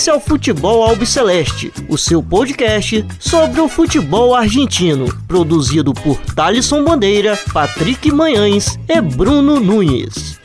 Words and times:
Esse 0.00 0.08
é 0.08 0.14
o 0.14 0.18
Futebol 0.18 0.82
Albiceleste, 0.82 1.70
o 1.86 1.98
seu 1.98 2.22
podcast 2.22 3.04
sobre 3.20 3.60
o 3.60 3.68
futebol 3.68 4.34
argentino, 4.34 5.04
produzido 5.26 5.92
por 5.92 6.18
Thalisson 6.34 6.82
Bandeira, 6.82 7.38
Patrick 7.52 8.10
Manhães 8.10 8.78
e 8.88 8.98
Bruno 8.98 9.60
Nunes. 9.60 10.40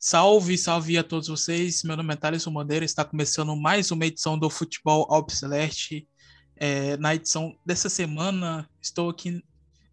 Salve, 0.00 0.56
salve 0.56 0.96
a 0.96 1.04
todos 1.04 1.28
vocês. 1.28 1.82
Meu 1.82 1.98
nome 1.98 2.14
é 2.14 2.16
Thaleson 2.16 2.50
Bandeira. 2.50 2.82
Está 2.82 3.04
começando 3.04 3.54
mais 3.54 3.90
uma 3.90 4.06
edição 4.06 4.38
do 4.38 4.48
Futebol 4.48 5.06
Albiceleste. 5.10 6.08
É, 6.56 6.96
na 6.96 7.14
edição 7.14 7.54
dessa 7.64 7.90
semana, 7.90 8.66
estou 8.80 9.10
aqui 9.10 9.42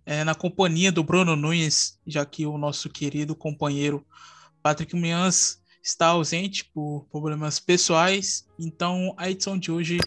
é, 0.05 0.23
na 0.23 0.35
companhia 0.35 0.91
do 0.91 1.03
Bruno 1.03 1.35
Nunes, 1.35 1.99
já 2.05 2.25
que 2.25 2.45
o 2.45 2.57
nosso 2.57 2.89
querido 2.89 3.35
companheiro 3.35 4.05
Patrick 4.61 4.95
Mians 4.95 5.59
está 5.81 6.07
ausente 6.07 6.65
por 6.73 7.05
problemas 7.11 7.59
pessoais. 7.59 8.47
Então, 8.57 9.13
a 9.17 9.29
edição 9.29 9.57
de 9.57 9.71
hoje 9.71 9.99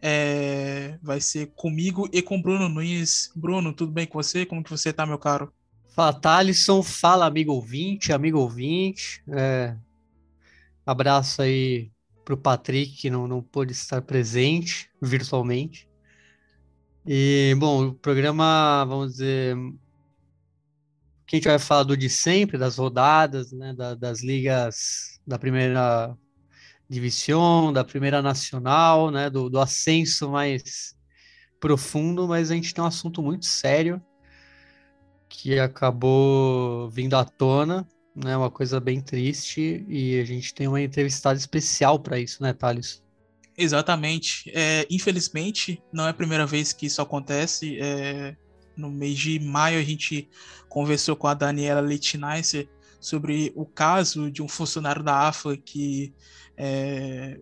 é, 0.00 0.98
vai 1.02 1.20
ser 1.20 1.52
comigo 1.56 2.08
e 2.12 2.20
com 2.20 2.40
Bruno 2.40 2.68
Nunes. 2.68 3.32
Bruno, 3.34 3.72
tudo 3.72 3.92
bem 3.92 4.06
com 4.06 4.22
você? 4.22 4.44
Como 4.44 4.62
que 4.62 4.70
você 4.70 4.90
está, 4.90 5.06
meu 5.06 5.18
caro? 5.18 5.52
Fala, 5.94 6.12
Thalisson. 6.12 6.82
Fala, 6.82 7.24
amigo 7.24 7.52
ouvinte, 7.52 8.12
amigo 8.12 8.38
ouvinte. 8.38 9.22
É... 9.28 9.76
Abraço 10.84 11.40
aí 11.40 11.90
para 12.24 12.34
o 12.34 12.38
Patrick, 12.38 12.96
que 12.96 13.08
não, 13.08 13.26
não 13.26 13.40
pôde 13.40 13.72
estar 13.72 14.02
presente 14.02 14.90
virtualmente. 15.00 15.88
E, 17.06 17.54
bom, 17.58 17.88
o 17.88 17.94
programa, 17.94 18.84
vamos 18.86 19.12
dizer, 19.12 19.54
que 21.26 21.36
a 21.36 21.38
gente 21.38 21.48
vai 21.48 21.58
falar 21.58 21.82
do 21.82 21.96
de 21.96 22.08
sempre, 22.08 22.56
das 22.56 22.78
rodadas, 22.78 23.52
né, 23.52 23.74
da, 23.74 23.94
das 23.94 24.22
ligas 24.22 25.20
da 25.26 25.38
primeira 25.38 26.16
divisão, 26.88 27.72
da 27.72 27.84
primeira 27.84 28.22
nacional, 28.22 29.10
né, 29.10 29.28
do, 29.28 29.50
do 29.50 29.60
ascenso 29.60 30.30
mais 30.30 30.96
profundo, 31.60 32.26
mas 32.26 32.50
a 32.50 32.54
gente 32.54 32.72
tem 32.72 32.82
um 32.82 32.86
assunto 32.86 33.22
muito 33.22 33.44
sério 33.46 34.02
que 35.28 35.58
acabou 35.58 36.88
vindo 36.88 37.14
à 37.16 37.24
tona, 37.24 37.86
né? 38.14 38.36
Uma 38.36 38.50
coisa 38.50 38.80
bem 38.80 39.00
triste 39.00 39.84
e 39.88 40.18
a 40.20 40.24
gente 40.24 40.54
tem 40.54 40.68
uma 40.68 40.80
entrevistada 40.80 41.36
especial 41.38 41.98
para 41.98 42.18
isso, 42.18 42.42
né, 42.42 42.52
Thales? 42.52 43.03
Exatamente. 43.56 44.50
É, 44.54 44.86
infelizmente, 44.90 45.82
não 45.92 46.06
é 46.06 46.10
a 46.10 46.14
primeira 46.14 46.46
vez 46.46 46.72
que 46.72 46.86
isso 46.86 47.00
acontece. 47.00 47.78
É, 47.80 48.36
no 48.76 48.90
mês 48.90 49.18
de 49.18 49.38
maio, 49.38 49.78
a 49.78 49.82
gente 49.82 50.28
conversou 50.68 51.14
com 51.14 51.28
a 51.28 51.34
Daniela 51.34 51.80
Leitneisser 51.80 52.68
sobre 53.00 53.52
o 53.54 53.64
caso 53.64 54.30
de 54.30 54.42
um 54.42 54.48
funcionário 54.48 55.02
da 55.02 55.28
AFA 55.28 55.56
que 55.56 56.12
é, 56.56 57.38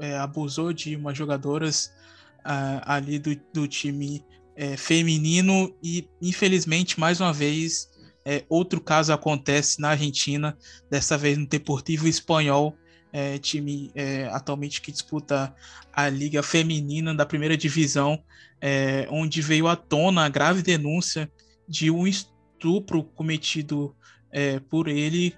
é, 0.00 0.16
abusou 0.16 0.72
de 0.72 0.96
umas 0.96 1.16
jogadoras 1.16 1.92
uh, 2.40 2.80
ali 2.84 3.18
do, 3.18 3.36
do 3.52 3.68
time 3.68 4.24
é, 4.56 4.76
feminino 4.76 5.74
e, 5.82 6.08
infelizmente, 6.20 6.98
mais 6.98 7.20
uma 7.20 7.32
vez, 7.32 7.90
é, 8.24 8.44
outro 8.48 8.80
caso 8.80 9.12
acontece 9.12 9.80
na 9.80 9.90
Argentina, 9.90 10.56
dessa 10.90 11.18
vez 11.18 11.36
no 11.36 11.46
Deportivo 11.46 12.06
Espanhol, 12.06 12.76
é, 13.12 13.38
time 13.38 13.90
é, 13.94 14.24
atualmente 14.32 14.80
que 14.80 14.90
disputa 14.90 15.54
a 15.92 16.08
Liga 16.08 16.42
Feminina 16.42 17.14
da 17.14 17.26
primeira 17.26 17.56
divisão, 17.56 18.22
é, 18.60 19.06
onde 19.10 19.42
veio 19.42 19.68
à 19.68 19.76
tona 19.76 20.24
a 20.24 20.28
grave 20.28 20.62
denúncia 20.62 21.30
de 21.68 21.90
um 21.90 22.06
estupro 22.06 23.04
cometido 23.04 23.94
é, 24.30 24.58
por 24.60 24.88
ele 24.88 25.36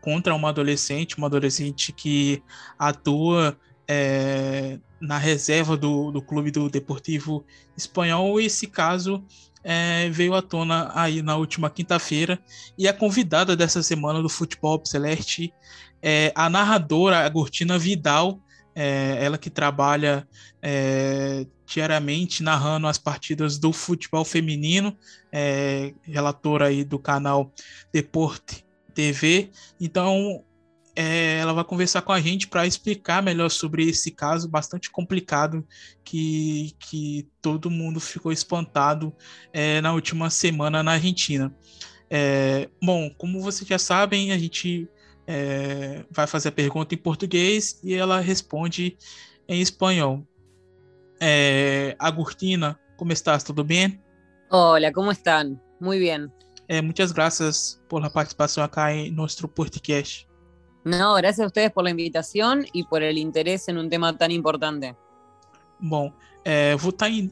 contra 0.00 0.32
uma 0.36 0.50
adolescente, 0.50 1.18
uma 1.18 1.26
adolescente 1.26 1.92
que 1.92 2.40
atua 2.78 3.58
é, 3.88 4.78
na 5.00 5.18
reserva 5.18 5.76
do, 5.76 6.12
do 6.12 6.22
clube 6.22 6.52
do 6.52 6.70
Deportivo 6.70 7.44
Espanhol. 7.76 8.40
Esse 8.40 8.68
caso 8.68 9.24
é, 9.64 10.08
veio 10.10 10.34
à 10.34 10.40
tona 10.40 10.92
aí 10.94 11.22
na 11.22 11.36
última 11.36 11.68
quinta-feira 11.68 12.38
e 12.78 12.86
a 12.86 12.92
convidada 12.92 13.56
dessa 13.56 13.82
semana 13.82 14.22
do 14.22 14.28
Futebol 14.28 14.80
Celeste 14.84 15.52
é 16.02 16.32
a 16.34 16.48
narradora 16.48 17.18
Agostina 17.18 17.78
Vidal, 17.78 18.40
é, 18.74 19.18
ela 19.20 19.36
que 19.36 19.50
trabalha 19.50 20.26
é, 20.62 21.46
diariamente 21.66 22.42
narrando 22.42 22.86
as 22.86 22.98
partidas 22.98 23.58
do 23.58 23.72
futebol 23.72 24.24
feminino, 24.24 24.96
é, 25.32 25.92
relatora 26.02 26.66
aí 26.66 26.84
do 26.84 26.98
canal 26.98 27.52
Deporte 27.92 28.64
TV. 28.94 29.50
Então, 29.80 30.42
é, 30.94 31.38
ela 31.38 31.52
vai 31.52 31.64
conversar 31.64 32.02
com 32.02 32.12
a 32.12 32.20
gente 32.20 32.48
para 32.48 32.66
explicar 32.66 33.22
melhor 33.22 33.48
sobre 33.48 33.88
esse 33.88 34.10
caso 34.10 34.48
bastante 34.48 34.90
complicado 34.90 35.66
que, 36.04 36.74
que 36.78 37.28
todo 37.40 37.70
mundo 37.70 38.00
ficou 38.00 38.32
espantado 38.32 39.14
é, 39.52 39.80
na 39.80 39.92
última 39.92 40.28
semana 40.30 40.82
na 40.82 40.92
Argentina. 40.92 41.54
É, 42.10 42.68
bom, 42.82 43.08
como 43.16 43.40
vocês 43.40 43.68
já 43.68 43.78
sabem, 43.78 44.32
a 44.32 44.38
gente 44.38 44.88
é, 45.26 46.04
vai 46.10 46.26
fazer 46.26 46.48
a 46.48 46.52
pergunta 46.52 46.94
em 46.94 46.98
português 46.98 47.80
e 47.82 47.94
ela 47.94 48.20
responde 48.20 48.96
em 49.48 49.60
espanhol. 49.60 50.26
É, 51.20 51.94
Agustina, 51.98 52.78
como 52.96 53.12
estás? 53.12 53.42
Tudo 53.42 53.62
bem? 53.62 54.00
Olá, 54.50 54.92
como 54.92 55.10
estão? 55.10 55.60
Muito 55.80 56.00
bem. 56.00 56.28
É, 56.68 56.80
muitas 56.80 57.12
graças 57.12 57.82
por 57.88 58.04
a 58.04 58.10
participação 58.10 58.62
aqui 58.62 58.80
em 58.80 59.10
nosso 59.10 59.48
podcast. 59.48 60.28
No, 60.84 61.14
gracias 61.16 61.40
a 61.40 61.46
ustedes 61.46 61.72
por 61.72 61.84
la 61.84 61.90
invitación 61.90 62.64
y 62.72 62.84
por 62.84 63.02
el 63.02 63.18
interés 63.18 63.68
en 63.68 63.76
un 63.76 63.90
tema 63.90 64.16
tan 64.16 64.30
importante. 64.30 64.96
Bom, 65.78 66.12
é, 66.44 66.74
vou 66.76 66.90
estar 66.90 67.06
tá 67.06 67.10
in, 67.10 67.30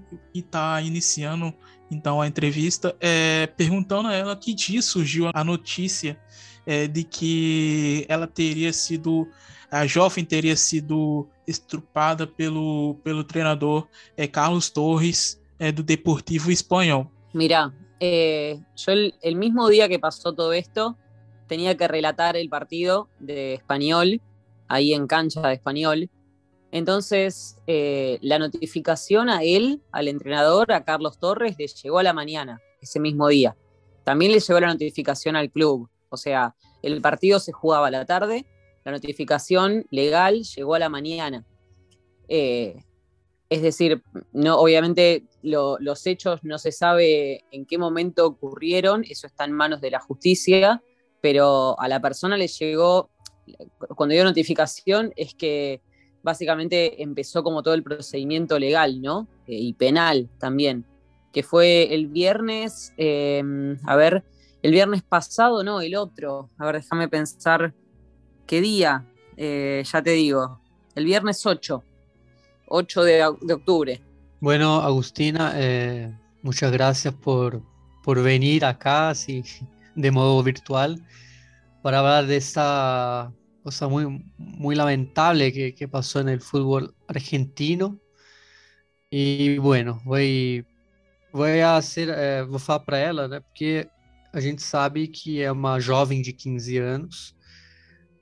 tá 0.50 0.82
iniciando 0.82 1.54
então 1.90 2.20
a 2.20 2.26
entrevista 2.26 2.94
é, 3.00 3.46
perguntando 3.46 4.08
a 4.08 4.14
ela 4.14 4.36
que 4.36 4.52
dia 4.52 4.82
surgiu 4.82 5.30
a 5.32 5.44
notícia 5.44 6.18
de 6.88 7.04
que 7.04 8.04
ela 8.08 8.26
teria 8.26 8.72
sido, 8.72 9.26
a 9.70 9.86
jovem 9.86 10.24
teria 10.24 10.56
sido 10.56 11.26
estrupada 11.46 12.26
pelo, 12.26 12.96
pelo 13.02 13.24
treinador 13.24 13.88
é, 14.16 14.26
Carlos 14.28 14.68
Torres 14.68 15.40
é, 15.58 15.72
do 15.72 15.82
Deportivo 15.82 16.50
Espanhol. 16.50 17.10
Mira, 17.32 17.72
eh, 18.00 18.60
yo 18.76 18.92
el, 18.92 19.14
el 19.22 19.36
mismo 19.36 19.68
día 19.68 19.88
que 19.88 19.98
pasó 19.98 20.34
todo 20.34 20.52
esto, 20.52 20.96
tenía 21.46 21.76
que 21.76 21.88
relatar 21.88 22.36
el 22.36 22.48
partido 22.48 23.08
de 23.18 23.54
español, 23.54 24.20
ahí 24.68 24.92
en 24.92 25.06
cancha 25.06 25.40
de 25.40 25.54
español. 25.54 26.10
Entonces, 26.70 27.56
eh, 27.66 28.18
la 28.20 28.38
notificación 28.38 29.30
a 29.30 29.42
él, 29.42 29.80
al 29.90 30.08
entrenador, 30.08 30.70
a 30.72 30.84
Carlos 30.84 31.18
Torres, 31.18 31.56
le 31.58 31.66
llegó 31.66 31.98
a 31.98 32.02
la 32.02 32.12
mañana, 32.12 32.60
ese 32.80 33.00
mismo 33.00 33.28
día. 33.28 33.56
También 34.04 34.32
le 34.32 34.40
llegó 34.40 34.60
la 34.60 34.68
notificación 34.68 35.34
al 35.34 35.50
club. 35.50 35.88
O 36.10 36.16
sea, 36.16 36.54
el 36.82 37.00
partido 37.00 37.40
se 37.40 37.52
jugaba 37.52 37.88
a 37.88 37.90
la 37.90 38.04
tarde, 38.04 38.46
la 38.84 38.92
notificación 38.92 39.86
legal 39.90 40.42
llegó 40.42 40.74
a 40.74 40.78
la 40.78 40.88
mañana. 40.88 41.44
Eh, 42.28 42.76
es 43.50 43.62
decir, 43.62 44.02
no, 44.32 44.58
obviamente 44.58 45.24
los 45.42 46.06
hechos 46.06 46.40
no 46.42 46.58
se 46.58 46.70
sabe 46.70 47.44
en 47.50 47.64
qué 47.64 47.78
momento 47.78 48.26
ocurrieron, 48.26 49.04
eso 49.08 49.26
está 49.26 49.44
en 49.44 49.52
manos 49.52 49.80
de 49.80 49.90
la 49.90 50.00
justicia, 50.00 50.82
pero 51.22 51.78
a 51.80 51.88
la 51.88 52.00
persona 52.00 52.36
le 52.36 52.46
llegó, 52.46 53.10
cuando 53.96 54.12
dio 54.12 54.24
notificación, 54.24 55.12
es 55.16 55.34
que 55.34 55.80
básicamente 56.22 57.02
empezó 57.02 57.42
como 57.42 57.62
todo 57.62 57.72
el 57.72 57.82
procedimiento 57.82 58.58
legal, 58.58 59.00
¿no? 59.00 59.28
Eh, 59.46 59.54
y 59.54 59.72
penal 59.72 60.28
también, 60.38 60.84
que 61.32 61.42
fue 61.42 61.94
el 61.94 62.08
viernes, 62.08 62.92
em, 62.98 63.78
a 63.86 63.96
ver, 63.96 64.24
el 64.62 64.72
viernes 64.72 65.02
pasado, 65.02 65.62
no, 65.62 65.80
el 65.80 65.94
otro, 65.94 66.50
a 66.58 66.66
ver, 66.66 66.76
déjame 66.76 67.08
pensar 67.08 67.72
qué 68.46 68.60
día, 68.60 69.04
eh, 69.36 69.82
ya 69.84 70.02
te 70.02 70.10
digo, 70.10 70.60
el 70.94 71.04
viernes 71.04 71.44
8, 71.44 71.82
8 72.66 73.04
de, 73.04 73.24
octubre. 73.24 74.00
Bueno, 74.40 74.80
Agustina, 74.80 75.52
eh, 75.56 76.12
muchas 76.42 76.72
gracias 76.72 77.14
por, 77.14 77.62
por 78.02 78.22
venir 78.22 78.64
acá, 78.64 79.14
sí, 79.14 79.42
de 79.94 80.10
modo 80.10 80.42
virtual 80.42 81.02
para 81.82 82.00
hablar 82.00 82.26
de 82.26 82.36
esta 82.36 83.32
cosa 83.62 83.88
muy, 83.88 84.24
muy 84.36 84.74
lamentable 84.74 85.52
que, 85.74 85.88
pasó 85.88 86.20
en 86.20 86.28
el 86.28 86.40
fútbol 86.40 86.94
argentino. 87.06 87.98
E, 89.10 89.58
bueno, 89.58 90.00
voy, 90.04 90.66
voy 91.32 91.60
a 91.60 91.80
ser, 91.80 92.10
é, 92.10 92.44
vou 92.44 92.58
falar 92.58 92.84
para? 92.84 93.40
Porque 93.40 93.88
a 94.32 94.40
gente 94.40 94.62
sabe 94.62 95.08
que 95.08 95.40
é 95.40 95.50
uma 95.50 95.80
jovem 95.80 96.20
de 96.22 96.32
15 96.32 96.78
anos, 96.78 97.34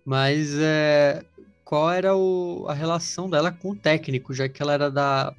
mas 0.04 0.54
é, 0.58 1.24
qual 1.64 1.90
era 1.90 2.16
o, 2.16 2.66
a 2.68 2.74
relação 2.74 3.28
dela 3.28 3.50
com 3.50 3.70
o 3.70 3.76
técnico, 3.76 4.32
já 4.32 4.48
que 4.48 4.62
ela 4.62 4.72
era 4.72 4.90
da, 4.90 5.34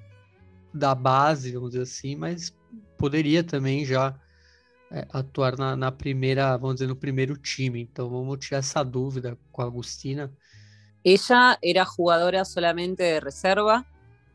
da 0.73 0.93
base, 0.93 1.53
vamos 1.53 1.71
dizer 1.71 1.83
assim, 1.83 2.15
mas 2.15 2.53
poderia 2.97 3.43
também 3.43 3.85
já 3.85 4.13
é, 4.91 5.05
atuar 5.11 5.57
na, 5.57 5.75
na, 5.75 5.91
primeira, 5.91 6.57
vamos 6.57 6.75
dizer, 6.75 6.87
no 6.87 6.95
primeiro 6.95 7.37
time. 7.37 7.81
Então 7.81 8.09
vamos 8.09 8.37
tirar 8.45 8.59
essa 8.59 8.83
dúvida 8.83 9.37
com 9.51 9.61
a 9.61 9.65
Agustina. 9.65 10.31
Ella 11.03 11.57
era 11.63 11.85
jugadora 11.85 12.43
solamente 12.43 12.97
de 12.97 13.19
reserva 13.19 13.85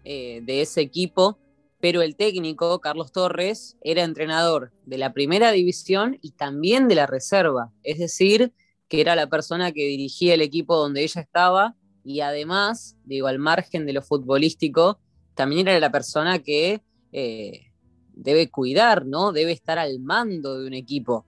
eh, 0.05 0.41
de 0.41 0.61
ese 0.61 0.81
equipo, 0.81 1.37
pero 1.83 2.01
el 2.01 2.15
técnico, 2.15 2.81
Carlos 2.81 3.11
Torres, 3.11 3.77
era 3.83 4.05
entrenador 4.05 4.71
de 4.87 4.99
la 4.99 5.13
primera 5.13 5.51
división 5.51 6.17
y 6.23 6.31
también 6.31 6.87
de 6.87 6.95
la 6.95 7.09
reserva. 7.09 7.73
Es 7.83 7.99
decir, 7.99 8.53
que 8.87 9.01
era 9.01 9.17
la 9.17 9.27
persona 9.27 9.73
que 9.73 9.89
dirigía 9.89 10.35
el 10.35 10.43
equipo 10.43 10.77
donde 10.77 11.03
ella 11.03 11.21
estaba 11.21 11.75
y 12.05 12.21
además, 12.21 12.97
digo, 13.05 13.27
al 13.27 13.41
margen 13.41 13.85
de 13.85 13.95
lo 13.95 14.01
futbolístico, 14.01 15.01
también 15.35 15.67
era 15.67 15.81
la 15.81 15.91
persona 15.91 16.39
que 16.39 16.83
eh, 17.11 17.73
debe 18.13 18.49
cuidar, 18.49 19.05
¿no? 19.05 19.33
Debe 19.33 19.51
estar 19.51 19.81
al 19.81 19.99
mando 19.99 20.61
de 20.61 20.69
un 20.69 20.75
equipo. 20.75 21.27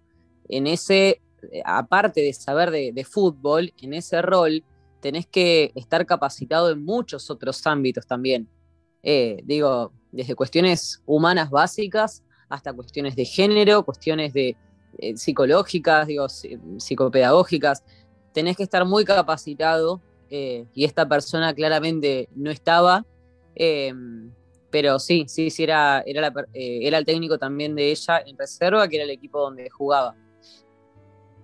En 0.49 0.69
ese, 0.69 1.21
aparte 1.65 2.21
de 2.21 2.33
saber 2.33 2.71
de, 2.71 3.05
fútbol, 3.05 3.75
en 3.83 3.93
ese 3.93 4.23
rol 4.23 4.63
tenés 5.01 5.27
que 5.27 5.73
estar 5.75 6.07
capacitado 6.07 6.71
en 6.71 6.85
muchos 6.85 7.29
otros 7.29 7.67
ámbitos 7.67 8.07
también. 8.07 8.49
Eh, 9.03 9.43
digo, 9.43 9.93
desde 10.15 10.35
cuestiones 10.35 11.03
humanas 11.07 11.51
básicas 11.51 12.23
hasta 12.49 12.73
cuestiones 12.73 13.17
de 13.17 13.25
género, 13.25 13.85
cuestiones 13.85 14.33
de, 14.33 14.57
eh, 14.99 15.17
psicológicas, 15.17 16.07
digo, 16.07 16.27
psicopedagógicas, 16.79 17.83
tenés 18.33 18.57
que 18.57 18.63
estar 18.63 18.85
muy 18.85 19.05
capacitado 19.05 20.01
eh, 20.31 20.67
y 20.73 20.85
esta 20.85 21.09
persona 21.09 21.53
claramente 21.55 22.29
no 22.35 22.51
estaba, 22.51 23.05
em, 23.55 24.31
pero 24.71 24.99
sí, 24.99 25.25
sí, 25.29 25.51
era, 25.59 26.03
era, 26.07 26.33
eh, 26.53 26.81
era 26.83 26.99
el 26.99 27.05
técnico 27.05 27.39
también 27.39 27.75
de 27.75 27.91
ella 27.91 28.23
en 28.25 28.37
reserva, 28.37 28.89
que 28.89 28.97
era 28.97 29.05
el 29.05 29.11
equipo 29.11 29.41
donde 29.41 29.69
jugaba. 29.71 30.15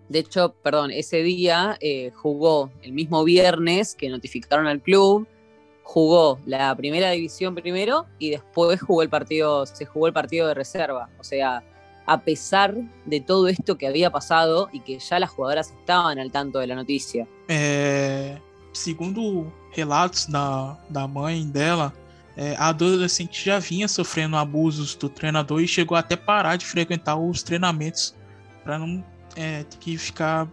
De 0.08 0.20
hecho, 0.20 0.54
perdón, 0.62 0.90
ese 0.90 1.22
día 1.22 1.78
jugó 2.16 2.72
el 2.82 2.92
mismo 2.92 3.22
viernes 3.22 3.94
que 3.94 4.08
notificaron 4.08 4.66
al 4.66 4.80
club, 4.80 5.28
jugó 5.82 6.38
la 6.46 6.74
primera 6.74 7.10
división 7.10 7.54
primero 7.54 8.06
y 8.18 8.30
después 8.30 8.80
jugó 8.80 9.02
el 9.02 9.08
partido, 9.08 9.66
se 9.66 9.86
jugó 9.86 10.06
el 10.06 10.12
partido 10.12 10.48
de 10.48 10.54
reserva. 10.54 11.08
O 11.18 11.24
sea, 11.24 11.62
a 12.06 12.20
pesar 12.20 12.74
de 13.06 13.20
todo 13.20 13.48
esto 13.48 13.76
que 13.76 13.86
había 13.86 14.10
passado 14.10 14.68
e 14.72 14.80
que 14.80 14.98
já 14.98 15.16
as 15.16 15.30
jugadoras 15.30 15.70
estavam 15.70 16.18
al 16.18 16.30
tanto 16.30 16.58
da 16.58 16.74
notícia. 16.74 17.26
É, 17.48 18.36
segundo 18.72 19.52
relatos 19.72 20.26
da, 20.26 20.76
da 20.88 21.06
mãe 21.06 21.46
dela, 21.46 21.92
a 22.56 22.68
adolescente 22.68 23.44
já 23.44 23.58
vinha 23.58 23.86
sofrendo 23.86 24.36
abusos 24.36 24.94
do 24.94 25.08
treinador 25.08 25.60
e 25.60 25.68
chegou 25.68 25.96
até 25.96 26.16
parar 26.16 26.56
de 26.56 26.64
frequentar 26.64 27.16
os 27.16 27.42
treinamentos 27.42 28.14
para 28.64 28.78
não 28.78 29.04
é, 29.36 29.64
que 29.78 29.96
ficar 29.96 30.48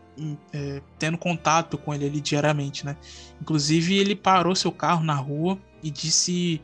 é, 0.54 0.82
tendo 0.98 1.18
contato 1.18 1.78
com 1.78 1.94
ele 1.94 2.06
ali 2.06 2.22
diariamente, 2.22 2.86
né? 2.86 2.96
Inclusive 3.42 3.96
ele 3.96 4.16
parou 4.16 4.56
seu 4.56 4.72
carro 4.72 5.04
na 5.04 5.16
rua 5.16 5.60
e 5.82 5.90
disse 5.90 6.62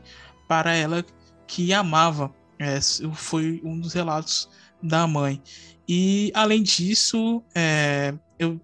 para 0.48 0.74
ela 0.74 1.04
que 1.46 1.72
amava. 1.72 2.32
É, 2.58 2.80
foi 3.14 3.60
um 3.64 3.78
dos 3.78 3.92
relatos 3.92 4.48
da 4.82 5.06
mãe. 5.06 5.42
E 5.88 6.30
além 6.34 6.62
disso, 6.62 7.42
é, 7.54 8.14
eu 8.38 8.60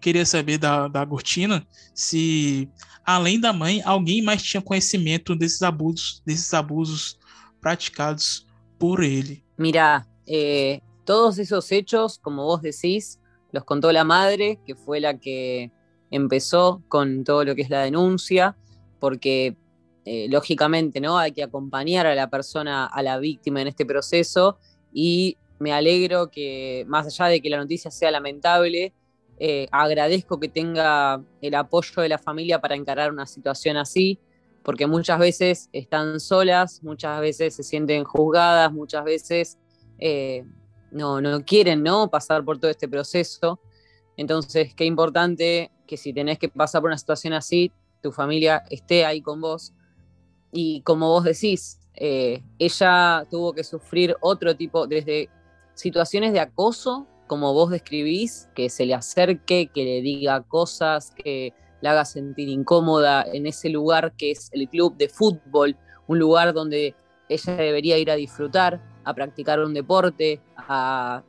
queria 0.00 0.26
saber 0.26 0.58
da, 0.58 0.86
da 0.86 1.04
Gortina 1.04 1.66
se, 1.94 2.68
além 3.04 3.40
da 3.40 3.52
mãe, 3.52 3.80
alguém 3.84 4.22
mais 4.22 4.42
tinha 4.42 4.60
conhecimento 4.60 5.34
desses 5.34 5.62
abusos, 5.62 6.22
desses 6.26 6.52
abusos 6.52 7.18
praticados 7.60 8.46
por 8.78 9.02
ele. 9.02 9.42
Mira, 9.58 10.06
eh, 10.28 10.80
todos 11.04 11.38
esos 11.38 11.70
hechos, 11.72 12.18
como 12.18 12.44
vos 12.44 12.62
decís, 12.62 13.20
los 13.52 13.64
contó 13.64 13.92
la 13.92 14.04
madre, 14.04 14.58
que 14.66 14.74
fue 14.74 15.00
la 15.00 15.18
que 15.18 15.70
empezó 16.10 16.82
con 16.88 17.24
todo 17.24 17.44
lo 17.44 17.54
que 17.54 17.62
es 17.62 17.70
la 17.70 17.82
denuncia, 17.82 18.56
porque 18.98 19.56
eh, 20.04 20.26
lógicamente 20.28 21.00
no 21.00 21.18
hay 21.18 21.32
que 21.32 21.42
acompañar 21.42 22.06
a 22.06 22.14
la 22.14 22.28
persona, 22.28 22.86
a 22.86 23.02
la 23.02 23.18
víctima 23.18 23.62
en 23.62 23.68
este 23.68 23.86
proceso 23.86 24.58
y 24.92 25.38
me 25.58 25.72
alegro 25.72 26.30
que, 26.30 26.84
más 26.88 27.06
allá 27.06 27.30
de 27.30 27.40
que 27.40 27.48
la 27.48 27.56
noticia 27.56 27.90
sea 27.90 28.10
lamentable, 28.10 28.92
eh, 29.38 29.66
agradezco 29.72 30.38
que 30.38 30.48
tenga 30.48 31.22
el 31.40 31.54
apoyo 31.54 32.02
de 32.02 32.08
la 32.08 32.18
familia 32.18 32.60
para 32.60 32.76
encarar 32.76 33.12
una 33.12 33.26
situación 33.26 33.76
así, 33.76 34.18
porque 34.62 34.86
muchas 34.86 35.18
veces 35.18 35.68
están 35.72 36.20
solas, 36.20 36.82
muchas 36.82 37.20
veces 37.20 37.54
se 37.54 37.62
sienten 37.62 38.04
juzgadas, 38.04 38.72
muchas 38.72 39.04
veces 39.04 39.58
eh, 39.98 40.44
no, 40.94 41.20
no 41.20 41.44
quieren 41.44 41.82
¿no? 41.82 42.08
pasar 42.08 42.44
por 42.44 42.58
todo 42.58 42.70
este 42.70 42.88
proceso. 42.88 43.60
Entonces, 44.16 44.74
qué 44.74 44.84
importante 44.84 45.70
que 45.86 45.96
si 45.96 46.12
tenés 46.12 46.38
que 46.38 46.48
pasar 46.48 46.80
por 46.80 46.88
una 46.88 46.98
situación 46.98 47.34
así, 47.34 47.72
tu 48.00 48.12
familia 48.12 48.62
esté 48.70 49.04
ahí 49.04 49.20
con 49.20 49.40
vos. 49.40 49.74
Y 50.52 50.82
como 50.82 51.08
vos 51.08 51.24
decís, 51.24 51.80
eh, 51.94 52.42
ella 52.58 53.26
tuvo 53.30 53.52
que 53.52 53.64
sufrir 53.64 54.16
otro 54.20 54.56
tipo, 54.56 54.86
desde 54.86 55.28
situaciones 55.74 56.32
de 56.32 56.40
acoso, 56.40 57.06
como 57.26 57.52
vos 57.52 57.70
describís, 57.70 58.48
que 58.54 58.70
se 58.70 58.86
le 58.86 58.94
acerque, 58.94 59.70
que 59.74 59.84
le 59.84 60.00
diga 60.00 60.42
cosas, 60.42 61.10
que 61.10 61.52
la 61.80 61.90
haga 61.90 62.04
sentir 62.04 62.48
incómoda 62.48 63.24
en 63.24 63.46
ese 63.46 63.68
lugar 63.68 64.14
que 64.16 64.30
es 64.30 64.48
el 64.52 64.68
club 64.68 64.96
de 64.96 65.08
fútbol, 65.08 65.76
un 66.06 66.18
lugar 66.18 66.52
donde 66.52 66.94
ella 67.28 67.56
debería 67.56 67.98
ir 67.98 68.10
a 68.10 68.16
disfrutar, 68.16 68.80
a 69.04 69.14
practicar 69.14 69.60
un 69.60 69.74
deporte, 69.74 70.40
a 70.56 71.22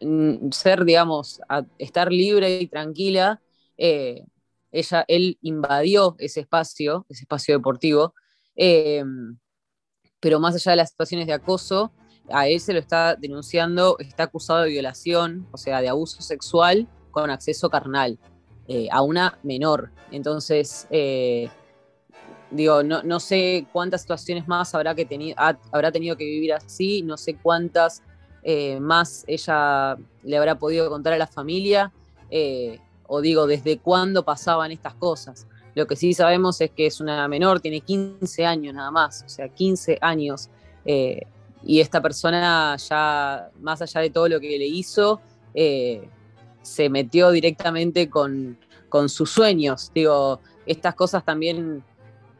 mm, 0.00 0.50
ser, 0.50 0.84
digamos, 0.84 1.40
a 1.48 1.64
estar 1.78 2.10
libre 2.12 2.60
y 2.60 2.66
tranquila. 2.66 3.40
Eh, 3.76 4.24
ella, 4.70 5.04
él 5.08 5.38
invadió 5.42 6.16
ese 6.18 6.40
espacio, 6.40 7.06
ese 7.08 7.22
espacio 7.22 7.56
deportivo, 7.56 8.14
eh, 8.56 9.04
pero 10.20 10.40
más 10.40 10.54
allá 10.54 10.72
de 10.72 10.76
las 10.76 10.90
situaciones 10.90 11.26
de 11.26 11.34
acoso, 11.34 11.92
a 12.30 12.46
él 12.48 12.60
se 12.60 12.72
lo 12.72 12.78
está 12.78 13.16
denunciando, 13.16 13.96
está 13.98 14.24
acusado 14.24 14.62
de 14.62 14.70
violación, 14.70 15.46
o 15.50 15.58
sea, 15.58 15.80
de 15.80 15.88
abuso 15.88 16.22
sexual 16.22 16.88
con 17.10 17.30
acceso 17.30 17.68
carnal 17.68 18.18
eh, 18.68 18.88
a 18.90 19.02
una 19.02 19.38
menor. 19.42 19.90
Entonces, 20.10 20.86
digo, 22.52 22.82
no, 22.82 23.20
sé 23.20 23.66
cuántas 23.72 24.02
situaciones 24.02 24.46
más 24.46 24.74
habrá, 24.74 24.94
que 24.94 25.34
habrá 25.72 25.92
tenido 25.92 26.16
que 26.16 26.24
vivir 26.24 26.52
así, 26.52 27.02
no 27.02 27.16
sé 27.16 27.34
cuántas 27.34 28.02
eh, 28.42 28.78
más 28.80 29.24
ella 29.26 29.96
le 30.22 30.36
habrá 30.36 30.58
podido 30.58 30.88
contar 30.88 31.12
a 31.12 31.18
la 31.18 31.26
familia, 31.26 31.92
o 33.06 33.20
digo, 33.20 33.46
desde 33.46 33.78
cuándo 33.78 34.24
pasaban 34.24 34.72
estas 34.72 34.94
cosas. 34.94 35.46
Lo 35.74 35.86
que 35.86 35.96
sí 35.96 36.12
sabemos 36.12 36.60
es 36.60 36.70
que 36.70 36.86
es 36.86 37.00
una 37.00 37.26
menor, 37.28 37.60
tiene 37.60 37.80
15 37.80 38.44
años 38.44 38.74
nada 38.74 38.90
más, 38.90 39.24
o 39.26 39.28
sea, 39.28 39.48
15 39.48 39.98
años. 40.00 40.50
Eh, 40.84 41.26
y 41.64 41.80
esta 41.80 42.02
persona 42.02 42.76
ya, 42.76 43.50
más 43.60 43.80
allá 43.80 44.00
de 44.00 44.10
todo 44.10 44.28
lo 44.28 44.40
que 44.40 44.58
le 44.58 44.66
hizo, 44.66 45.20
eh, 45.54 46.08
se 46.60 46.88
metió 46.88 47.30
directamente 47.30 48.10
con, 48.10 48.58
sus 49.06 49.30
sueños. 49.30 49.90
Digo, 49.94 50.40
estas 50.66 50.94
cosas 50.94 51.24
también 51.24 51.82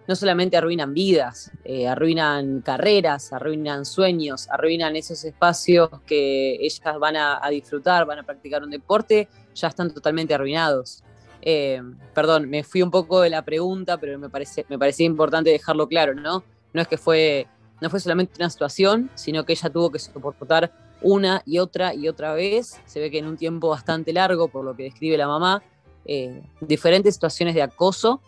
no 0.07 0.17
solamente 0.17 0.57
arruinan 0.57 0.93
vidas, 0.95 1.53
eh, 1.65 1.87
arruinan 1.87 2.61
carreras, 2.61 3.33
arruinan 3.33 3.85
sueños, 3.85 4.49
arruinan 4.51 4.97
esos 4.97 5.25
espacios 5.25 5.91
que 6.07 6.55
ellas 6.61 6.99
van 6.99 7.17
a 7.17 7.49
disfrutar, 7.51 8.05
van 8.05 8.19
a 8.19 8.23
practicar 8.23 8.63
un 8.63 8.71
deporte, 8.71 9.29
ya 9.55 9.69
están 9.69 9.93
totalmente 9.93 10.35
arruinados. 10.35 11.03
Eh, 11.45 11.83
perdón, 12.15 12.49
me 12.49 12.63
fui 12.63 12.83
un 12.83 12.91
poco 12.91 13.21
de 13.21 13.31
la 13.31 13.43
pregunta, 13.43 13.99
pero 13.99 14.19
me, 14.19 14.31
parece, 14.31 14.65
parecía 14.79 15.07
importante 15.07 15.51
dejarlo 15.51 15.89
claro, 15.89 16.15
¿no? 16.15 16.45
No 16.73 16.81
es 16.81 16.87
que 16.87 16.97
fue, 16.97 17.49
no 17.81 17.91
fue 17.91 17.99
solamente 17.99 18.35
una 18.39 18.49
situación, 18.49 19.11
sino 19.15 19.45
que 19.45 19.53
ella 19.53 19.69
tuvo 19.69 19.91
que 19.91 19.99
soportar 19.99 20.73
una 21.03 21.43
y 21.45 21.59
otra 21.59 21.95
y 21.95 22.07
otra 22.09 22.33
vez, 22.33 22.81
se 22.87 23.01
ve 23.01 23.11
que 23.11 23.19
en 23.19 23.27
un 23.27 23.37
tiempo 23.37 23.69
bastante 23.69 24.13
largo, 24.13 24.47
por 24.49 24.65
lo 24.65 24.77
que 24.77 24.85
describe 24.85 25.17
la 25.17 25.27
mamá, 25.27 25.63
eh, 26.05 26.43
diferentes 26.61 27.15
situaciones 27.15 27.57
de 27.57 27.63
acoso 27.63 28.21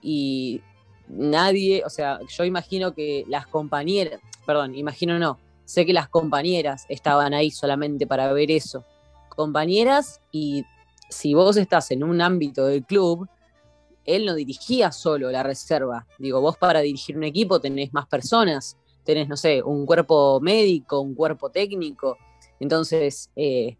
y 0.00 0.62
nadie, 1.08 1.82
o 1.84 1.90
sea, 1.90 2.18
yo 2.28 2.44
imagino 2.44 2.94
que 2.94 3.24
las 3.28 3.46
compañeras, 3.46 4.20
perdón, 4.46 4.74
imagino 4.74 5.18
no, 5.18 5.38
sé 5.64 5.86
que 5.86 5.92
las 5.92 6.08
compañeras 6.08 6.86
estaban 6.88 7.34
ahí 7.34 7.50
solamente 7.50 8.06
para 8.06 8.32
ver 8.32 8.50
eso, 8.50 8.84
compañeras 9.28 10.20
y 10.32 10.64
si 11.08 11.34
vos 11.34 11.56
estás 11.56 11.90
en 11.90 12.02
un 12.02 12.20
ámbito 12.20 12.66
del 12.66 12.84
club, 12.84 13.28
él 14.04 14.26
no 14.26 14.34
dirigía 14.34 14.92
solo 14.92 15.30
la 15.30 15.42
reserva. 15.42 16.06
Digo, 16.18 16.40
vos 16.40 16.56
para 16.58 16.80
dirigir 16.80 17.16
un 17.16 17.24
equipo 17.24 17.60
tenés 17.60 17.92
más 17.92 18.06
personas, 18.06 18.76
tenés, 19.04 19.28
no 19.28 19.36
sé, 19.36 19.62
un 19.62 19.86
cuerpo 19.86 20.40
médico, 20.40 21.00
un 21.00 21.14
cuerpo 21.14 21.50
técnico. 21.50 22.18
Entonces, 22.60 23.30
eh, 23.36 23.76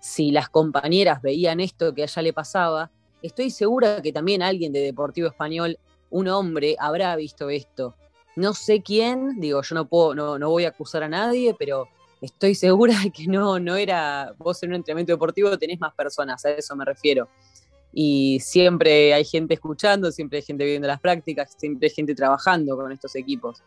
si 0.00 0.30
las 0.30 0.48
compañeras 0.48 1.22
veían 1.22 1.60
esto 1.60 1.94
que 1.94 2.02
a 2.02 2.04
ella 2.06 2.22
le 2.22 2.32
pasaba, 2.32 2.90
estoy 3.22 3.50
segura 3.50 4.02
que 4.02 4.12
también 4.12 4.42
alguien 4.42 4.72
de 4.72 4.80
Deportivo 4.80 5.28
Español, 5.28 5.78
un 6.10 6.28
hombre, 6.28 6.76
habrá 6.78 7.14
visto 7.16 7.50
esto. 7.50 7.94
no 8.36 8.54
sé 8.54 8.82
quién, 8.82 9.40
digo, 9.40 9.62
yo 9.62 9.74
no 9.74 9.88
puedo, 9.88 10.14
no, 10.14 10.38
no 10.38 10.50
voy 10.50 10.64
a 10.64 10.68
acusar 10.68 11.02
a 11.02 11.08
nadie, 11.08 11.54
pero 11.58 11.88
estoy 12.20 12.54
segura 12.54 12.98
de 13.02 13.10
que 13.10 13.26
no, 13.26 13.58
no 13.58 13.76
era, 13.76 14.34
vos 14.38 14.62
en 14.62 14.70
un 14.70 14.76
entrenamiento 14.76 15.12
deportivo 15.12 15.58
tenés 15.58 15.80
más 15.80 15.94
personas, 15.94 16.44
a 16.44 16.50
eso 16.50 16.76
me 16.76 16.84
refiero. 16.84 17.28
Y 17.92 18.38
siempre 18.40 19.14
hay 19.14 19.24
gente 19.24 19.54
escuchando, 19.54 20.12
siempre 20.12 20.38
hay 20.38 20.44
gente 20.44 20.64
viendo 20.64 20.86
las 20.86 21.00
prácticas, 21.00 21.54
siempre 21.56 21.88
hay 21.88 21.94
gente 21.94 22.14
trabajando 22.14 22.76
con 22.76 22.92
estos 22.92 23.14
equipos. 23.16 23.62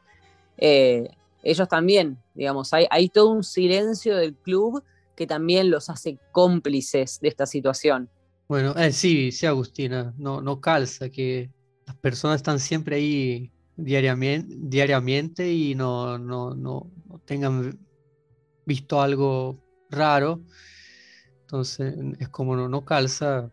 Eh, 0.58 1.10
ellos 1.44 1.68
también, 1.68 2.18
digamos, 2.34 2.72
hay, 2.74 2.86
hay 2.92 3.10
todo 3.10 3.32
un 3.32 3.44
silencio 3.44 4.16
del 4.16 4.36
club 4.36 4.84
que 5.16 5.26
también 5.26 5.70
los 5.72 5.90
hace 5.90 6.18
cómplices 6.32 7.20
de 7.20 7.28
esta 7.28 7.46
situación. 7.46 8.10
Bueno, 8.48 8.76
eh, 8.78 8.92
sí, 8.92 9.32
sí, 9.32 9.46
Agustina, 9.46 10.14
no, 10.18 10.42
no 10.42 10.60
calza 10.60 11.10
que 11.10 11.50
las 11.86 11.96
personas 11.98 12.38
están 12.38 12.60
siempre 12.60 12.96
ahí 12.96 13.52
diariamente, 13.76 14.56
diariamente 14.58 15.52
y 15.52 15.76
no, 15.76 16.18
no, 16.18 16.54
no, 16.54 16.92
no 17.08 17.20
tengan 17.26 17.78
visto 18.66 19.02
algo 19.02 19.58
raro. 19.90 20.42
Entonces 21.42 21.94
es 22.20 22.30
como 22.30 22.56
no, 22.56 22.70
no 22.70 22.86
calza 22.86 23.52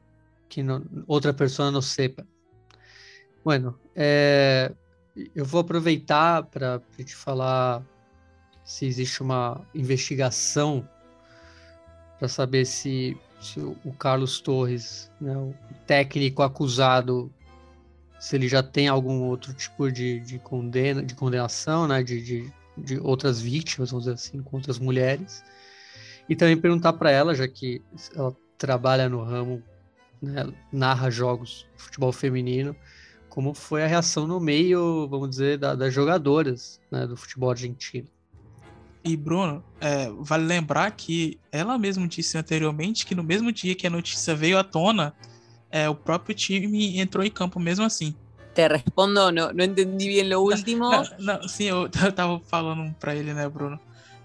que 0.49 0.63
não, 0.63 0.85
outra 1.07 1.33
pessoa 1.33 1.71
não 1.71 1.83
sepa. 1.83 2.27
Bueno, 3.45 3.79
eu 5.35 5.45
vou 5.45 5.61
aproveitar 5.61 6.45
para 6.45 6.81
te 6.97 7.15
falar 7.15 7.83
se 8.65 8.85
existe 8.87 9.23
uma 9.23 9.67
investigação 9.75 10.87
para 12.19 12.29
saber 12.29 12.67
se, 12.67 13.17
se, 13.41 13.59
o 13.61 13.93
Carlos 13.99 14.41
Torres, 14.41 15.11
né, 15.21 15.35
o 15.37 15.55
técnico 15.87 16.43
acusado, 16.43 17.33
se 18.19 18.37
ele 18.37 18.49
já 18.49 18.63
tem 18.63 18.89
algum 18.89 19.23
outro 19.23 19.53
tipo 19.53 19.91
de, 19.91 20.21
de, 20.21 20.39
condena, 20.39 21.03
de 21.03 21.15
condenação, 21.15 21.87
né, 21.87 22.03
de, 22.03 22.23
de, 22.23 22.53
de 22.77 22.99
outras 22.99 23.41
vítimas, 23.41 23.91
vamos 23.91 24.05
dizer 24.05 24.15
assim, 24.15 24.43
com 24.43 24.57
outras 24.57 24.79
mulheres. 24.79 25.45
E 26.29 26.37
também 26.37 26.57
perguntar 26.57 26.93
para 26.95 27.11
ela, 27.11 27.35
já 27.35 27.47
que 27.47 27.81
ela 28.15 28.37
trabalha 28.57 29.09
no 29.09 29.23
ramo 29.23 29.63
né, 30.21 30.47
narra 30.73 31.11
jogos 31.11 31.67
de 31.77 31.83
futebol 31.83 32.13
feminino, 32.13 32.75
como 33.29 33.55
foi 33.55 33.85
a 33.85 33.87
reação 33.87 34.27
no 34.27 34.41
meio, 34.41 35.07
vamos 35.09 35.31
dizer, 35.31 35.59
da, 35.59 35.75
das 35.75 35.95
jogadoras 35.95 36.81
né, 36.91 37.07
do 37.07 37.17
futebol 37.17 37.51
argentino. 37.51 38.09
E 39.05 39.17
Bruno, 39.17 39.65
é, 39.81 40.11
vale 40.19 40.45
lembrar 40.45 40.91
que 40.91 41.39
ela 41.53 41.79
mesma 41.79 42.07
disse 42.07 42.37
anteriormente 42.37 43.07
que 43.07 43.15
no 43.15 43.23
mesmo 43.23 43.53
dia 43.53 43.75
que 43.75 43.87
a 43.87 43.91
notícia 43.91 44.35
veio 44.35 44.59
à 44.59 44.65
tona, 44.65 45.15
é, 45.71 45.89
o 45.89 45.95
próprio 45.95 46.35
time 46.35 46.99
entrou 46.99 47.25
em 47.25 47.31
campo 47.31 47.59
mesmo 47.61 47.85
assim. 47.85 48.15
Te 48.55 48.67
respondo, 48.67 49.31
não, 49.31 49.53
não 49.53 49.65
entendi 49.65 50.07
bem 50.07 50.35
o 50.35 50.41
último. 50.41 50.91
Não, 50.91 51.05
não, 51.19 51.49
sim, 51.49 51.65
eu, 51.65 51.89
eu 52.03 52.13
tava 52.13 52.41
falando 52.41 52.95
para 52.95 53.15
ele, 53.15 53.33
né, 53.33 53.49
Bruno? 53.49 53.79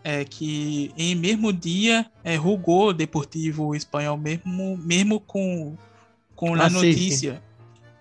é, 0.03 0.25
que 0.25 0.91
em 0.97 1.15
mesmo 1.15 1.53
dia 1.53 2.11
é, 2.23 2.35
rugou 2.35 2.93
Deportivo 2.93 3.73
Espanhol, 3.73 4.17
mesmo, 4.17 4.77
mesmo 4.77 5.19
con, 5.21 5.77
con 6.35 6.57
la 6.57 6.65
ah, 6.65 6.69
noticia. 6.69 7.41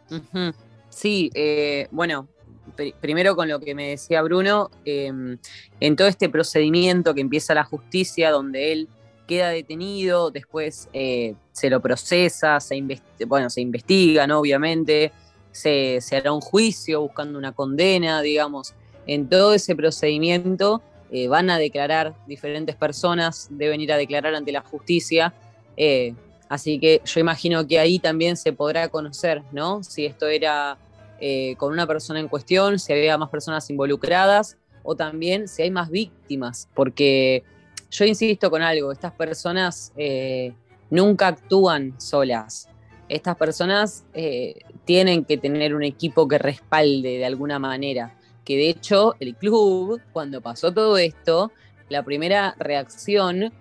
Sí, 0.09 0.17
sí. 0.17 0.17
Uh 0.17 0.21
-huh. 0.33 0.55
sí 0.91 1.31
eh, 1.35 1.89
bueno, 1.91 2.29
pr 2.77 2.93
primero 3.01 3.35
con 3.35 3.49
lo 3.49 3.61
que 3.61 3.75
me 3.75 3.91
decía 3.91 4.21
Bruno, 4.23 4.71
eh, 4.85 5.13
en 5.81 5.97
todo 5.97 6.09
este 6.09 6.29
procedimiento 6.29 7.15
que 7.15 7.21
empieza 7.21 7.55
la 7.55 7.65
justicia, 7.65 8.31
donde 8.31 8.73
él 8.73 8.89
queda 9.27 9.51
detenido, 9.51 10.31
después 10.31 10.89
eh, 10.93 11.35
se 11.53 11.71
lo 11.71 11.81
procesa, 11.81 12.61
se, 12.61 12.83
bueno, 13.27 13.51
se 13.51 13.61
investiga, 13.61 14.25
obviamente, 14.37 15.13
se, 15.51 16.01
se 16.01 16.17
hará 16.17 16.33
un 16.33 16.41
juicio 16.41 17.01
buscando 17.01 17.39
una 17.39 17.53
condena, 17.53 18.23
digamos, 18.23 18.75
en 19.07 19.29
todo 19.29 19.55
ese 19.55 19.75
procedimiento 19.75 20.83
eh, 21.11 21.29
van 21.29 21.51
a 21.51 21.59
declarar 21.59 22.15
diferentes 22.27 22.75
personas, 22.77 23.49
deben 23.51 23.81
ir 23.81 23.93
a 23.93 23.97
declarar 23.97 24.35
ante 24.35 24.53
la 24.53 24.63
justicia. 24.63 25.35
Eh, 25.77 26.15
así 26.49 26.79
que 26.79 27.03
yo 27.05 27.21
imagino 27.21 27.67
que 27.67 27.79
ahí 27.79 27.99
también 27.99 28.37
se 28.37 28.53
podrá 28.53 28.89
conocer, 28.89 29.43
¿no? 29.53 29.83
Si 29.83 30.07
esto 30.07 30.27
era 30.29 30.79
con 31.57 31.73
una 31.73 31.87
persona 31.87 32.19
en 32.19 32.27
cuestión, 32.27 32.81
si 32.81 32.93
había 32.93 33.17
más 33.17 33.29
personas 33.29 33.71
involucradas 33.71 34.57
o 34.83 34.97
también 34.97 35.47
si 35.47 35.63
hay 35.63 35.71
más 35.71 35.89
víctimas, 35.89 36.69
porque 36.75 37.45
yo 37.93 38.05
insisto 38.05 38.51
con 38.51 38.63
algo, 38.63 38.91
estas 38.91 39.13
personas 39.13 39.93
nunca 40.91 41.29
actúan 41.29 41.95
solas. 42.01 42.69
Estas 43.09 43.37
personas 43.37 44.05
tienen 44.85 45.25
que 45.25 45.39
tener 45.39 45.75
un 45.75 45.85
equipo 45.85 46.27
que 46.27 46.39
respalde 46.39 47.19
de 47.19 47.25
alguna 47.25 47.59
manera 47.59 48.17
que 48.45 48.57
de 48.57 48.69
hecho 48.69 49.15
el 49.21 49.37
club, 49.37 50.01
cuando 50.13 50.41
pasó 50.41 50.73
todo 50.73 50.99
esto, 50.99 51.53
la 51.89 52.03
primera 52.03 52.55
reacción, 52.59 53.53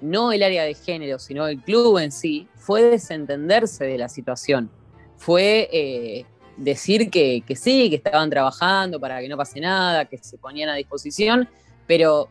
no 0.00 0.32
el 0.32 0.42
área 0.42 0.64
de 0.64 0.74
género, 0.74 1.18
sino 1.18 1.46
el 1.46 1.62
club 1.62 1.98
en 1.98 2.12
sí, 2.12 2.48
fue 2.54 2.82
desentenderse 2.82 3.84
de 3.84 3.98
la 3.98 4.08
situación. 4.08 4.70
Fue 5.16 5.68
eh, 5.72 6.26
decir 6.56 7.10
que, 7.10 7.42
sí, 7.56 7.90
que 7.90 7.96
estaban 7.96 8.30
trabajando 8.30 9.00
para 9.00 9.20
que 9.20 9.28
no 9.28 9.36
pase 9.36 9.60
nada, 9.60 10.04
que 10.04 10.18
se 10.18 10.38
ponían 10.38 10.68
a 10.68 10.74
disposición, 10.74 11.48
pero 11.86 12.28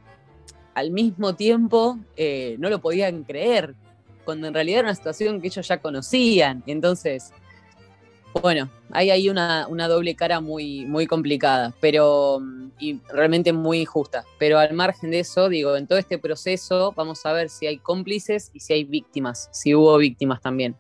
al 0.76 0.92
mismo 0.92 1.36
tiempo 1.36 1.98
eh, 2.16 2.58
no 2.60 2.70
lo 2.70 2.80
podían 2.80 3.24
creer, 3.24 3.74
cuando 4.24 4.48
en 4.48 4.54
realidad 4.54 4.80
era 4.80 4.90
una 4.90 4.96
situación 4.96 5.42
que 5.42 5.48
ellos 5.48 5.68
ya 5.68 5.78
conocían. 5.78 6.64
Entonces, 6.68 7.32
bueno, 8.42 8.70
hay 8.92 9.10
ahí 9.10 9.30
una, 9.30 9.68
doble 9.88 10.16
cara 10.16 10.42
muy, 10.42 10.86
muy 10.86 11.08
complicada, 11.08 11.74
pero 11.80 12.42
y 12.78 13.00
realmente 13.08 13.54
muy 13.54 13.82
injusta. 13.82 14.26
Pero 14.38 14.60
al 14.60 14.74
margen 14.74 15.12
de 15.12 15.20
eso, 15.20 15.48
digo, 15.48 15.78
en 15.78 15.88
todo 15.88 15.98
este 15.98 16.18
proceso 16.18 16.94
vamos 16.96 17.26
a 17.26 17.32
ver 17.32 17.50
si 17.50 17.68
hay 17.68 17.78
cómplices 17.78 18.52
y 18.54 18.60
si 18.60 18.74
hay 18.74 18.84
víctimas, 18.84 19.48
si 19.52 19.74
hubo 19.74 19.98
víctimas 19.98 20.42
también, 20.42 20.76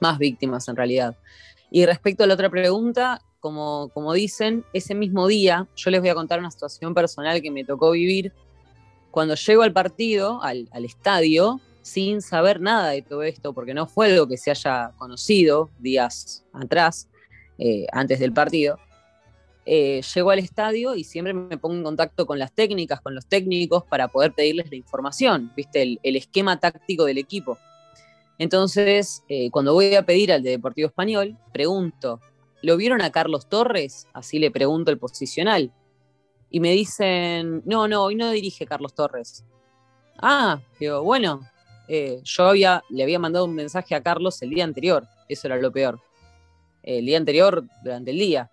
más 0.00 0.18
víctimas 0.18 0.68
en 0.68 0.76
realidad. 0.76 1.16
Y 1.70 1.86
respecto 1.86 2.24
a 2.24 2.26
la 2.26 2.34
otra 2.34 2.50
pregunta, 2.50 3.22
como, 3.40 3.90
como 3.94 4.12
dicen, 4.12 4.64
ese 4.72 4.94
mismo 4.94 5.26
día 5.26 5.66
yo 5.76 5.90
les 5.90 6.00
voy 6.00 6.10
a 6.10 6.14
contar 6.14 6.38
una 6.38 6.50
situación 6.50 6.94
personal 6.94 7.40
que 7.40 7.50
me 7.50 7.64
tocó 7.64 7.92
vivir. 7.92 8.32
Cuando 9.14 9.36
llego 9.36 9.62
al 9.62 9.72
partido, 9.72 10.42
al, 10.42 10.68
estadio, 10.84 11.60
sin 11.82 12.20
saber 12.20 12.60
nada 12.60 12.88
de 12.88 13.00
todo 13.00 13.22
esto, 13.22 13.52
porque 13.52 13.72
no 13.72 13.86
fue 13.86 14.06
algo 14.06 14.26
que 14.26 14.36
se 14.36 14.50
haya 14.50 14.90
conocido 14.98 15.70
días 15.78 16.44
atrás, 16.52 17.08
eh, 17.56 17.86
antes 17.92 18.18
del 18.18 18.32
partido. 18.32 18.76
Eh, 19.66 20.02
llego 20.12 20.32
al 20.32 20.40
estadio 20.40 20.96
y 20.96 21.04
siempre 21.04 21.32
me 21.32 21.56
pongo 21.56 21.76
en 21.76 21.84
contacto 21.84 22.26
con 22.26 22.40
las 22.40 22.50
técnicas, 22.50 23.00
con 23.00 23.14
los 23.14 23.24
técnicos, 23.26 23.84
para 23.84 24.08
poder 24.08 24.32
pedirles 24.32 24.68
la 24.68 24.74
información, 24.74 25.52
¿viste? 25.56 25.82
El, 26.02 26.16
esquema 26.16 26.58
táctico 26.58 27.04
del 27.04 27.18
equipo. 27.18 27.56
Entonces, 28.40 29.22
eh, 29.28 29.48
cuando 29.52 29.74
voy 29.74 29.94
a 29.94 30.04
pedir 30.04 30.32
al 30.32 30.42
de 30.42 30.50
Deportivo 30.50 30.88
Español, 30.88 31.38
pregunto, 31.52 32.20
¿lo 32.62 32.76
vieron 32.76 33.00
a 33.00 33.12
Carlos 33.12 33.48
Torres? 33.48 34.08
Así 34.12 34.40
le 34.40 34.50
pregunto 34.50 34.90
el 34.90 34.98
posicional. 34.98 35.70
Y 36.54 36.60
me 36.60 36.70
dicen, 36.70 37.62
no, 37.64 37.88
no, 37.88 38.04
hoy 38.04 38.14
no 38.14 38.30
dirige 38.30 38.64
Carlos 38.64 38.94
Torres. 38.94 39.44
Ah, 40.22 40.60
digo, 40.78 41.02
bueno, 41.02 41.40
eh, 41.88 42.20
yo 42.22 42.44
había, 42.44 42.80
le 42.90 43.02
había 43.02 43.18
mandado 43.18 43.46
un 43.46 43.56
mensaje 43.56 43.96
a 43.96 44.00
Carlos 44.04 44.40
el 44.40 44.50
día 44.50 44.62
anterior, 44.62 45.04
eso 45.28 45.48
era 45.48 45.56
lo 45.56 45.72
peor. 45.72 45.98
El 46.84 47.06
día 47.06 47.18
anterior, 47.18 47.64
durante 47.82 48.12
el 48.12 48.18
día, 48.18 48.52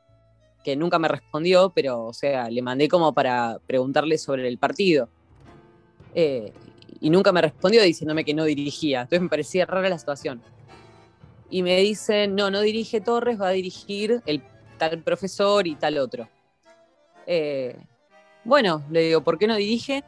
que 0.63 0.75
nunca 0.75 0.97
me 0.97 1.09
respondió, 1.09 1.69
pero, 1.75 2.07
o 2.07 2.13
sea, 2.13 2.49
le 2.49 2.63
mandé 2.63 2.87
como 2.87 3.13
para 3.13 3.59
preguntarle 3.67 4.17
sobre 4.17 4.47
el 4.47 4.57
partido. 4.57 5.07
Eh, 6.15 6.51
y 7.01 7.11
nunca 7.11 7.31
me 7.31 7.41
respondió 7.43 7.83
diciéndome 7.83 8.25
que 8.25 8.33
no 8.33 8.45
dirigía. 8.45 9.01
Entonces 9.01 9.21
me 9.21 9.29
parecía 9.29 9.67
rara 9.67 9.89
la 9.89 9.99
situación. 9.99 10.41
Y 11.51 11.61
me 11.61 11.77
dicen, 11.77 12.33
no, 12.33 12.49
no 12.49 12.61
dirige 12.61 12.99
Torres, 12.99 13.39
va 13.39 13.49
a 13.49 13.51
dirigir 13.51 14.23
el 14.25 14.41
tal 14.79 15.03
profesor 15.03 15.67
y 15.67 15.75
tal 15.75 15.99
otro. 15.99 16.27
Eh, 17.27 17.77
bueno, 18.43 18.83
le 18.89 19.01
digo, 19.01 19.21
¿por 19.21 19.37
qué 19.37 19.47
no 19.47 19.55
dirige? 19.55 20.03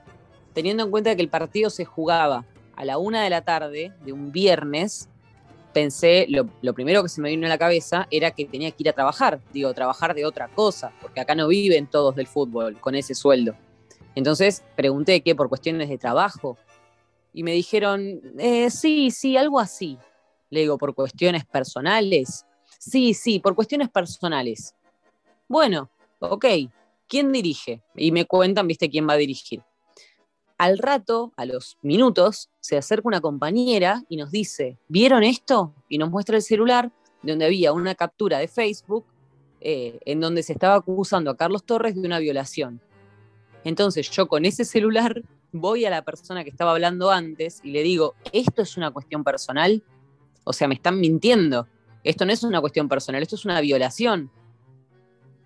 Teniendo 0.54 0.84
en 0.84 0.92
cuenta 0.92 1.16
que 1.16 1.22
el 1.22 1.30
partido 1.30 1.70
se 1.70 1.86
jugaba 1.86 2.46
a 2.76 2.86
la 2.86 2.98
una 2.98 3.24
de 3.24 3.30
la 3.30 3.42
tarde 3.42 3.94
de 4.04 4.14
un 4.14 4.32
viernes, 4.32 5.10
pensé, 5.74 6.28
lo, 6.30 6.74
primero 6.74 7.04
que 7.04 7.10
se 7.10 7.22
me 7.22 7.30
vino 7.30 7.46
a 7.48 7.50
la 7.50 7.58
cabeza 7.58 8.08
era 8.12 8.32
que 8.32 8.46
tenía 8.46 8.72
que 8.72 8.84
ir 8.84 8.90
a 8.90 8.94
trabajar, 8.94 9.40
digo, 9.52 9.74
trabajar 9.74 10.14
de 10.14 10.26
otra 10.26 10.48
cosa, 10.48 10.94
porque 11.02 11.20
acá 11.20 11.36
no 11.36 11.48
viven 11.48 11.88
todos 11.88 12.16
del 12.16 12.28
fútbol 12.28 12.80
con 12.80 12.96
ese 12.96 13.16
sueldo. 13.16 13.56
Entonces 14.16 14.64
pregunté 14.76 15.22
qué, 15.22 15.36
por 15.36 15.50
cuestiones 15.50 15.90
de 15.90 15.98
trabajo. 15.98 16.58
Y 17.34 17.42
me 17.44 17.52
dijeron, 17.54 18.22
eh, 18.38 18.70
sí, 18.70 19.10
sí, 19.10 19.36
algo 19.36 19.60
así. 19.60 19.98
Le 20.52 20.62
digo, 20.62 20.78
por 20.78 20.94
cuestiones 20.94 21.46
personales. 21.46 22.46
Sí, 22.78 23.16
sí, 23.16 23.40
por 23.40 23.56
cuestiones 23.56 23.90
personales. 23.90 24.76
Bueno, 25.48 25.90
ok, 26.20 26.46
¿quién 27.08 27.32
dirige? 27.32 27.84
Y 27.96 28.12
me 28.12 28.26
cuentan, 28.26 28.68
viste, 28.68 28.90
quién 28.90 29.08
va 29.08 29.14
a 29.14 29.18
dirigir. 29.18 29.62
Al 30.58 30.78
rato, 30.78 31.34
a 31.36 31.46
los 31.46 31.78
minutos, 31.82 32.50
se 32.60 32.78
acerca 32.78 33.08
una 33.08 33.22
compañera 33.22 34.04
y 34.08 34.18
nos 34.18 34.32
dice, 34.32 34.78
¿vieron 34.88 35.24
esto? 35.24 35.74
Y 35.90 35.98
nos 35.98 36.10
muestra 36.10 36.38
el 36.38 36.44
celular 36.44 36.92
donde 37.22 37.46
había 37.46 37.74
una 37.74 37.96
captura 37.96 38.38
de 38.38 38.48
Facebook 38.48 39.06
eh, 39.62 40.00
en 40.06 40.20
donde 40.20 40.44
se 40.44 40.54
estaba 40.54 40.76
acusando 40.76 41.32
a 41.32 41.38
Carlos 41.38 41.64
Torres 41.64 41.96
de 41.96 42.02
una 42.02 42.20
violación. 42.20 42.82
Entonces 43.64 44.10
yo 44.12 44.28
con 44.28 44.46
ese 44.46 44.66
celular 44.66 45.22
voy 45.54 45.86
a 45.86 45.90
la 45.90 46.04
persona 46.04 46.44
que 46.44 46.50
estaba 46.50 46.72
hablando 46.72 47.12
antes 47.12 47.62
y 47.64 47.72
le 47.72 47.82
digo, 47.82 48.16
¿esto 48.34 48.62
es 48.62 48.76
una 48.76 48.92
cuestión 48.92 49.24
personal? 49.24 49.82
O 50.44 50.52
sea, 50.52 50.68
me 50.68 50.76
están 50.76 51.00
mintiendo. 51.00 51.68
Esto 52.04 52.26
no 52.26 52.34
es 52.34 52.44
una 52.44 52.60
cuestión 52.60 52.90
personal, 52.90 53.22
esto 53.22 53.36
es 53.36 53.46
una 53.46 53.62
violación. 53.62 54.30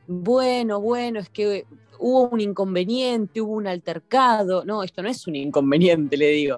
Bueno, 0.08 0.80
bueno, 0.80 1.20
es 1.20 1.30
que 1.30 1.66
hubo 2.00 2.30
un 2.30 2.40
inconveniente, 2.40 3.42
hubo 3.42 3.54
un 3.54 3.68
altercado. 3.68 4.64
No, 4.64 4.84
esto 4.84 5.04
no 5.04 5.10
es 5.10 5.28
un 5.28 5.36
inconveniente, 5.36 6.16
le 6.16 6.30
digo. 6.30 6.58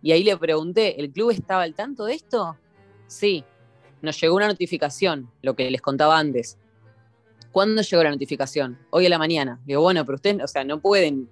Y 0.00 0.12
ahí 0.12 0.22
le 0.22 0.36
pregunté, 0.36 1.00
¿el 1.00 1.10
club 1.10 1.30
estaba 1.30 1.62
al 1.62 1.74
tanto 1.74 2.04
de 2.04 2.14
esto? 2.14 2.56
Sí, 3.06 3.44
nos 4.02 4.20
llegó 4.20 4.36
una 4.36 4.48
notificación, 4.48 5.30
lo 5.42 5.54
que 5.56 5.70
les 5.70 5.80
contaba 5.80 6.18
antes. 6.18 6.58
¿Cuándo 7.50 7.82
llegó 7.82 8.02
la 8.02 8.10
notificación? 8.10 8.78
Hoy 8.90 9.06
a 9.06 9.08
la 9.08 9.18
mañana. 9.18 9.60
Digo, 9.64 9.80
bueno, 9.80 10.04
pero 10.04 10.16
ustedes, 10.16 10.42
o 10.42 10.48
sea, 10.48 10.64
no 10.64 10.80
pueden 10.80 11.28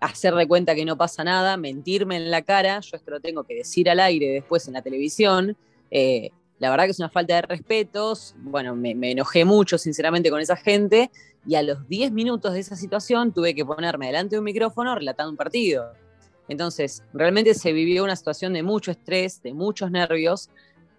hacer 0.00 0.34
de 0.34 0.46
cuenta 0.46 0.74
que 0.74 0.84
no 0.84 0.96
pasa 0.96 1.22
nada, 1.22 1.56
mentirme 1.56 2.16
en 2.16 2.30
la 2.30 2.42
cara, 2.42 2.80
yo 2.80 2.96
esto 2.96 3.10
lo 3.10 3.20
tengo 3.20 3.44
que 3.44 3.54
decir 3.54 3.88
al 3.88 4.00
aire 4.00 4.28
después 4.28 4.66
en 4.66 4.74
la 4.74 4.82
televisión. 4.82 5.56
Eh, 5.90 6.30
la 6.64 6.70
verdad 6.70 6.86
que 6.86 6.92
es 6.92 6.98
una 6.98 7.10
falta 7.10 7.34
de 7.34 7.42
respetos. 7.42 8.34
Bueno, 8.38 8.74
me, 8.74 8.92
enojé 9.10 9.44
mucho, 9.44 9.76
sinceramente, 9.76 10.30
con 10.30 10.40
esa 10.40 10.56
gente. 10.56 11.10
Y 11.46 11.56
a 11.56 11.62
los 11.62 11.86
10 11.88 12.10
minutos 12.12 12.54
de 12.54 12.60
esa 12.60 12.74
situación 12.74 13.34
tuve 13.34 13.54
que 13.54 13.66
ponerme 13.66 14.06
delante 14.06 14.36
de 14.36 14.38
un 14.38 14.46
micrófono 14.46 14.94
relatando 14.94 15.30
un 15.30 15.36
partido. 15.36 15.92
Entonces, 16.48 17.02
realmente 17.12 17.52
se 17.52 17.74
vivió 17.74 18.02
una 18.02 18.16
situación 18.16 18.54
de 18.54 18.62
mucho 18.62 18.92
estrés, 18.92 19.42
de 19.42 19.52
muchos 19.52 19.90
nervios. 19.90 20.48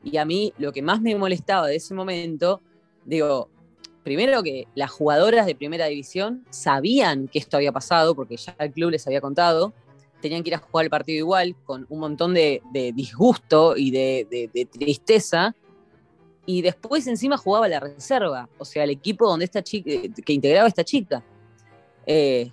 Y 0.03 0.17
a 0.17 0.25
mí 0.25 0.53
lo 0.60 0.72
que 0.72 0.84
más 0.84 1.01
me 1.01 1.15
molestaba 1.15 1.65
de 1.65 1.77
ese 1.77 1.95
momento, 1.95 2.62
digo, 3.03 3.50
primero 4.03 4.43
que 4.43 4.67
las 4.75 4.91
jugadoras 4.91 5.48
de 5.48 5.55
primera 5.55 5.88
división 5.88 6.45
sabían 6.51 7.27
que 7.27 7.39
esto 7.39 7.57
había 7.57 7.72
pasado, 7.72 8.13
porque 8.13 8.38
ya 8.38 8.55
el 8.60 8.72
club 8.72 8.91
les 8.91 9.07
había 9.07 9.19
contado 9.19 9.74
tenían 10.25 10.41
que 10.41 10.50
ir 10.50 10.55
a 10.55 10.58
jugar 10.58 10.86
el 10.86 10.89
partido 10.89 11.20
igual, 11.20 11.55
con 11.65 11.86
un 11.88 12.00
montón 12.00 12.34
de, 12.34 12.63
disgusto 12.96 13.77
y 13.77 13.91
de, 13.91 14.67
tristeza. 14.72 15.55
Y 16.48 16.63
después 16.63 17.05
encima 17.05 17.38
jugaba 17.38 17.67
la 17.67 17.79
reserva, 17.79 18.50
o 18.58 18.65
sea, 18.65 18.84
el 18.84 18.89
equipo 18.89 19.27
donde 19.27 19.46
esta 19.46 19.62
chica, 19.62 19.91
que 20.25 20.34
integraba 20.34 20.67
esta 20.67 20.84
chica. 20.84 21.24
Eh, 22.08 22.51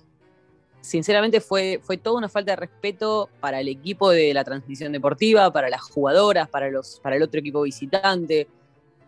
sinceramente 0.83 1.41
fue, 1.41 1.81
fue 1.83 1.97
toda 1.97 2.19
una 2.19 2.29
falta 2.29 2.53
de 2.53 2.57
respeto 2.57 3.31
para 3.41 3.61
el 3.61 3.69
equipo 3.69 4.11
de 4.11 4.35
la 4.35 4.45
transmisión 4.45 4.93
deportiva, 4.93 5.51
para 5.51 5.71
las 5.71 5.81
jugadoras, 5.81 6.49
para, 6.51 6.71
los, 6.71 7.01
para 7.01 7.17
el 7.17 7.23
otro 7.23 7.41
equipo 7.41 7.63
visitante. 7.63 8.49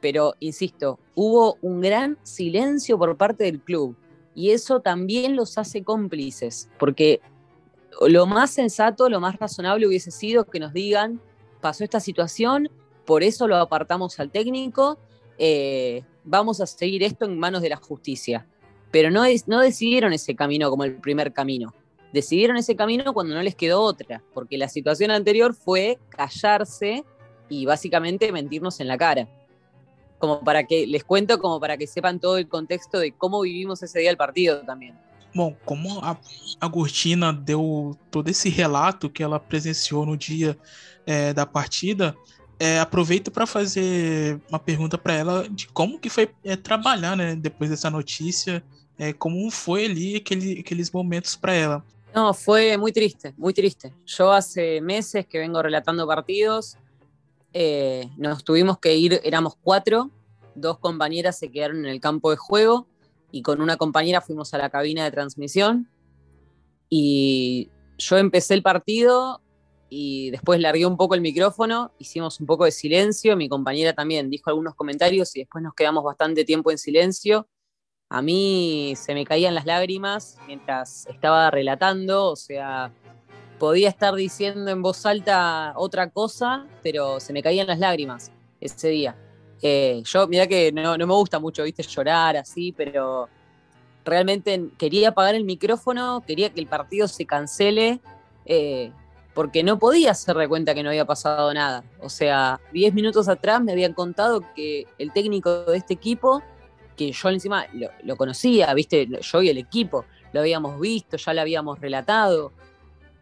Pero, 0.01 0.35
insisto, 0.41 0.99
hubo 1.15 1.59
un 1.61 1.83
gran 1.83 2.17
silencio 2.23 2.99
por 2.99 3.15
parte 3.19 3.45
del 3.45 3.61
club. 3.61 3.95
Y 4.35 4.51
eso 4.51 4.81
también 4.81 5.37
los 5.37 5.59
hace 5.59 5.83
cómplices, 5.83 6.71
porque 6.79 7.21
lo 8.03 8.27
más 8.27 8.51
sensato, 8.51 9.09
lo 9.09 9.21
más 9.21 9.37
razonable 9.37 9.87
hubiese 9.87 10.11
sido 10.11 10.45
que 10.45 10.61
nos 10.61 10.73
digan, 10.73 11.21
pasó 11.61 11.85
esta 11.85 12.01
situación, 12.01 12.71
por 13.05 13.23
eso 13.23 13.47
lo 13.47 13.57
apartamos 13.57 14.19
al 14.21 14.31
técnico, 14.31 14.99
eh, 15.39 16.03
vamos 16.25 16.61
a 16.61 16.67
seguir 16.67 17.03
esto 17.03 17.25
en 17.25 17.39
manos 17.39 17.63
de 17.63 17.69
la 17.69 17.77
justicia. 17.77 18.47
Pero 18.91 19.11
no, 19.11 19.25
no 19.47 19.61
decidieron 19.61 20.13
ese 20.13 20.37
camino 20.37 20.71
como 20.71 20.85
el 20.85 20.97
primer 20.97 21.33
camino. 21.33 21.75
Decidieron 22.13 22.57
ese 22.57 22.77
camino 22.77 23.13
cuando 23.13 23.35
no 23.35 23.43
les 23.43 23.57
quedó 23.57 23.81
otra, 23.81 24.23
porque 24.33 24.57
la 24.57 24.69
situación 24.69 25.11
anterior 25.11 25.53
fue 25.53 25.99
callarse 26.11 27.05
y 27.49 27.67
básicamente 27.67 28.31
mentirnos 28.31 28.79
en 28.81 28.89
la 28.89 28.97
cara. 28.97 29.29
Como 30.19 30.41
para 30.41 30.65
que, 30.65 30.87
les 30.87 31.03
cuento, 31.03 31.39
como 31.41 31.59
para 31.59 31.77
que 31.77 31.89
sepan 31.89 32.21
todo 32.21 32.39
el 32.39 32.49
contexto 32.49 32.99
de 32.99 33.13
cómo 33.13 33.41
vivimos 33.41 33.83
ese 33.83 33.99
día 33.99 34.11
el 34.11 34.17
partido 34.17 34.61
también. 34.63 34.97
Bom, 35.35 35.57
como 35.65 35.99
a 35.99 36.17
Agostina 36.61 37.33
deu 37.33 37.99
todo 38.11 38.29
esse 38.29 38.49
relato 38.49 39.11
que 39.11 39.23
ela 39.23 39.41
presenciou 39.41 40.07
no 40.07 40.17
dia 40.17 40.57
é, 41.05 41.33
da 41.33 41.45
partida, 41.45 42.17
é, 42.59 42.79
aproveito 42.79 43.33
para 43.33 43.47
fazer 43.47 44.41
uma 44.49 44.61
pergunta 44.61 44.97
para 44.97 45.15
ela 45.15 45.49
de 45.49 45.67
como 45.69 45.99
que 45.99 46.09
foi 46.09 46.31
é, 46.45 46.55
trabalhar, 46.55 47.17
né, 47.17 47.35
depois 47.35 47.69
dessa 47.69 47.91
notícia, 47.91 48.63
é, 48.97 49.13
como 49.13 49.51
foi 49.51 49.87
ali 49.87 50.17
aquele, 50.17 50.61
aqueles 50.61 50.91
momentos 50.91 51.35
para 51.35 51.53
ela. 51.53 51.85
No, 52.15 52.33
fue 52.33 52.77
muy 52.77 52.93
triste, 52.93 53.35
muy 53.37 53.53
triste. 53.53 53.93
Yo 54.07 54.31
hace 54.31 54.81
meses 54.81 55.27
que 55.27 55.39
vengo 55.41 55.61
relatando 55.61 56.07
partidos, 56.07 56.79
eh, 57.53 58.09
nos 58.17 58.45
tuvimos 58.45 58.79
que 58.79 58.95
ir, 58.95 59.21
éramos 59.25 59.57
cuatro, 59.61 60.11
dos 60.55 60.79
compañeras 60.79 61.37
se 61.37 61.51
quedaron 61.51 61.79
en 61.79 61.87
el 61.87 62.01
campo 62.01 62.31
de 62.31 62.37
juego 62.37 62.87
y 63.35 63.43
con 63.43 63.61
una 63.61 63.77
compañera 63.77 64.21
fuimos 64.21 64.55
a 64.55 64.59
la 64.59 64.71
cabina 64.71 65.03
de 65.03 65.11
transmisión 65.11 65.91
y 66.89 67.69
yo 67.99 68.17
empecé 68.17 68.55
el 68.55 68.63
partido 68.63 69.43
y 69.89 70.31
después 70.31 70.61
largué 70.61 70.87
un 70.87 70.97
poco 70.97 71.17
el 71.17 71.21
micrófono, 71.21 71.93
hicimos 71.99 72.39
un 72.39 72.47
poco 72.47 72.65
de 72.65 72.71
silencio, 72.71 73.37
mi 73.37 73.49
compañera 73.49 73.93
también 73.93 74.31
dijo 74.31 74.51
algunos 74.51 74.77
comentarios 74.77 75.35
y 75.35 75.41
después 75.41 75.65
nos 75.65 75.75
quedamos 75.75 76.05
bastante 76.05 76.45
tiempo 76.45 76.71
en 76.71 76.79
silencio. 76.79 77.49
A 78.09 78.23
mí 78.23 78.95
se 78.97 79.15
me 79.15 79.25
caían 79.25 79.57
las 79.57 79.67
lágrimas 79.67 80.39
mientras 80.47 81.05
estaba 81.07 81.51
relatando, 81.51 82.31
o 82.31 82.37
sea, 82.37 82.93
podía 83.59 83.89
estar 83.89 84.15
diciendo 84.15 84.71
en 84.71 84.81
voz 84.81 85.05
alta 85.07 85.73
otra 85.75 86.11
cosa, 86.11 86.69
pero 86.85 87.19
se 87.19 87.33
me 87.33 87.43
caían 87.43 87.67
las 87.67 87.81
lágrimas 87.81 88.31
ese 88.61 88.91
día. 88.91 89.17
Eh, 89.63 90.03
yo, 90.05 90.27
mira 90.29 90.47
que 90.47 90.73
no, 90.73 90.97
me 90.97 91.05
gusta 91.05 91.39
mucho, 91.39 91.65
viste, 91.65 91.83
llorar 91.83 92.37
así, 92.37 92.73
pero 92.73 93.29
realmente 94.05 94.69
quería 94.79 95.11
apagar 95.11 95.35
el 95.35 95.45
micrófono, 95.45 96.23
quería 96.27 96.51
que 96.51 96.61
el 96.61 96.67
partido 96.67 97.09
se 97.09 97.25
cancele, 97.25 98.01
eh, 98.45 98.93
porque 99.33 99.63
no 99.63 99.79
podía 99.79 100.13
hacer 100.13 100.37
de 100.37 100.47
cuenta 100.47 100.75
que 100.75 100.83
no 100.83 100.91
había 100.91 101.05
pasado 101.05 101.53
nada. 101.53 101.83
O 102.01 102.09
sea, 102.09 102.61
10 102.73 102.95
minutos 102.95 103.29
atrás 103.29 103.63
me 103.63 103.73
habían 103.73 103.93
contado 103.95 104.45
que 104.55 104.87
el 104.99 105.13
técnico 105.13 105.65
de 105.65 105.79
este 105.79 105.95
equipo, 105.95 106.43
que 106.97 107.11
yo 107.11 107.29
encima 107.31 107.67
lo, 108.03 108.17
conocía, 108.17 108.73
viste, 108.75 109.09
yo 109.21 109.43
y 109.43 109.49
el 109.49 109.59
equipo, 109.59 110.05
lo 110.33 110.41
habíamos 110.41 110.79
visto, 110.79 111.17
ya 111.17 111.35
lo 111.35 111.41
habíamos 111.41 111.81
relatado, 111.81 112.53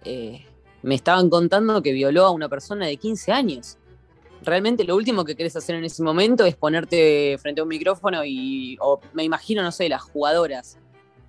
eh, 0.05 0.45
me 0.83 0.97
estaban 0.97 1.31
contando 1.31 1.81
que 1.81 1.92
violó 1.92 2.27
a 2.27 2.31
una 2.31 2.49
persona 2.49 2.87
de 2.87 2.97
15 2.97 3.33
años 3.33 3.79
realmente 4.44 4.85
lo 4.85 4.96
último 4.96 5.24
que 5.24 5.37
querés 5.37 5.57
hacer 5.57 5.76
en 5.76 5.85
ese 5.85 6.02
momento 6.02 6.44
es 6.44 6.57
ponerte 6.57 7.37
frente 7.38 7.61
a 7.61 7.64
un 7.64 7.68
micrófono 7.68 8.24
y, 8.24 8.76
o 8.81 9.00
me 9.12 9.24
imagino, 9.24 9.62
no 9.62 9.72
sé, 9.72 9.88
las 9.88 10.02
jugadoras. 10.02 10.78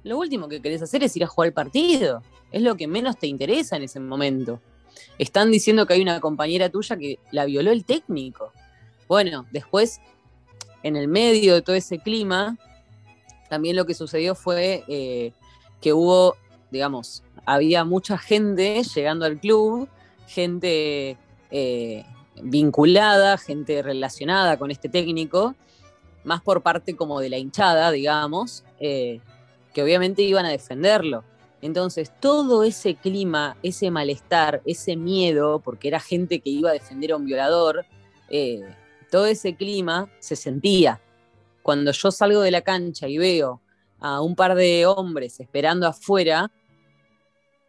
Lo 0.03 0.17
último 0.17 0.47
que 0.47 0.61
querés 0.61 0.81
hacer 0.81 1.03
es 1.03 1.15
ir 1.15 1.23
a 1.23 1.27
jugar 1.27 1.47
el 1.47 1.53
partido. 1.53 2.21
Es 2.51 2.61
lo 2.61 2.75
que 2.75 2.87
menos 2.87 3.17
te 3.17 3.27
interesa 3.27 3.77
en 3.77 3.83
ese 3.83 3.99
momento. 3.99 4.59
Están 5.17 5.51
diciendo 5.51 5.85
que 5.85 5.93
hay 5.93 6.01
una 6.01 6.19
compañera 6.19 6.69
tuya 6.69 6.97
que 6.97 7.19
la 7.31 7.45
violó 7.45 7.71
el 7.71 7.85
técnico. 7.85 8.51
Bueno, 9.07 9.45
después, 9.51 10.01
en 10.83 10.95
el 10.95 11.07
medio 11.07 11.55
de 11.55 11.61
todo 11.61 11.75
ese 11.75 11.99
clima, 11.99 12.57
también 13.49 13.75
lo 13.75 13.85
que 13.85 13.93
sucedió 13.93 14.35
fue 14.35 14.83
eh, 14.87 15.31
que 15.81 15.93
hubo, 15.93 16.35
digamos, 16.71 17.23
había 17.45 17.85
mucha 17.85 18.17
gente 18.17 18.83
llegando 18.83 19.25
al 19.25 19.39
club, 19.39 19.87
gente 20.27 21.17
eh, 21.51 22.05
vinculada, 22.41 23.37
gente 23.37 23.81
relacionada 23.81 24.57
con 24.57 24.71
este 24.71 24.89
técnico, 24.89 25.55
más 26.23 26.41
por 26.41 26.61
parte 26.61 26.95
como 26.95 27.19
de 27.19 27.29
la 27.29 27.37
hinchada, 27.37 27.91
digamos, 27.91 28.63
eh, 28.79 29.19
que 29.73 29.83
obviamente 29.83 30.21
iban 30.21 30.45
a 30.45 30.49
defenderlo. 30.49 31.23
Entonces, 31.61 32.11
todo 32.19 32.63
ese 32.63 32.95
clima, 32.95 33.55
ese 33.63 33.89
malestar, 33.89 34.61
ese 34.65 34.95
miedo, 34.95 35.59
porque 35.59 35.87
era 35.87 35.99
gente 35.99 36.39
que 36.39 36.49
iba 36.49 36.69
a 36.69 36.73
defender 36.73 37.13
a 37.13 37.15
un 37.15 37.25
violador, 37.25 37.85
eh, 38.29 38.61
todo 39.09 39.25
ese 39.25 39.55
clima 39.55 40.09
se 40.19 40.35
sentía. 40.35 40.99
Cuando 41.61 41.91
yo 41.91 42.11
salgo 42.11 42.41
de 42.41 42.51
la 42.51 42.61
cancha 42.61 43.07
y 43.07 43.17
veo 43.17 43.61
a 43.99 44.21
un 44.21 44.35
par 44.35 44.55
de 44.55 44.85
hombres 44.85 45.39
esperando 45.39 45.87
afuera, 45.87 46.51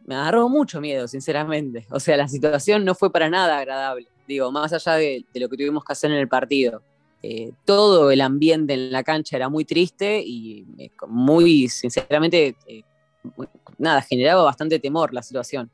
me 0.05 0.15
agarró 0.15 0.49
mucho 0.49 0.81
miedo, 0.81 1.07
sinceramente. 1.07 1.87
O 1.89 1.99
sea, 1.99 2.17
la 2.17 2.27
situación 2.27 2.83
no 2.83 2.95
fue 2.95 3.11
para 3.11 3.29
nada 3.29 3.57
agradable 3.57 4.09
digo, 4.27 4.51
más 4.51 4.73
allá 4.73 4.93
de, 4.93 5.25
lo 5.33 5.49
que 5.49 5.57
tuvimos 5.57 5.83
que 5.83 5.93
hacer 5.93 6.11
en 6.11 6.17
el 6.17 6.27
partido. 6.27 6.81
Eh, 7.21 7.51
todo 7.65 8.11
el 8.11 8.21
ambiente 8.21 8.73
en 8.73 8.91
la 8.91 9.03
cancha 9.03 9.35
era 9.35 9.49
muy 9.49 9.65
triste 9.65 10.21
y 10.23 10.65
eh, 10.77 10.91
muy, 11.07 11.67
sinceramente, 11.69 12.55
eh, 12.67 12.83
nada, 13.77 14.01
generaba 14.01 14.43
bastante 14.43 14.79
temor 14.79 15.13
la 15.13 15.23
situación. 15.23 15.71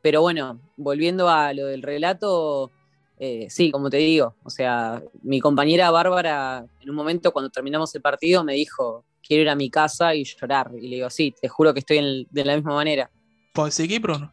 Pero 0.00 0.22
bueno, 0.22 0.60
volviendo 0.76 1.28
a 1.28 1.52
lo 1.52 1.66
del 1.66 1.82
relato, 1.82 2.70
sí, 3.48 3.70
como 3.72 3.90
te 3.90 3.96
digo, 3.96 4.36
o 4.44 4.50
sea, 4.50 5.02
mi 5.22 5.40
compañera 5.40 5.90
Bárbara, 5.90 6.64
en 6.80 6.90
un 6.90 6.96
momento 6.96 7.32
cuando 7.32 7.50
terminamos 7.50 7.94
el 7.94 8.02
partido, 8.02 8.44
me 8.44 8.54
dijo, 8.54 9.04
quiero 9.26 9.42
ir 9.42 9.48
a 9.48 9.56
mi 9.56 9.68
casa 9.68 10.14
y 10.14 10.24
llorar. 10.24 10.70
Y 10.78 10.88
le 10.88 10.96
digo, 10.96 11.10
sí, 11.10 11.34
te 11.40 11.48
juro 11.48 11.74
que 11.74 11.80
estoy 11.80 12.26
de 12.30 12.44
la 12.44 12.54
misma 12.54 12.74
manera. 12.74 13.10
¿Puedo 13.52 13.70
seguir, 13.70 14.00
Bruno? 14.00 14.32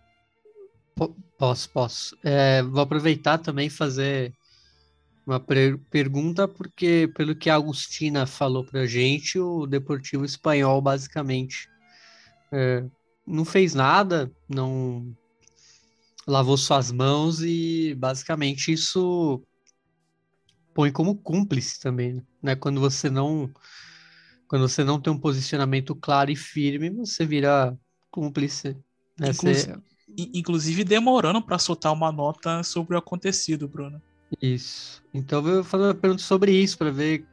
Posso, 1.44 1.70
posso. 1.72 2.18
É, 2.24 2.64
vou 2.64 2.80
aproveitar 2.80 3.38
também 3.38 3.70
fazer 3.70 4.34
uma 5.28 5.42
pergunta, 5.42 6.48
porque 6.48 7.12
pelo 7.18 7.36
que 7.36 7.50
a 7.50 7.56
Agustina 7.56 8.26
falou 8.26 8.64
para 8.64 8.86
gente, 8.86 9.38
o 9.38 9.68
Deportivo 9.68 10.24
Espanhol 10.24 10.82
basicamente 10.82 11.68
é, 12.50 12.86
não 13.28 13.44
fez 13.44 13.74
nada, 13.74 14.32
não 14.48 15.14
lavou 16.26 16.56
suas 16.56 16.94
mãos 16.94 17.42
e 17.42 17.94
basicamente 17.96 18.72
isso 18.72 19.44
põe 20.74 20.94
como 20.94 21.14
cúmplice 21.14 21.78
também, 21.78 22.26
né? 22.42 22.56
Quando 22.56 22.80
você 22.80 23.10
não 23.10 23.52
quando 24.48 24.66
você 24.66 24.82
não 24.82 24.98
tem 24.98 25.12
um 25.12 25.20
posicionamento 25.20 25.94
claro 25.94 26.32
e 26.32 26.38
firme, 26.38 26.90
você 26.90 27.26
vira 27.26 27.78
cúmplice. 28.10 28.78
Né? 29.20 29.34
Você... 29.34 29.76
inclusive 30.18 30.84
demorando 30.84 31.42
para 31.42 31.58
soltar 31.60 31.94
uma 31.94 32.12
nota 32.12 32.64
sobre 32.64 32.96
o 32.96 33.00
acontecido, 33.00 33.68
Bruno. 33.68 34.02
Isso. 34.42 35.04
Então 35.14 35.40
eu 35.40 35.56
vou 35.56 35.64
fazer 35.64 35.84
uma 35.84 35.94
pergunta 35.94 36.22
sobre 36.22 36.52
isso 36.52 36.78
para 36.78 36.92
ver 36.92 37.26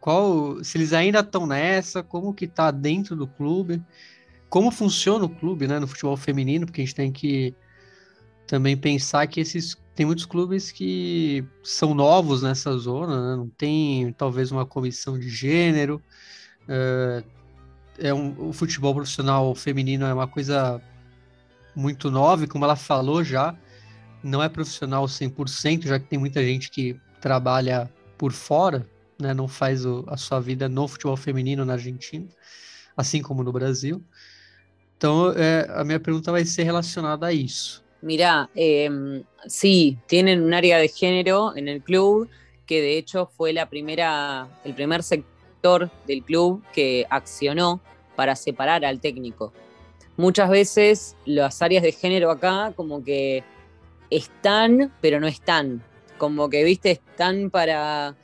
qual, 0.00 0.62
se 0.64 0.78
eles 0.78 0.92
ainda 0.92 1.20
estão 1.20 1.46
nessa, 1.46 2.02
como 2.02 2.34
que 2.34 2.46
tá 2.46 2.70
dentro 2.70 3.14
do 3.14 3.26
clube, 3.26 3.82
como 4.48 4.70
funciona 4.70 5.24
o 5.24 5.28
clube, 5.28 5.66
né, 5.66 5.78
no 5.78 5.86
futebol 5.86 6.16
feminino, 6.16 6.66
porque 6.66 6.80
a 6.80 6.84
gente 6.84 6.94
tem 6.94 7.12
que 7.12 7.54
também 8.46 8.76
pensar 8.76 9.26
que 9.26 9.40
esses 9.40 9.76
tem 9.96 10.04
muitos 10.04 10.26
clubes 10.26 10.70
que 10.70 11.42
são 11.62 11.94
novos 11.94 12.42
nessa 12.42 12.76
zona, 12.76 13.30
né? 13.30 13.36
não 13.36 13.48
tem 13.48 14.12
talvez 14.12 14.52
uma 14.52 14.66
comissão 14.66 15.18
de 15.18 15.30
gênero. 15.30 16.02
É, 16.68 17.24
é 17.98 18.14
um, 18.14 18.48
o 18.48 18.52
futebol 18.52 18.94
profissional 18.94 19.54
feminino 19.54 20.04
é 20.04 20.12
uma 20.12 20.28
coisa 20.28 20.82
muito 21.76 22.10
nova, 22.10 22.46
como 22.46 22.64
ela 22.64 22.74
falou 22.74 23.22
já, 23.22 23.54
não 24.22 24.42
é 24.42 24.48
profissional 24.48 25.04
100%, 25.04 25.86
já 25.86 25.98
que 26.00 26.06
tem 26.06 26.18
muita 26.18 26.42
gente 26.42 26.70
que 26.70 26.98
trabalha 27.20 27.92
por 28.16 28.32
fora, 28.32 28.88
né, 29.20 29.34
não 29.34 29.46
faz 29.46 29.84
o, 29.84 30.04
a 30.08 30.16
sua 30.16 30.40
vida 30.40 30.68
no 30.68 30.88
futebol 30.88 31.16
feminino 31.16 31.64
na 31.64 31.74
Argentina, 31.74 32.26
assim 32.96 33.22
como 33.22 33.44
no 33.44 33.52
Brasil. 33.52 34.02
Então, 34.96 35.32
é, 35.32 35.66
a 35.74 35.84
minha 35.84 36.00
pergunta 36.00 36.32
vai 36.32 36.44
ser 36.44 36.62
relacionada 36.62 37.26
a 37.26 37.32
isso. 37.32 37.84
Mira, 38.02 38.48
eh, 38.54 38.88
sí, 39.46 39.98
tienen 40.06 40.42
un 40.42 40.54
área 40.54 40.78
de 40.78 40.88
género 40.88 41.56
en 41.56 41.68
el 41.68 41.82
club 41.82 42.28
que 42.66 42.80
de 42.80 42.98
hecho 42.98 43.26
fue 43.26 43.52
la 43.52 43.68
primera, 43.68 44.48
el 44.64 44.74
primer 44.74 45.02
sector 45.02 45.90
del 46.06 46.22
club 46.22 46.62
que 46.72 47.06
accionó 47.10 47.80
para 48.14 48.36
separar 48.36 48.84
al 48.84 49.00
técnico. 49.00 49.52
Muchas 50.16 50.48
veces 50.48 51.16
las 51.26 51.60
áreas 51.60 51.82
de 51.82 51.92
género 51.92 52.30
acá 52.30 52.72
como 52.74 53.04
que 53.04 53.44
están, 54.10 54.92
pero 55.00 55.20
no 55.20 55.26
están. 55.26 55.82
Como 56.16 56.48
que, 56.48 56.64
viste, 56.64 56.90
están 56.92 57.50
para 57.50 58.16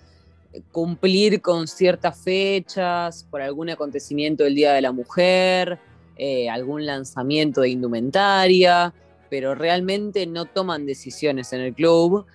cumplir 0.71 1.41
con 1.41 1.67
ciertas 1.67 2.19
fechas, 2.23 3.27
por 3.31 3.43
algún 3.43 3.71
acontecimiento 3.71 4.45
del 4.45 4.55
Día 4.55 4.73
de 4.73 4.81
la 4.81 4.93
Mujer, 4.93 5.79
eh, 6.17 6.49
algún 6.49 6.87
lanzamiento 6.87 7.63
de 7.63 7.71
indumentaria, 7.71 8.93
pero 9.31 9.55
realmente 9.55 10.27
no 10.27 10.45
toman 10.47 10.87
decisiones 10.87 11.53
en 11.53 11.61
el 11.61 11.75
club. 11.75 12.27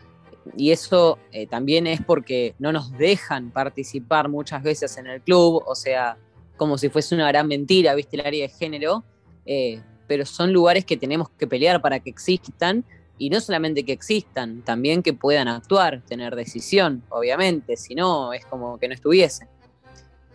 Y 0.55 0.71
eso 0.71 1.19
eh, 1.31 1.45
también 1.45 1.87
es 1.87 2.01
porque 2.01 2.55
no 2.57 2.71
nos 2.71 2.91
dejan 2.91 3.51
participar 3.51 4.29
muchas 4.29 4.63
veces 4.63 4.97
en 4.97 5.07
el 5.07 5.21
club, 5.21 5.63
o 5.65 5.75
sea, 5.75 6.17
como 6.55 6.77
si 6.77 6.89
fuese 6.89 7.15
una 7.15 7.27
gran 7.27 7.47
mentira, 7.47 7.93
viste, 7.95 8.15
el 8.15 8.25
área 8.25 8.47
de 8.47 8.53
género, 8.53 9.03
eh, 9.47 9.81
pero 10.07 10.25
son 10.25 10.53
lugares 10.53 10.85
que 10.85 10.97
tenemos 10.97 11.29
que 11.29 11.47
pelear 11.47 11.81
para 11.81 11.99
que 11.99 12.09
existan 12.09 12.85
y 13.17 13.29
no 13.29 13.41
solamente 13.41 13.83
que 13.83 13.93
existan, 13.93 14.61
también 14.61 15.01
que 15.01 15.13
puedan 15.13 15.47
actuar, 15.47 16.01
tener 16.07 16.35
decisión, 16.35 17.03
obviamente, 17.09 17.75
si 17.75 17.95
no 17.95 18.33
es 18.33 18.45
como 18.45 18.77
que 18.77 18.87
no 18.87 18.93
estuviesen. 18.93 19.47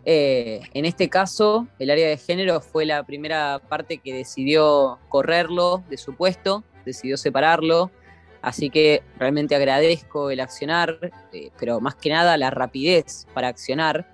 Eh, 0.05 0.61
en 0.75 0.85
este 0.85 1.09
caso, 1.09 1.69
el 1.79 1.91
área 1.91 2.09
de 2.09 2.17
género 2.17 2.61
fue 2.61 2.85
la 2.85 3.05
primera 3.05 3.61
parte 3.69 3.99
que 3.99 4.13
decidió 4.13 4.99
correrlo 5.09 5.85
de 5.89 5.97
su 5.97 6.17
puesto, 6.17 6.65
decidió 6.85 7.17
separarlo, 7.17 7.93
así 8.41 8.69
que 8.69 9.05
realmente 9.19 9.55
agradezco 9.55 10.31
el 10.31 10.41
accionar, 10.41 10.99
eh, 11.33 11.51
pero 11.59 11.81
más 11.81 11.95
que 11.95 12.11
nada 12.11 12.37
la 12.37 12.51
rapidez 12.51 13.29
para 13.33 13.47
accionar, 13.47 14.13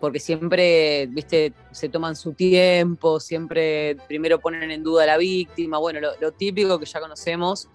porque 0.00 0.20
siempre, 0.20 1.06
viste, 1.06 1.52
se 1.72 1.88
toman 1.88 2.14
su 2.14 2.32
tiempo, 2.32 3.18
siempre 3.20 3.96
primero 4.06 4.38
ponen 4.40 4.70
en 4.70 4.82
duda 4.82 5.04
a 5.04 5.06
la 5.06 5.16
víctima, 5.16 5.78
bueno, 5.78 6.00
lo 6.20 6.32
típico 6.32 6.78
que 6.78 6.86
ya 6.86 7.00
conocemos, 7.00 7.68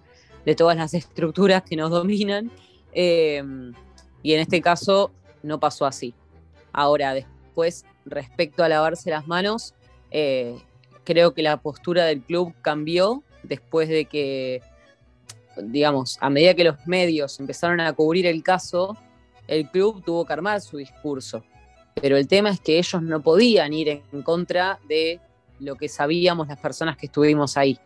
de 0.44 0.54
todas 0.54 0.76
las 0.76 0.94
estructuras 0.94 1.62
que 1.62 1.76
nos 1.76 1.90
dominan. 1.90 2.50
Em, 2.92 3.72
y 4.22 4.32
en 4.34 4.40
este 4.40 4.60
caso 4.60 5.12
no 5.42 5.60
pasó 5.60 5.86
así. 5.86 6.14
Ahora, 6.72 7.14
después, 7.14 7.84
respecto 8.04 8.64
a 8.64 8.68
lavarse 8.68 9.10
las 9.10 9.26
manos, 9.26 9.74
eh, 10.10 10.56
creo 11.04 11.34
que 11.34 11.42
la 11.42 11.58
postura 11.58 12.04
del 12.04 12.22
club 12.22 12.54
cambió 12.62 13.22
después 13.42 13.88
de 13.88 14.06
que, 14.06 14.62
digamos, 15.56 16.18
a 16.20 16.30
medida 16.30 16.54
que 16.54 16.64
los 16.64 16.86
medios 16.86 17.38
empezaron 17.38 17.80
a 17.80 17.92
cubrir 17.92 18.26
el 18.26 18.42
caso, 18.42 18.96
el 19.46 19.70
club 19.70 20.02
tuvo 20.04 20.24
que 20.24 20.32
armar 20.32 20.60
su 20.60 20.78
discurso. 20.78 21.44
Pero 22.00 22.16
el 22.16 22.26
tema 22.28 22.50
es 22.50 22.60
que 22.60 22.78
ellos 22.78 23.02
no 23.02 23.22
podían 23.22 23.72
ir 23.72 24.02
en 24.12 24.22
contra 24.22 24.78
de 24.88 25.20
lo 25.60 25.76
que 25.76 25.88
sabíamos 25.88 26.48
las 26.48 26.58
personas 26.58 26.96
que 26.96 27.06
estuvimos 27.06 27.56
ahí, 27.56 27.78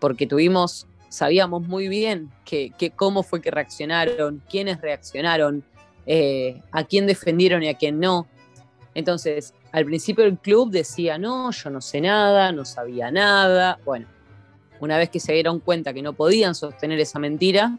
porque 0.00 0.26
tuvimos 0.26 0.86
sabíamos 1.14 1.66
muy 1.66 1.86
bien 1.88 2.30
que, 2.44 2.72
cómo 2.96 3.22
fue 3.22 3.40
que 3.40 3.50
reaccionaron, 3.50 4.42
quiénes 4.50 4.80
reaccionaron, 4.80 5.62
eh, 6.06 6.60
a 6.72 6.82
quién 6.84 7.06
defendieron 7.06 7.62
y 7.62 7.68
a 7.68 7.74
quién 7.74 8.00
no. 8.00 8.26
Entonces, 8.94 9.54
al 9.70 9.84
principio 9.84 10.24
el 10.24 10.38
club 10.38 10.70
decía, 10.70 11.16
no, 11.16 11.52
yo 11.52 11.70
no 11.70 11.80
sé 11.80 12.00
nada, 12.00 12.50
no 12.50 12.64
sabía 12.64 13.12
nada. 13.12 13.78
Bueno, 13.84 14.06
una 14.80 14.98
vez 14.98 15.08
que 15.08 15.20
se 15.20 15.32
dieron 15.32 15.60
cuenta 15.60 15.92
que 15.92 16.02
no 16.02 16.14
podían 16.14 16.54
sostener 16.54 16.98
esa 16.98 17.20
mentira, 17.20 17.78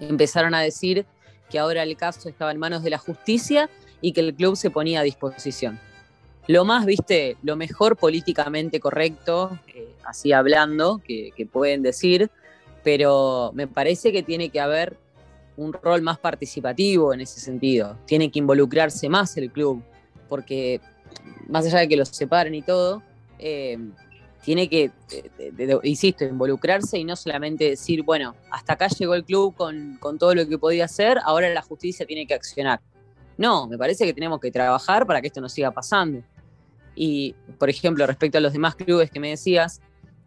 empezaron 0.00 0.52
a 0.54 0.60
decir 0.60 1.06
que 1.48 1.60
ahora 1.60 1.84
el 1.84 1.96
caso 1.96 2.28
estaba 2.28 2.50
en 2.50 2.58
manos 2.58 2.82
de 2.82 2.90
la 2.90 2.98
justicia 2.98 3.70
y 4.02 4.12
que 4.12 4.20
el 4.20 4.34
club 4.34 4.56
se 4.56 4.70
ponía 4.70 5.00
a 5.00 5.02
disposición. 5.02 5.80
Lo 6.48 6.64
más, 6.64 6.84
viste, 6.84 7.36
lo 7.42 7.56
mejor 7.56 7.96
políticamente 7.96 8.80
correcto, 8.80 9.58
eh, 9.68 9.88
así 10.04 10.32
hablando, 10.32 11.00
que, 11.06 11.32
pueden 11.50 11.82
decir, 11.82 12.30
pero 12.82 13.52
me 13.54 13.68
parece 13.68 14.12
que 14.12 14.24
tiene 14.24 14.50
que 14.50 14.60
haber 14.60 14.96
un 15.56 15.72
rol 15.72 16.02
más 16.02 16.18
participativo 16.18 17.14
en 17.14 17.20
ese 17.20 17.38
sentido. 17.38 17.96
Tiene 18.06 18.30
que 18.30 18.40
involucrarse 18.40 19.08
más 19.08 19.36
el 19.36 19.52
club, 19.52 19.82
porque 20.28 20.80
más 21.48 21.64
allá 21.66 21.78
de 21.78 21.88
que 21.88 21.96
los 21.96 22.08
separen 22.08 22.56
y 22.56 22.62
todo, 22.62 23.02
eh, 23.38 23.78
tiene 24.42 24.68
que, 24.68 24.90
insisto, 25.84 26.24
involucrarse 26.24 26.98
y 26.98 27.04
no 27.04 27.14
solamente 27.14 27.70
decir, 27.70 28.02
bueno, 28.02 28.34
hasta 28.50 28.72
acá 28.72 28.88
llegó 28.88 29.14
el 29.14 29.22
club 29.22 29.54
con, 29.54 29.96
con, 30.00 30.18
todo 30.18 30.34
lo 30.34 30.48
que 30.48 30.58
podía 30.58 30.86
hacer, 30.86 31.18
ahora 31.24 31.48
la 31.50 31.62
justicia 31.62 32.04
tiene 32.04 32.26
que 32.26 32.34
accionar. 32.34 32.80
No, 33.42 33.66
me 33.66 33.76
parece 33.76 34.04
que 34.06 34.14
tenemos 34.14 34.38
que 34.38 34.52
trabajar 34.52 35.04
para 35.04 35.20
que 35.20 35.26
esto 35.26 35.40
no 35.40 35.48
siga 35.48 35.72
pasando. 35.72 36.22
Y, 36.94 37.34
por 37.58 37.68
ejemplo, 37.68 38.06
respecto 38.06 38.38
a 38.38 38.40
los 38.40 38.52
demás 38.52 38.76
clubes 38.76 39.10
que 39.10 39.18
me 39.18 39.30
decías, 39.30 39.80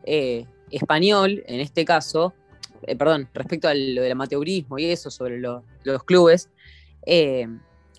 eh, 0.03 0.45
español, 0.69 1.41
en 1.47 1.61
este 1.61 1.85
caso, 1.85 2.33
eh, 2.81 2.93
perdón, 2.97 3.29
respecto 3.33 3.69
a 3.69 3.73
lo 3.73 4.01
del 4.01 4.11
amateurismo 4.11 4.77
y 4.79 4.87
eso 4.87 5.09
sobre 5.09 5.39
los 5.39 6.03
clubes, 6.03 6.49
eh, 7.05 7.47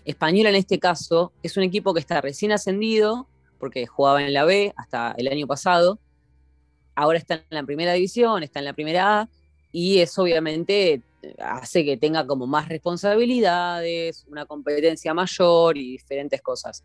español 0.05 0.45
en 0.45 0.55
este 0.55 0.77
caso 0.77 1.33
es 1.41 1.57
un 1.57 1.63
equipo 1.63 1.95
que 1.95 1.99
está 1.99 2.21
recién 2.21 2.51
ascendido, 2.51 3.27
porque 3.57 3.87
jugaba 3.87 4.21
en 4.21 4.33
la 4.33 4.45
B 4.45 4.71
hasta 4.77 5.15
el 5.17 5.29
año 5.29 5.47
pasado, 5.47 5.97
ahora 6.93 7.17
está 7.17 7.33
en 7.33 7.43
la 7.49 7.63
primera 7.63 7.93
división, 7.93 8.43
está 8.43 8.59
en 8.59 8.65
la 8.65 8.73
primera 8.73 9.21
A, 9.21 9.29
y 9.71 9.99
eso 9.99 10.23
obviamente 10.23 11.01
hace 11.39 11.83
que 11.83 11.97
tenga 11.97 12.25
como 12.25 12.47
más 12.47 12.69
responsabilidades, 12.69 14.25
una 14.29 14.45
competencia 14.45 15.13
mayor 15.13 15.77
y 15.77 15.91
diferentes 15.91 16.41
cosas. 16.41 16.83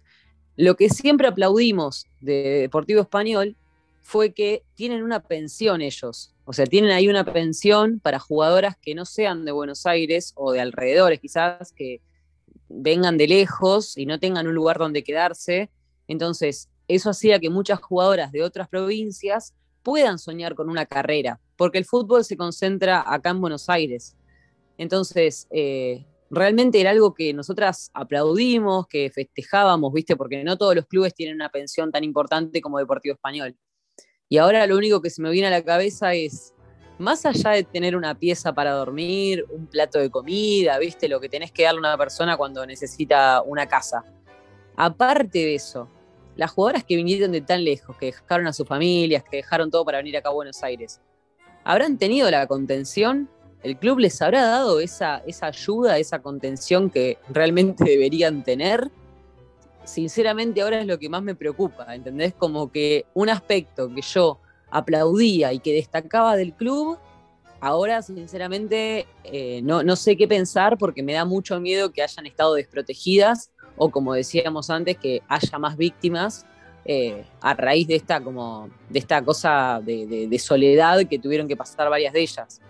Lo 0.56 0.76
que 0.76 0.88
siempre 0.88 1.28
aplaudimos 1.28 2.06
de 2.20 2.60
Deportivo 2.60 3.00
Español 3.00 3.56
fue 4.02 4.32
que 4.32 4.64
tienen 4.74 5.02
una 5.02 5.20
pensión 5.20 5.80
ellos. 5.80 6.34
O 6.44 6.52
sea, 6.52 6.66
tienen 6.66 6.90
ahí 6.90 7.08
una 7.08 7.24
pensión 7.24 8.00
para 8.00 8.18
jugadoras 8.18 8.76
que 8.76 8.94
no 8.94 9.04
sean 9.04 9.44
de 9.44 9.52
Buenos 9.52 9.86
Aires 9.86 10.32
o 10.34 10.52
de 10.52 10.60
alrededores, 10.60 11.20
quizás, 11.20 11.72
que 11.72 12.00
vengan 12.68 13.16
de 13.16 13.28
lejos 13.28 13.96
y 13.96 14.06
no 14.06 14.18
tengan 14.18 14.46
un 14.46 14.54
lugar 14.54 14.78
donde 14.78 15.04
quedarse. 15.04 15.70
Entonces, 16.08 16.68
eso 16.88 17.10
hacía 17.10 17.38
que 17.38 17.48
muchas 17.48 17.80
jugadoras 17.80 18.32
de 18.32 18.42
otras 18.42 18.68
provincias 18.68 19.54
puedan 19.82 20.18
soñar 20.18 20.54
con 20.54 20.68
una 20.68 20.86
carrera, 20.86 21.40
porque 21.56 21.78
el 21.78 21.84
fútbol 21.84 22.24
se 22.24 22.36
concentra 22.36 23.04
acá 23.06 23.30
en 23.30 23.40
Buenos 23.40 23.68
Aires. 23.68 24.16
Entonces, 24.78 25.46
eh, 25.50 26.04
realmente 26.30 26.80
era 26.80 26.90
algo 26.90 27.12
que 27.14 27.34
nosotras 27.34 27.90
aplaudimos, 27.92 28.86
que 28.86 29.10
festejábamos, 29.10 29.92
¿viste? 29.92 30.16
Porque 30.16 30.42
no 30.42 30.56
todos 30.56 30.74
los 30.74 30.86
clubes 30.86 31.14
tienen 31.14 31.34
una 31.34 31.50
pensión 31.50 31.92
tan 31.92 32.04
importante 32.04 32.60
como 32.60 32.78
Deportivo 32.78 33.14
Español. 33.14 33.56
Y 34.28 34.38
ahora 34.38 34.66
lo 34.66 34.78
único 34.78 35.02
que 35.02 35.10
se 35.10 35.20
me 35.20 35.30
viene 35.30 35.48
a 35.48 35.50
la 35.50 35.62
cabeza 35.62 36.14
es, 36.14 36.54
más 36.98 37.26
allá 37.26 37.50
de 37.50 37.64
tener 37.64 37.96
una 37.96 38.18
pieza 38.18 38.54
para 38.54 38.72
dormir, 38.72 39.44
un 39.50 39.66
plato 39.66 39.98
de 39.98 40.10
comida, 40.10 40.78
viste, 40.78 41.08
lo 41.08 41.20
que 41.20 41.28
tenés 41.28 41.52
que 41.52 41.64
darle 41.64 41.78
a 41.78 41.80
una 41.80 41.98
persona 41.98 42.36
cuando 42.36 42.64
necesita 42.64 43.42
una 43.42 43.66
casa. 43.66 44.04
Aparte 44.76 45.40
de 45.40 45.54
eso, 45.54 45.88
las 46.36 46.50
jugadoras 46.50 46.84
que 46.84 46.96
vinieron 46.96 47.32
de 47.32 47.40
tan 47.40 47.64
lejos, 47.64 47.96
que 47.96 48.06
dejaron 48.06 48.46
a 48.46 48.52
sus 48.52 48.66
familias, 48.66 49.24
que 49.24 49.38
dejaron 49.38 49.70
todo 49.70 49.84
para 49.84 49.98
venir 49.98 50.16
acá 50.16 50.30
a 50.30 50.32
Buenos 50.32 50.62
Aires, 50.62 51.00
¿habrán 51.64 51.98
tenido 51.98 52.30
la 52.30 52.46
contención? 52.46 53.28
¿El 53.62 53.76
club 53.76 54.00
les 54.00 54.20
habrá 54.22 54.42
dado 54.42 54.80
esa, 54.80 55.22
esa 55.26 55.46
ayuda, 55.46 55.98
esa 55.98 56.20
contención 56.20 56.90
que 56.90 57.18
realmente 57.28 57.84
deberían 57.88 58.42
tener? 58.42 58.90
Sinceramente 59.84 60.62
ahora 60.62 60.80
es 60.80 60.86
lo 60.86 60.98
que 60.98 61.08
más 61.08 61.22
me 61.22 61.34
preocupa, 61.34 61.94
¿entendés? 61.94 62.34
Como 62.34 62.70
que 62.70 63.06
un 63.14 63.28
aspecto 63.28 63.92
que 63.92 64.02
yo 64.02 64.40
aplaudía 64.70 65.52
y 65.52 65.58
que 65.58 65.74
destacaba 65.74 66.36
del 66.36 66.54
club, 66.54 66.98
ahora 67.60 68.00
sinceramente 68.02 69.06
eh, 69.22 69.60
no, 69.62 69.82
no 69.82 69.96
sé 69.96 70.16
qué 70.16 70.26
pensar 70.26 70.78
porque 70.78 71.02
me 71.02 71.12
da 71.12 71.24
mucho 71.24 71.60
miedo 71.60 71.92
que 71.92 72.02
hayan 72.02 72.26
estado 72.26 72.54
desprotegidas 72.54 73.51
o 73.76 73.90
como 73.90 74.14
decíamos 74.14 74.70
antes, 74.70 74.96
que 74.96 75.22
haya 75.28 75.58
más 75.58 75.76
víctimas 75.76 76.46
eh, 76.84 77.24
a 77.40 77.54
raíz 77.54 77.86
de 77.86 77.96
esta, 77.96 78.20
como, 78.20 78.68
de 78.88 78.98
esta 78.98 79.22
cosa 79.22 79.80
de, 79.84 80.38
soledad 80.38 81.06
que 81.08 81.18
tuvieron 81.18 81.46
que 81.46 81.56
pasar 81.56 81.88
varias 81.88 82.12
de 82.12 82.22
ellas. 82.22 82.60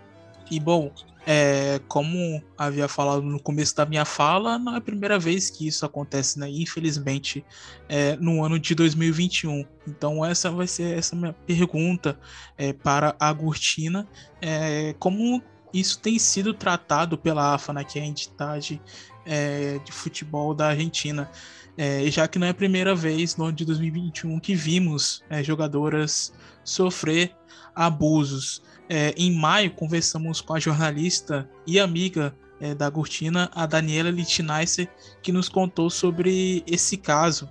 Y 0.49 0.59
bom, 0.59 0.91
é, 1.25 1.79
como 1.87 2.43
havia 2.57 2.87
falado 2.87 3.21
no 3.23 3.39
começo 3.39 3.75
da 3.75 3.85
minha 3.85 4.05
fala, 4.05 4.59
não 4.59 4.75
é 4.75 4.77
a 4.77 4.81
primeira 4.81 5.17
vez 5.17 5.49
que 5.49 5.67
isso 5.67 5.85
acontece, 5.85 6.37
né? 6.37 6.49
Infelizmente, 6.49 7.43
é, 7.87 8.15
no 8.17 8.43
ano 8.43 8.59
de 8.59 8.75
2021. 8.75 9.65
Então, 9.87 10.23
essa 10.23 10.51
vai 10.51 10.67
ser 10.67 10.97
essa 10.97 11.15
minha 11.15 11.33
pergunta 11.33 12.19
é, 12.57 12.73
para 12.73 13.15
a 13.19 13.29
Agostina. 13.29 14.07
É, 14.41 14.93
como 14.99 15.41
isso 15.73 15.99
tem 15.99 16.19
sido 16.19 16.53
tratado 16.53 17.17
pela 17.17 17.55
AFA, 17.55 17.73
né, 17.73 17.83
que 17.83 17.97
é 17.97 18.03
a 18.03 18.05
entidade 18.05 18.79
é, 19.25 19.79
de 19.83 19.91
futebol 19.91 20.53
da 20.53 20.67
Argentina. 20.69 21.29
É, 21.77 22.03
já 22.11 22.27
que 22.27 22.37
não 22.37 22.45
é 22.45 22.51
a 22.51 22.53
primeira 22.53 22.93
vez 22.93 23.35
no 23.35 23.45
ano 23.45 23.53
de 23.53 23.65
2021 23.65 24.39
que 24.39 24.53
vimos 24.53 25.23
é, 25.29 25.43
jogadoras 25.43 26.33
sofrer 26.63 27.35
abusos. 27.75 28.61
É, 28.87 29.13
em 29.17 29.31
maio, 29.31 29.71
conversamos 29.71 30.41
com 30.41 30.53
a 30.53 30.59
jornalista 30.59 31.49
e 31.65 31.79
amiga 31.79 32.35
é, 32.59 32.75
da 32.75 32.89
Gurtina, 32.89 33.49
a 33.55 33.65
Daniela 33.65 34.11
Littneisser, 34.11 34.87
que 35.21 35.31
nos 35.31 35.49
contou 35.49 35.89
sobre 35.89 36.63
esse 36.67 36.97
caso. 36.97 37.49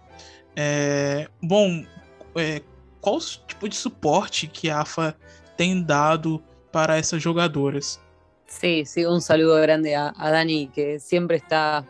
É, 0.54 1.28
bom, 1.42 1.84
qual 3.00 3.18
tipo 3.18 3.68
de 3.68 3.74
suporte 3.74 4.46
que 4.46 4.70
a 4.70 4.80
AFA 4.80 5.16
tem 5.56 5.82
dado 5.82 6.42
para 6.70 6.96
essas 6.96 7.22
jogadoras? 7.22 8.00
Sí, 8.60 8.84
sí, 8.84 9.04
un 9.04 9.20
saludo 9.20 9.60
grande 9.60 9.96
a, 9.96 10.12
Dani, 10.16 10.68
que 10.68 11.00
siempre 11.00 11.38
está 11.38 11.84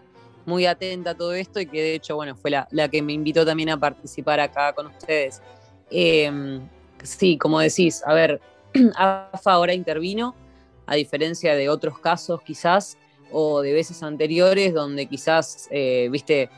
muy 0.47 0.65
atenta 0.65 1.11
a 1.11 1.15
todo 1.15 1.35
esto 1.35 1.61
y 1.61 1.67
que 1.67 1.83
de 1.83 1.95
hecho, 1.95 2.17
bueno, 2.17 2.35
fue 2.35 2.51
la, 2.51 2.89
que 2.89 3.03
me 3.03 3.13
invitó 3.13 3.45
también 3.45 3.69
a 3.69 3.79
participar 3.79 4.41
acá 4.41 4.73
con 4.73 4.87
ustedes. 4.87 5.43
Em, 5.91 6.67
sí, 7.03 7.37
como 7.37 7.61
decís, 7.61 8.03
a 8.07 8.15
ver, 8.15 8.41
AFA 8.97 9.53
ahora 9.53 9.75
intervino, 9.75 10.35
a 10.87 10.95
diferencia 10.95 11.55
de 11.55 11.69
otros 11.69 11.99
casos 11.99 12.41
quizás, 12.43 12.97
o 13.31 13.61
de 13.61 13.73
veces 13.75 14.03
anteriores 14.03 14.73
donde 14.73 15.07
quizás, 15.07 15.69
eh, 15.71 16.09
viste, 16.11 16.49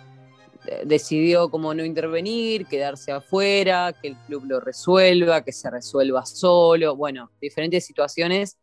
decidió 0.85 1.49
como 1.51 1.75
no 1.75 1.85
intervenir, 1.85 2.67
quedarse 2.67 3.11
afuera, 3.11 3.93
que 4.01 4.09
el 4.09 4.17
club 4.27 4.45
lo 4.47 4.61
resuelva, 4.61 5.43
que 5.43 5.53
se 5.53 5.71
resuelva 5.71 6.25
solo, 6.25 6.95
bueno, 6.95 7.31
diferentes 7.41 7.85
situaciones 7.85 8.59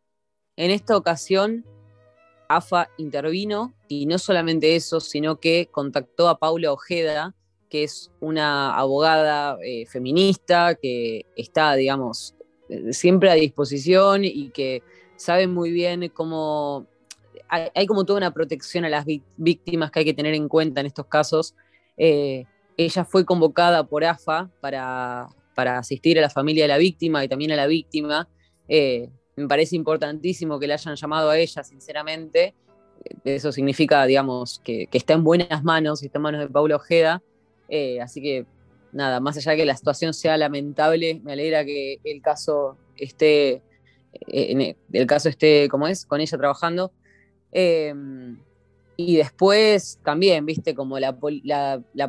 en 0.62 0.70
esta 0.70 0.96
ocasión, 0.96 1.66
AFA 2.48 2.88
intervino 3.00 3.74
y 3.88 4.06
no 4.06 4.20
solamente 4.20 4.76
eso, 4.76 5.00
sino 5.00 5.40
que 5.40 5.70
contactó 5.72 6.30
a 6.30 6.38
Paula 6.38 6.72
Ojeda, 6.72 7.34
que 7.68 7.84
es 7.84 8.12
una 8.20 8.78
abogada 8.78 9.58
eh, 9.64 9.88
feminista 9.88 10.76
que 10.76 11.26
está, 11.36 11.74
digamos, 11.74 12.36
siempre 12.92 13.32
a 13.32 13.34
disposición 13.34 14.24
y 14.24 14.52
que 14.52 14.84
sabe 15.16 15.48
muy 15.48 15.72
bien 15.72 16.10
cómo 16.10 16.86
hay, 17.50 17.88
como 17.88 18.06
toda 18.06 18.18
una 18.18 18.32
protección 18.32 18.86
a 18.86 18.90
las 18.90 19.04
víctimas 19.38 19.90
que 19.90 20.00
hay 20.00 20.06
que 20.06 20.14
tener 20.14 20.36
en 20.36 20.48
cuenta 20.48 20.82
en 20.82 20.86
estos 20.86 21.08
casos. 21.08 21.56
Eh, 21.98 22.46
ella 22.78 23.04
fue 23.04 23.26
convocada 23.26 23.84
por 23.84 24.06
AFA 24.06 24.52
para, 24.60 25.28
asistir 25.56 26.20
a 26.20 26.22
la 26.22 26.30
familia 26.30 26.66
de 26.66 26.68
la 26.68 26.78
víctima 26.78 27.26
y 27.26 27.28
también 27.28 27.52
a 27.52 27.56
la 27.56 27.66
víctima. 27.66 28.30
Eh, 28.68 29.10
me 29.42 29.48
parece 29.48 29.76
importantísimo 29.76 30.60
que 30.60 30.68
le 30.68 30.74
hayan 30.74 30.96
llamado 30.96 31.30
a 31.30 31.38
ella, 31.38 31.64
sinceramente. 31.64 32.54
Eso 33.24 33.52
significa, 33.52 34.06
digamos, 34.06 34.62
que, 34.64 34.88
está 34.92 35.14
en 35.14 35.24
buenas 35.24 35.64
manos, 35.64 36.04
está 36.04 36.20
en 36.20 36.24
manos 36.24 36.42
de 36.42 36.48
Paula 36.48 36.76
Ojeda. 36.76 37.22
Eh, 37.68 38.00
así 38.02 38.22
que, 38.22 38.46
nada, 38.92 39.20
más 39.20 39.38
allá 39.38 39.52
de 39.52 39.58
que 39.58 39.66
la 39.66 39.76
situación 39.76 40.14
sea 40.14 40.38
lamentable, 40.38 41.20
me 41.24 41.34
alegra 41.34 41.66
que 41.66 42.00
el 42.04 42.22
caso 42.22 42.78
esté, 42.96 43.62
eh, 44.28 44.76
el 44.94 45.08
caso 45.08 45.30
esté, 45.30 45.68
como 45.70 45.88
es, 45.88 46.06
con 46.06 46.22
ella 46.22 46.38
trabajando. 46.38 46.92
Y 49.08 49.16
después 49.18 50.00
también, 50.04 50.46
viste, 50.46 50.76
como 50.76 51.00
la, 51.00 51.18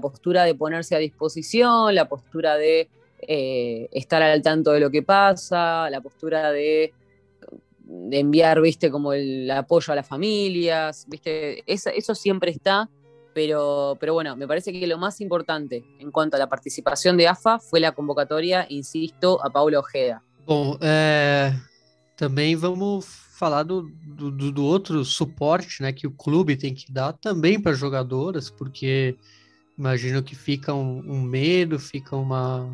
postura 0.00 0.44
de 0.44 0.54
ponerse 0.54 0.94
a 0.94 0.98
disposición, 0.98 1.94
la 1.94 2.08
postura 2.08 2.56
de 2.56 2.88
eh, 3.26 3.88
estar 3.92 4.22
al 4.22 4.42
tanto 4.42 4.72
de 4.72 4.80
lo 4.80 4.90
que 4.90 5.02
pasa, 5.02 5.88
la 5.88 6.00
postura 6.00 6.52
de 6.52 6.92
de 7.84 8.18
enviar, 8.18 8.60
viste, 8.60 8.90
como 8.90 9.12
el 9.12 9.50
apoyo 9.50 9.92
a 9.92 9.96
las 9.96 10.06
familias, 10.06 11.06
viste, 11.08 11.62
eso, 11.66 12.14
siempre 12.14 12.50
está, 12.50 12.88
pero, 13.34 13.96
pero 13.98 14.14
bueno, 14.14 14.36
me 14.36 14.46
parece 14.46 14.72
que 14.72 14.86
lo 14.86 14.98
más 14.98 15.20
importante 15.20 15.84
en 15.98 16.10
cuanto 16.10 16.36
a 16.36 16.38
la 16.38 16.48
participación 16.48 17.16
de 17.16 17.28
AFA 17.28 17.58
fue 17.58 17.80
la 17.80 17.92
convocatoria, 17.92 18.66
insisto, 18.68 19.44
a 19.44 19.50
Paulo 19.50 19.80
Ojeda. 19.80 20.22
Bom, 20.46 20.76
é, 20.80 21.54
também 22.16 22.56
vamos 22.56 23.06
falar 23.38 23.62
do, 23.62 23.88
do, 24.04 24.52
do, 24.52 24.64
outro 24.64 25.04
suporte 25.04 25.82
né, 25.82 25.92
que 25.92 26.06
o 26.06 26.10
clube 26.10 26.56
tem 26.56 26.74
que 26.74 26.92
dar 26.92 27.12
também 27.12 27.60
para 27.60 27.72
jogadoras, 27.72 28.50
porque 28.50 29.16
imagino 29.76 30.22
que 30.22 30.34
fica 30.34 30.74
um, 30.74 30.98
um, 30.98 31.22
medo, 31.22 31.78
fica 31.78 32.14
uma. 32.14 32.72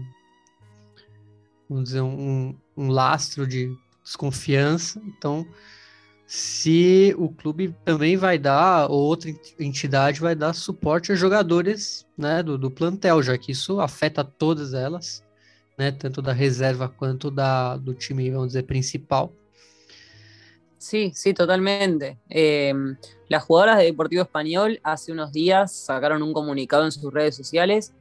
Vamos 1.68 1.84
dizer, 1.84 2.00
um, 2.00 2.54
um 2.76 2.88
lastro 2.88 3.46
de 3.46 3.70
desconfiança. 4.08 5.00
Então, 5.04 5.46
se 6.26 7.14
o 7.18 7.28
clube 7.28 7.74
também 7.84 8.16
vai 8.16 8.38
dar, 8.38 8.90
ou 8.90 9.00
outra 9.00 9.30
entidade 9.58 10.20
vai 10.20 10.34
dar 10.34 10.52
suporte 10.54 11.12
a 11.12 11.14
jogadores 11.14 12.06
né, 12.16 12.42
do, 12.42 12.58
do 12.58 12.70
plantel, 12.70 13.22
já 13.22 13.36
que 13.36 13.52
isso 13.52 13.80
afeta 13.80 14.24
todas 14.24 14.74
elas, 14.74 15.22
né, 15.76 15.92
tanto 15.92 16.20
da 16.20 16.32
reserva 16.32 16.88
quanto 16.88 17.30
da, 17.30 17.76
do 17.76 17.94
time, 17.94 18.30
vamos 18.30 18.48
dizer, 18.48 18.64
principal. 18.64 19.32
Sí, 20.78 21.10
sí, 21.14 21.34
totalmente. 21.34 22.18
Eh, 22.30 22.72
las 23.28 23.44
jugadoras 23.44 23.78
de 23.78 23.84
Deportivo 23.84 24.22
Español 24.22 24.78
hace 24.82 25.12
unos 25.12 25.32
días 25.32 25.72
sacaron 25.72 26.22
un 26.22 26.32
comunicado 26.32 26.84
en 26.84 26.92
sus 26.92 27.12
redes 27.12 27.34
sociales 27.34 27.92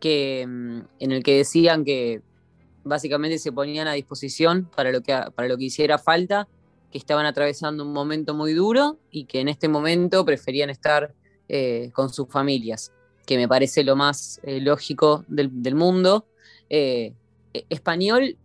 que, 0.00 0.42
en 0.42 1.12
el 1.12 1.22
que 1.22 1.38
decían 1.38 1.84
que 1.84 2.20
básicamente 2.86 3.38
se 3.38 3.52
ponían 3.52 3.88
a 3.88 3.92
disposición 3.92 4.70
para 4.74 4.92
lo 4.92 5.02
que, 5.02 5.18
para 5.34 5.48
lo 5.48 5.58
que 5.58 5.64
hiciera 5.64 5.98
falta, 5.98 6.48
que 6.90 6.98
estaban 6.98 7.26
atravesando 7.26 7.84
un 7.84 7.92
momento 7.92 8.32
muy 8.32 8.52
duro 8.54 8.98
y 9.10 9.24
que 9.24 9.40
en 9.40 9.48
este 9.48 9.68
momento 9.68 10.24
preferían 10.24 10.70
estar 10.70 11.12
eh, 11.48 11.90
con 11.92 12.12
sus 12.12 12.28
familias, 12.28 12.92
que 13.26 13.36
me 13.36 13.48
parece 13.48 13.82
lo 13.82 13.96
más 13.96 14.40
eh, 14.44 14.60
lógico 14.60 15.24
del, 15.26 15.74
mundo. 15.74 16.26
Eh, 16.70 17.12
e, 17.52 17.66
español, 17.68 18.36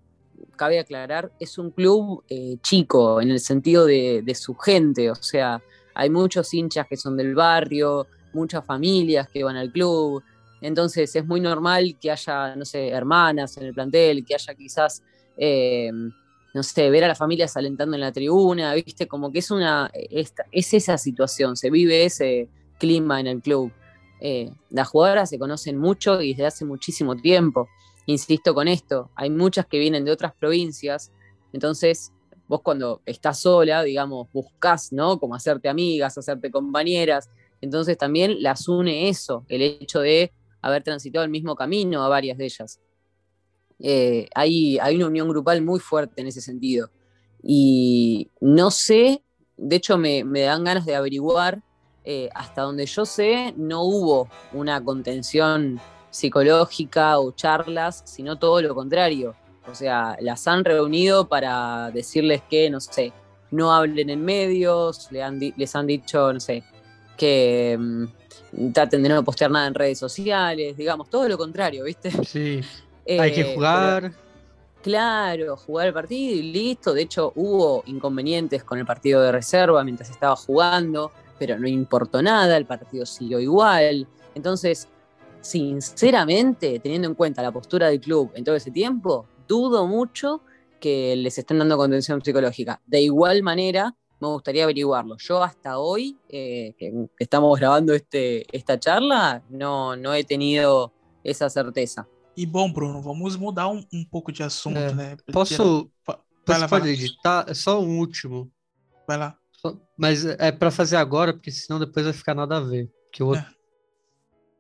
cabe 0.56 0.80
aclarar, 0.80 1.32
es 1.40 1.58
un 1.58 1.70
club 1.70 2.24
chico 2.62 3.22
en 3.22 3.32
el 3.32 3.40
sentido 3.40 3.86
de, 3.86 4.22
de 4.24 4.36
su 4.36 4.56
gente, 4.56 5.10
o 5.12 5.16
sea, 5.16 5.62
hay 5.94 6.10
muchos 6.10 6.54
hinchas 6.54 6.88
que 6.88 6.98
son 6.98 7.18
del 7.18 7.36
barrio, 7.36 8.08
muchas 8.34 8.66
familias 8.66 9.28
que 9.28 9.44
van 9.44 9.58
al 9.58 9.72
club, 9.72 10.24
entonces 10.62 11.16
es 11.16 11.26
muy 11.26 11.42
normal 11.42 11.98
que 12.00 12.12
haya, 12.12 12.56
no 12.56 12.66
sé, 12.66 12.90
hermanas 12.90 13.58
en 13.58 13.66
el 13.66 13.74
plantel, 13.74 14.24
que 14.24 14.36
haya 14.36 14.54
quizás, 14.54 15.04
eh, 15.36 15.92
no 16.54 16.64
sé, 16.64 16.90
ver 16.90 17.04
a 17.04 17.08
las 17.08 17.18
familias 17.18 17.58
alentando 17.58 17.96
en 17.96 18.02
la 18.02 18.12
tribuna, 18.12 18.74
¿viste? 18.76 19.08
Como 19.08 19.32
que 19.32 19.40
es 19.40 19.50
una, 19.50 19.90
es, 19.94 20.34
esa 20.74 20.98
situación, 20.98 21.58
se 21.58 21.72
vive 21.72 22.06
ese 22.06 22.48
clima 22.78 23.20
en 23.20 23.28
el 23.28 23.42
club. 23.42 23.72
Eh, 24.20 24.52
las 24.70 24.88
jugadoras 24.88 25.30
se 25.30 25.40
conocen 25.40 25.78
mucho 25.78 26.22
y 26.22 26.34
desde 26.34 26.46
hace 26.46 26.66
muchísimo 26.66 27.16
tiempo. 27.16 27.68
Insisto 28.06 28.54
con 28.54 28.68
esto, 28.68 29.10
hay 29.16 29.32
muchas 29.32 29.66
que 29.66 29.80
vienen 29.80 30.06
de 30.06 30.12
otras 30.12 30.34
provincias, 30.34 31.12
entonces 31.54 32.12
vos 32.48 32.62
cuando 32.62 33.02
estás 33.06 33.40
sola, 33.40 33.82
digamos, 33.82 34.28
buscas, 34.34 34.92
¿no? 34.92 35.20
Como 35.20 35.36
hacerte 35.36 35.70
amigas, 35.70 36.18
hacerte 36.18 36.52
compañeras, 36.52 37.30
entonces 37.62 37.98
también 37.98 38.44
las 38.44 38.68
une 38.68 39.08
eso, 39.08 39.46
el 39.48 39.62
hecho 39.62 40.02
de 40.02 40.34
haber 40.62 40.84
transitado 40.84 41.24
el 41.24 41.32
mismo 41.32 41.56
camino 41.56 42.04
a 42.04 42.10
varias 42.10 42.38
de 42.38 42.46
ellas. 42.46 42.80
Eh, 43.80 44.28
hay, 44.36 44.78
hay, 44.80 44.96
una 44.96 45.08
unión 45.08 45.28
grupal 45.28 45.62
muy 45.62 45.80
fuerte 45.80 46.22
en 46.22 46.28
ese 46.28 46.42
sentido. 46.42 46.90
y 47.44 48.30
no 48.40 48.70
sé, 48.70 49.24
de 49.58 49.76
hecho 49.76 49.98
me, 49.98 50.24
me 50.24 50.42
dan 50.42 50.64
ganas 50.64 50.86
de 50.86 50.96
averiguar, 50.96 51.64
eh, 52.04 52.30
hasta 52.34 52.64
donde 52.64 52.86
yo 52.88 53.06
sé, 53.06 53.54
no 53.58 53.84
hubo 53.84 54.28
una 54.54 54.84
contención 54.84 55.80
psicológica 56.10 57.20
o 57.20 57.32
charlas, 57.32 58.02
sino 58.06 58.40
todo 58.40 58.62
lo 58.62 58.74
contrario. 58.74 59.36
O 59.70 59.76
sea, 59.76 60.18
las 60.20 60.48
han 60.48 60.66
reunido 60.66 61.28
para 61.28 61.92
decirles 61.92 62.42
que, 62.50 62.70
no 62.72 62.80
sé, 62.80 63.14
no 63.52 63.72
hablen 63.72 64.10
en 64.10 64.26
medios, 64.26 65.10
les 65.12 65.76
han 65.76 65.88
dicho, 65.88 66.34
no 66.34 66.40
sé, 66.40 66.64
que 67.18 67.78
mm, 67.80 68.06
traten 68.74 69.04
de 69.04 69.10
no 69.10 69.24
postear 69.24 69.52
nada 69.52 69.68
en 69.68 69.74
redes 69.74 70.00
sociales, 70.00 70.76
digamos, 70.76 71.10
todo 71.10 71.28
lo 71.28 71.38
contrario, 71.38 71.84
¿viste? 71.84 72.12
Sí. 72.26 72.62
Hay 73.08 73.34
que 73.34 73.42
eh, 73.42 73.56
jugar. 73.56 74.14
claro, 74.82 75.58
jugar 75.58 75.88
el 75.88 75.94
partido 75.94 76.36
y 76.36 76.52
listo. 76.52 76.94
De 76.94 77.02
hecho, 77.02 77.34
hubo 77.36 77.84
inconvenientes 77.88 78.64
con 78.64 78.80
el 78.80 78.86
partido 78.86 79.22
de 79.22 79.32
reserva 79.32 79.84
mientras 79.84 80.10
estaba 80.10 80.36
jugando, 80.36 81.12
pero 81.40 81.58
no 81.58 81.68
importó 81.68 82.22
nada, 82.22 82.58
el 82.58 82.66
partido 82.66 83.06
siguió 83.06 83.40
igual. 83.40 84.08
Entonces, 84.36 84.88
sinceramente, 85.42 86.80
teniendo 86.80 87.08
en 87.08 87.16
cuenta 87.16 87.42
la 87.42 87.52
postura 87.52 87.88
del 87.88 88.00
club 88.00 88.32
en 88.36 88.44
todo 88.44 88.56
ese 88.56 88.72
tiempo, 88.72 89.26
dudo 89.48 89.88
mucho 89.88 90.42
que 90.80 91.16
les 91.16 91.38
estén 91.38 91.60
dando 91.60 91.78
contención 91.78 92.24
psicológica. 92.24 92.82
De 92.86 93.02
igual 93.02 93.44
manera, 93.44 93.96
me 94.22 94.28
gustaría 94.28 94.64
averiguarlo. 94.64 95.18
Yo 95.18 95.42
hasta 95.42 95.80
hoy, 95.80 96.18
eh, 96.30 96.74
que 96.78 96.94
estamos 97.20 97.60
grabando 97.60 97.94
este, 97.94 98.46
esta 98.56 98.80
charla, 98.80 99.44
no, 99.50 99.96
no 99.96 100.14
he 100.14 100.24
tenido 100.24 100.94
esa 101.24 101.50
certeza. 101.50 102.08
E 102.38 102.46
bom, 102.46 102.72
Bruno, 102.72 103.02
vamos 103.02 103.36
mudar 103.36 103.68
um, 103.68 103.84
um 103.92 104.06
pouco 104.06 104.32
de 104.32 104.44
assunto, 104.44 104.78
é. 104.78 104.94
né? 104.94 105.18
Posso, 105.34 105.92
vai 106.46 106.60
lá, 106.60 106.68
pode 106.68 106.90
editar? 106.90 107.46
É 107.48 107.54
só 107.54 107.82
um 107.82 108.00
último. 108.00 108.52
Vai 109.08 109.18
lá. 109.18 109.38
Só, 109.52 109.78
mas 109.98 110.24
é 110.26 110.52
para 110.52 110.72
fazer 110.72 110.96
agora, 110.96 111.34
porque 111.34 111.52
senão 111.52 111.80
depois 111.80 112.06
vai 112.06 112.14
ficar 112.14 112.34
nada 112.34 112.58
a 112.58 112.62
ver. 112.62 112.90
Porque 113.06 113.22
o 113.24 113.28
outro, 113.28 113.46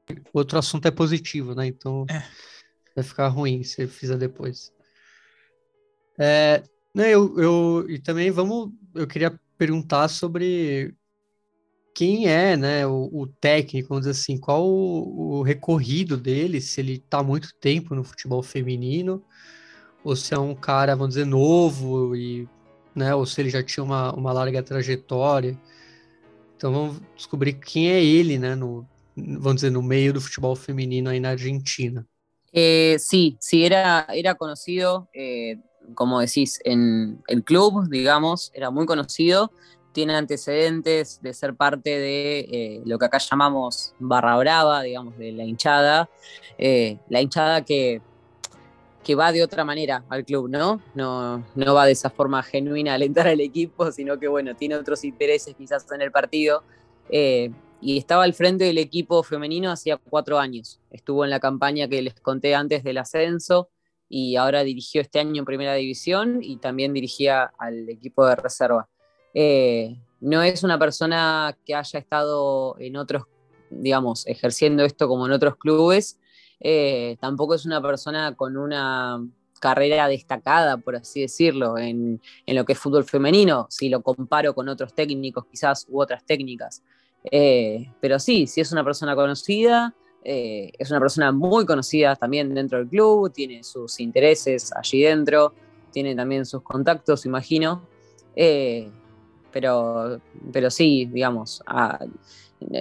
é. 0.09 0.13
o 0.13 0.37
outro 0.37 0.59
assunto 0.59 0.87
é 0.87 0.91
positivo, 0.91 1.55
né? 1.55 1.67
Então 1.67 2.05
é. 2.09 2.23
vai 2.95 3.03
ficar 3.03 3.27
ruim 3.29 3.63
se 3.63 3.87
fizer 3.87 4.17
depois. 4.17 4.73
É, 6.19 6.63
né, 6.93 7.09
eu, 7.09 7.39
eu, 7.39 7.89
e 7.89 7.97
também 7.99 8.29
vamos, 8.29 8.71
eu 8.93 9.07
queria 9.07 9.39
perguntar 9.61 10.07
sobre 10.07 10.95
quem 11.93 12.27
é, 12.27 12.57
né, 12.57 12.87
o, 12.87 13.11
o 13.13 13.27
técnico, 13.27 13.89
vamos 13.89 14.07
dizer 14.07 14.19
assim, 14.19 14.35
qual 14.39 14.67
o, 14.67 15.37
o 15.37 15.41
recorrido 15.43 16.17
dele, 16.17 16.59
se 16.59 16.81
ele 16.81 16.93
está 16.93 17.21
muito 17.21 17.53
tempo 17.61 17.93
no 17.93 18.03
futebol 18.03 18.41
feminino, 18.41 19.23
ou 20.03 20.15
se 20.15 20.33
é 20.33 20.39
um 20.39 20.55
cara, 20.55 20.95
vamos 20.95 21.13
dizer, 21.13 21.27
novo, 21.27 22.15
e, 22.15 22.49
né, 22.95 23.13
ou 23.13 23.23
se 23.23 23.39
ele 23.39 23.51
já 23.51 23.61
tinha 23.61 23.83
uma, 23.83 24.11
uma 24.15 24.33
larga 24.33 24.63
trajetória. 24.63 25.55
Então 26.57 26.73
vamos 26.73 26.99
descobrir 27.15 27.53
quem 27.53 27.91
é 27.91 28.03
ele, 28.03 28.39
né, 28.39 28.55
no, 28.55 28.83
vamos 29.15 29.57
dizer, 29.57 29.69
no 29.69 29.83
meio 29.83 30.11
do 30.11 30.21
futebol 30.21 30.55
feminino 30.55 31.07
aí 31.07 31.19
na 31.19 31.29
Argentina. 31.29 32.03
Eh, 32.51 32.97
sí, 32.97 33.37
sí, 33.39 33.63
era, 33.63 34.07
era 34.09 34.33
conocido, 34.33 35.07
eh, 35.15 35.55
como 35.95 36.19
decís, 36.19 36.59
en 36.63 37.21
el 37.27 37.43
club, 37.43 37.89
digamos, 37.89 38.51
era 38.53 38.69
muy 38.69 38.85
conocido 38.85 39.51
tiene 39.91 40.15
antecedentes 40.15 41.21
de 41.21 41.33
ser 41.33 41.55
parte 41.55 41.89
de 41.89 42.39
eh, 42.39 42.81
lo 42.85 42.97
que 42.97 43.05
acá 43.05 43.17
llamamos 43.17 43.93
barra 43.99 44.37
brava, 44.37 44.81
digamos, 44.81 45.17
de 45.17 45.31
la 45.31 45.43
hinchada, 45.43 46.09
eh, 46.57 46.97
la 47.09 47.21
hinchada 47.21 47.63
que, 47.63 48.01
que 49.03 49.15
va 49.15 49.31
de 49.31 49.43
otra 49.43 49.65
manera 49.65 50.03
al 50.09 50.23
club, 50.25 50.49
¿no? 50.49 50.81
¿no? 50.95 51.45
No 51.55 51.73
va 51.73 51.85
de 51.85 51.91
esa 51.91 52.09
forma 52.09 52.41
genuina 52.43 52.93
a 52.93 52.95
alentar 52.95 53.27
al 53.27 53.41
equipo, 53.41 53.91
sino 53.91 54.17
que, 54.19 54.27
bueno, 54.27 54.55
tiene 54.55 54.75
otros 54.75 55.03
intereses 55.03 55.55
quizás 55.55 55.85
en 55.91 56.01
el 56.01 56.11
partido. 56.11 56.63
Eh, 57.09 57.51
y 57.81 57.97
estaba 57.97 58.23
al 58.23 58.35
frente 58.35 58.63
del 58.63 58.77
equipo 58.77 59.23
femenino 59.23 59.71
hacía 59.71 59.97
cuatro 59.97 60.37
años. 60.37 60.79
Estuvo 60.91 61.23
en 61.23 61.31
la 61.31 61.39
campaña 61.39 61.87
que 61.87 62.01
les 62.01 62.13
conté 62.13 62.53
antes 62.53 62.83
del 62.83 62.99
ascenso 62.99 63.69
y 64.13 64.35
ahora 64.35 64.65
dirigió 64.65 64.99
este 64.99 65.19
año 65.19 65.39
en 65.39 65.45
Primera 65.45 65.73
División 65.75 66.39
y 66.41 66.57
también 66.57 66.93
dirigía 66.93 67.53
al 67.57 67.87
equipo 67.87 68.25
de 68.25 68.35
reserva. 68.35 68.89
Eh, 69.33 69.95
no 70.19 70.43
es 70.43 70.63
una 70.63 70.77
persona 70.77 71.57
que 71.65 71.73
haya 71.73 71.97
estado 71.97 72.75
en 72.77 72.97
otros, 72.97 73.23
digamos, 73.69 74.27
ejerciendo 74.27 74.83
esto 74.83 75.07
como 75.07 75.27
en 75.27 75.31
otros 75.31 75.55
clubes, 75.55 76.19
eh, 76.59 77.15
tampoco 77.21 77.55
es 77.55 77.65
una 77.65 77.81
persona 77.81 78.35
con 78.35 78.57
una 78.57 79.25
carrera 79.61 80.09
destacada, 80.09 80.75
por 80.75 80.97
así 80.97 81.21
decirlo, 81.21 81.77
en, 81.77 82.19
lo 82.47 82.65
que 82.65 82.73
es 82.73 82.79
fútbol 82.79 83.05
femenino, 83.05 83.67
si 83.69 83.87
lo 83.87 84.01
comparo 84.01 84.53
con 84.53 84.67
otros 84.67 84.93
técnicos 84.93 85.45
quizás 85.49 85.85
u 85.87 86.01
otras 86.01 86.25
técnicas. 86.25 86.83
Eh, 87.31 87.89
pero 88.01 88.19
sí, 88.19 88.45
sí 88.45 88.59
es 88.59 88.73
una 88.73 88.83
persona 88.83 89.15
conocida, 89.15 89.95
es 90.23 90.89
una 90.89 90.99
persona 90.99 91.31
muy 91.31 91.65
conocida 91.65 92.15
también 92.15 92.53
dentro 92.53 92.77
del 92.77 92.87
club, 92.87 93.31
tiene 93.31 93.63
sus 93.63 93.99
intereses 93.99 94.71
allí 94.75 95.01
dentro, 95.01 95.53
tiene 95.91 96.15
también 96.15 96.45
sus 96.45 96.61
contactos, 96.61 97.25
imagino 97.25 97.87
pero, 99.51 100.21
pero 100.51 100.69
sí, 100.71 101.05
digamos, 101.05 101.61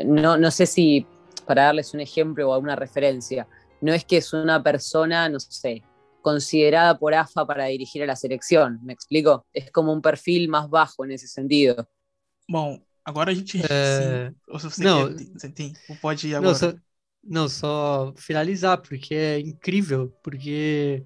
no, 0.07 0.37
no 0.37 0.50
sé 0.50 0.66
si 0.66 1.07
para 1.46 1.64
darles 1.64 1.92
un 1.94 2.00
ejemplo 2.00 2.48
o 2.48 2.55
alguna 2.55 2.76
referencia, 2.76 3.46
no 3.81 3.92
es 3.92 4.05
que 4.05 4.18
es 4.18 4.33
una 4.33 4.62
persona, 4.62 5.29
no 5.29 5.40
sé, 5.40 5.83
considerada 6.22 6.98
por 6.98 7.14
AFA 7.14 7.46
para 7.46 7.64
dirigir 7.64 8.03
a 8.03 8.07
la 8.07 8.16
selección, 8.16 8.79
¿me 8.83 8.92
explico? 8.92 9.46
Es 9.53 9.70
como 9.72 9.92
um 9.92 10.00
perfil 10.00 10.48
mais 10.48 10.68
baixo 10.68 11.05
nesse 11.07 11.26
sentido. 11.26 11.88
Bom, 12.48 12.79
agora 13.05 13.33
a 13.33 13.35
gente. 13.35 13.61
É... 13.70 14.31
Sim, 14.70 14.85
não, 14.85 15.16
sim, 15.16 15.72
pode 16.00 16.29
ir 16.29 16.35
agora. 16.35 16.50
Não 16.50 16.55
só, 16.55 16.74
não, 17.22 17.48
só 17.48 18.12
finalizar, 18.16 18.78
porque 18.78 19.14
é 19.14 19.40
incrível, 19.40 20.12
porque 20.22 21.04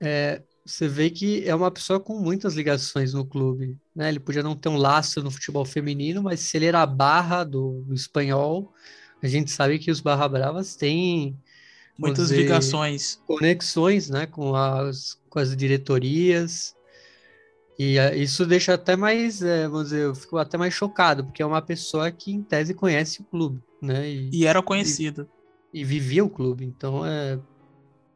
é, 0.00 0.42
você 0.64 0.86
vê 0.86 1.08
que 1.10 1.48
é 1.48 1.54
uma 1.54 1.70
pessoa 1.70 1.98
com 1.98 2.18
muitas 2.18 2.54
ligações 2.54 3.14
no 3.14 3.24
clube. 3.24 3.76
Né? 3.94 4.08
Ele 4.08 4.20
podia 4.20 4.42
não 4.42 4.54
ter 4.54 4.68
um 4.68 4.76
laço 4.76 5.22
no 5.22 5.30
futebol 5.30 5.64
feminino, 5.64 6.22
mas 6.22 6.40
se 6.40 6.56
ele 6.56 6.66
era 6.66 6.82
a 6.82 6.86
barra 6.86 7.42
do, 7.42 7.82
do 7.86 7.94
espanhol, 7.94 8.72
a 9.22 9.26
gente 9.26 9.50
sabe 9.50 9.78
que 9.78 9.90
os 9.90 10.00
Barra 10.00 10.28
Bravas 10.28 10.76
têm 10.76 11.36
muitas 11.98 12.28
dizer, 12.28 12.42
ligações, 12.42 13.20
conexões, 13.26 14.08
né, 14.08 14.26
com 14.26 14.54
as, 14.54 15.18
com 15.28 15.38
as 15.38 15.56
diretorias. 15.56 16.76
E 17.78 17.98
uh, 17.98 18.14
isso 18.14 18.44
deixa 18.44 18.74
até 18.74 18.96
mais, 18.96 19.40
é, 19.40 19.68
vamos 19.68 19.90
dizer, 19.90 20.02
eu 20.02 20.14
fico 20.14 20.36
até 20.36 20.58
mais 20.58 20.74
chocado, 20.74 21.24
porque 21.24 21.42
é 21.42 21.46
uma 21.46 21.62
pessoa 21.62 22.10
que 22.10 22.32
em 22.32 22.42
tese 22.42 22.74
conhece 22.74 23.20
o 23.20 23.24
clube, 23.24 23.62
né? 23.80 24.08
E, 24.08 24.30
e 24.32 24.46
era 24.46 24.60
conhecida. 24.60 25.28
E, 25.72 25.80
e, 25.80 25.84
vivia 25.84 26.24
o 26.24 26.30
clube, 26.30 26.64
então 26.64 27.06
é 27.06 27.38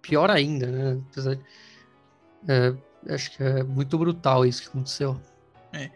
pior 0.01 0.31
ainda, 0.31 0.67
né? 0.67 1.01
Apesar 1.11 1.37
de, 1.37 1.43
é, 2.49 2.75
acho 3.09 3.31
que 3.37 3.43
é 3.43 3.63
muito 3.63 3.97
brutal 3.97 4.45
isso 4.45 4.63
que 4.63 4.69
aconteceu. 4.69 5.21
É. 5.73 5.91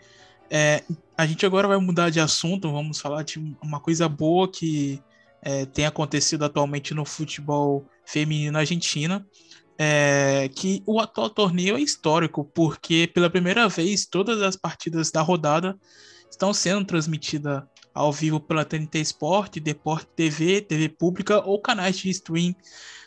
É, 0.48 0.84
a 1.18 1.26
gente 1.26 1.44
agora 1.44 1.66
vai 1.66 1.76
mudar 1.78 2.10
de 2.10 2.20
assunto, 2.20 2.70
vamos 2.70 3.00
falar 3.00 3.24
de 3.24 3.56
uma 3.60 3.80
coisa 3.80 4.08
boa 4.08 4.48
que 4.48 5.02
é, 5.42 5.66
tem 5.66 5.86
acontecido 5.86 6.44
atualmente 6.44 6.94
no 6.94 7.04
futebol 7.04 7.84
feminino 8.04 8.52
na 8.52 8.60
Argentina. 8.60 9.26
É, 9.78 10.48
que 10.54 10.82
o 10.86 11.00
atual 11.00 11.28
torneio 11.28 11.76
é 11.76 11.80
histórico, 11.80 12.44
porque 12.44 13.10
pela 13.12 13.28
primeira 13.28 13.68
vez 13.68 14.06
todas 14.06 14.40
as 14.40 14.56
partidas 14.56 15.10
da 15.10 15.20
rodada 15.20 15.78
estão 16.30 16.54
sendo 16.54 16.84
transmitidas 16.86 17.62
ao 17.92 18.12
vivo 18.12 18.40
pela 18.40 18.64
TNT 18.64 19.00
Sport, 19.00 19.58
Deporte 19.58 20.06
TV, 20.16 20.60
TV 20.60 20.88
Pública 20.88 21.40
ou 21.40 21.60
canais 21.60 21.96
de 21.96 22.10
stream 22.10 22.54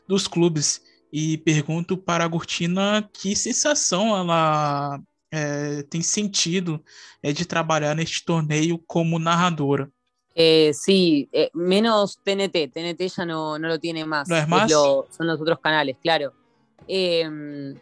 dos 0.07 0.27
clubes 0.27 0.81
e 1.11 1.37
pergunto 1.39 1.97
para 1.97 2.23
a 2.23 2.27
Agostina 2.27 3.07
que 3.13 3.35
sensação 3.35 4.15
ela 4.15 4.99
é, 5.31 5.83
tem 5.83 6.01
sentido 6.01 6.83
é, 7.21 7.31
de 7.31 7.45
trabalhar 7.45 7.95
neste 7.95 8.25
torneio 8.25 8.79
como 8.87 9.19
narradora. 9.19 9.89
Eh, 10.35 10.71
sí, 10.73 11.27
eh, 11.33 11.51
menos 11.53 12.17
TNT, 12.23 12.69
TNT 12.69 13.09
ya 13.09 13.25
no, 13.25 13.59
no 13.59 13.67
lo 13.67 13.79
tiene 13.79 14.05
más. 14.05 14.29
¿No 14.29 14.37
es 14.37 14.47
más? 14.47 14.71
Lo, 14.71 15.07
son 15.11 15.27
los 15.27 15.41
otros 15.41 15.59
canales, 15.59 15.97
claro. 16.01 16.33
Eh, 16.87 17.75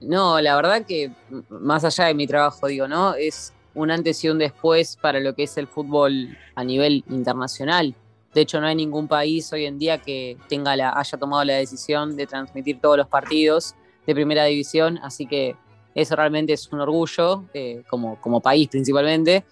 no, 0.00 0.40
la 0.40 0.56
verdad 0.56 0.84
que 0.84 1.10
más 1.48 1.84
allá 1.84 2.06
de 2.06 2.14
mi 2.14 2.26
trabajo, 2.26 2.66
digo, 2.66 2.86
¿no? 2.86 3.14
Es 3.14 3.52
un 3.74 3.90
antes 3.90 4.22
y 4.24 4.28
un 4.28 4.38
después 4.38 4.96
para 4.96 5.20
lo 5.20 5.34
que 5.34 5.44
es 5.44 5.56
el 5.56 5.66
fútbol 5.66 6.36
a 6.54 6.64
nivel 6.64 7.04
internacional. 7.10 7.94
De 8.34 8.42
hecho, 8.42 8.60
no 8.60 8.66
hay 8.66 8.74
ningún 8.74 9.08
país 9.08 9.52
hoy 9.52 9.64
en 9.64 9.78
día 9.78 9.98
que 9.98 10.36
tenga 10.48 10.76
la, 10.76 10.92
haya 10.92 11.18
tomado 11.18 11.44
la 11.44 11.54
decisión 11.54 12.16
de 12.16 12.26
transmitir 12.26 12.80
todos 12.80 12.98
los 12.98 13.08
partidos 13.08 13.74
de 14.06 14.14
primera 14.14 14.44
división, 14.44 14.98
así 15.02 15.26
que 15.26 15.56
eso 15.94 16.14
realmente 16.14 16.52
es 16.52 16.70
un 16.72 16.80
orgullo, 16.80 17.44
eh, 17.54 17.82
como, 17.88 18.20
como 18.20 18.40
país 18.40 18.68
principalmente, 18.68 19.44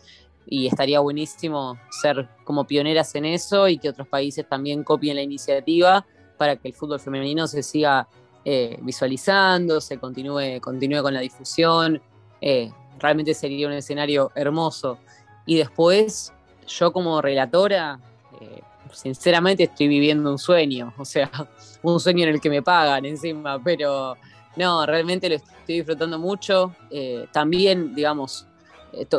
y 0.47 0.67
estaría 0.67 1.01
buenísimo 1.01 1.79
ser 1.91 2.29
como 2.45 2.65
pioneras 2.67 3.15
en 3.15 3.25
eso 3.25 3.69
y 3.69 3.79
que 3.79 3.89
otros 3.89 4.07
países 4.07 4.47
también 4.47 4.85
copien 4.85 5.17
la 5.17 5.23
iniciativa 5.23 6.05
para 6.37 6.57
que 6.57 6.69
el 6.69 6.75
fútbol 6.75 7.01
femenino 7.01 7.47
se 7.47 7.63
siga 7.63 8.09
eh, 8.45 8.79
visualizando, 8.83 9.81
se 9.81 9.99
continúe, 9.99 10.61
continúe 10.61 11.03
con 11.03 11.15
la 11.15 11.21
difusión. 11.21 12.01
eh, 12.41 12.71
realmente 13.01 13.35
sería 13.35 13.67
un 13.67 13.73
escenario 13.73 14.31
hermoso. 14.35 14.99
Y 15.47 15.57
después, 15.57 16.33
yo 16.67 16.93
como 16.93 17.21
relatora, 17.23 17.99
eh, 18.41 18.61
sinceramente 18.93 19.65
estoy 19.65 19.89
viviendo 19.89 20.31
un 20.31 20.39
sueño, 20.39 20.93
o 20.99 21.05
sea, 21.05 21.31
un 21.83 21.99
sueño 21.99 22.25
en 22.25 22.35
el 22.35 22.41
que 22.41 22.51
me 22.51 22.63
pagan 22.63 23.05
encima, 23.07 23.63
pero 23.63 24.17
no, 24.57 24.87
realmente 24.87 25.29
lo 25.29 25.37
estoy 25.37 25.77
disfrutando 25.77 26.19
mucho. 26.19 26.75
También, 27.33 27.95
digamos, 27.95 28.47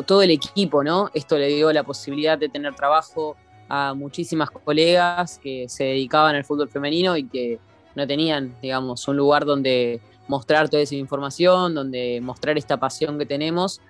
todo 0.05 0.21
el 0.21 0.31
equipo, 0.31 0.83
¿no? 0.83 1.09
Esto 1.13 1.37
le 1.37 1.47
dio 1.47 1.73
la 1.73 1.83
posibilidad 1.83 2.37
de 2.37 2.47
tener 2.47 2.73
trabajo 2.75 3.35
a 3.67 3.93
muchísimas 3.93 4.51
colegas 4.51 5.39
que 5.41 5.67
se 5.67 5.85
dedicaban 5.85 6.35
al 6.35 6.45
fútbol 6.45 6.69
femenino 6.69 7.17
y 7.17 7.25
que 7.25 7.59
no 7.95 8.05
tenían, 8.05 8.55
digamos, 8.61 9.07
un 9.07 9.17
lugar 9.17 9.45
donde 9.45 10.01
mostrar 10.27 10.69
toda 10.69 10.83
esa 10.83 10.95
información, 10.95 11.73
donde 11.73 12.19
mostrar 12.21 12.57
esta 12.57 12.77
pasión 12.77 13.17
que 13.17 13.25
tenemos. 13.25 13.81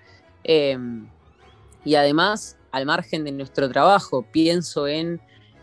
Em, 0.43 1.07
y 1.83 1.95
además, 1.95 2.57
al 2.71 2.85
margen 2.85 3.23
de 3.23 3.31
nuestro 3.31 3.69
trabajo, 3.69 4.25
pienso 4.31 4.87
en 4.87 5.21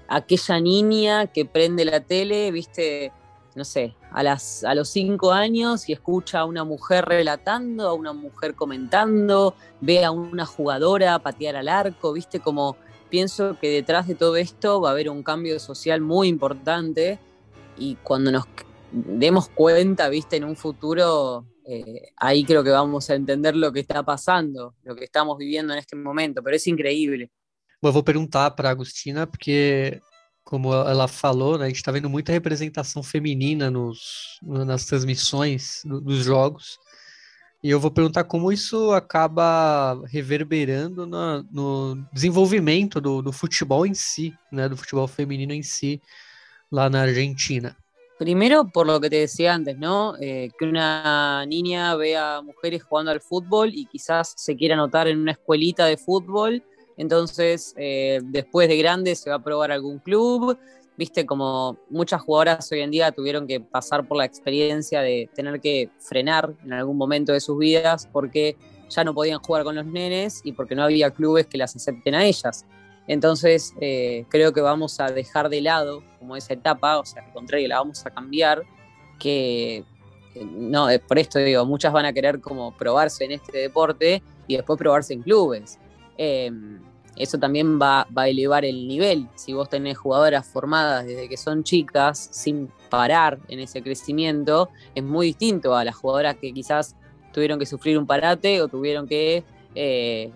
aquella 0.08 0.60
niña 0.60 1.26
que 1.26 1.44
prende 1.44 1.84
la 1.84 2.00
tele, 2.00 2.50
viste, 2.50 3.12
no 3.54 3.64
sé, 3.64 3.94
a, 4.10 4.22
las, 4.22 4.64
a 4.64 4.74
los 4.74 4.88
cinco 4.88 5.32
años 5.32 5.88
y 5.88 5.92
escucha 5.92 6.40
a 6.40 6.44
una 6.44 6.64
mujer 6.64 7.04
relatando, 7.04 7.88
a 7.88 7.94
una 7.94 8.12
mujer 8.12 8.54
comentando, 8.54 9.54
ve 9.80 10.04
a 10.04 10.10
una 10.10 10.46
jugadora 10.46 11.18
patear 11.18 11.56
al 11.56 11.68
arco, 11.68 12.12
viste, 12.12 12.40
como 12.40 12.76
pienso 13.10 13.58
que 13.60 13.68
detrás 13.68 14.06
de 14.06 14.14
todo 14.14 14.36
esto 14.36 14.80
va 14.80 14.88
a 14.88 14.92
haber 14.92 15.10
un 15.10 15.22
cambio 15.22 15.60
social 15.60 16.00
muy 16.00 16.28
importante 16.28 17.18
y 17.76 17.96
cuando 17.96 18.30
nos 18.30 18.44
demos 18.92 19.48
cuenta, 19.48 20.08
viste, 20.08 20.36
en 20.36 20.44
un 20.44 20.56
futuro, 20.56 21.46
eh, 21.64 22.12
ahí 22.16 22.44
creo 22.44 22.62
que 22.62 22.70
vamos 22.70 23.08
a 23.10 23.14
entender 23.14 23.56
lo 23.56 23.72
que 23.72 23.80
está 23.80 24.02
pasando, 24.02 24.74
lo 24.82 24.94
que 24.94 25.04
estamos 25.04 25.38
viviendo 25.38 25.72
en 25.72 25.78
este 25.78 25.96
momento, 25.96 26.42
pero 26.42 26.56
es 26.56 26.66
increíble. 26.66 27.30
Eu 27.82 27.92
vou 27.92 28.02
perguntar 28.04 28.52
para 28.52 28.68
a 28.68 28.70
Agustina, 28.70 29.26
porque, 29.26 30.00
como 30.44 30.72
ela 30.72 31.08
falou, 31.08 31.58
né, 31.58 31.64
a 31.64 31.68
gente 31.68 31.78
está 31.78 31.90
vendo 31.90 32.08
muita 32.08 32.30
representação 32.30 33.02
feminina 33.02 33.72
nos, 33.72 34.38
nas 34.40 34.86
transmissões 34.86 35.82
do, 35.84 36.00
dos 36.00 36.24
jogos. 36.24 36.78
E 37.60 37.70
eu 37.70 37.80
vou 37.80 37.90
perguntar 37.90 38.24
como 38.24 38.52
isso 38.52 38.92
acaba 38.92 40.00
reverberando 40.06 41.06
no 41.06 41.96
desenvolvimento 42.12 43.00
do, 43.00 43.20
do, 43.22 43.32
futebol 43.32 43.84
em 43.84 43.94
si, 43.94 44.32
né, 44.50 44.68
do 44.68 44.76
futebol 44.76 45.08
feminino 45.08 45.52
em 45.52 45.62
si, 45.62 46.00
lá 46.72 46.88
na 46.90 47.02
Argentina. 47.02 47.76
Primero, 48.18 48.68
por 48.68 48.86
lo 48.86 49.00
que 49.00 49.10
te 49.10 49.16
decía 49.16 49.52
antes, 49.52 49.76
¿no? 49.78 50.14
Eh, 50.20 50.50
que 50.58 50.64
una 50.64 51.44
niña 51.46 51.94
vea 51.96 52.40
mujeres 52.40 52.82
jugando 52.82 53.10
al 53.10 53.20
fútbol 53.20 53.70
y 53.74 53.86
quizás 53.86 54.34
se 54.36 54.56
quiera 54.56 54.74
anotar 54.74 55.08
en 55.08 55.18
una 55.18 55.32
escuelita 55.32 55.86
de 55.86 55.96
fútbol 55.96 56.62
Entonces, 56.96 57.74
eh, 57.76 58.20
después 58.22 58.68
de 58.68 58.76
grande 58.76 59.14
se 59.14 59.30
va 59.30 59.36
a 59.36 59.42
probar 59.42 59.72
algún 59.72 59.98
club. 59.98 60.58
Viste, 60.96 61.24
como 61.26 61.78
muchas 61.88 62.20
jugadoras 62.20 62.70
hoy 62.70 62.80
en 62.80 62.90
día 62.90 63.10
tuvieron 63.12 63.46
que 63.46 63.60
pasar 63.60 64.06
por 64.06 64.18
la 64.18 64.24
experiencia 64.24 65.00
de 65.00 65.28
tener 65.34 65.60
que 65.60 65.90
frenar 65.98 66.54
en 66.64 66.74
algún 66.74 66.96
momento 66.96 67.32
de 67.32 67.40
sus 67.40 67.58
vidas 67.58 68.08
porque 68.12 68.56
ya 68.88 69.02
no 69.04 69.14
podían 69.14 69.40
jugar 69.40 69.64
con 69.64 69.74
los 69.74 69.86
nenes 69.86 70.42
y 70.44 70.52
porque 70.52 70.74
no 70.74 70.84
había 70.84 71.10
clubes 71.10 71.46
que 71.46 71.58
las 71.58 71.74
acepten 71.74 72.14
a 72.14 72.24
ellas. 72.24 72.66
Entonces, 73.06 73.74
eh, 73.80 74.24
creo 74.28 74.52
que 74.52 74.60
vamos 74.60 75.00
a 75.00 75.10
dejar 75.10 75.48
de 75.48 75.60
lado 75.60 76.02
como 76.18 76.36
esa 76.36 76.54
etapa, 76.54 76.98
o 76.98 77.04
sea, 77.04 77.24
al 77.24 77.32
contrario, 77.32 77.68
la 77.68 77.78
vamos 77.78 78.04
a 78.06 78.10
cambiar, 78.10 78.62
que 79.18 79.84
eh, 80.34 80.44
no, 80.44 80.88
por 81.06 81.18
esto 81.18 81.38
digo, 81.38 81.64
muchas 81.66 81.92
van 81.92 82.06
a 82.06 82.12
querer 82.12 82.40
como 82.40 82.76
probarse 82.76 83.24
en 83.24 83.32
este 83.32 83.58
deporte 83.58 84.22
y 84.46 84.56
después 84.56 84.78
probarse 84.78 85.14
en 85.14 85.22
clubes. 85.22 85.78
Em, 86.16 86.80
eso 87.16 87.38
también 87.38 87.78
va, 87.80 88.06
a 88.14 88.28
elevar 88.28 88.64
el 88.64 88.88
nivel. 88.88 89.28
Si 89.34 89.52
vos 89.52 89.68
tenés 89.68 89.98
jugadoras 89.98 90.46
formadas 90.46 91.06
desde 91.06 91.28
que 91.28 91.36
son 91.36 91.62
chicas, 91.62 92.28
sin 92.32 92.70
parar 92.88 93.38
en 93.48 93.60
ese 93.60 93.82
crecimiento, 93.82 94.70
es 94.94 95.04
muy 95.04 95.28
distinto 95.28 95.76
a 95.76 95.84
las 95.84 95.94
jugadoras 95.94 96.36
que 96.36 96.52
quizás 96.52 96.96
tuvieron 97.32 97.58
que 97.58 97.66
sufrir 97.66 97.98
un 97.98 98.06
parate 98.06 98.62
o 98.62 98.68
tuvieron 98.68 99.06
que, 99.06 99.44
eh, 99.74 100.30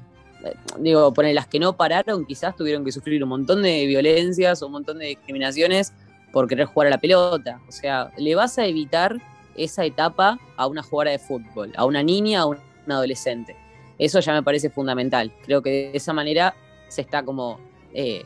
digo, 0.79 1.13
poner 1.13 1.35
las 1.35 1.47
que 1.47 1.59
no 1.59 1.77
pararon, 1.77 2.25
quizás 2.25 2.57
tuvieron 2.57 2.85
que 2.85 2.93
sufrir 2.93 3.23
un 3.23 3.29
montón 3.29 3.63
de 3.63 3.87
violencias 3.87 4.63
o 4.63 4.67
un 4.67 4.73
montón 4.73 4.99
de 4.99 5.07
discriminaciones 5.07 5.93
por 6.33 6.49
querer 6.49 6.67
jugar 6.67 6.89
a 6.89 6.91
la 6.91 6.99
pelota. 6.99 7.61
O 7.69 7.73
sea, 7.73 8.13
le 8.17 8.35
vas 8.35 8.59
a 8.59 8.67
evitar 8.67 9.17
esa 9.57 9.85
etapa 9.85 10.39
a 10.57 10.67
una 10.67 10.83
jugadora 10.83 11.13
de 11.13 11.19
fútbol, 11.19 11.73
a 11.77 11.85
una 11.85 12.03
niña, 12.03 12.41
a 12.41 12.47
un 12.47 12.59
adolescente. 12.89 13.57
Eso 13.99 14.21
ya 14.21 14.35
me 14.35 14.43
parece 14.43 14.69
fundamental. 14.71 15.33
Creo 15.45 15.63
que 15.63 15.71
de 15.71 15.91
esa 15.95 16.13
manera 16.13 16.55
se 16.89 17.01
está 17.01 17.23
como 17.23 17.59
eh, 17.95 18.25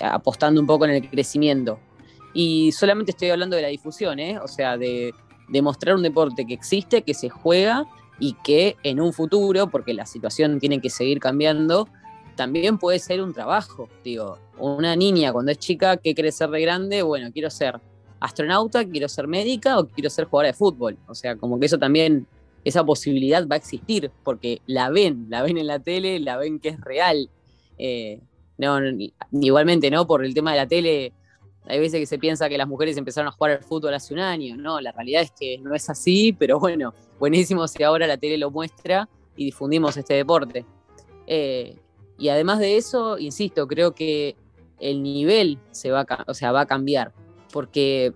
apostando 0.00 0.60
un 0.60 0.66
poco 0.66 0.84
en 0.84 0.92
el 0.92 1.08
crecimiento. 1.08 1.78
Y 2.34 2.72
solamente 2.72 3.12
estoy 3.12 3.30
hablando 3.30 3.56
de 3.56 3.62
la 3.62 3.68
difusión, 3.68 4.18
¿eh? 4.18 4.38
o 4.38 4.46
sea, 4.46 4.76
de, 4.76 5.14
demostrar 5.48 5.94
un 5.94 6.02
deporte 6.02 6.46
que 6.46 6.54
existe, 6.54 7.02
que 7.02 7.14
se 7.14 7.28
juega 7.28 7.86
y 8.18 8.34
que 8.44 8.76
en 8.82 9.00
un 9.00 9.12
futuro, 9.12 9.68
porque 9.68 9.94
la 9.94 10.06
situación 10.06 10.58
tiene 10.58 10.80
que 10.80 10.90
seguir 10.90 11.20
cambiando, 11.20 11.88
también 12.36 12.78
puede 12.78 12.98
ser 12.98 13.22
un 13.22 13.32
trabajo. 13.32 13.88
Digo, 14.04 14.38
una 14.58 14.96
niña 14.96 15.32
cuando 15.32 15.52
es 15.52 15.58
chica, 15.58 15.96
¿qué 15.96 16.14
quiere 16.14 16.32
ser 16.32 16.50
de 16.50 16.60
grande? 16.60 17.02
Bueno, 17.02 17.30
quiero 17.32 17.50
ser 17.50 17.80
astronauta, 18.20 18.84
quiero 18.84 19.08
ser 19.08 19.26
médica 19.26 19.78
o 19.78 19.86
quiero 19.86 20.10
ser 20.10 20.26
jugadora 20.26 20.48
de 20.48 20.54
fútbol. 20.54 20.96
O 21.08 21.14
sea, 21.14 21.36
como 21.36 21.58
que 21.58 21.66
eso 21.66 21.78
también 21.78 22.26
esa 22.64 22.84
posibilidad 22.84 23.46
va 23.46 23.54
a 23.54 23.58
existir 23.58 24.10
porque 24.24 24.60
la 24.66 24.90
ven, 24.90 25.26
la 25.28 25.42
ven 25.42 25.58
en 25.58 25.66
la 25.66 25.78
tele, 25.78 26.18
la 26.18 26.36
ven 26.36 26.58
que 26.58 26.70
es 26.70 26.80
real. 26.80 27.30
Eh, 27.78 28.20
no, 28.58 28.78
igualmente, 29.32 29.90
¿no? 29.90 30.06
Por 30.06 30.24
el 30.24 30.34
tema 30.34 30.52
de 30.52 30.56
la 30.56 30.66
tele, 30.66 31.12
hay 31.68 31.80
veces 31.80 32.00
que 32.00 32.06
se 32.06 32.18
piensa 32.18 32.48
que 32.48 32.58
las 32.58 32.68
mujeres 32.68 32.96
empezaron 32.96 33.28
a 33.28 33.32
jugar 33.32 33.52
al 33.52 33.62
fútbol 33.62 33.94
hace 33.94 34.14
un 34.14 34.20
año, 34.20 34.56
¿no? 34.56 34.80
La 34.80 34.92
realidad 34.92 35.22
es 35.22 35.32
que 35.32 35.58
no 35.58 35.74
es 35.74 35.90
así, 35.90 36.32
pero 36.32 36.60
bueno, 36.60 36.94
buenísimo 37.18 37.66
si 37.66 37.82
ahora 37.82 38.06
la 38.06 38.16
tele 38.16 38.38
lo 38.38 38.50
muestra 38.50 39.08
y 39.36 39.44
difundimos 39.46 39.96
este 39.96 40.14
deporte. 40.14 40.64
Eh, 41.26 41.76
y 42.18 42.28
además 42.28 42.58
de 42.60 42.76
eso, 42.76 43.18
insisto, 43.18 43.66
creo 43.66 43.94
que 43.94 44.36
el 44.78 45.02
nivel 45.02 45.58
se 45.70 45.90
va 45.90 46.06
o 46.26 46.34
sea, 46.34 46.52
va 46.52 46.62
a 46.62 46.66
cambiar, 46.66 47.12
porque 47.52 48.12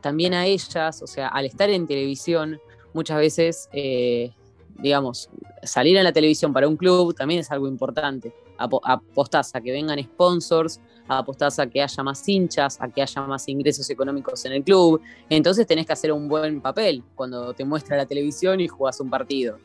también 0.00 0.34
a 0.34 0.46
ellas, 0.46 1.02
o 1.02 1.06
sea, 1.06 1.28
al 1.28 1.46
estar 1.46 1.70
en 1.70 1.86
televisión, 1.86 2.60
muchas 2.92 3.18
veces, 3.18 3.68
eh, 3.72 4.32
digamos, 4.78 5.30
salir 5.62 5.96
en 5.96 6.04
la 6.04 6.12
televisión 6.12 6.52
para 6.52 6.68
un 6.68 6.76
club 6.76 7.14
también 7.14 7.40
es 7.40 7.50
algo 7.50 7.68
importante. 7.68 8.32
Apostás 8.62 9.54
a 9.54 9.60
que 9.60 9.72
vengan 9.72 10.02
sponsors, 10.02 10.80
apostás 11.08 11.58
a 11.58 11.66
que 11.66 11.82
haya 11.82 12.02
más 12.02 12.28
hinchas, 12.28 12.80
a 12.80 12.88
que 12.88 13.02
haya 13.02 13.22
más 13.22 13.48
ingresos 13.48 13.88
económicos 13.90 14.44
en 14.44 14.52
el 14.52 14.64
club. 14.64 15.00
Entonces 15.28 15.66
tenés 15.66 15.86
que 15.86 15.92
hacer 15.92 16.12
un 16.12 16.28
buen 16.28 16.60
papel 16.60 17.02
cuando 17.14 17.52
te 17.54 17.64
muestra 17.64 17.96
la 17.96 18.06
televisión 18.06 18.60
y 18.60 18.68
jugás 18.68 19.00
un 19.00 19.10
partido. 19.10 19.58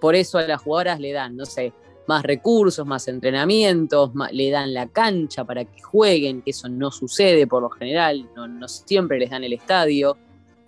Por 0.00 0.14
eso 0.14 0.38
a 0.38 0.42
las 0.42 0.62
jugadoras 0.62 1.00
le 1.00 1.12
dan, 1.12 1.36
no 1.36 1.46
sé, 1.46 1.72
más 2.06 2.22
recursos, 2.22 2.86
más 2.86 3.08
entrenamientos, 3.08 4.12
le 4.30 4.50
dan 4.50 4.72
la 4.72 4.86
cancha 4.86 5.44
para 5.44 5.64
que 5.64 5.82
jueguen, 5.82 6.42
que 6.42 6.50
eso 6.50 6.68
no 6.68 6.90
sucede 6.90 7.46
por 7.46 7.62
lo 7.62 7.70
general, 7.70 8.28
no, 8.36 8.46
no 8.46 8.68
siempre 8.68 9.18
les 9.18 9.30
dan 9.30 9.44
el 9.44 9.52
estadio. 9.52 10.16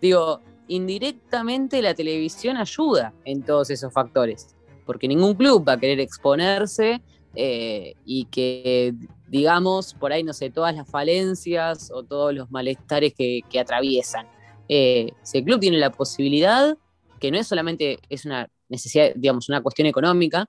Digo, 0.00 0.40
indirectamente 0.66 1.80
la 1.82 1.94
televisión 1.94 2.56
ayuda 2.56 3.12
en 3.24 3.42
todos 3.42 3.70
esos 3.70 3.92
factores, 3.92 4.54
porque 4.84 5.08
ningún 5.08 5.34
club 5.34 5.66
va 5.66 5.74
a 5.74 5.78
querer 5.78 6.00
exponerse 6.00 7.00
eh, 7.34 7.94
y 8.04 8.24
que, 8.26 8.94
digamos, 9.28 9.94
por 9.94 10.12
ahí, 10.12 10.22
no 10.22 10.32
sé, 10.32 10.50
todas 10.50 10.74
las 10.74 10.88
falencias 10.88 11.90
o 11.92 12.02
todos 12.02 12.34
los 12.34 12.50
malestares 12.50 13.14
que, 13.14 13.42
atraviesan. 13.58 14.26
Eh, 14.68 15.12
si 15.22 15.38
el 15.38 15.44
club 15.44 15.60
tiene 15.60 15.78
la 15.78 15.90
posibilidad, 15.90 16.76
que 17.20 17.30
no 17.30 17.38
es 17.38 17.46
solamente 17.46 17.98
es 18.08 18.24
una 18.24 18.48
necesidad, 18.68 19.12
digamos, 19.14 19.48
una 19.48 19.62
cuestión 19.62 19.86
económica, 19.86 20.46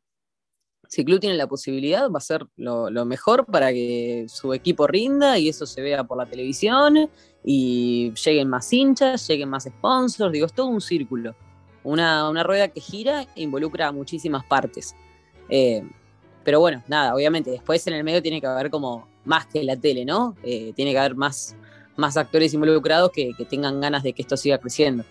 si 0.90 1.02
el 1.02 1.06
club 1.06 1.20
tiene 1.20 1.38
la 1.38 1.48
posibilidad, 1.48 2.10
va 2.10 2.18
a 2.18 2.22
ser 2.22 2.48
lo, 2.58 2.90
mejor 3.06 3.46
para 3.46 3.72
que 3.72 4.26
su 4.28 4.54
equipo 4.54 4.88
rinda 4.88 5.38
y 5.38 5.48
eso 5.48 5.68
se 5.68 5.84
vea 5.84 6.04
por 6.04 6.18
la 6.18 6.26
televisión 6.26 7.12
y 7.46 8.12
lleguen 8.26 8.50
más 8.50 8.74
hinchas, 8.74 9.28
lleguen 9.28 9.50
más 9.50 9.66
sponsors, 9.66 10.34
digo, 10.34 10.48
es 10.48 10.54
todo 10.54 10.66
un 10.66 10.82
círculo, 10.82 11.36
una, 11.84 12.44
rueda 12.44 12.70
que 12.70 12.82
gira 12.82 13.28
e 13.36 13.44
involucra 13.44 13.88
a 13.88 13.92
muchísimas 13.92 14.44
partes. 14.46 14.96
Eh, 15.48 15.84
pero 16.44 16.60
bueno, 16.60 16.84
nada, 16.88 17.14
obviamente, 17.14 17.52
después 17.52 17.86
en 17.88 17.94
el 17.94 18.04
medio 18.04 18.22
tiene 18.22 18.42
que 18.42 18.48
haber 18.48 18.70
como 18.70 19.08
más 19.26 19.46
que 19.46 19.64
la 19.64 19.76
tele, 19.76 20.06
¿no? 20.06 20.36
Eh, 20.44 20.74
tiene 20.76 20.92
que 20.92 21.00
haber 21.00 21.16
más, 21.16 21.56
más 21.96 22.18
actores 22.18 22.54
involucrados 22.54 23.12
que, 23.12 23.34
tengan 23.50 23.80
ganas 23.82 24.04
de 24.04 24.14
que 24.14 24.22
esto 24.22 24.38
siga 24.38 24.58
creciendo. 24.58 25.04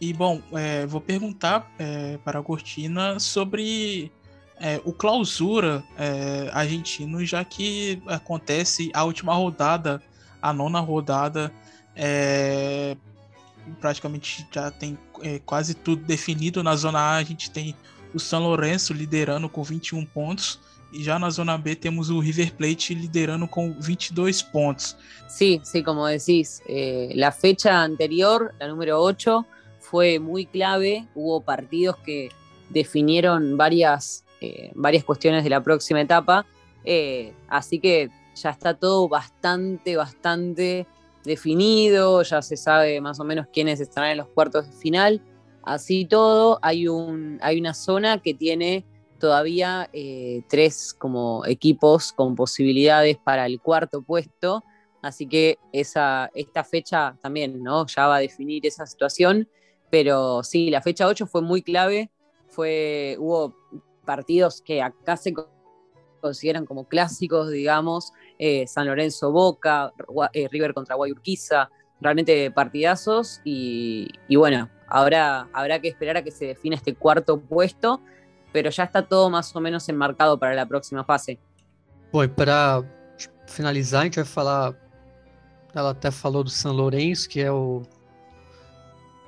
Y 0.00 0.12
bom, 0.12 0.40
eh, 0.56 0.84
vou 0.88 1.00
perguntar 1.00 1.70
para 2.24 2.40
a 2.40 2.42
Cortina 2.42 3.20
sobre 3.20 4.10
é, 4.62 4.80
o 4.84 4.92
clausura 4.92 5.82
é, 5.98 6.48
argentino, 6.52 7.26
já 7.26 7.44
que 7.44 8.00
acontece 8.06 8.92
a 8.94 9.02
última 9.02 9.34
rodada, 9.34 10.00
a 10.40 10.52
nona 10.52 10.78
rodada, 10.78 11.52
é, 11.96 12.96
praticamente 13.80 14.46
já 14.52 14.70
tem 14.70 14.96
é, 15.20 15.40
quase 15.40 15.74
tudo 15.74 16.04
definido. 16.04 16.62
Na 16.62 16.76
zona 16.76 17.00
A 17.00 17.16
a 17.16 17.24
gente 17.24 17.50
tem 17.50 17.74
o 18.14 18.20
São 18.20 18.40
Lourenço 18.40 18.94
liderando 18.94 19.48
com 19.48 19.64
21 19.64 20.06
pontos. 20.06 20.60
E 20.92 21.02
já 21.02 21.18
na 21.18 21.30
zona 21.30 21.56
B 21.56 21.74
temos 21.74 22.10
o 22.10 22.20
River 22.20 22.52
Plate 22.52 22.94
liderando 22.94 23.48
con 23.48 23.74
22 23.80 24.42
puntos. 24.42 24.96
Sí, 25.26 25.60
sí, 25.64 25.82
como 25.82 26.06
decís, 26.06 26.62
eh, 26.66 27.12
la 27.14 27.32
fecha 27.32 27.82
anterior, 27.82 28.54
la 28.60 28.68
número 28.68 29.00
8, 29.00 29.46
fue 29.80 30.18
muy 30.18 30.44
clave. 30.44 31.06
Hubo 31.14 31.40
partidos 31.40 31.96
que 31.98 32.28
definieron 32.68 33.56
varias, 33.56 34.24
eh, 34.40 34.70
varias 34.74 35.04
cuestiones 35.04 35.44
de 35.44 35.50
la 35.50 35.62
próxima 35.62 36.00
etapa. 36.00 36.44
Eh, 36.84 37.32
así 37.48 37.78
que 37.78 38.10
ya 38.34 38.50
está 38.50 38.74
todo 38.74 39.08
bastante, 39.08 39.96
bastante 39.96 40.86
definido. 41.24 42.22
Ya 42.22 42.42
se 42.42 42.56
sabe 42.56 43.00
más 43.00 43.18
o 43.18 43.24
menos 43.24 43.46
quiénes 43.52 43.80
estarán 43.80 44.10
en 44.10 44.18
los 44.18 44.28
cuartos 44.28 44.66
de 44.66 44.76
final. 44.76 45.22
Así 45.62 46.04
todo, 46.04 46.58
hay, 46.60 46.88
un, 46.88 47.38
hay 47.40 47.60
una 47.60 47.72
zona 47.72 48.18
que 48.18 48.34
tiene 48.34 48.84
todavía 49.22 49.88
eh, 49.92 50.42
tres 50.48 50.92
como 50.92 51.46
equipos 51.46 52.12
con 52.12 52.34
posibilidades 52.34 53.18
para 53.18 53.46
el 53.46 53.60
cuarto 53.60 54.02
puesto. 54.02 54.64
Así 55.00 55.28
que 55.28 55.60
esa, 55.72 56.28
esta 56.34 56.64
fecha 56.64 57.16
también 57.22 57.62
¿no? 57.62 57.86
ya 57.86 58.08
va 58.08 58.16
a 58.16 58.18
definir 58.18 58.66
esa 58.66 58.84
situación. 58.84 59.48
Pero 59.90 60.42
sí, 60.42 60.70
la 60.70 60.82
fecha 60.82 61.06
8 61.06 61.28
fue 61.28 61.40
muy 61.40 61.62
clave. 61.62 62.10
Fue, 62.48 63.14
hubo 63.20 63.54
partidos 64.04 64.60
que 64.60 64.82
acá 64.82 65.16
se 65.16 65.32
consideran 66.20 66.66
como 66.66 66.88
clásicos, 66.88 67.48
digamos, 67.52 68.12
eh, 68.40 68.66
San 68.66 68.88
Lorenzo 68.88 69.30
Boca, 69.30 69.92
eh, 70.32 70.48
River 70.50 70.74
contra 70.74 70.96
Guayurquiza, 70.96 71.70
realmente 72.00 72.50
partidazos 72.50 73.40
y, 73.44 74.08
y, 74.26 74.34
bueno, 74.34 74.68
ahora 74.88 75.48
habrá 75.52 75.80
que 75.80 75.86
esperar 75.86 76.16
a 76.16 76.24
que 76.24 76.32
se 76.32 76.46
defina 76.46 76.74
este 76.74 76.96
cuarto 76.96 77.38
puesto 77.38 78.00
pero 78.52 78.70
já 78.70 78.84
está 78.84 79.02
todo 79.02 79.30
mais 79.30 79.54
ou 79.54 79.60
menos 79.60 79.88
enmarcado 79.88 80.36
para 80.38 80.60
a 80.60 80.66
próxima 80.66 81.02
fase. 81.04 81.38
Bom, 82.12 82.28
para 82.28 82.84
finalizar, 83.46 84.02
a 84.02 84.04
gente 84.04 84.16
vai 84.16 84.24
falar. 84.24 84.74
Ela 85.74 85.90
até 85.90 86.10
falou 86.10 86.44
do 86.44 86.50
São 86.50 86.72
Lourenço, 86.72 87.28
que 87.28 87.40
é 87.40 87.50
o. 87.50 87.82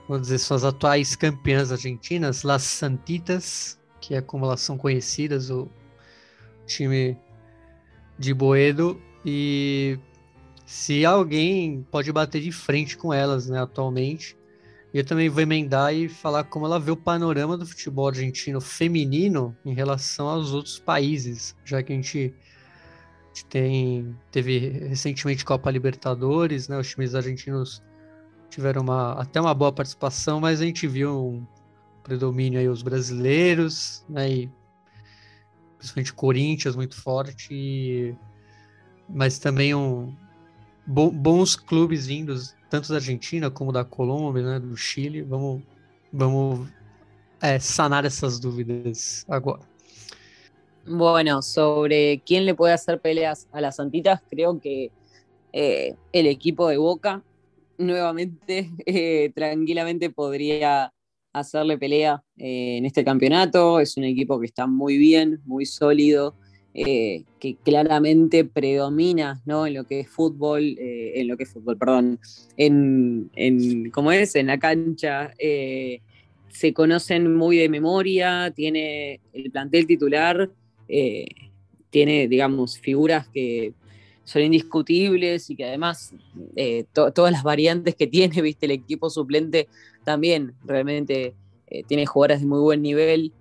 Vamos 0.06 0.22
dizer, 0.22 0.38
suas 0.38 0.64
atuais 0.64 1.16
campeãs 1.16 1.72
argentinas, 1.72 2.42
Las 2.42 2.62
Santitas, 2.62 3.80
que 4.00 4.14
é 4.14 4.20
como 4.20 4.44
elas 4.44 4.60
são 4.60 4.76
conhecidas, 4.76 5.48
o 5.48 5.66
time 6.66 7.16
de 8.18 8.34
Boedo. 8.34 9.00
E 9.24 9.98
se 10.66 11.06
alguém 11.06 11.86
pode 11.90 12.12
bater 12.12 12.42
de 12.42 12.52
frente 12.52 12.98
com 12.98 13.14
elas, 13.14 13.48
né, 13.48 13.58
atualmente, 13.58 14.36
e 14.94 14.98
eu 14.98 15.04
também 15.04 15.28
vou 15.28 15.42
emendar 15.42 15.92
e 15.92 16.08
falar 16.08 16.44
como 16.44 16.66
ela 16.66 16.78
vê 16.78 16.92
o 16.92 16.96
panorama 16.96 17.58
do 17.58 17.66
futebol 17.66 18.06
argentino 18.06 18.60
feminino 18.60 19.56
em 19.64 19.74
relação 19.74 20.28
aos 20.28 20.52
outros 20.52 20.78
países, 20.78 21.56
já 21.64 21.82
que 21.82 21.92
a 21.92 21.96
gente, 21.96 22.32
tem, 23.48 24.16
teve 24.30 24.68
recentemente 24.88 25.44
Copa 25.44 25.68
Libertadores, 25.68 26.68
né? 26.68 26.78
Os 26.78 26.88
times 26.88 27.12
argentinos 27.16 27.82
tiveram 28.48 28.82
uma, 28.82 29.14
até 29.14 29.40
uma 29.40 29.52
boa 29.52 29.72
participação, 29.72 30.40
mas 30.40 30.60
a 30.60 30.64
gente 30.64 30.86
viu 30.86 31.10
um 31.10 31.46
predomínio 32.04 32.60
aí 32.60 32.68
os 32.68 32.80
brasileiros, 32.80 34.04
né? 34.08 34.30
E 34.30 34.50
principalmente 35.76 36.14
Corinthians 36.14 36.76
muito 36.76 36.94
forte, 37.02 37.48
e, 37.52 38.14
mas 39.08 39.40
também 39.40 39.74
um, 39.74 40.14
bons 40.86 41.56
clubes 41.56 42.06
vindos 42.06 42.54
tanto 42.74 42.92
da 42.92 42.98
Argentina 42.98 43.50
como 43.50 43.70
da 43.70 43.84
Colômbia, 43.84 44.42
né, 44.42 44.76
Chile. 44.76 45.22
Vamos, 45.22 45.62
vamos 46.12 46.68
sanar 47.60 48.04
essas 48.04 48.40
dúvidas 48.40 49.24
agora. 49.28 49.62
Bueno, 50.84 51.40
sobre 51.40 52.20
quién 52.26 52.44
le 52.44 52.54
puede 52.54 52.74
hacer 52.74 53.00
peleas 53.00 53.48
a 53.52 53.60
las 53.60 53.76
Santitas, 53.76 54.20
creo 54.28 54.58
que 54.58 54.90
eh, 55.52 55.94
el 56.12 56.26
equipo 56.26 56.68
de 56.68 56.76
Boca 56.76 57.22
nuevamente 57.78 58.70
eh, 58.86 59.30
tranquilamente 59.34 60.10
podría 60.10 60.92
hacerle 61.32 61.78
pelea 61.78 62.24
eh, 62.36 62.78
en 62.78 62.86
este 62.86 63.04
campeonato. 63.04 63.78
Es 63.78 63.96
un 63.96 64.04
equipo 64.04 64.40
que 64.40 64.46
está 64.46 64.66
muy 64.66 64.98
bien, 64.98 65.40
muy 65.44 65.64
sólido, 65.64 66.34
eh, 66.76 67.22
que 67.38 67.54
claramente 67.54 68.44
predomina 68.44 69.40
¿no? 69.46 69.64
en 69.64 69.74
lo 69.74 69.84
que 69.84 70.00
es 70.00 70.08
fútbol, 70.08 70.76
eh, 70.76 71.12
en 71.20 71.28
lo 71.28 71.36
que 71.36 71.44
es 71.44 71.52
fútbol, 71.52 71.78
perdón, 71.78 72.18
en, 72.56 73.30
en 73.36 73.90
¿cómo 73.92 74.10
es? 74.10 74.34
En 74.34 74.48
la 74.48 74.58
cancha. 74.58 75.32
Eh, 75.38 76.00
se 76.48 76.72
conocen 76.72 77.32
muy 77.32 77.58
de 77.58 77.68
memoria, 77.68 78.52
tiene 78.54 79.20
el 79.32 79.52
plantel 79.52 79.86
titular, 79.86 80.50
tiene, 81.90 82.28
digamos, 82.28 82.78
figuras 82.78 83.28
que 83.28 83.72
son 84.22 84.42
indiscutibles 84.42 85.50
y 85.50 85.56
que 85.56 85.64
además 85.64 86.14
todas 86.92 87.32
las 87.32 87.42
variantes 87.42 87.96
que 87.96 88.06
tiene, 88.06 88.40
viste, 88.42 88.66
el 88.66 88.72
equipo 88.72 89.10
suplente 89.10 89.66
también 90.04 90.54
realmente 90.64 91.34
tiene 91.88 92.06
jugadores 92.06 92.40
de 92.40 92.46
muy 92.46 92.60
buen 92.60 92.82
nivel 92.82 93.32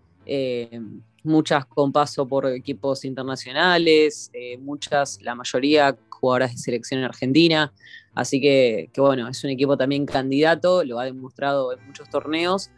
muchas 1.23 1.65
con 1.65 1.91
paso 1.91 2.27
por 2.27 2.45
equipos 2.47 3.05
internacionales, 3.05 4.29
eh, 4.33 4.57
muchas, 4.57 5.19
la 5.21 5.35
mayoría 5.35 5.95
jugadoras 6.09 6.51
de 6.51 6.57
selección 6.57 6.99
en 6.99 7.05
Argentina. 7.05 7.73
Así 8.13 8.39
que, 8.39 8.89
que, 8.93 9.01
bueno, 9.01 9.27
es 9.27 9.43
un 9.43 9.49
equipo 9.49 9.75
también 9.77 10.05
candidato, 10.05 10.83
lo 10.83 10.99
ha 10.99 11.05
demostrado 11.05 11.73
en 11.73 11.85
muchos 11.85 12.09
torneos. 12.09 12.69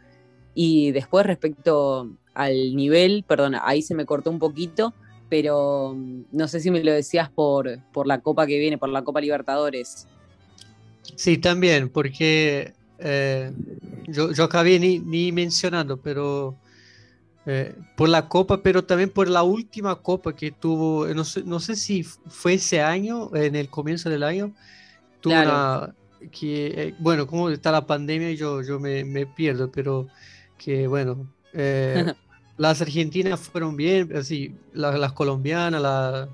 Y 0.54 0.92
después 0.92 1.26
respecto 1.26 2.10
al 2.34 2.74
nivel, 2.74 3.24
perdón, 3.26 3.56
ahí 3.60 3.82
se 3.82 3.94
me 3.94 4.06
cortó 4.06 4.30
un 4.30 4.38
poquito, 4.38 4.94
pero 5.28 5.94
mm, 5.94 6.24
no 6.32 6.48
sé 6.48 6.60
si 6.60 6.70
me 6.70 6.82
lo 6.82 6.92
decías 6.92 7.30
por, 7.30 7.78
por 7.92 8.06
la 8.06 8.20
Copa 8.20 8.46
que 8.46 8.58
viene, 8.58 8.78
por 8.78 8.88
la 8.88 9.02
Copa 9.02 9.20
Libertadores. 9.20 10.08
Sí, 11.14 11.38
también, 11.38 11.88
porque 11.88 12.72
eh, 12.98 13.52
yo, 14.08 14.32
yo 14.32 14.44
acabé 14.44 14.78
ni, 14.78 14.98
ni 14.98 15.30
mencionando, 15.32 15.98
pero 15.98 16.56
Eh, 17.48 17.76
por 17.96 18.08
la 18.08 18.28
Copa, 18.28 18.60
pero 18.60 18.82
también 18.82 19.08
por 19.08 19.28
la 19.28 19.44
última 19.44 19.94
Copa 19.94 20.34
que 20.34 20.50
tuvo, 20.50 21.06
no 21.06 21.24
sé, 21.24 21.44
no 21.44 21.60
sé 21.60 21.76
si 21.76 22.02
fue 22.02 22.54
ese 22.54 22.82
año, 22.82 23.30
en 23.36 23.54
el 23.54 23.68
comienzo 23.68 24.10
del 24.10 24.24
año, 24.24 24.52
tuvo 25.20 25.34
una, 25.34 25.94
que, 26.32 26.66
eh, 26.66 26.94
bueno, 26.98 27.28
como 27.28 27.48
está 27.50 27.70
la 27.70 27.86
pandemia, 27.86 28.32
yo, 28.32 28.62
yo 28.62 28.80
me, 28.80 29.04
me 29.04 29.26
pierdo, 29.26 29.70
pero 29.70 30.08
que 30.58 30.88
bueno, 30.88 31.24
eh, 31.52 32.12
las 32.56 32.82
argentinas 32.82 33.38
fueron 33.38 33.76
bien, 33.76 34.16
así, 34.16 34.52
las, 34.72 35.12
colombianas, 35.12 35.80
la, 35.80 36.28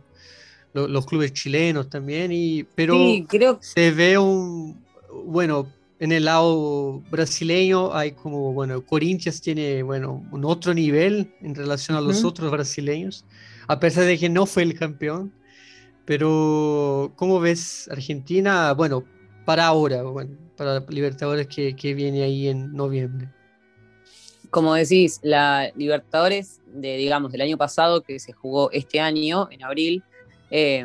los 0.72 1.04
clubes 1.04 1.34
chilenos 1.34 1.90
también, 1.90 2.32
y, 2.32 2.64
pero 2.74 2.96
creo... 3.28 3.58
se 3.60 3.90
ve 3.90 4.16
un, 4.16 4.82
bueno, 5.26 5.66
en 6.02 6.10
el 6.10 6.24
lado 6.24 7.00
brasileño 7.12 7.94
hay 7.94 8.10
como, 8.10 8.52
bueno, 8.52 8.84
Corinthians 8.84 9.40
tiene, 9.40 9.84
bueno, 9.84 10.26
un 10.32 10.44
otro 10.44 10.74
nivel 10.74 11.32
en 11.42 11.54
relación 11.54 11.96
a 11.96 12.00
los 12.00 12.24
otros 12.24 12.50
brasileños, 12.50 13.24
a 13.68 13.78
pesar 13.78 14.06
de 14.06 14.18
que 14.18 14.28
no 14.28 14.44
fue 14.46 14.64
el 14.64 14.76
campeón. 14.76 15.32
Pero, 16.04 17.12
¿cómo 17.14 17.38
ves 17.38 17.88
Argentina? 17.88 18.72
Bueno, 18.72 19.04
para 19.44 19.68
ahora, 19.68 20.02
bueno, 20.02 20.36
para 20.56 20.80
Libertadores 20.88 21.46
que, 21.46 21.76
que 21.76 21.94
viene 21.94 22.24
ahí 22.24 22.48
en 22.48 22.72
noviembre. 22.72 23.28
Como 24.50 24.74
decís, 24.74 25.20
la 25.22 25.70
Libertadores 25.76 26.60
de, 26.66 26.96
digamos, 26.96 27.30
del 27.30 27.42
año 27.42 27.56
pasado 27.56 28.02
que 28.02 28.18
se 28.18 28.32
jugó 28.32 28.72
este 28.72 28.98
año, 28.98 29.46
en 29.52 29.62
abril, 29.62 30.02
eh, 30.50 30.84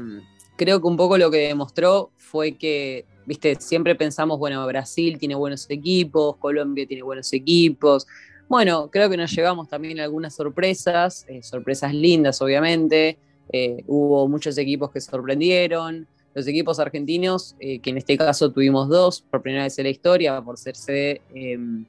creo 0.57 0.79
que 0.79 0.85
un 0.85 0.95
poco 0.95 1.17
lo 1.17 1.31
que 1.31 1.47
demostró 1.47 2.11
fue 2.17 2.55
que 2.55 3.05
viste, 3.27 3.55
siempre 3.59 3.93
pensamos, 3.93 4.39
bueno, 4.39 4.65
Brasil 4.65 5.19
tiene 5.19 5.35
buenos 5.35 5.69
equipos, 5.69 6.37
Colombia 6.37 6.87
tiene 6.87 7.03
buenos 7.03 7.31
equipos. 7.33 8.07
Bueno, 8.47 8.89
creo 8.89 9.09
que 9.09 9.17
nos 9.17 9.29
llevamos 9.31 9.67
también 9.67 9.99
algunas 9.99 10.33
sorpresas, 10.33 11.25
eh, 11.27 11.43
sorpresas 11.43 11.93
lindas, 11.93 12.41
obviamente. 12.41 13.17
Eh, 13.51 13.83
hubo 13.85 14.29
muchos 14.29 14.57
equipos 14.57 14.91
que 14.91 15.01
sorprendieron. 15.01 16.07
Los 16.33 16.47
equipos 16.47 16.79
argentinos, 16.79 17.57
eh, 17.59 17.79
que 17.79 17.89
en 17.89 17.97
este 17.97 18.17
caso 18.17 18.49
tuvimos 18.49 18.87
dos 18.87 19.21
por 19.29 19.41
primera 19.41 19.65
vez 19.65 19.77
en 19.77 19.83
la 19.83 19.89
historia, 19.89 20.41
por 20.41 20.57
ser 20.57 20.77
sede, 20.77 21.21
em, 21.33 21.85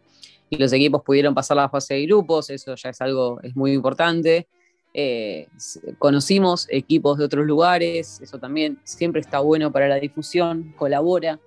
y 0.51 0.57
los 0.57 0.73
equipos 0.73 1.03
pudieron 1.03 1.35
pasar 1.35 1.57
la 1.57 1.69
fase 1.69 1.95
de 1.95 2.07
grupos, 2.07 2.51
eso 2.51 2.75
ya 2.75 2.91
es 2.91 3.01
algo, 3.01 3.39
es 3.43 3.55
muy 3.55 3.73
importante. 3.73 4.49
Eh, 5.01 5.47
conocimos 5.97 6.67
equipos 6.69 7.19
de 7.19 7.25
otros 7.25 7.47
lugares, 7.47 8.21
eso 8.21 8.41
también 8.41 8.81
siempre 8.83 9.21
está 9.21 9.39
bueno 9.39 9.71
para 9.71 9.87
la 9.87 9.95
difusión, 9.95 10.75
colabora. 10.77 11.39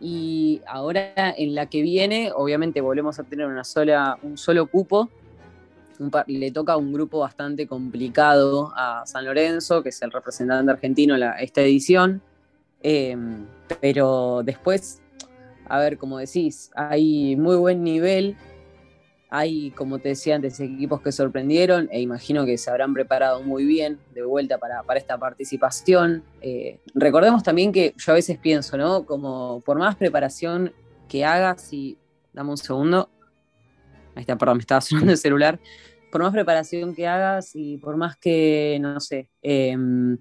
Y 0.00 0.62
ahora 0.66 1.32
en 1.36 1.54
la 1.54 1.66
que 1.66 1.80
viene, 1.82 2.32
obviamente 2.34 2.80
volvemos 2.80 3.20
a 3.20 3.22
tener 3.22 3.46
una 3.46 3.62
sola, 3.62 4.18
un 4.24 4.36
solo 4.36 4.66
cupo. 4.66 5.08
le 6.26 6.50
toca 6.50 6.76
un 6.76 6.92
grupo 6.92 7.20
bastante 7.20 7.68
complicado 7.68 8.72
a 8.74 9.06
San 9.06 9.24
Lorenzo, 9.24 9.80
que 9.84 9.90
es 9.90 10.02
el 10.02 10.10
representante 10.10 10.72
argentino 10.72 11.14
en 11.14 11.22
esta 11.38 11.60
edición. 11.60 12.20
Em, 12.82 13.46
pero 13.80 14.42
después, 14.44 15.00
a 15.68 15.78
ver, 15.78 15.98
como 15.98 16.18
decís, 16.18 16.72
hay 16.74 17.36
muy 17.36 17.54
buen 17.54 17.84
nivel 17.84 18.36
hay, 19.30 19.70
como 19.72 19.98
te 19.98 20.10
decía 20.10 20.36
antes, 20.36 20.58
equipos 20.60 21.02
que 21.02 21.12
sorprendieron 21.12 21.88
e 21.92 22.00
imagino 22.00 22.46
que 22.46 22.56
se 22.56 22.70
habrán 22.70 22.94
preparado 22.94 23.42
muy 23.42 23.64
bien 23.64 23.98
de 24.14 24.22
vuelta 24.22 24.58
para, 24.58 24.82
esta 24.96 25.18
participación. 25.18 26.24
Eh, 26.40 26.80
recordemos 26.94 27.42
también 27.42 27.72
que 27.72 27.94
yo 27.96 28.12
a 28.12 28.14
veces 28.14 28.38
pienso, 28.38 28.78
¿no? 28.78 29.04
Como 29.04 29.60
por 29.64 29.78
más 29.78 29.96
preparación 29.96 30.72
que 31.08 31.24
hagas 31.24 31.72
y... 31.72 31.98
Dame 32.32 32.50
un 32.50 32.56
segundo. 32.56 33.10
Ahí 34.14 34.20
está, 34.20 34.36
perdón, 34.36 34.58
me 34.58 34.60
estaba 34.60 34.80
sonando 34.80 35.12
el 35.12 35.18
celular. 35.18 35.58
Por 36.12 36.22
más 36.22 36.32
preparación 36.32 36.94
que 36.94 37.06
hagas 37.06 37.54
y 37.54 37.78
por 37.78 37.96
más 37.96 38.16
que, 38.16 38.78
no 38.80 39.00
sé, 39.00 39.28
em, 39.42 40.16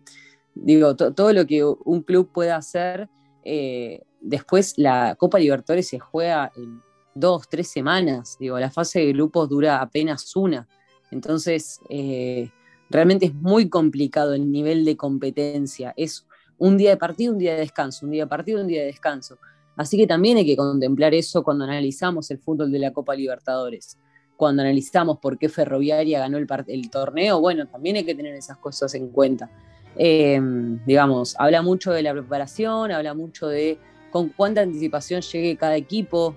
digo, 0.54 0.96
todo 0.96 1.32
lo 1.32 1.46
que 1.46 1.64
un 1.64 2.02
club 2.02 2.32
pueda 2.34 2.58
hacer, 2.58 3.08
eh, 3.44 4.02
después 4.20 4.74
la 4.78 5.16
Copa 5.16 5.40
Libertadores 5.40 5.88
se 5.88 6.00
juega 6.00 6.52
en 6.56 6.82
dos, 7.20 7.48
tres 7.50 7.68
semanas. 7.68 8.38
Digo, 8.40 8.60
la 8.60 8.72
fase 8.72 9.00
de 9.00 9.14
grupos 9.14 9.50
dura 9.50 9.82
apenas 9.82 10.36
una. 10.36 10.68
Entonces, 11.12 11.80
eh, 11.90 12.50
realmente 12.90 13.28
es 13.28 13.34
muy 13.34 13.70
complicado 13.70 14.34
el 14.34 14.52
nivel 14.52 14.86
de 14.86 14.98
competencia. 14.98 15.94
Es 15.98 16.26
un 16.58 16.78
día 16.78 16.92
de 16.92 16.98
partido, 16.98 17.34
un 17.34 17.40
día 17.40 17.54
de 17.54 17.60
descanso, 17.60 18.06
un 18.06 18.12
día 18.12 18.24
de 18.24 18.30
partido, 18.30 18.62
un 18.62 18.68
día 18.68 18.82
de 18.82 18.88
descanso. 18.88 19.38
Así 19.76 19.98
que 19.98 20.08
también 20.08 20.38
hay 20.38 20.46
que 20.46 20.58
contemplar 20.58 21.14
eso 21.14 21.44
cuando 21.44 21.64
analizamos 21.64 22.32
el 22.32 22.40
fútbol 22.40 22.72
de 22.72 22.80
la 22.80 22.92
Copa 22.92 23.16
Libertadores. 23.16 23.98
Cuando 24.36 24.64
analizamos 24.64 25.20
por 25.20 25.38
qué 25.38 25.50
Ferroviaria 25.50 26.20
ganó 26.20 26.38
el, 26.38 26.90
torneo, 26.90 27.40
bueno, 27.40 27.68
también 27.68 27.96
hay 27.96 28.04
que 28.04 28.16
tener 28.16 28.36
esas 28.36 28.58
cosas 28.58 28.94
en 28.96 29.10
cuenta. 29.10 29.50
Eh, 29.96 30.40
digamos, 30.86 31.36
habla 31.40 31.62
mucho 31.62 31.92
de 31.92 32.04
la 32.04 32.14
preparación, 32.14 32.92
habla 32.92 33.14
mucho 33.14 33.48
de 33.48 33.80
con 34.12 34.30
cuánta 34.30 34.62
anticipación 34.62 35.22
llegue 35.22 35.58
cada 35.58 35.76
equipo, 35.76 36.36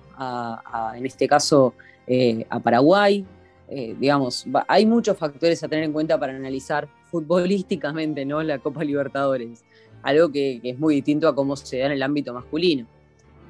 en 0.95 1.05
este 1.05 1.27
caso 1.27 1.73
eh, 2.07 2.45
a 2.49 2.59
Paraguay. 2.59 3.25
Eh, 3.69 3.95
digamos, 3.97 4.45
hay 4.67 4.85
muchos 4.85 5.17
factores 5.17 5.63
a 5.63 5.67
tener 5.69 5.85
en 5.85 5.93
cuenta 5.93 6.19
para 6.19 6.35
analizar 6.35 6.89
futbolísticamente 7.05 8.25
¿no? 8.25 8.43
la 8.43 8.59
Copa 8.59 8.83
Libertadores, 8.83 9.63
algo 10.03 10.29
que, 10.29 10.59
es 10.61 10.77
muy 10.77 10.95
distinto 10.95 11.27
a 11.27 11.35
cómo 11.35 11.55
se 11.55 11.79
da 11.79 11.85
en 11.85 11.93
el 11.93 12.03
ámbito 12.03 12.33
masculino. 12.33 12.85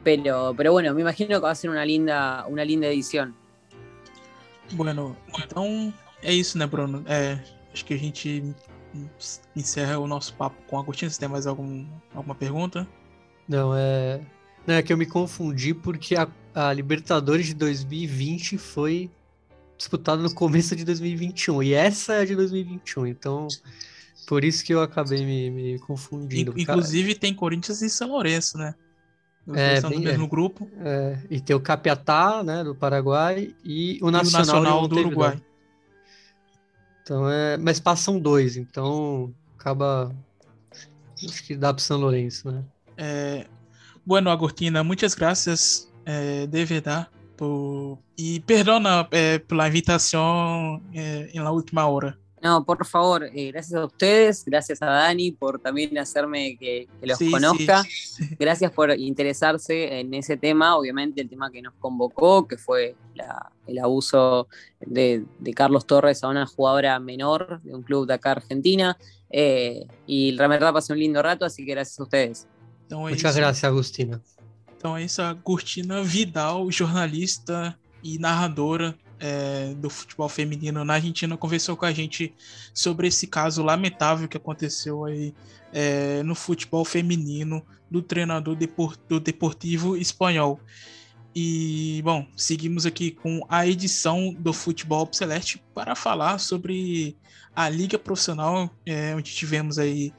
Pero, 0.03 0.53
pero 0.55 0.71
bueno, 0.71 0.93
me 0.93 1.01
imagino 1.01 1.29
que 1.29 1.39
va 1.39 1.51
a 1.51 1.55
ser 1.55 1.69
una 1.69 1.85
linda, 1.85 2.45
una 2.47 2.63
linda 2.65 2.87
edición. 2.87 3.35
Bueno, 4.73 5.17
então 5.43 5.93
é 6.23 6.31
isso, 6.31 6.57
né, 6.57 6.65
Bruno? 6.65 7.03
É, 7.07 7.39
acho 7.73 7.83
que 7.83 7.93
a 7.93 7.97
gente 7.97 8.43
encerra 9.55 9.99
o 9.99 10.07
nosso 10.07 10.33
papo 10.35 10.55
com 10.67 10.77
a 10.77 10.81
Agostinho. 10.81 11.11
Você 11.11 11.19
tem 11.19 11.29
mais 11.29 11.45
algum, 11.45 11.85
alguma 12.13 12.35
pergunta? 12.35 12.87
Não, 13.51 13.75
é. 13.75 14.21
Não, 14.65 14.75
é 14.75 14.81
que 14.81 14.93
eu 14.93 14.97
me 14.97 15.05
confundi 15.05 15.73
porque 15.73 16.15
a, 16.15 16.25
a 16.55 16.71
Libertadores 16.71 17.47
de 17.47 17.53
2020 17.53 18.57
foi 18.57 19.11
disputada 19.77 20.21
no 20.21 20.33
começo 20.33 20.73
de 20.73 20.85
2021 20.85 21.61
e 21.63 21.73
essa 21.73 22.13
é 22.13 22.21
a 22.21 22.25
de 22.25 22.33
2021, 22.33 23.07
então 23.07 23.47
por 24.25 24.45
isso 24.45 24.63
que 24.63 24.73
eu 24.73 24.81
acabei 24.81 25.25
me, 25.25 25.49
me 25.49 25.79
confundindo. 25.79 26.53
Inclusive 26.55 27.13
tem 27.13 27.33
Corinthians 27.33 27.81
e 27.81 27.89
São 27.89 28.11
Lourenço, 28.11 28.57
né? 28.57 28.73
Os 29.45 29.57
é, 29.57 29.81
no 29.81 29.99
mesmo 29.99 30.25
é. 30.25 30.29
grupo. 30.29 30.69
É, 30.79 31.19
e 31.29 31.41
tem 31.41 31.53
o 31.53 31.59
Capiatá, 31.59 32.41
né, 32.43 32.63
do 32.63 32.73
Paraguai, 32.73 33.53
e 33.65 33.99
o 34.01 34.09
Nacional, 34.11 34.21
e 34.21 34.43
o 34.43 34.47
Nacional 34.47 34.87
do 34.87 34.95
Uruguai. 34.97 35.41
Então 37.01 37.29
é, 37.29 37.57
mas 37.57 37.81
passam 37.81 38.17
dois, 38.17 38.55
então 38.55 39.33
acaba 39.59 40.15
acho 41.25 41.43
que 41.43 41.57
dá 41.57 41.73
para 41.73 41.83
São 41.83 41.99
Lourenço, 41.99 42.49
né? 42.49 42.63
Eh, 43.03 43.47
bueno, 44.05 44.29
Agostina, 44.29 44.83
muchas 44.83 45.15
gracias 45.15 45.91
eh, 46.05 46.47
de 46.47 46.65
verdad 46.65 47.09
por, 47.35 47.97
y 48.15 48.39
perdona 48.41 49.07
eh, 49.09 49.43
por 49.45 49.57
la 49.57 49.67
invitación 49.67 50.83
en 50.93 51.43
la 51.43 51.51
última 51.51 51.87
hora. 51.87 52.15
No, 52.43 52.63
por 52.63 52.85
favor, 52.85 53.29
gracias 53.31 53.73
a 53.73 53.85
ustedes, 53.85 54.43
gracias 54.45 54.81
a 54.81 54.87
Dani 54.87 55.31
por 55.31 55.59
también 55.59 55.97
hacerme 55.99 56.57
que, 56.59 56.87
los 57.01 57.19
conozca. 57.19 57.83
Gracias 58.39 58.71
por 58.71 58.89
interesarse 58.97 59.99
en 59.99 60.11
ese 60.15 60.37
tema, 60.37 60.75
obviamente 60.75 61.21
el 61.21 61.29
tema 61.29 61.51
que 61.51 61.61
nos 61.61 61.75
convocó, 61.75 62.47
que 62.47 62.57
fue 62.57 62.95
el 63.67 63.77
abuso 63.77 64.47
de, 64.79 65.23
de, 65.37 65.53
Carlos 65.53 65.85
Torres 65.85 66.23
a 66.23 66.29
una 66.29 66.47
jugadora 66.47 66.99
menor 66.99 67.61
de 67.61 67.75
un 67.75 67.83
club 67.83 68.07
de 68.07 68.15
acá 68.15 68.31
Argentina. 68.31 68.97
y 70.07 70.31
la 70.31 70.47
verdad 70.47 70.73
pasé 70.73 70.93
un 70.93 70.99
lindo 70.99 71.21
rato, 71.21 71.45
así 71.45 71.63
que 71.63 71.73
gracias 71.73 71.99
a 71.99 72.03
ustedes. 72.03 72.47
Então 72.91 73.07
é 73.07 73.11
Muchas 73.11 73.37
gracias, 73.37 73.63
Agustina. 73.63 74.21
Então 74.75 74.97
é 74.97 75.03
isso, 75.05 75.21
Agustina 75.21 76.03
Vidal, 76.03 76.69
jornalista 76.69 77.73
e 78.03 78.19
narradora 78.19 78.97
é, 79.17 79.73
do 79.75 79.89
futebol 79.89 80.27
feminino 80.27 80.83
na 80.83 80.95
Argentina, 80.95 81.37
conversou 81.37 81.77
com 81.77 81.85
a 81.85 81.93
gente 81.93 82.33
sobre 82.73 83.07
esse 83.07 83.27
caso 83.27 83.63
lamentável 83.63 84.27
que 84.27 84.35
aconteceu 84.35 85.05
aí 85.05 85.33
é, 85.71 86.21
no 86.23 86.35
futebol 86.35 86.83
feminino 86.83 87.65
do 87.89 88.01
treinador 88.01 88.57
do 89.07 89.19
Deportivo 89.21 89.95
Espanhol. 89.95 90.59
E, 91.33 92.01
bom, 92.03 92.27
seguimos 92.35 92.85
aqui 92.85 93.11
com 93.11 93.39
a 93.47 93.65
edição 93.65 94.35
do 94.37 94.51
Futebol 94.51 95.07
Celeste 95.13 95.63
para 95.73 95.95
falar 95.95 96.39
sobre 96.39 97.15
a 97.55 97.69
Liga 97.69 97.97
Profissional, 97.97 98.69
é, 98.85 99.15
onde 99.15 99.31
tivemos 99.31 99.79
aí 99.79 100.11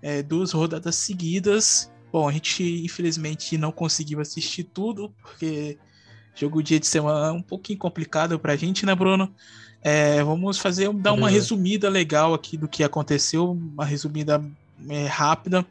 é, 0.00 0.22
duas 0.22 0.52
rodadas 0.52 0.94
seguidas 0.94 1.91
Bom, 2.12 2.28
a 2.28 2.32
gente 2.32 2.84
infelizmente 2.84 3.56
não 3.56 3.72
conseguiu 3.72 4.20
assistir 4.20 4.64
tudo, 4.64 5.08
porque 5.22 5.78
jogo 6.34 6.62
dia 6.62 6.78
de 6.78 6.86
semana 6.86 7.28
é 7.28 7.30
um 7.32 7.40
pouquinho 7.40 7.78
complicado 7.78 8.38
pra 8.38 8.54
gente, 8.54 8.84
né, 8.84 8.94
Bruno? 8.94 9.34
É, 9.80 10.22
vamos 10.22 10.58
fazer, 10.58 10.92
dar 10.92 11.14
uma 11.14 11.28
uhum. 11.28 11.32
resumida 11.32 11.88
legal 11.88 12.34
aqui 12.34 12.58
do 12.58 12.68
que 12.68 12.84
aconteceu, 12.84 13.52
uma 13.52 13.86
resumida 13.86 14.44
é, 14.90 15.06
rápida. 15.06 15.64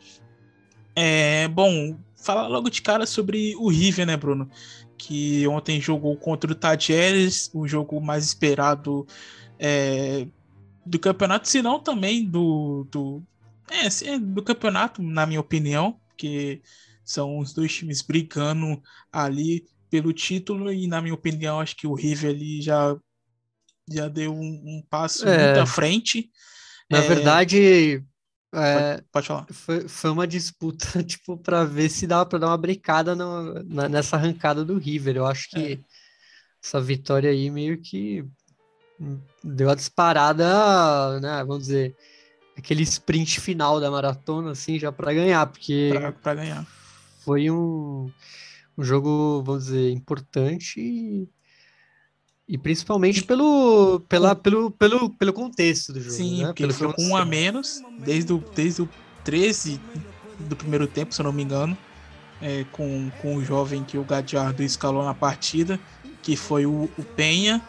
É, 0.95 1.47
bom, 1.47 1.95
falar 2.15 2.47
logo 2.47 2.71
de 2.71 2.81
cara 2.81 3.05
sobre 3.05 3.55
o 3.57 3.69
River, 3.69 4.07
né, 4.07 4.17
Bruno? 4.17 4.49
Que 4.97 5.47
ontem 5.47 5.79
jogou 5.79 6.17
contra 6.17 6.51
o 6.51 6.55
Tajeres, 6.55 7.51
o 7.53 7.67
jogo 7.67 8.01
mais 8.01 8.25
esperado 8.25 9.05
é, 9.59 10.25
do 10.83 10.97
campeonato, 10.97 11.47
se 11.47 11.61
não 11.61 11.79
também 11.79 12.25
do, 12.25 12.87
do, 12.91 13.21
é, 13.69 14.17
do 14.17 14.41
campeonato, 14.41 15.03
na 15.03 15.27
minha 15.27 15.39
opinião 15.39 16.01
porque 16.21 16.61
são 17.03 17.39
os 17.39 17.51
dois 17.51 17.73
times 17.73 18.03
brigando 18.03 18.81
ali 19.11 19.65
pelo 19.89 20.13
título 20.13 20.71
e 20.71 20.85
na 20.85 21.01
minha 21.01 21.15
opinião 21.15 21.59
acho 21.59 21.75
que 21.75 21.87
o 21.87 21.95
River 21.95 22.29
ali 22.29 22.61
já 22.61 22.95
já 23.91 24.07
deu 24.07 24.33
um, 24.33 24.39
um 24.39 24.83
passo 24.89 25.27
é, 25.27 25.45
muito 25.47 25.59
à 25.59 25.65
frente. 25.65 26.29
Na 26.89 26.99
é... 26.99 27.07
verdade, 27.07 27.95
é, 28.53 28.93
pode, 28.93 29.05
pode, 29.11 29.27
falar. 29.27 29.47
Foi, 29.51 29.87
foi 29.87 30.11
uma 30.11 30.27
disputa 30.27 31.03
tipo 31.03 31.35
para 31.37 31.65
ver 31.65 31.89
se 31.89 32.05
dava 32.05 32.25
para 32.25 32.39
dar 32.39 32.47
uma 32.47 32.57
brincada 32.57 33.15
no, 33.15 33.61
na, 33.63 33.89
nessa 33.89 34.15
arrancada 34.15 34.63
do 34.63 34.77
River. 34.77 35.17
Eu 35.17 35.25
acho 35.25 35.49
que 35.49 35.73
é. 35.73 35.79
essa 36.63 36.79
vitória 36.79 37.31
aí 37.31 37.49
meio 37.49 37.81
que 37.81 38.23
deu 39.43 39.69
a 39.69 39.75
disparada, 39.75 41.19
né? 41.19 41.43
Vamos 41.43 41.63
dizer, 41.63 41.97
aquele 42.61 42.83
sprint 42.83 43.39
final 43.39 43.79
da 43.79 43.89
maratona, 43.89 44.51
assim, 44.51 44.79
já 44.79 44.91
para 44.91 45.13
ganhar, 45.13 45.45
porque. 45.47 45.91
Para 46.21 46.35
ganhar. 46.35 46.65
Foi 47.25 47.49
um, 47.51 48.09
um 48.77 48.83
jogo, 48.83 49.43
vamos 49.43 49.65
dizer, 49.65 49.91
importante 49.91 50.79
e, 50.79 51.27
e 52.47 52.57
principalmente 52.57 53.23
pelo, 53.23 53.99
pela, 54.07 54.35
pelo, 54.35 54.71
pelo, 54.71 55.09
pelo 55.09 55.33
contexto 55.33 55.91
do 55.93 55.99
jogo. 55.99 56.15
Sim, 56.15 56.41
né? 56.41 56.47
porque 56.47 56.63
pelo 56.63 56.73
foi 56.73 56.93
com 56.93 57.03
um 57.03 57.15
a 57.15 57.25
menos, 57.25 57.81
desde 57.99 58.33
o, 58.33 58.43
desde 58.55 58.81
o 58.81 58.89
13 59.23 59.79
do 60.39 60.55
primeiro 60.55 60.87
tempo, 60.87 61.13
se 61.13 61.21
eu 61.21 61.25
não 61.25 61.33
me 61.33 61.43
engano, 61.43 61.77
é, 62.41 62.65
com, 62.71 63.11
com 63.21 63.35
o 63.35 63.43
jovem 63.43 63.83
que 63.83 63.97
o 63.97 64.03
Gadiardo 64.03 64.63
escalou 64.63 65.03
na 65.03 65.13
partida, 65.13 65.79
que 66.23 66.35
foi 66.35 66.65
o, 66.65 66.89
o 66.97 67.03
Penha. 67.15 67.61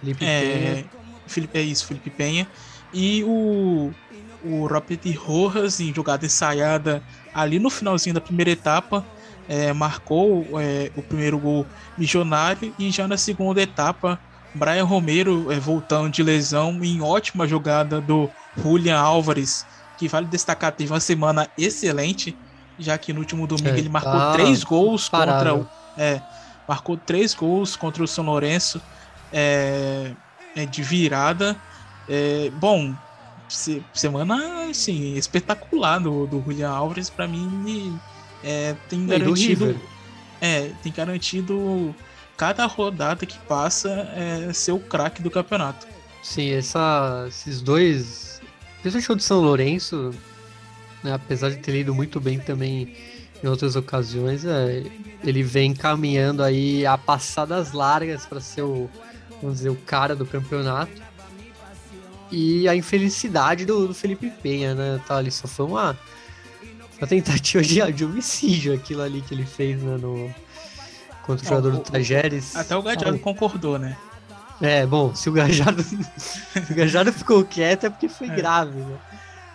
Felipe 0.00 0.24
é, 0.24 0.40
Penha. 0.40 0.90
Felipe, 1.26 1.58
é 1.58 1.62
isso, 1.62 1.86
Felipe 1.86 2.10
Penha. 2.10 2.48
E 2.92 3.24
o, 3.24 3.92
o 4.44 4.66
Robert 4.66 5.00
Rojas, 5.16 5.80
em 5.80 5.92
jogada 5.92 6.26
ensaiada 6.26 7.02
ali 7.34 7.58
no 7.58 7.70
finalzinho 7.70 8.14
da 8.14 8.20
primeira 8.20 8.50
etapa, 8.50 9.04
é, 9.48 9.72
marcou 9.72 10.46
é, 10.60 10.90
o 10.96 11.02
primeiro 11.02 11.38
gol 11.38 11.66
missionário 11.96 12.74
e 12.78 12.90
já 12.90 13.06
na 13.06 13.16
segunda 13.16 13.60
etapa, 13.60 14.18
Brian 14.54 14.84
Romero 14.84 15.50
é, 15.50 15.58
voltando 15.58 16.10
de 16.10 16.22
lesão 16.22 16.82
em 16.82 17.02
ótima 17.02 17.46
jogada 17.46 18.00
do 18.00 18.30
Julian 18.56 18.98
Álvares, 18.98 19.66
que 19.98 20.08
vale 20.08 20.26
destacar, 20.26 20.72
teve 20.72 20.92
uma 20.92 21.00
semana 21.00 21.48
excelente, 21.58 22.36
já 22.78 22.96
que 22.96 23.12
no 23.12 23.20
último 23.20 23.46
domingo 23.46 23.76
é, 23.76 23.78
ele 23.78 23.88
marcou 23.88 24.12
tá 24.12 24.32
três 24.32 24.64
gols 24.64 25.08
contra 25.08 25.54
o. 25.54 25.68
É, 25.96 26.20
marcou 26.66 26.96
três 26.96 27.34
gols 27.34 27.76
contra 27.76 28.02
o 28.02 28.08
São 28.08 28.24
Lourenço 28.24 28.80
é, 29.32 30.12
de 30.70 30.82
virada. 30.82 31.56
É, 32.08 32.50
bom, 32.54 32.94
semana 33.92 34.68
assim, 34.70 35.14
espetacular 35.14 35.98
do, 35.98 36.26
do 36.26 36.42
Julian 36.42 36.70
Alves, 36.70 37.10
para 37.10 37.26
mim, 37.28 37.98
é, 38.42 38.74
tem 38.88 39.06
garantido. 39.06 39.80
É, 40.40 40.70
tem 40.82 40.92
garantido 40.92 41.94
cada 42.36 42.66
rodada 42.66 43.24
que 43.24 43.38
passa 43.40 43.88
é 44.14 44.52
ser 44.52 44.72
o 44.72 44.80
craque 44.80 45.22
do 45.22 45.30
campeonato. 45.30 45.86
Sim, 46.22 46.50
essa, 46.50 47.26
esses 47.28 47.60
dois, 47.60 48.40
o 48.84 49.14
de 49.14 49.22
São 49.22 49.40
Lourenço, 49.40 50.10
né, 51.02 51.12
apesar 51.12 51.50
de 51.50 51.58
ter 51.58 51.72
lido 51.72 51.94
muito 51.94 52.18
bem 52.20 52.38
também 52.38 52.96
em 53.42 53.46
outras 53.46 53.76
ocasiões, 53.76 54.44
é, 54.44 54.82
ele 55.22 55.42
vem 55.42 55.74
caminhando 55.74 56.42
aí 56.42 56.86
a 56.86 56.96
passadas 56.96 57.72
largas 57.72 58.24
para 58.24 58.40
ser 58.40 58.62
o, 58.62 58.88
vamos 59.40 59.58
dizer, 59.58 59.68
o 59.68 59.76
cara 59.76 60.16
do 60.16 60.24
campeonato. 60.24 61.02
E 62.30 62.68
a 62.68 62.74
infelicidade 62.74 63.64
do, 63.64 63.88
do 63.88 63.94
Felipe 63.94 64.30
Penha, 64.30 64.74
né, 64.74 65.00
tá 65.06 65.16
ali, 65.16 65.30
só 65.30 65.46
foi 65.46 65.66
uma, 65.66 65.96
uma 66.98 67.06
tentativa 67.06 67.62
de, 67.62 67.92
de 67.92 68.04
homicídio 68.04 68.74
aquilo 68.74 69.02
ali 69.02 69.20
que 69.20 69.34
ele 69.34 69.46
fez 69.46 69.82
né, 69.82 69.96
no, 69.96 70.34
contra 71.24 71.44
o 71.44 71.48
jogador 71.48 71.72
do 71.72 71.78
Tajeres. 71.80 72.56
Até 72.56 72.76
o 72.76 72.82
Gadiardo 72.82 73.18
concordou, 73.18 73.78
né? 73.78 73.96
É, 74.60 74.86
bom, 74.86 75.14
se 75.14 75.28
o 75.28 75.32
Gajardo, 75.32 75.82
se 76.16 76.72
o 76.72 76.74
Gajardo 76.74 77.12
ficou 77.12 77.44
quieto 77.44 77.84
é 77.84 77.90
porque 77.90 78.08
foi 78.08 78.28
é. 78.28 78.34
grave, 78.34 78.78
né? 78.78 78.98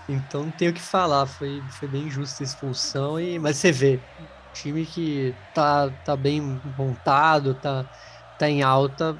Então 0.07 0.43
não 0.43 0.51
tenho 0.51 0.71
o 0.71 0.73
que 0.73 0.81
falar, 0.81 1.25
foi, 1.25 1.61
foi 1.71 1.87
bem 1.87 2.09
justa 2.09 2.43
a 2.43 2.45
expulsão, 2.45 3.19
e, 3.19 3.37
mas 3.37 3.57
você 3.57 3.71
vê, 3.71 3.99
time 4.53 4.85
que 4.85 5.35
tá, 5.53 5.89
tá 6.03 6.15
bem 6.15 6.59
montado, 6.77 7.53
tá, 7.53 7.85
tá 8.37 8.49
em 8.49 8.63
alta, 8.63 9.15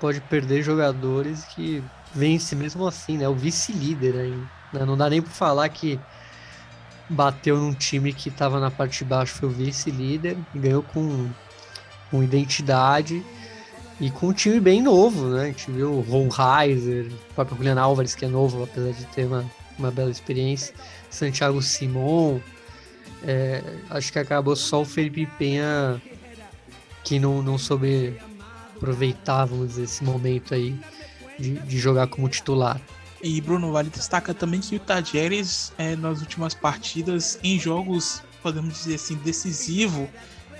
pode 0.00 0.20
perder 0.22 0.62
jogadores 0.62 1.44
que 1.44 1.82
vence 2.14 2.54
mesmo 2.54 2.86
assim, 2.86 3.18
né? 3.18 3.28
O 3.28 3.34
vice-líder 3.34 4.16
aí. 4.16 4.38
Né? 4.72 4.84
Não 4.84 4.96
dá 4.96 5.08
nem 5.08 5.22
para 5.22 5.32
falar 5.32 5.68
que 5.68 5.98
bateu 7.08 7.56
num 7.56 7.74
time 7.74 8.12
que 8.12 8.30
tava 8.30 8.58
na 8.58 8.70
parte 8.70 8.98
de 8.98 9.04
baixo, 9.04 9.34
foi 9.34 9.48
o 9.48 9.52
vice-líder, 9.52 10.36
ganhou 10.54 10.82
com, 10.82 11.28
com 12.10 12.22
identidade 12.22 13.22
e 14.00 14.10
com 14.10 14.28
um 14.28 14.32
time 14.32 14.58
bem 14.58 14.82
novo, 14.82 15.28
né? 15.28 15.42
A 15.42 15.46
gente 15.46 15.70
viu 15.70 15.92
o 15.92 16.00
Ron 16.00 16.28
Heiser, 16.28 17.06
o 17.06 17.34
próprio 17.34 17.56
Julian 17.56 17.80
Álvares, 17.80 18.14
que 18.14 18.24
é 18.24 18.28
novo, 18.28 18.64
apesar 18.64 18.92
de 18.92 19.04
ter 19.06 19.26
uma, 19.26 19.44
uma 19.78 19.90
bela 19.90 20.10
experiência, 20.10 20.74
Santiago 21.10 21.60
Simon. 21.60 22.40
É, 23.24 23.62
acho 23.90 24.12
que 24.12 24.18
acabou 24.18 24.56
só 24.56 24.82
o 24.82 24.84
Felipe 24.84 25.26
Penha 25.38 26.02
que 27.04 27.18
não, 27.18 27.42
não 27.42 27.58
soube 27.58 28.16
aproveitar, 28.76 29.44
vamos 29.44 29.68
dizer, 29.68 29.84
esse 29.84 30.02
momento 30.02 30.54
aí 30.54 30.78
de, 31.42 31.58
de 31.58 31.78
jogar 31.78 32.06
como 32.06 32.28
titular. 32.28 32.80
E 33.20 33.40
Bruno 33.40 33.72
Vale 33.72 33.90
destaca 33.90 34.32
também 34.32 34.60
que 34.60 34.76
o 34.76 34.80
Tajeres, 34.80 35.72
é, 35.76 35.94
nas 35.96 36.20
últimas 36.20 36.54
partidas, 36.54 37.38
em 37.42 37.58
jogos, 37.58 38.22
podemos 38.42 38.74
dizer 38.74 38.94
assim, 38.94 39.16
decisivo, 39.16 40.08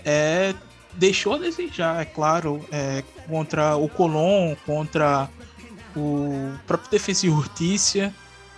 é, 0.05 0.55
deixou 0.95 1.35
a 1.35 1.39
desejar, 1.39 2.01
é 2.01 2.05
claro, 2.05 2.65
é, 2.71 3.03
contra 3.27 3.77
o 3.77 3.89
Colón, 3.89 4.55
contra 4.67 5.29
o 5.97 6.53
próprio 6.67 6.91
Defensa 6.91 7.27
e 7.27 7.31
Hurtícia, 7.31 8.15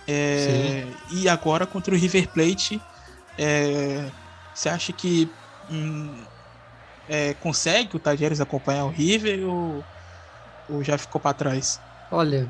é, 0.07 0.85
e 1.11 1.27
agora 1.27 1.65
contra 1.65 1.93
o 1.93 1.97
River 1.97 2.27
Plate. 2.29 2.79
É, 3.37 4.09
você 4.53 4.69
acha 4.69 4.93
que 4.93 5.31
hum, 5.69 6.23
é, 7.09 7.33
consegue 7.35 7.95
o 7.95 7.99
Tajeres 7.99 8.39
acompanhar 8.39 8.85
o 8.85 8.89
River 8.89 9.47
ou, 9.47 9.83
ou 10.69 10.83
já 10.83 10.97
ficou 10.97 11.19
para 11.19 11.33
trás? 11.33 11.79
Olha, 12.11 12.47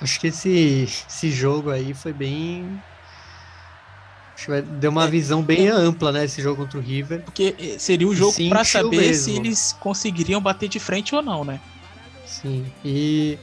acho 0.00 0.18
que 0.18 0.28
esse, 0.28 0.88
esse 1.08 1.30
jogo 1.30 1.70
aí 1.70 1.94
foi 1.94 2.12
bem 2.12 2.80
Deu 4.80 4.90
uma 4.90 5.04
é, 5.04 5.08
visão 5.08 5.42
bem 5.42 5.68
é, 5.68 5.70
ampla, 5.70 6.10
né? 6.10 6.24
Esse 6.24 6.40
jogo 6.40 6.62
contra 6.62 6.78
o 6.78 6.82
River. 6.82 7.20
Porque 7.20 7.54
eh, 7.58 7.78
seria 7.78 8.08
o 8.08 8.14
jogo 8.14 8.34
para 8.48 8.64
saber 8.64 8.96
mesmo. 8.96 9.24
se 9.24 9.36
eles 9.36 9.76
conseguiriam 9.78 10.40
bater 10.40 10.68
de 10.68 10.80
frente 10.80 11.14
ou 11.14 11.20
não, 11.20 11.44
né? 11.44 11.60
Sim. 12.24 12.64
E 12.82 13.38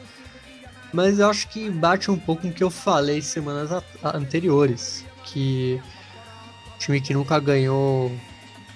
mas 0.91 1.19
eu 1.19 1.29
acho 1.29 1.47
que 1.49 1.69
bate 1.69 2.09
um 2.09 2.17
pouco 2.17 2.43
com 2.43 2.47
o 2.47 2.53
que 2.53 2.63
eu 2.63 2.71
falei 2.71 3.21
semanas 3.21 3.69
anteriores, 4.03 5.05
que 5.25 5.79
o 6.75 6.79
time 6.79 7.01
que 7.01 7.13
nunca 7.13 7.39
ganhou 7.39 8.11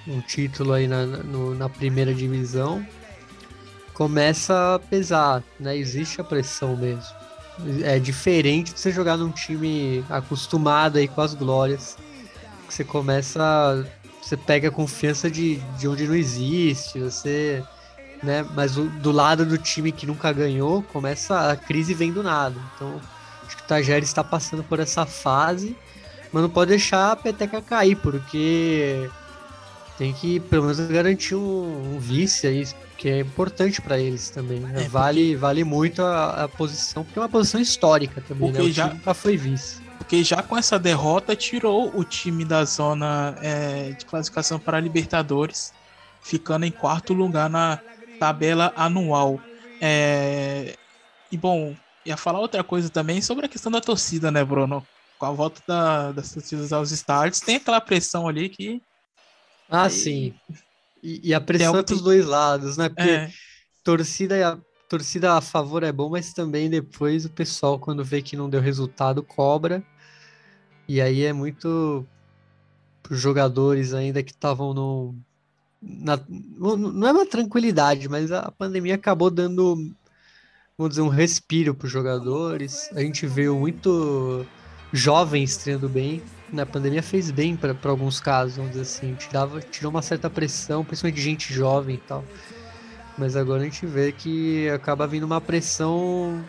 um 0.08 0.22
título 0.22 0.74
aí 0.74 0.88
na, 0.88 1.06
no, 1.06 1.56
na 1.56 1.70
primeira 1.70 2.14
divisão 2.14 2.86
começa 4.02 4.74
a 4.74 4.80
pesar, 4.80 5.44
né? 5.60 5.78
Existe 5.78 6.20
a 6.20 6.24
pressão 6.24 6.76
mesmo. 6.76 7.14
É 7.84 8.00
diferente 8.00 8.74
de 8.74 8.80
você 8.80 8.92
jogar 8.92 9.16
num 9.16 9.30
time 9.30 10.04
acostumado 10.10 10.98
aí 10.98 11.08
com 11.08 11.22
as 11.22 11.36
glórias 11.36 11.96
que 12.68 12.74
você 12.74 12.84
começa. 12.84 13.88
Você 14.20 14.36
pega 14.36 14.70
a 14.70 14.72
confiança 14.72 15.30
de, 15.30 15.58
de 15.78 15.88
onde 15.88 16.08
não 16.08 16.16
existe, 16.16 16.98
você. 16.98 17.64
Né? 18.24 18.44
Mas 18.56 18.76
o, 18.76 18.86
do 18.86 19.12
lado 19.12 19.46
do 19.46 19.56
time 19.56 19.92
que 19.92 20.08
nunca 20.08 20.32
ganhou, 20.32 20.82
começa 20.82 21.52
a 21.52 21.56
crise 21.56 21.94
vem 21.94 22.12
do 22.12 22.24
nada. 22.24 22.56
Então, 22.74 23.00
acho 23.46 23.56
que 23.56 23.64
o 23.64 23.68
Tajeres 23.68 24.10
está 24.10 24.24
passando 24.24 24.64
por 24.64 24.80
essa 24.80 25.06
fase, 25.06 25.78
mas 26.34 26.42
não 26.42 26.50
pode 26.50 26.70
deixar 26.70 27.12
a 27.12 27.16
peteca 27.16 27.62
cair, 27.62 27.98
porque 27.98 29.08
tem 29.96 30.12
que 30.12 30.40
pelo 30.40 30.64
menos 30.64 30.80
garantir 30.80 31.36
um, 31.36 31.96
um 31.96 32.00
vice 32.00 32.48
aí, 32.48 32.66
que 33.02 33.10
é 33.10 33.20
importante 33.20 33.82
para 33.82 33.98
eles 33.98 34.30
também. 34.30 34.60
Né? 34.60 34.84
É, 34.84 34.88
vale, 34.88 35.36
vale 35.36 35.64
muito 35.64 36.04
a, 36.04 36.44
a, 36.44 36.48
posição, 36.48 37.04
porque 37.04 37.18
é 37.18 37.22
uma 37.24 37.28
posição 37.28 37.60
histórica 37.60 38.22
também, 38.22 38.52
né? 38.52 38.62
O 38.62 38.72
já, 38.72 38.90
nunca 38.90 39.14
foi 39.16 39.36
vice 39.36 39.82
porque 39.98 40.24
já 40.24 40.44
com 40.44 40.58
essa 40.58 40.78
derrota 40.78 41.36
tirou 41.36 41.92
o 41.96 42.04
time 42.04 42.44
da 42.44 42.64
zona 42.66 43.36
é, 43.42 43.92
de 43.92 44.06
classificação 44.06 44.60
para 44.60 44.78
a 44.78 44.80
Libertadores, 44.80 45.74
ficando 46.22 46.66
em 46.66 46.72
quarto 46.72 47.14
lugar 47.14 47.50
na 47.50 47.80
tabela 48.20 48.74
anual. 48.76 49.40
É, 49.80 50.76
e 51.32 51.38
bom, 51.38 51.76
ia 52.06 52.18
falar 52.18 52.40
outra 52.40 52.64
coisa 52.64 52.90
também 52.90 53.22
sobre 53.22 53.46
a 53.46 53.50
questão 53.50 53.72
da 53.72 53.80
torcida, 53.80 54.30
né, 54.30 54.44
Bruno? 54.44 54.86
Com 55.18 55.26
a 55.26 55.32
volta 55.32 55.62
da, 55.68 56.12
das 56.12 56.34
torcidas 56.34 56.74
aos 56.74 56.92
estádios, 56.92 57.40
tem 57.40 57.56
aquela 57.56 57.80
pressão 57.80 58.28
ali 58.28 58.50
que. 58.50 58.82
Ah, 59.70 59.84
aí... 59.84 59.90
sim. 59.92 60.34
E, 61.04 61.30
e, 61.30 61.34
a 61.34 61.42
pressão 61.42 61.78
é 61.78 61.84
dos 61.84 62.02
dois 62.02 62.26
lados, 62.26 62.78
né? 62.78 62.90
Porque 62.90 63.10
é. 63.10 63.32
torcida 63.84 64.38
e 64.38 64.44
a 64.44 64.58
torcida 64.88 65.34
a 65.38 65.42
favor 65.42 65.84
é 65.84 65.92
bom, 65.92 66.10
mas 66.10 66.34
também 66.34 66.70
depois 66.70 67.26
o 67.26 67.30
pessoal, 67.30 67.80
quando 67.80 68.04
vê 68.04 68.22
que 68.22 68.36
não 68.36 68.50
deu 68.50 68.60
resultado, 68.60 69.24
cobra. 69.24 69.82
E 70.88 71.00
aí 71.00 71.24
é 71.24 71.32
muito 71.32 72.06
para 73.02 73.14
os 73.14 73.20
jogadores 73.20 73.94
ainda 73.94 74.22
que 74.22 74.32
estavam 74.32 74.74
no. 74.74 75.16
Na, 75.82 76.20
não 76.30 77.08
é 77.08 77.12
uma 77.12 77.26
tranquilidade, 77.26 78.08
mas 78.08 78.32
a 78.32 78.52
pandemia 78.52 78.96
acabou 78.96 79.32
dando, 79.32 79.76
vamos 80.78 80.92
dizer, 80.92 81.02
um 81.02 81.08
respiro 81.08 81.74
para 81.74 81.86
os 81.86 81.92
jogadores. 81.92 82.90
A 82.94 83.00
gente 83.00 83.26
viu 83.26 83.58
muito 83.58 84.46
jovens 84.92 85.58
treinando 85.58 85.90
bem. 85.90 86.22
Na 86.52 86.66
pandemia 86.66 87.02
fez 87.02 87.32
bem 87.32 87.56
para 87.56 87.76
alguns 87.86 88.20
casos, 88.20 88.58
vamos 88.58 88.72
dizer 88.72 88.84
assim. 88.84 89.16
Tirava, 89.16 89.62
tirou 89.62 89.90
uma 89.90 90.02
certa 90.02 90.30
pressão, 90.30 90.84
principalmente 90.84 91.16
de 91.16 91.22
gente 91.22 91.54
jovem 91.54 91.96
e 91.96 92.00
tal. 92.00 92.26
Mas 93.18 93.36
agora 93.36 93.62
a 93.62 93.66
gente 93.66 93.86
vê 93.86 94.12
que 94.12 94.70
acaba 94.70 95.08
vindo 95.08 95.24
uma 95.24 95.40
pressão 95.40 96.44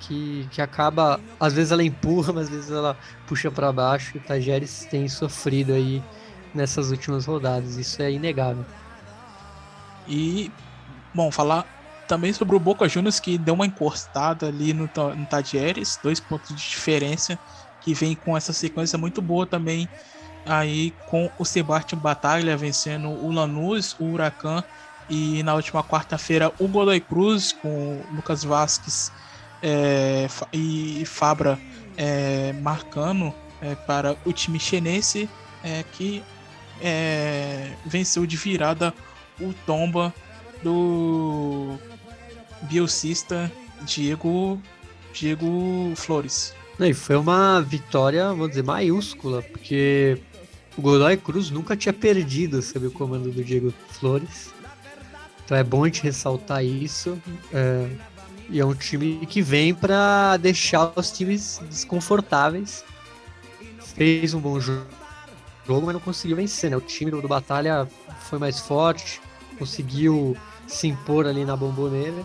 que, 0.00 0.46
que 0.50 0.60
acaba, 0.60 1.20
às 1.40 1.52
vezes 1.52 1.72
ela 1.72 1.82
empurra, 1.82 2.32
mas 2.34 2.44
às 2.44 2.50
vezes 2.50 2.70
ela 2.70 2.96
puxa 3.26 3.50
para 3.50 3.72
baixo. 3.72 4.16
E 4.16 4.18
o 4.18 4.22
Tajeres 4.22 4.86
tem 4.90 5.08
sofrido 5.08 5.72
aí 5.72 6.02
nessas 6.54 6.90
últimas 6.90 7.26
rodadas, 7.26 7.76
isso 7.76 8.02
é 8.02 8.10
inegável. 8.10 8.64
E, 10.08 10.50
bom, 11.14 11.30
falar 11.30 11.66
também 12.06 12.32
sobre 12.32 12.56
o 12.56 12.60
Boca 12.60 12.88
Juniors 12.88 13.20
que 13.20 13.36
deu 13.36 13.54
uma 13.54 13.66
encostada 13.66 14.46
ali 14.46 14.72
no, 14.72 14.88
no 15.16 15.26
Tajeres, 15.26 15.98
dois 16.02 16.20
pontos 16.20 16.54
de 16.54 16.70
diferença, 16.70 17.38
que 17.86 17.94
vem 17.94 18.16
com 18.16 18.36
essa 18.36 18.52
sequência 18.52 18.98
muito 18.98 19.22
boa 19.22 19.46
também 19.46 19.88
aí 20.44 20.92
com 21.08 21.30
o 21.38 21.44
Sebastião 21.44 22.00
Batalha 22.00 22.56
vencendo 22.56 23.08
o 23.08 23.30
Lanús, 23.30 23.94
o 24.00 24.06
Huracan 24.06 24.64
e 25.08 25.40
na 25.44 25.54
última 25.54 25.84
quarta-feira 25.84 26.52
o 26.58 26.66
Godoy 26.66 26.98
Cruz 27.00 27.52
com 27.52 27.68
o 27.68 28.06
Lucas 28.16 28.42
Vasques 28.42 29.12
é, 29.62 30.26
e 30.52 31.04
Fabra 31.06 31.56
é, 31.96 32.52
marcando 32.54 33.32
é, 33.62 33.76
para 33.76 34.16
o 34.24 34.32
time 34.32 34.58
chinense 34.58 35.30
é, 35.62 35.84
que 35.92 36.24
é, 36.82 37.70
venceu 37.84 38.26
de 38.26 38.36
virada 38.36 38.92
o 39.40 39.54
tomba 39.64 40.12
do 40.60 41.76
biocista 42.62 43.50
Diego 43.82 44.60
Diego 45.12 45.92
Flores. 45.94 46.52
E 46.78 46.92
foi 46.92 47.16
uma 47.16 47.60
vitória, 47.62 48.28
vamos 48.28 48.50
dizer, 48.50 48.62
maiúscula, 48.62 49.42
porque 49.42 50.20
o 50.76 50.82
Godoy 50.82 51.16
Cruz 51.16 51.50
nunca 51.50 51.74
tinha 51.74 51.92
perdido 51.92 52.60
sob 52.60 52.86
o 52.86 52.90
comando 52.90 53.30
do 53.30 53.42
Diego 53.42 53.72
Flores. 53.88 54.54
Então 55.44 55.56
é 55.56 55.64
bom 55.64 55.84
a 55.84 55.86
gente 55.86 56.02
ressaltar 56.02 56.64
isso. 56.64 57.18
É, 57.52 57.88
e 58.50 58.60
é 58.60 58.64
um 58.64 58.74
time 58.74 59.24
que 59.26 59.40
vem 59.40 59.74
para 59.74 60.36
deixar 60.36 60.92
os 60.94 61.10
times 61.10 61.60
desconfortáveis. 61.68 62.84
Fez 63.80 64.34
um 64.34 64.40
bom 64.40 64.60
jogo, 64.60 64.86
mas 65.68 65.94
não 65.94 66.00
conseguiu 66.00 66.36
vencer, 66.36 66.70
né? 66.70 66.76
O 66.76 66.80
time 66.80 67.10
do, 67.10 67.26
Batalha 67.26 67.88
foi 68.28 68.38
mais 68.38 68.60
forte, 68.60 69.20
conseguiu 69.58 70.36
se 70.66 70.86
impor 70.88 71.26
ali 71.26 71.44
na 71.44 71.56
bomboneira. 71.56 72.24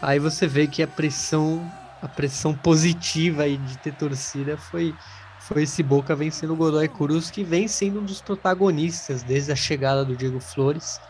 Aí 0.00 0.18
você 0.18 0.46
vê 0.46 0.66
que 0.66 0.82
a 0.82 0.86
pressão, 0.86 1.68
a 2.04 2.08
pressão 2.08 2.54
positiva 2.54 3.44
aí 3.44 3.56
de 3.56 3.78
ter 3.78 3.94
torcida 3.94 4.58
foi, 4.58 4.94
foi 5.40 5.62
esse 5.62 5.82
Boca 5.82 6.14
vencendo 6.14 6.52
o 6.52 6.56
Godoy 6.56 6.86
Cruz, 6.86 7.30
que 7.30 7.42
vem 7.42 7.66
sendo 7.66 8.00
um 8.00 8.04
dos 8.04 8.20
protagonistas 8.20 9.22
desde 9.22 9.50
a 9.50 9.56
chegada 9.56 10.04
do 10.04 10.14
Diego 10.14 10.38
Flores. 10.38 11.00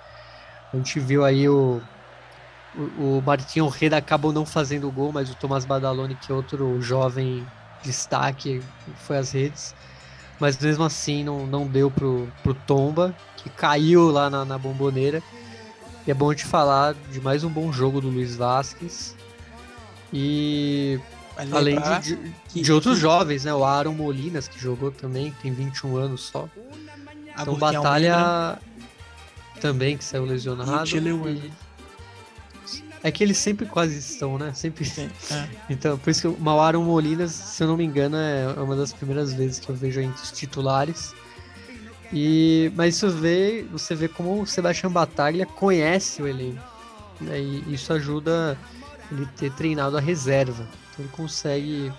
A 0.72 0.76
gente 0.76 1.00
viu 1.00 1.24
aí 1.24 1.48
o, 1.48 1.82
o, 2.76 3.18
o 3.18 3.22
Martinho 3.26 3.66
Reda 3.66 3.96
acabou 3.96 4.32
não 4.32 4.46
fazendo 4.46 4.88
gol, 4.88 5.10
mas 5.10 5.28
o 5.28 5.34
Tomás 5.34 5.64
Badaloni, 5.64 6.14
que 6.14 6.30
é 6.30 6.34
outro 6.34 6.80
jovem 6.80 7.44
destaque, 7.82 8.62
foi 8.98 9.18
às 9.18 9.32
redes. 9.32 9.74
Mas 10.38 10.56
mesmo 10.56 10.84
assim 10.84 11.24
não, 11.24 11.44
não 11.44 11.66
deu 11.66 11.90
pro, 11.90 12.28
pro 12.44 12.54
Tomba, 12.54 13.12
que 13.36 13.50
caiu 13.50 14.12
lá 14.12 14.30
na, 14.30 14.44
na 14.44 14.56
bomboneira. 14.56 15.20
E 16.06 16.10
é 16.12 16.14
bom 16.14 16.32
te 16.32 16.44
falar 16.44 16.94
de 17.10 17.20
mais 17.20 17.42
um 17.42 17.50
bom 17.50 17.72
jogo 17.72 18.00
do 18.00 18.08
Luiz 18.08 18.36
Vasquez. 18.36 19.16
E 20.16 21.00
além 21.52 21.76
de, 21.80 22.16
de, 22.54 22.62
de 22.62 22.72
outros 22.72 22.96
jovens, 22.98 23.44
né? 23.44 23.52
O 23.52 23.64
Aaron 23.64 23.94
Molinas, 23.94 24.46
que 24.46 24.60
jogou 24.60 24.92
também, 24.92 25.34
tem 25.42 25.52
21 25.52 25.96
anos 25.96 26.20
só. 26.20 26.48
Então, 27.36 27.56
Batalha 27.56 28.56
também, 29.60 29.98
que 29.98 30.04
saiu 30.04 30.24
lesionado. 30.24 30.88
E... 30.88 31.52
É 33.02 33.10
que 33.10 33.24
eles 33.24 33.36
sempre 33.36 33.66
quase 33.66 33.98
estão, 33.98 34.38
né? 34.38 34.52
Sempre. 34.54 34.90
É. 35.30 35.48
Então, 35.68 35.98
por 35.98 36.10
isso 36.10 36.20
que 36.20 36.28
o 36.28 36.36
Mauaron 36.38 36.84
Molinas, 36.84 37.32
se 37.32 37.64
eu 37.64 37.66
não 37.66 37.76
me 37.76 37.84
engano, 37.84 38.16
é 38.16 38.46
uma 38.56 38.76
das 38.76 38.92
primeiras 38.92 39.34
vezes 39.34 39.58
que 39.58 39.68
eu 39.68 39.74
vejo 39.74 40.00
entre 40.00 40.22
os 40.22 40.30
titulares. 40.30 41.12
E, 42.12 42.70
mas 42.76 42.94
isso 42.94 43.10
vê, 43.10 43.66
você 43.72 43.96
vê 43.96 44.06
como 44.06 44.42
o 44.42 44.46
Sebastião 44.46 44.92
Battaglia 44.92 45.44
conhece 45.44 46.22
o 46.22 46.28
elenco. 46.28 46.62
Né? 47.20 47.40
E 47.40 47.74
isso 47.74 47.92
ajuda 47.92 48.56
ele 49.10 49.26
ter 49.36 49.50
treinado 49.52 49.96
a 49.96 50.00
reserva. 50.00 50.66
Então 50.90 51.04
ele 51.04 51.08
consegue. 51.08 51.92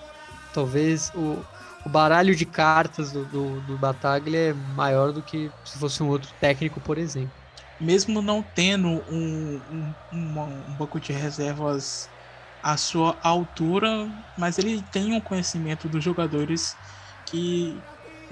Talvez 0.54 1.12
o, 1.14 1.44
o 1.86 1.90
baralho 1.90 2.34
de 2.36 2.46
cartas 2.46 3.12
do, 3.12 3.26
do, 3.26 3.62
do 3.62 3.78
Bataglia 3.78 4.52
é 4.52 4.54
maior 4.54 5.12
do 5.12 5.22
que 5.22 5.52
se 5.66 5.78
fosse 5.78 6.02
um 6.02 6.08
outro 6.08 6.32
técnico, 6.40 6.80
por 6.80 6.98
exemplo 6.98 7.46
mesmo 7.80 8.22
não 8.22 8.42
tendo 8.42 8.88
um, 8.88 9.62
um, 9.72 9.94
um, 10.14 10.76
banco 10.78 11.00
de 11.00 11.12
reservas 11.12 12.10
à 12.64 12.78
sua 12.78 13.18
altura, 13.22 14.10
mas 14.38 14.58
ele 14.58 14.82
tem 14.92 15.14
um 15.14 15.22
conhecimento 15.22 15.88
dos 15.88 16.04
jogadores 16.04 16.76
que 17.26 17.78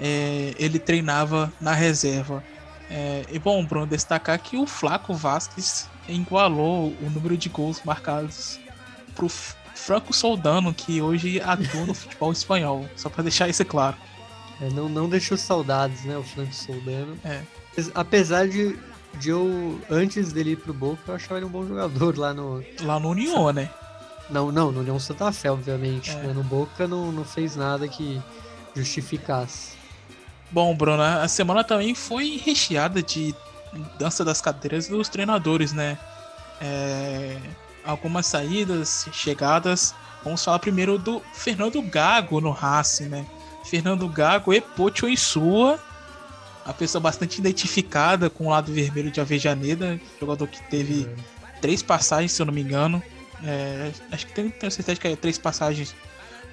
é, 0.00 0.54
ele 0.58 0.78
treinava 0.78 1.52
na 1.60 1.72
reserva. 1.72 2.42
É, 2.90 3.24
e 3.30 3.38
bom, 3.38 3.64
Bruno, 3.64 3.86
destacar 3.86 4.38
que 4.38 4.56
o 4.56 4.66
Flaco 4.66 5.14
Vasquez 5.14 5.88
igualou 6.08 6.92
o 7.00 7.10
número 7.10 7.36
de 7.36 7.48
gols 7.48 7.82
marcados 7.84 8.58
pro 9.14 9.28
Franco 9.28 10.12
Soldano, 10.12 10.72
que 10.72 11.00
hoje 11.00 11.40
atua 11.40 11.86
no 11.86 11.94
futebol 11.94 12.32
espanhol, 12.32 12.88
só 12.96 13.08
para 13.08 13.22
deixar 13.22 13.48
isso 13.48 13.64
claro. 13.64 13.96
É, 14.60 14.68
não, 14.70 14.88
não 14.88 15.08
deixou 15.08 15.36
saudades, 15.36 16.04
né, 16.04 16.16
o 16.16 16.22
Franco 16.22 16.54
Soldano. 16.54 17.18
É. 17.24 17.42
Apesar 17.94 18.48
de 18.48 18.78
de 19.18 19.30
eu, 19.30 19.80
antes 19.90 20.32
dele 20.32 20.52
ir 20.52 20.56
pro 20.56 20.72
Boca, 20.72 21.02
eu 21.08 21.14
achava 21.14 21.36
ele 21.36 21.46
um 21.46 21.50
bom 21.50 21.66
jogador 21.66 22.18
lá 22.18 22.34
no. 22.34 22.64
Lá 22.82 22.98
no 22.98 23.10
União, 23.10 23.52
né? 23.52 23.70
Não, 24.30 24.50
não, 24.50 24.72
no 24.72 24.80
União 24.80 24.98
Santa 24.98 25.30
Fé, 25.32 25.50
obviamente. 25.50 26.10
É. 26.10 26.14
Né? 26.14 26.32
No 26.32 26.42
Boca 26.42 26.88
não, 26.88 27.12
não 27.12 27.24
fez 27.24 27.56
nada 27.56 27.86
que 27.86 28.20
justificasse. 28.74 29.74
Bom, 30.50 30.74
Bruno, 30.74 31.02
a 31.02 31.26
semana 31.28 31.64
também 31.64 31.94
foi 31.94 32.40
recheada 32.42 33.02
de 33.02 33.34
dança 33.98 34.24
das 34.24 34.40
cadeiras 34.40 34.88
dos 34.88 35.08
treinadores, 35.08 35.72
né? 35.72 35.98
É, 36.60 37.38
algumas 37.84 38.26
saídas, 38.26 39.06
chegadas. 39.12 39.94
Vamos 40.22 40.44
falar 40.44 40.58
primeiro 40.58 40.98
do 40.98 41.20
Fernando 41.32 41.80
Gago 41.82 42.40
no 42.40 42.50
Racing, 42.50 43.08
né? 43.08 43.26
Fernando 43.64 44.08
Gago 44.08 44.52
e 44.52 44.60
Pocho 44.60 45.08
em 45.08 45.16
sua 45.16 45.78
uma 46.64 46.74
pessoa 46.74 47.00
bastante 47.00 47.38
identificada 47.38 48.30
com 48.30 48.46
o 48.46 48.50
lado 48.50 48.72
vermelho 48.72 49.10
de 49.10 49.20
Avejaneda, 49.20 50.00
jogador 50.18 50.48
que 50.48 50.62
teve 50.70 51.06
é. 51.06 51.60
três 51.60 51.82
passagens, 51.82 52.32
se 52.32 52.40
eu 52.40 52.46
não 52.46 52.54
me 52.54 52.62
engano. 52.62 53.02
É, 53.44 53.92
acho 54.10 54.26
que 54.26 54.32
tem, 54.32 54.48
tenho 54.48 54.72
certeza 54.72 54.98
que 54.98 55.08
é 55.08 55.16
três 55.16 55.36
passagens 55.36 55.94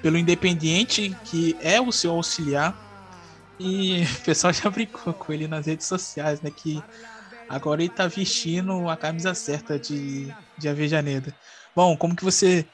pelo 0.02 0.18
Independiente, 0.18 1.16
que 1.24 1.56
é 1.60 1.80
o 1.80 1.90
seu 1.90 2.12
auxiliar. 2.12 2.76
E 3.58 4.02
o 4.20 4.20
pessoal 4.20 4.52
já 4.52 4.68
brincou 4.68 5.14
com 5.14 5.32
ele 5.32 5.48
nas 5.48 5.66
redes 5.66 5.86
sociais, 5.86 6.42
né? 6.42 6.50
Que 6.54 6.82
agora 7.48 7.82
ele 7.82 7.92
tá 7.92 8.06
vestindo 8.06 8.88
a 8.88 8.96
camisa 8.96 9.34
certa 9.34 9.78
de, 9.78 10.32
de 10.58 10.68
Avejaneda. 10.68 11.34
Bom, 11.74 11.96
como 11.96 12.16
que 12.16 12.24
você 12.24 12.66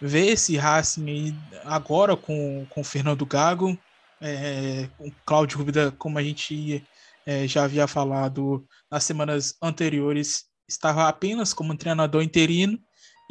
vê 0.00 0.26
esse 0.28 0.56
Racing 0.56 1.08
aí 1.08 1.34
agora 1.64 2.16
com, 2.16 2.66
com 2.70 2.80
o 2.80 2.84
Fernando 2.84 3.26
Gago? 3.26 3.78
É, 4.20 4.88
o 4.98 5.10
Cláudio 5.24 5.58
Rubida, 5.58 5.92
como 5.92 6.18
a 6.18 6.22
gente 6.22 6.84
é, 7.26 7.46
já 7.46 7.64
havia 7.64 7.86
falado 7.86 8.66
nas 8.90 9.04
semanas 9.04 9.54
anteriores, 9.62 10.44
estava 10.68 11.08
apenas 11.08 11.52
como 11.52 11.76
treinador 11.76 12.22
interino 12.22 12.78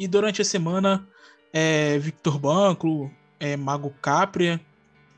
e 0.00 0.06
durante 0.06 0.40
a 0.40 0.44
semana 0.44 1.06
é, 1.52 1.98
Victor 1.98 2.38
Banco, 2.38 3.10
é, 3.40 3.56
Mago 3.56 3.90
Capria 4.00 4.60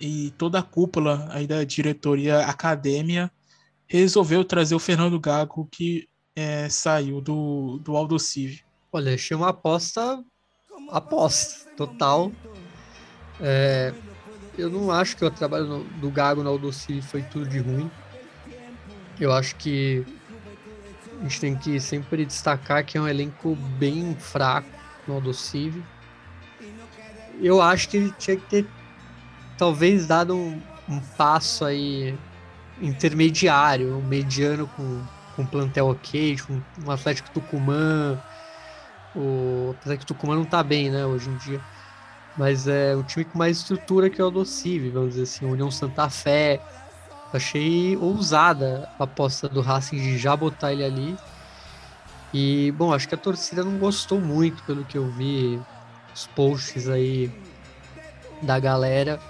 e 0.00 0.30
toda 0.32 0.58
a 0.58 0.62
cúpula 0.62 1.28
aí 1.30 1.46
da 1.46 1.62
diretoria 1.62 2.40
acadêmia 2.46 3.30
resolveu 3.91 4.45
trazer 4.45 4.74
o 4.74 4.78
Fernando 4.78 5.18
Gago 5.18 5.68
que 5.70 6.09
é, 6.36 6.68
saiu 6.68 7.20
do, 7.20 7.78
do 7.78 7.97
Aldo 7.97 8.18
Civi. 8.18 8.64
Olha, 8.93 9.14
achei 9.14 9.36
uma 9.36 9.49
aposta 9.49 10.24
aposta 10.91 11.68
total. 11.76 12.32
É, 13.41 13.93
eu 14.57 14.70
não 14.70 14.91
acho 14.91 15.16
que 15.16 15.24
o 15.24 15.30
trabalho 15.30 15.66
no, 15.66 15.84
do 15.84 16.11
Gago 16.11 16.43
na 16.43 16.51
Aldocili 16.51 17.03
foi 17.03 17.22
tudo 17.22 17.49
de 17.49 17.59
ruim. 17.59 17.91
Eu 19.18 19.32
acho 19.32 19.57
que 19.57 20.05
a 21.18 21.22
gente 21.24 21.41
tem 21.41 21.57
que 21.57 21.80
sempre 21.80 22.24
destacar 22.24 22.84
que 22.84 22.97
é 22.97 23.01
um 23.01 23.09
elenco 23.09 23.57
bem 23.78 24.14
fraco 24.14 24.68
no 25.07 25.14
Aldocive. 25.14 25.82
Eu 27.41 27.61
acho 27.61 27.88
que 27.88 27.97
ele 27.97 28.12
tinha 28.18 28.36
que 28.36 28.47
ter 28.47 28.66
talvez 29.59 30.07
dado 30.07 30.34
um, 30.34 30.61
um 30.88 31.01
passo 31.01 31.64
aí 31.64 32.16
intermediário, 32.80 33.96
um 33.96 34.02
mediano 34.02 34.66
com, 34.76 35.02
com 35.36 35.46
plantel 35.46 35.88
ok, 35.88 36.38
com 36.46 36.60
um 36.86 36.90
Atlético 36.90 37.30
Tucumã. 37.30 38.18
O 39.14 39.74
Atlético 39.80 40.06
Tucumã 40.06 40.36
não 40.36 40.44
tá 40.44 40.62
bem, 40.62 40.90
né, 40.90 41.04
hoje 41.04 41.28
em 41.28 41.36
dia 41.36 41.60
mas 42.36 42.66
é 42.66 42.96
um 42.96 43.02
time 43.02 43.24
com 43.24 43.38
mais 43.38 43.58
estrutura 43.58 44.08
que 44.08 44.22
o 44.22 44.30
do 44.30 44.44
vamos 44.92 45.10
dizer 45.10 45.22
assim, 45.22 45.44
União 45.44 45.70
Santa 45.70 46.08
Fé. 46.08 46.60
Achei 47.32 47.96
ousada 47.96 48.88
a 48.98 49.04
aposta 49.04 49.48
do 49.48 49.60
Racing 49.60 49.98
de 49.98 50.18
já 50.18 50.34
botar 50.34 50.72
ele 50.72 50.84
ali. 50.84 51.16
E, 52.32 52.72
bom, 52.72 52.94
acho 52.94 53.08
que 53.08 53.14
a 53.14 53.18
torcida 53.18 53.62
não 53.62 53.78
gostou 53.78 54.20
muito 54.20 54.62
pelo 54.62 54.84
que 54.84 54.96
eu 54.96 55.10
vi, 55.10 55.60
os 56.14 56.26
posts 56.28 56.88
aí 56.88 57.30
da 58.42 58.58
galera. 58.58 59.20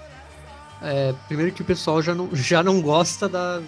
É, 0.81 1.13
primeiro 1.27 1.51
que 1.51 1.61
o 1.61 1.65
pessoal 1.65 2.01
já 2.01 2.15
não, 2.15 2.35
já 2.35 2.63
não 2.63 2.81
gosta 2.81 3.29
da, 3.29 3.61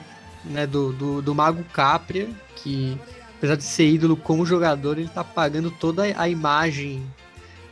né, 0.43 0.65
do, 0.65 0.91
do, 0.93 1.21
do 1.21 1.35
Mago 1.35 1.63
Capria, 1.65 2.27
que 2.55 2.97
apesar 3.37 3.55
de 3.55 3.63
ser 3.63 3.87
ídolo 3.87 4.17
como 4.17 4.45
jogador, 4.45 4.97
ele 4.97 5.09
tá 5.09 5.23
pagando 5.23 5.69
toda 5.69 6.03
a 6.03 6.29
imagem 6.29 7.03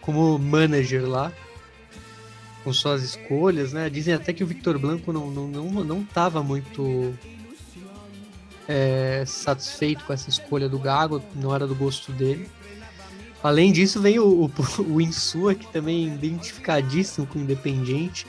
como 0.02 0.38
manager 0.38 1.08
lá 1.08 1.32
com 2.64 2.72
suas 2.72 3.02
escolhas, 3.04 3.74
né? 3.74 3.89
Dizem 3.89 4.14
até 4.14 4.34
que 4.34 4.44
o 4.44 4.48
Victor 4.48 4.78
Blanco 4.78 5.12
não 5.12 5.32
não 5.32 5.48
não, 5.48 5.84
não 5.84 6.04
tava 6.04 6.44
muito 6.44 7.16
é, 8.68 9.24
satisfeito 9.26 10.04
com 10.06 10.14
essa 10.14 10.30
escolha 10.30 10.70
do 10.70 10.78
Gago, 10.78 11.24
não 11.36 11.54
era 11.54 11.66
do 11.66 11.76
gosto 11.76 12.12
dele. 12.12 12.48
Além 13.44 13.72
disso, 13.72 14.00
vem 14.00 14.20
o, 14.20 14.46
o, 14.46 14.52
o 14.94 15.02
Insua, 15.02 15.56
que 15.56 15.66
também 15.68 16.10
é 16.10 16.14
identificadíssimo 16.14 17.26
com 17.26 17.39
o. 17.39 18.26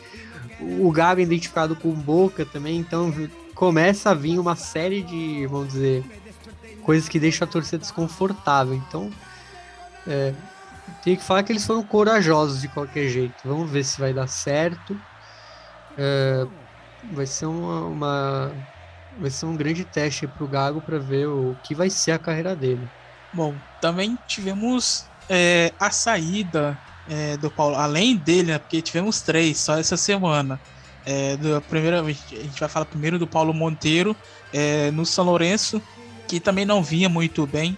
O 0.81 0.91
Gago 0.91 1.21
é 1.21 1.25
identificado 1.25 1.77
com 1.77 1.93
Boca 1.93 2.45
também, 2.45 2.79
então 2.79 3.13
começa 3.55 4.11
a 4.11 4.15
vir 4.15 4.39
uma 4.39 4.57
série 4.57 5.03
de, 5.03 5.47
vamos 5.47 5.73
dizer, 5.73 6.05
coisas 6.83 7.09
que 7.09 7.19
deixam 7.19 7.47
a 7.47 7.51
torcida 7.51 7.79
desconfortável. 7.79 8.75
Então, 8.75 9.11
é, 10.07 10.35
tem 11.03 11.17
que 11.17 11.23
falar 11.23 11.43
que 11.43 11.53
eles 11.53 11.65
foram 11.65 11.83
corajosos 11.83 12.61
de 12.61 12.69
qualquer 12.69 13.09
jeito. 13.09 13.35
Vamos 13.45 13.71
ver 13.71 13.85
se 13.85 14.01
vai 14.01 14.13
dar 14.13 14.27
certo. 14.27 14.99
É, 15.97 16.47
vai 17.13 17.27
ser 17.27 17.47
uma, 17.47 17.81
uma, 17.83 18.53
vai 19.19 19.31
ser 19.31 19.47
um 19.47 19.57
grande 19.57 19.85
teste 19.85 20.27
para 20.27 20.45
o 20.45 20.49
Gago 20.49 20.81
para 20.81 20.99
ver 20.99 21.27
o 21.27 21.57
que 21.63 21.75
vai 21.75 21.91
ser 21.91 22.13
a 22.13 22.19
carreira 22.19 22.57
dele. 22.57 22.89
Bom, 23.33 23.55
também 23.81 24.19
tivemos 24.27 25.07
é, 25.29 25.73
a 25.79 25.91
saída 25.91 26.79
é, 27.09 27.37
do 27.37 27.51
Paulo, 27.51 27.77
além 27.77 28.17
dele, 28.17 28.53
né, 28.53 28.59
porque 28.59 28.81
tivemos 28.81 29.21
três 29.21 29.59
só 29.59 29.79
essa 29.79 29.97
semana. 29.97 30.61
É, 31.05 31.37
do, 31.37 31.61
primeira, 31.63 32.01
a 32.01 32.11
gente 32.11 32.61
vai 32.61 32.69
falar 32.69 32.85
primeiro 32.87 33.19
do 33.19 33.27
Paulo 33.27 33.53
Monteiro 33.53 34.17
é, 34.53 34.91
no 34.91 35.05
São 35.05 35.25
Lourenço, 35.25 35.83
que 36.29 36.39
também 36.39 36.65
não 36.65 36.83
vinha 36.83 37.09
muito 37.09 37.47
bem 37.47 37.77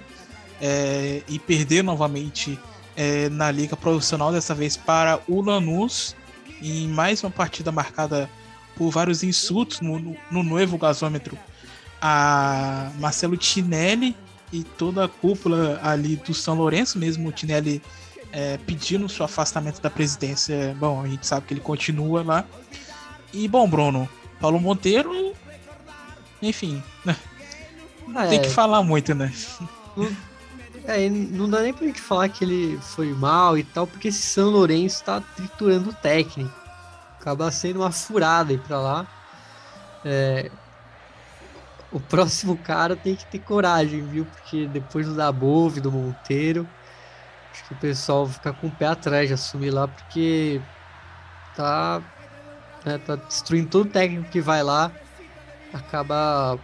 é, 0.61 1.23
e 1.29 1.39
perder 1.39 1.83
novamente 1.83 2.59
é, 2.97 3.29
na 3.31 3.51
liga 3.51 3.77
profissional, 3.77 4.31
dessa 4.31 4.55
vez 4.55 4.77
para 4.77 5.21
o 5.27 5.41
Lanús, 5.41 6.15
em 6.63 6.87
mais 6.89 7.23
uma 7.23 7.31
partida 7.31 7.73
marcada 7.73 8.31
por 8.77 8.91
vários 8.91 9.23
insultos 9.23 9.81
no, 9.81 9.99
no, 9.99 10.17
no 10.31 10.43
novo 10.43 10.77
gasômetro 10.77 11.39
a 12.07 12.91
Marcelo 12.99 13.35
Tinelli 13.35 14.15
e 14.53 14.63
toda 14.63 15.07
a 15.07 15.09
cúpula 15.09 15.81
ali 15.83 16.17
do 16.17 16.35
São 16.35 16.55
Lourenço, 16.55 16.99
mesmo 16.99 17.31
o 17.31 17.33
Tinelli 17.33 17.81
é, 18.35 18.59
pedindo 18.59 19.09
seu 19.09 19.25
afastamento 19.25 19.81
da 19.81 19.89
presidência. 19.89 20.77
Bom, 20.79 21.03
a 21.03 21.07
gente 21.07 21.25
sabe 21.25 21.47
que 21.47 21.55
ele 21.55 21.61
continua 21.61 22.23
lá. 22.25 22.45
E 23.33 23.47
bom, 23.47 23.69
Bruno, 23.69 24.09
Paulo 24.41 24.61
Monteiro, 24.61 25.33
enfim, 26.43 26.83
né? 27.05 27.17
Não 28.07 28.29
tem 28.29 28.41
que 28.41 28.49
é. 28.49 28.51
falar 28.51 28.83
muito, 28.83 29.15
né? 29.15 29.33
Não, 29.97 30.17
é, 30.85 31.09
não 31.09 31.49
dá 31.49 31.61
nem 31.61 31.73
pra 31.73 31.87
gente 31.87 32.01
falar 32.01 32.29
que 32.29 32.45
ele 32.45 32.79
foi 32.83 33.15
mal 33.15 33.57
e 33.57 33.63
tal, 33.63 33.87
porque 33.87 34.09
esse 34.09 34.23
São 34.23 34.51
Lourenço 34.51 35.03
tá 35.05 35.21
triturando 35.21 35.91
o 35.91 35.95
técnico. 35.95 36.53
Acaba 37.21 37.51
sendo 37.51 37.81
uma 37.81 37.93
furada 37.93 38.53
aí 38.53 38.59
pra 38.59 38.81
lá. 38.81 39.07
É, 40.05 40.51
o 41.91 42.01
próximo 42.01 42.57
cara 42.59 42.97
tem 42.97 43.15
que 43.15 43.25
ter 43.27 43.39
coragem, 43.39 44.03
viu? 44.03 44.27
Porque 44.27 44.67
depois 44.67 45.07
do 45.07 45.15
Dabove, 45.15 45.81
do 45.81 45.91
Monteiro, 45.91 46.69
acho 47.55 47.65
que 47.65 47.73
o 47.73 47.77
pessoal 47.77 48.27
fica 48.27 48.53
com 48.53 48.67
o 48.67 48.71
pé 48.71 48.87
atrás 48.87 49.29
de 49.29 49.35
assumir 49.35 49.71
lá, 49.71 49.87
porque 49.87 50.61
tá, 51.55 52.03
né, 52.85 52.99
tá 52.99 53.15
destruindo 53.15 53.69
todo 53.69 53.89
técnico 53.89 54.29
que 54.29 54.41
vai 54.41 54.63
lá, 54.63 54.91
acaba, 55.73 56.59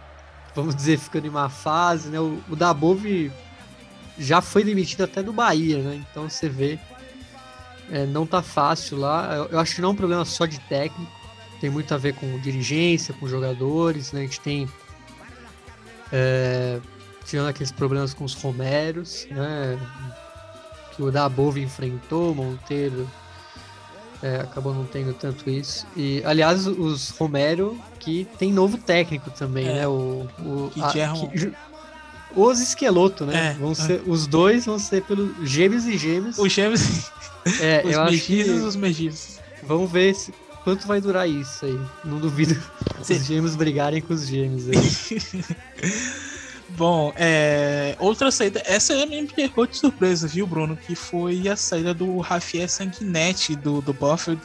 vamos 0.53 0.75
dizer, 0.75 0.99
ficando 0.99 1.27
em 1.27 1.29
uma 1.29 1.49
fase, 1.49 2.09
né? 2.09 2.19
O, 2.19 2.43
o 2.49 2.55
Dabove 2.57 3.31
já 4.19 4.41
foi 4.41 4.65
demitido 4.65 5.05
até 5.05 5.23
do 5.23 5.31
Bahia, 5.31 5.81
né? 5.81 5.95
Então 6.11 6.29
você 6.29 6.49
vê, 6.49 6.77
é, 7.89 8.05
não 8.05 8.27
tá 8.27 8.41
fácil 8.41 8.97
lá. 8.97 9.33
Eu, 9.33 9.45
eu, 9.45 9.59
acho 9.59 9.75
que 9.75 9.81
não 9.81 9.89
é 9.89 9.91
um 9.93 9.95
problema 9.95 10.25
só 10.25 10.45
de 10.45 10.59
técnico, 10.59 11.11
tem 11.61 11.69
muito 11.69 11.93
a 11.93 11.97
ver 11.97 12.15
com 12.15 12.37
dirigência, 12.39 13.13
com 13.13 13.27
jogadores, 13.27 14.11
né? 14.11 14.19
A 14.19 14.23
gente 14.23 14.41
tem 14.41 14.67
é, 16.11 16.81
tirando 17.23 17.47
aqueles 17.47 17.71
problemas 17.71 18.13
com 18.13 18.25
os 18.25 18.33
Romeros, 18.33 19.25
né? 19.31 19.79
Que 21.01 21.07
o 21.07 21.11
Dabove 21.11 21.61
enfrentou, 21.61 22.35
Monteiro 22.35 23.09
é, 24.21 24.35
acabou 24.35 24.71
não 24.71 24.85
tendo 24.85 25.13
tanto 25.13 25.49
isso. 25.49 25.87
E, 25.97 26.21
aliás, 26.23 26.67
os 26.67 27.09
Romero 27.09 27.75
que 27.99 28.27
tem 28.37 28.53
novo 28.53 28.77
técnico 28.77 29.31
também, 29.31 29.67
é, 29.67 29.73
né? 29.73 29.87
O, 29.87 30.27
o, 30.39 30.71
que 30.71 31.01
a, 31.01 31.11
que, 31.11 31.51
os 32.35 32.59
Esqueloto, 32.59 33.25
né? 33.25 33.47
É, 33.47 33.53
vão 33.55 33.73
ser, 33.73 34.03
Os 34.05 34.27
dois 34.27 34.65
vão 34.65 34.77
ser 34.77 35.01
pelos 35.03 35.31
gêmeos 35.49 35.85
e 35.85 35.97
gêmeos. 35.97 36.37
Os 36.39 36.51
gêmeos. 36.51 37.11
É, 37.59 37.81
os 37.83 38.11
megizos 38.11 38.63
os 38.63 38.75
megizos. 38.75 39.39
Vamos 39.63 39.91
ver 39.91 40.13
se, 40.13 40.31
quanto 40.63 40.85
vai 40.87 41.01
durar 41.01 41.27
isso 41.27 41.65
aí. 41.65 41.79
Não 42.05 42.19
duvido 42.19 42.55
Sim. 43.01 43.15
os 43.15 43.25
gêmeos 43.25 43.55
brigarem 43.55 44.01
com 44.01 44.13
os 44.13 44.27
gêmeos 44.27 44.69
aí. 44.69 46.21
Bom, 46.77 47.13
é, 47.15 47.95
outra 47.99 48.31
saída, 48.31 48.61
essa 48.65 49.05
me 49.05 49.27
pegou 49.27 49.67
de 49.67 49.77
surpresa, 49.77 50.27
viu, 50.27 50.47
Bruno? 50.47 50.77
Que 50.77 50.95
foi 50.95 51.47
a 51.47 51.55
saída 51.55 51.93
do 51.93 52.19
Rafael 52.19 52.67
Sanguinetti 52.67 53.55
do, 53.55 53.81
do 53.81 53.93
Buffett. 53.93 54.41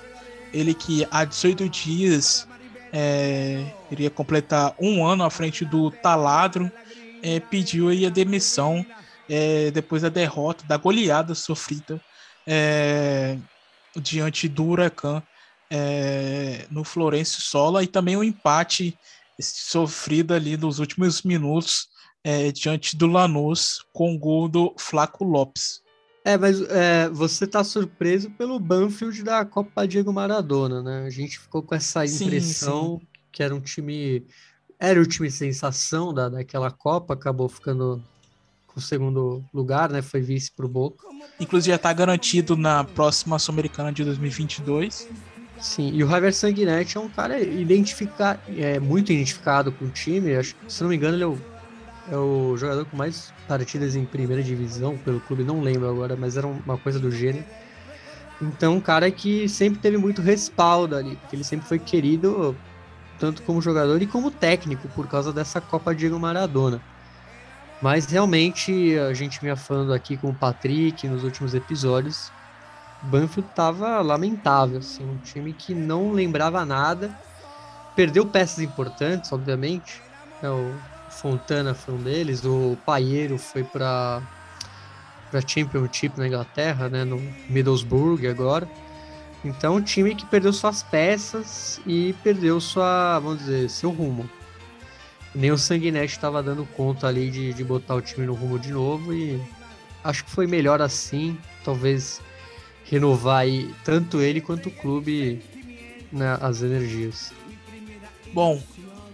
Ele 0.53 0.75
que 0.75 1.07
há 1.11 1.25
18 1.25 1.69
dias 1.69 2.47
é, 2.93 3.65
iria 3.91 4.11
completar 4.11 4.75
um 4.79 5.07
ano 5.07 5.25
à 5.25 5.31
frente 5.31 5.65
do 5.65 5.91
Taladro, 5.91 6.71
é, 7.23 7.41
pediu 7.41 7.89
aí 7.89 8.05
a 8.05 8.11
demissão 8.11 8.85
é, 9.29 9.71
depois 9.71 10.03
da 10.03 10.09
derrota, 10.09 10.65
da 10.67 10.77
goleada 10.77 11.35
sofrida 11.35 12.01
é, 12.47 13.37
diante 13.97 14.49
do 14.49 14.65
Huracan 14.65 15.23
é, 15.71 16.67
no 16.71 16.85
Florencio 16.85 17.41
Sola 17.41 17.83
e 17.83 17.87
também 17.87 18.17
o 18.17 18.21
um 18.21 18.25
empate 18.25 18.99
sofrido 19.41 20.35
ali 20.35 20.57
nos 20.57 20.79
últimos 20.79 21.23
minutos 21.23 21.89
é, 22.27 22.51
diante 22.51 22.97
do 22.97 23.07
Lanús 23.07 23.87
com 23.93 24.13
o 24.13 24.19
gol 24.19 24.49
do 24.49 24.75
Flaco 24.77 25.23
Lopes. 25.23 25.81
É, 26.25 26.37
mas 26.37 26.61
é, 26.63 27.09
você 27.09 27.47
tá 27.47 27.63
surpreso 27.63 28.29
pelo 28.31 28.59
Banfield 28.59 29.23
da 29.23 29.45
Copa 29.45 29.87
Diego 29.87 30.13
Maradona, 30.13 30.83
né? 30.83 31.05
A 31.07 31.11
gente 31.11 31.39
ficou 31.39 31.63
com 31.63 31.73
essa 31.73 32.05
impressão 32.05 32.99
sim, 32.99 32.99
sim. 32.99 33.07
que 33.31 33.43
era 33.45 33.55
um 33.55 33.61
time. 33.61 34.27
Era 34.77 35.01
o 35.01 35.07
time 35.07 35.31
sensação 35.31 36.13
da, 36.13 36.29
daquela 36.29 36.69
Copa, 36.69 37.15
acabou 37.15 37.49
ficando 37.49 38.03
com 38.67 38.81
o 38.81 38.83
segundo 38.83 39.45
lugar, 39.55 39.89
né? 39.89 40.03
Foi 40.03 40.21
vice 40.21 40.51
pro 40.51 40.67
Boca. 40.67 41.07
Inclusive 41.39 41.75
já 41.75 41.79
tá 41.79 41.93
garantido 41.93 42.57
na 42.57 42.83
próxima 42.83 43.39
Sul-Americana 43.39 43.93
de 43.93 44.03
2022. 44.03 45.09
Sim, 45.61 45.93
e 45.95 46.03
o 46.03 46.09
Javier 46.09 46.35
Sanguinetti 46.35 46.97
é 46.97 47.01
um 47.01 47.09
cara 47.09 47.41
identificar, 47.41 48.43
é, 48.49 48.81
muito 48.81 49.13
identificado 49.13 49.71
com 49.71 49.85
o 49.85 49.91
time. 49.91 50.35
Acho, 50.35 50.57
se 50.67 50.83
não 50.83 50.91
me 50.91 50.97
engano, 50.97 51.15
ele 51.17 51.23
é 51.23 51.27
o, 51.27 51.39
é 52.11 52.17
o 52.17 52.57
jogador 52.57 52.85
com 52.87 52.97
mais 52.97 53.33
partidas 53.49 53.97
em 53.97 54.05
primeira 54.05 54.43
divisão 54.43 54.97
pelo 54.99 55.21
clube, 55.21 55.45
não 55.45 55.61
lembro 55.61 55.89
agora, 55.89 56.17
mas 56.17 56.37
era 56.37 56.47
uma 56.47 56.79
coisa 56.79 56.99
do 56.99 57.11
gênero. 57.11 57.45
Então, 58.41 58.75
um 58.77 58.81
cara 58.81 59.11
que 59.11 59.49
sempre 59.49 59.81
teve 59.81 59.97
muito 59.97 60.21
respaldo 60.21 60.95
ali, 60.95 61.17
porque 61.17 61.37
ele 61.37 61.45
sempre 61.45 61.67
foi 61.67 61.79
querido 61.79 62.57
tanto 63.19 63.43
como 63.43 63.63
jogador 63.63 64.01
e 64.03 64.07
como 64.07 64.31
técnico 64.31 64.89
por 64.89 65.07
causa 65.09 65.33
dessa 65.33 65.61
Copa 65.61 65.95
Diego 65.95 66.19
Maradona. 66.19 66.81
Mas 67.81 68.07
realmente 68.07 68.99
a 68.99 69.15
gente 69.15 69.41
vinha 69.41 69.57
falando 69.57 69.93
aqui 69.93 70.17
com 70.17 70.31
o 70.31 70.35
Patrick 70.35 71.09
nos 71.09 71.25
últimos 71.25 71.55
episódios 71.55 72.31
Banfield 73.03 73.51
tava 73.55 74.01
lamentável, 74.01 74.79
assim, 74.79 75.05
um 75.05 75.19
time 75.19 75.53
que 75.53 75.75
não 75.75 76.13
lembrava 76.13 76.65
nada, 76.65 77.17
perdeu 77.95 78.27
peças 78.27 78.59
importantes, 78.59 79.33
obviamente. 79.33 80.03
É, 80.43 80.51
o 80.51 80.75
Fontana 81.17 81.75
foi 81.75 81.95
um 81.95 82.03
deles, 82.03 82.45
o 82.45 82.77
Paiero 82.85 83.39
foi 83.39 83.65
para 83.65 84.23
para 85.31 85.41
Championship 85.41 86.17
na 86.17 86.29
Inglaterra, 86.29 86.89
né, 86.89 87.05
no 87.05 87.19
Middlesbrough 87.51 88.29
agora. 88.29 88.69
Então, 89.45 89.77
um 89.77 89.83
time 89.83 90.15
que 90.15 90.25
perdeu 90.27 90.53
suas 90.53 90.83
peças 90.83 91.81
e 91.87 92.15
perdeu 92.23 92.61
sua, 92.61 93.19
vamos 93.19 93.41
dizer, 93.41 93.69
seu 93.69 93.91
rumo. 93.91 94.29
Nem 95.35 95.51
o 95.51 95.59
Sanguinetti 95.59 96.13
estava 96.13 96.43
dando 96.43 96.65
conta 96.77 97.09
ali 97.09 97.31
de, 97.31 97.53
de 97.53 97.65
botar 97.65 97.95
o 97.95 98.01
time 98.01 98.27
no 98.27 98.35
rumo 98.35 98.59
de 98.59 98.73
novo 98.73 99.13
e 99.13 99.41
acho 100.03 100.25
que 100.25 100.31
foi 100.31 100.47
melhor 100.47 100.81
assim. 100.81 101.37
Talvez 101.65 102.21
renovar 102.85 103.41
aí 103.41 103.75
tanto 103.85 104.21
ele 104.21 104.41
quanto 104.41 104.69
o 104.69 104.73
clube 104.73 105.43
né, 106.11 106.39
as 106.41 106.63
energias. 106.63 107.33
Bom, 108.33 108.63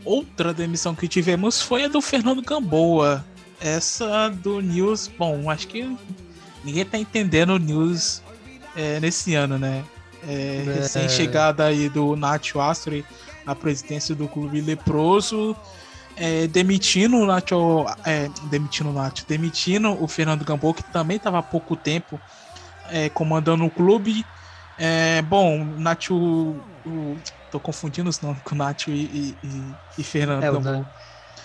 outra 0.04 0.52
demissão 0.52 0.94
que 0.94 1.08
tivemos 1.08 1.60
foi 1.60 1.84
a 1.84 1.88
do 1.88 2.00
Fernando 2.00 2.42
Gamboa. 2.42 3.24
Essa 3.60 4.28
do 4.28 4.60
News, 4.60 5.08
bom, 5.08 5.48
acho 5.48 5.68
que 5.68 5.96
ninguém 6.64 6.84
tá 6.84 6.98
entendendo 6.98 7.50
o 7.50 7.58
News 7.58 8.22
é, 8.76 8.98
nesse 8.98 9.34
ano, 9.34 9.58
né? 9.58 9.84
É, 10.26 10.64
é. 10.66 10.72
Recém-chegada 10.74 11.64
aí 11.64 11.88
do 11.88 12.16
Nacho 12.16 12.60
Astori 12.60 13.04
à 13.46 13.54
presidência 13.54 14.14
do 14.14 14.28
clube 14.28 14.60
leproso, 14.60 15.56
é, 16.16 16.46
demitindo 16.46 17.16
o 17.16 17.26
Nacho, 17.26 17.86
é, 18.04 18.28
demitindo 18.50 18.90
o 18.90 18.92
Nacho, 18.92 19.24
demitindo 19.26 20.02
o 20.02 20.06
Fernando 20.06 20.44
Gamboa, 20.44 20.74
que 20.74 20.84
também 20.84 21.16
estava 21.16 21.38
há 21.38 21.42
pouco 21.42 21.76
tempo 21.76 22.20
é, 22.90 23.08
comandando 23.08 23.64
o 23.64 23.70
clube. 23.70 24.24
É, 24.78 25.22
bom, 25.22 25.64
Nacho. 25.78 26.14
O, 26.84 27.16
tô 27.52 27.60
confundindo 27.60 28.08
os 28.08 28.20
nomes 28.20 28.42
com 28.42 28.54
o 28.54 28.58
Nacho 28.58 28.90
e, 28.90 29.36
e, 29.44 29.74
e 29.98 30.02
Fernando 30.02 30.42
é, 30.42 30.50
Gamboa. 30.50 30.90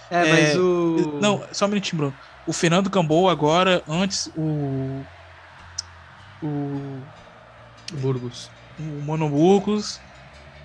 É, 0.09 0.31
mas 0.31 0.55
é, 0.55 0.57
o. 0.57 1.19
Não, 1.21 1.43
só 1.51 1.65
um 1.65 1.67
minutinho, 1.67 1.97
Bruno. 1.97 2.17
O 2.47 2.53
Fernando 2.53 2.89
Gamboa 2.89 3.31
agora, 3.31 3.83
antes 3.87 4.31
o. 4.37 5.03
O. 6.41 7.01
Burgos. 7.91 8.49
O 8.79 9.01
Mano 9.05 9.29
Burgos. 9.29 9.99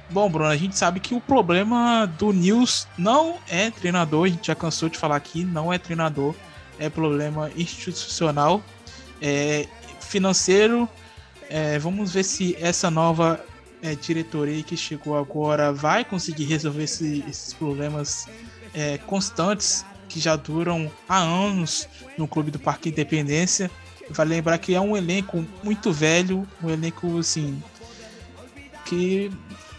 Bom, 0.09 0.31
Bruno, 0.31 0.49
a 0.49 0.57
gente 0.57 0.79
sabe 0.79 1.01
que 1.01 1.15
o 1.15 1.21
problema 1.21 2.07
do 2.07 2.33
Nils 2.33 2.87
não 2.97 3.39
é 3.49 3.71
treinador, 3.71 4.27
a 4.27 4.29
gente 4.29 4.47
já 4.47 4.55
cansou 4.55 4.89
de 4.89 4.99
falar 4.99 5.17
aqui, 5.17 5.45
não 5.45 5.73
é 5.73 5.79
treinador, 5.79 6.35
é 6.79 6.89
problema 6.89 7.51
institucional. 7.57 8.63
É, 9.21 9.67
financeiro. 10.01 10.89
É, 11.49 11.79
vamos 11.79 12.13
ver 12.13 12.25
se 12.25 12.57
essa 12.61 12.91
nova 12.91 13.45
é, 13.83 13.95
diretoria 13.95 14.63
que 14.63 14.77
chegou 14.77 15.19
agora 15.19 15.73
vai 15.73 16.05
conseguir 16.05 16.45
resolver 16.45 16.85
esse, 16.85 17.25
esses 17.29 17.53
problemas 17.53 18.29
é, 18.73 18.97
constantes 18.99 19.85
que 20.09 20.21
já 20.21 20.37
duram 20.37 20.91
há 21.09 21.19
anos 21.19 21.89
no 22.17 22.29
clube 22.29 22.51
do 22.51 22.59
Parque 22.59 22.91
Independência. 22.91 23.71
Vale 24.11 24.31
lembrar 24.31 24.59
que 24.59 24.75
é 24.75 24.81
um 24.81 24.97
elenco 24.97 25.45
muito 25.63 25.93
velho, 25.93 26.47
um 26.63 26.71
elenco 26.71 27.19
assim 27.19 27.63
que 28.85 29.31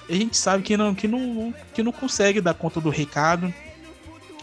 a 0.09 0.13
gente 0.13 0.35
sabe 0.35 0.63
que 0.63 0.75
não, 0.75 0.95
que 0.95 1.07
não, 1.07 1.53
que 1.73 1.83
não 1.83 1.91
consegue 1.91 2.41
dar 2.41 2.53
conta 2.55 2.81
do 2.81 2.89
recado, 2.89 3.53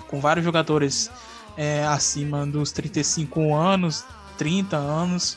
com 0.07 0.21
vários 0.21 0.45
jogadores 0.45 1.11
é, 1.57 1.85
acima 1.85 2.47
dos 2.47 2.71
35 2.73 3.55
anos, 3.55 4.05
30 4.39 4.77
anos, 4.77 5.37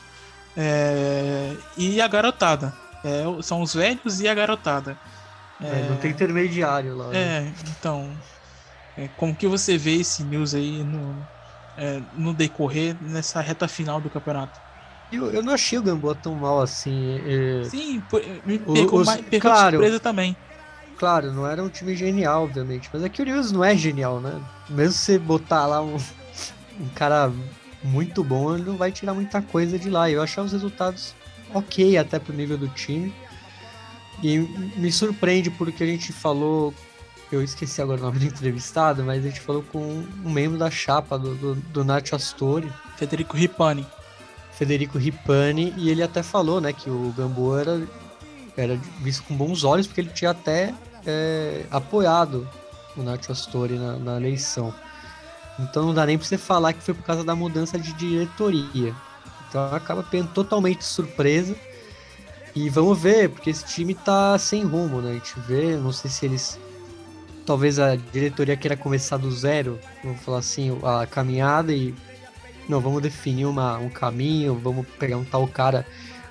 é, 0.56 1.52
e 1.76 2.00
a 2.00 2.06
garotada. 2.06 2.83
É, 3.04 3.42
são 3.42 3.60
os 3.60 3.74
velhos 3.74 4.20
e 4.20 4.28
a 4.28 4.34
garotada. 4.34 4.96
É, 5.60 5.88
não 5.88 5.96
tem 5.96 6.10
intermediário 6.10 6.96
lá. 6.96 7.08
Né? 7.08 7.18
É, 7.18 7.52
então. 7.70 8.10
É, 8.96 9.08
como 9.16 9.34
que 9.34 9.46
você 9.46 9.76
vê 9.76 9.96
esse 9.96 10.22
news 10.22 10.54
aí 10.54 10.82
no, 10.82 11.16
é, 11.76 12.00
no 12.14 12.32
decorrer 12.32 12.96
nessa 13.00 13.40
reta 13.40 13.66
final 13.68 14.00
do 14.00 14.08
campeonato? 14.08 14.60
Eu, 15.12 15.30
eu 15.32 15.42
não 15.42 15.52
achei 15.52 15.78
o 15.78 15.82
Gamboa 15.82 16.14
tão 16.14 16.34
mal 16.34 16.60
assim. 16.60 17.20
É... 17.26 17.64
Sim, 17.64 18.02
me 18.44 18.58
pegou, 18.58 19.00
os, 19.00 19.06
mais, 19.06 19.20
pegou 19.22 19.50
claro, 19.50 19.76
surpresa 19.76 20.00
também. 20.00 20.36
Claro, 20.96 21.32
não 21.32 21.46
era 21.46 21.62
um 21.62 21.68
time 21.68 21.94
genial, 21.94 22.44
obviamente, 22.44 22.88
mas 22.92 23.02
é 23.02 23.08
que 23.08 23.20
o 23.20 23.24
News 23.24 23.50
não 23.50 23.64
é 23.64 23.76
genial, 23.76 24.20
né? 24.20 24.40
Mesmo 24.68 24.92
você 24.92 25.18
botar 25.18 25.66
lá 25.66 25.82
um, 25.82 25.96
um 26.80 26.88
cara 26.94 27.32
muito 27.82 28.22
bom, 28.22 28.54
ele 28.54 28.64
não 28.64 28.76
vai 28.76 28.92
tirar 28.92 29.12
muita 29.12 29.42
coisa 29.42 29.78
de 29.78 29.90
lá. 29.90 30.08
Eu 30.08 30.22
achava 30.22 30.46
os 30.46 30.52
resultados 30.52 31.14
ok 31.54 31.96
até 31.96 32.18
pro 32.18 32.34
nível 32.34 32.58
do 32.58 32.68
time. 32.68 33.14
E 34.22 34.38
me 34.76 34.92
surpreende 34.92 35.50
porque 35.50 35.82
a 35.82 35.86
gente 35.86 36.12
falou, 36.12 36.74
eu 37.30 37.42
esqueci 37.42 37.80
agora 37.80 38.00
o 38.00 38.04
nome 38.04 38.18
do 38.18 38.26
entrevistado, 38.26 39.02
mas 39.04 39.24
a 39.24 39.28
gente 39.28 39.40
falou 39.40 39.62
com 39.62 40.04
um 40.24 40.30
membro 40.30 40.58
da 40.58 40.70
chapa 40.70 41.18
do, 41.18 41.34
do, 41.34 41.54
do 41.54 41.84
Nacho 41.84 42.14
Astori. 42.14 42.70
Federico 42.96 43.36
Ripani. 43.36 43.86
Federico 44.52 44.98
Ripani, 44.98 45.74
e 45.76 45.90
ele 45.90 46.02
até 46.02 46.22
falou, 46.22 46.60
né, 46.60 46.72
que 46.72 46.88
o 46.88 47.12
Gamboa 47.16 47.60
era, 47.60 47.82
era 48.56 48.76
visto 49.00 49.24
com 49.24 49.36
bons 49.36 49.64
olhos, 49.64 49.86
porque 49.86 50.00
ele 50.00 50.10
tinha 50.10 50.30
até 50.30 50.72
é, 51.04 51.66
apoiado 51.70 52.48
o 52.96 53.02
Nacho 53.02 53.32
Astori 53.32 53.74
na, 53.74 53.96
na 53.96 54.16
eleição. 54.16 54.72
Então 55.58 55.86
não 55.86 55.94
dá 55.94 56.06
nem 56.06 56.16
pra 56.16 56.26
você 56.26 56.38
falar 56.38 56.72
que 56.72 56.82
foi 56.82 56.94
por 56.94 57.02
causa 57.02 57.24
da 57.24 57.34
mudança 57.34 57.78
de 57.78 57.92
diretoria. 57.94 58.94
Então 59.54 59.72
acaba 59.72 60.02
pegando 60.02 60.32
totalmente 60.32 60.84
surpresa. 60.84 61.54
E 62.56 62.68
vamos 62.68 62.98
ver, 62.98 63.30
porque 63.30 63.50
esse 63.50 63.64
time 63.64 63.94
tá 63.94 64.36
sem 64.36 64.64
rumo, 64.64 65.00
né? 65.00 65.12
A 65.12 65.14
gente 65.14 65.38
vê, 65.46 65.76
não 65.76 65.92
sei 65.92 66.10
se 66.10 66.26
eles. 66.26 66.58
Talvez 67.46 67.78
a 67.78 67.94
diretoria 67.94 68.56
queira 68.56 68.76
começar 68.76 69.16
do 69.16 69.30
zero, 69.30 69.78
vamos 70.02 70.20
falar 70.22 70.38
assim, 70.38 70.76
a 70.82 71.06
caminhada 71.06 71.72
e. 71.72 71.94
Não, 72.68 72.80
vamos 72.80 73.00
definir 73.00 73.44
uma, 73.44 73.78
um 73.78 73.88
caminho, 73.88 74.58
vamos 74.58 74.86
pegar 74.98 75.18
um 75.18 75.24
tal 75.24 75.46
cara, 75.46 75.86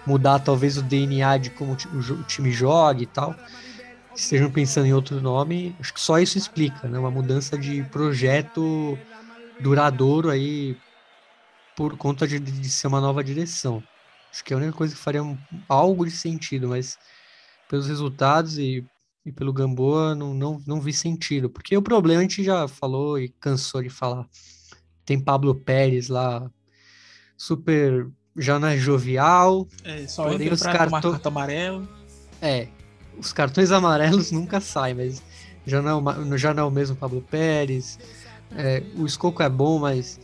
mudar 0.06 0.40
talvez 0.40 0.78
o 0.78 0.82
DNA 0.82 1.38
de 1.38 1.50
como 1.52 1.74
o 1.74 2.24
time 2.24 2.52
joga 2.52 3.04
e 3.04 3.06
tal. 3.06 3.36
Estejam 4.14 4.52
pensando 4.52 4.88
em 4.88 4.94
outro 4.94 5.22
nome, 5.22 5.74
acho 5.80 5.94
que 5.94 6.02
só 6.02 6.20
isso 6.20 6.38
explica, 6.38 6.90
né? 6.90 7.00
Uma 7.00 7.12
mudança 7.12 7.58
de 7.58 7.84
projeto 7.84 8.98
duradouro 9.62 10.30
aí 10.30 10.76
por 11.76 11.98
conta 11.98 12.28
de, 12.28 12.40
de 12.40 12.70
ser 12.70 12.88
uma 12.88 13.02
nova 13.02 13.24
direção. 13.24 13.84
Acho 14.32 14.44
que 14.44 14.54
é 14.54 14.56
a 14.56 14.60
única 14.60 14.74
coisa 14.74 14.96
que 14.96 15.02
faria 15.02 15.24
um, 15.24 15.38
algo 15.70 16.06
de 16.06 16.12
sentido, 16.12 16.70
mas 16.70 16.98
pelos 17.70 17.88
resultados 17.88 18.58
e, 18.58 18.86
e 19.26 19.32
pelo 19.32 19.54
Gamboa 19.54 20.16
não, 20.16 20.34
não, 20.34 20.62
não 20.66 20.82
vi 20.82 20.94
sentido. 20.94 21.50
Porque 21.50 21.78
o 21.78 21.82
problema 21.82 22.20
a 22.20 22.24
gente 22.24 22.44
já 22.44 22.68
falou 22.68 23.20
e 23.20 23.30
cansou 23.30 23.82
de 23.82 23.90
falar. 23.90 24.28
Tem 25.06 25.20
Pablo 25.20 25.54
Pérez 25.54 26.08
lá, 26.08 26.50
super 27.38 28.10
já 28.36 28.60
não 28.60 28.68
é 28.68 28.78
jovial. 28.78 29.68
É, 29.84 30.08
só 30.08 30.32
entra 30.32 30.54
os 30.54 30.62
cartões 30.62 31.04
cartão 31.04 31.32
amarelo. 31.32 31.88
É, 32.42 32.68
os 33.18 33.32
cartões 33.32 33.72
amarelos 33.72 34.32
nunca 34.32 34.60
saem, 34.60 34.96
mas 34.96 35.22
já 35.66 35.82
não, 35.82 36.04
é 36.34 36.38
já 36.38 36.54
não 36.54 36.64
é 36.64 36.66
o 36.66 36.72
mesmo 36.72 36.96
Pablo 36.96 37.22
Pérez. 37.22 38.00
É, 38.56 38.84
o 38.96 39.06
Escoco 39.06 39.42
é 39.42 39.50
bom, 39.50 39.80
mas 39.80 40.20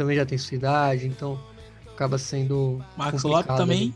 também 0.00 0.16
já 0.16 0.24
tem 0.24 0.38
sua 0.38 0.54
idade, 0.54 1.06
então 1.06 1.38
acaba 1.92 2.16
sendo. 2.16 2.82
Max 2.96 3.22
Lopes 3.22 3.54
também. 3.54 3.94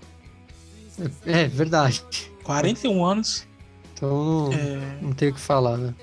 É, 1.24 1.44
é, 1.44 1.48
verdade. 1.48 2.04
41 2.42 3.02
anos. 3.02 3.46
Então 3.94 4.24
não, 4.24 4.52
é... 4.52 4.98
não 5.00 5.12
tenho 5.14 5.32
o 5.32 5.34
que 5.34 5.40
falar, 5.40 5.78
né? 5.78 5.94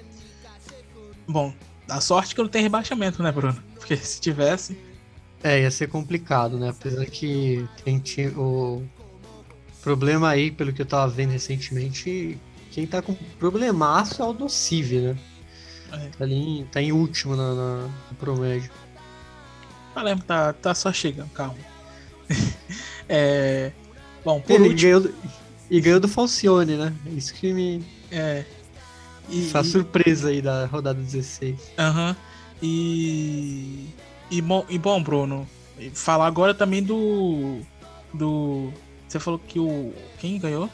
Bom, 1.27 1.53
a 1.87 2.01
sorte 2.01 2.33
que 2.33 2.41
não 2.41 2.49
tem 2.49 2.63
rebaixamento, 2.63 3.21
né, 3.21 3.31
Bruno? 3.31 3.55
Porque 3.75 3.95
se 3.95 4.19
tivesse. 4.19 4.75
É, 5.43 5.61
ia 5.61 5.69
ser 5.69 5.87
complicado, 5.87 6.57
né? 6.57 6.69
Apesar 6.69 7.05
que 7.05 7.67
tem 7.83 8.01
o 8.35 8.81
problema 9.83 10.29
aí, 10.29 10.49
pelo 10.49 10.73
que 10.73 10.81
eu 10.81 10.85
tava 10.85 11.11
vendo 11.11 11.29
recentemente, 11.29 12.39
quem 12.71 12.87
tá 12.87 13.03
com 13.03 13.13
problemaço 13.37 14.23
é 14.23 14.25
o 14.25 14.33
Nocive, 14.33 14.99
né? 14.99 15.17
É. 15.91 16.09
Tá, 16.17 16.23
ali, 16.23 16.67
tá 16.71 16.81
em 16.81 16.91
último 16.91 17.35
na, 17.35 17.53
na, 17.53 17.89
no 18.09 18.15
promédio. 18.17 18.71
Palermo 19.93 20.23
tá, 20.23 20.53
tá 20.53 20.73
só 20.73 20.91
chegando, 20.91 21.29
calma. 21.31 21.57
é, 23.09 23.71
bom, 24.23 24.39
por 24.39 24.51
Ele 24.51 24.69
último... 24.69 25.01
ganhou, 25.01 25.13
e 25.69 25.79
ganhou 25.79 25.99
do 25.99 26.07
Falcione, 26.07 26.75
né? 26.75 26.93
Isso 27.15 27.33
que 27.33 27.53
me. 27.53 27.83
É. 28.11 28.43
E, 29.29 29.47
Essa 29.47 29.63
surpresa 29.63 30.29
aí 30.29 30.41
da 30.41 30.65
rodada 30.65 30.99
16. 30.99 31.57
Aham. 31.77 32.09
Uhum. 32.09 32.15
E, 32.63 33.87
e, 34.29 34.41
bom, 34.41 34.65
e 34.69 34.77
bom, 34.77 35.01
Bruno, 35.01 35.47
falar 35.93 36.27
agora 36.27 36.53
também 36.53 36.83
do. 36.83 37.61
Do. 38.13 38.71
Você 39.07 39.19
falou 39.19 39.39
que 39.39 39.59
o. 39.59 39.93
Quem 40.19 40.37
ganhou? 40.37 40.69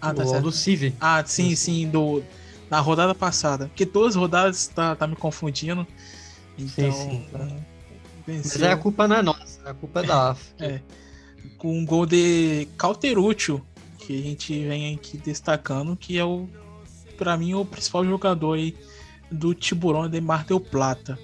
Ah, 0.00 0.12
tá 0.12 0.22
o 0.22 0.26
certo. 0.26 0.42
do 0.44 0.52
Civi. 0.52 0.94
Ah, 1.00 1.22
sim, 1.24 1.56
sim, 1.56 1.88
do. 1.88 2.22
Na 2.70 2.80
rodada 2.80 3.14
passada. 3.14 3.66
Porque 3.66 3.84
todas 3.84 4.10
as 4.10 4.16
rodadas 4.16 4.66
tá, 4.68 4.94
tá 4.94 5.06
me 5.06 5.16
confundindo. 5.16 5.86
Então. 6.58 6.92
Sim, 6.92 7.10
sim, 7.10 7.26
tá. 7.32 7.48
Venceu. 8.26 8.60
Mas 8.60 8.70
a 8.70 8.76
culpa 8.76 9.08
não 9.08 9.16
é 9.16 9.22
nossa, 9.22 9.60
a 9.68 9.74
culpa 9.74 10.00
é 10.00 10.06
da 10.06 10.30
AF. 10.30 10.54
é. 10.60 10.80
Com 11.58 11.78
um 11.78 11.84
gol 11.84 12.06
de 12.06 12.68
Cauteruccio, 12.76 13.64
que 13.98 14.18
a 14.18 14.22
gente 14.22 14.66
vem 14.66 14.94
aqui 14.94 15.16
destacando, 15.16 15.96
que 15.96 16.18
é 16.18 16.24
o, 16.24 16.48
para 17.16 17.36
mim, 17.36 17.54
o 17.54 17.64
principal 17.64 18.04
jogador 18.04 18.54
aí 18.54 18.76
do 19.30 19.54
Tiburão 19.54 20.08
de 20.08 20.20
Mar 20.20 20.44
del 20.44 20.60
Plata. 20.60 21.18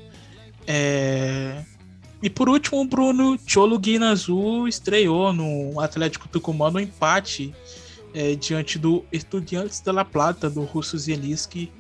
É... 0.67 1.65
E 2.21 2.29
por 2.29 2.49
último, 2.49 2.81
o 2.81 2.85
Bruno 2.85 3.39
Cholo 3.47 3.79
Guinazu 3.79 4.67
estreou 4.67 5.33
no 5.33 5.81
Atlético 5.81 6.29
Tucumã 6.29 6.69
no 6.69 6.81
empate 6.81 7.55
é, 8.13 8.35
diante 8.35 8.79
do 8.79 9.05
Estudiantes 9.13 9.81
de 9.81 9.93
La 9.93 10.05
Plata, 10.05 10.51
do 10.51 10.63
Russo 10.65 10.99
Zielinski, 10.99 11.73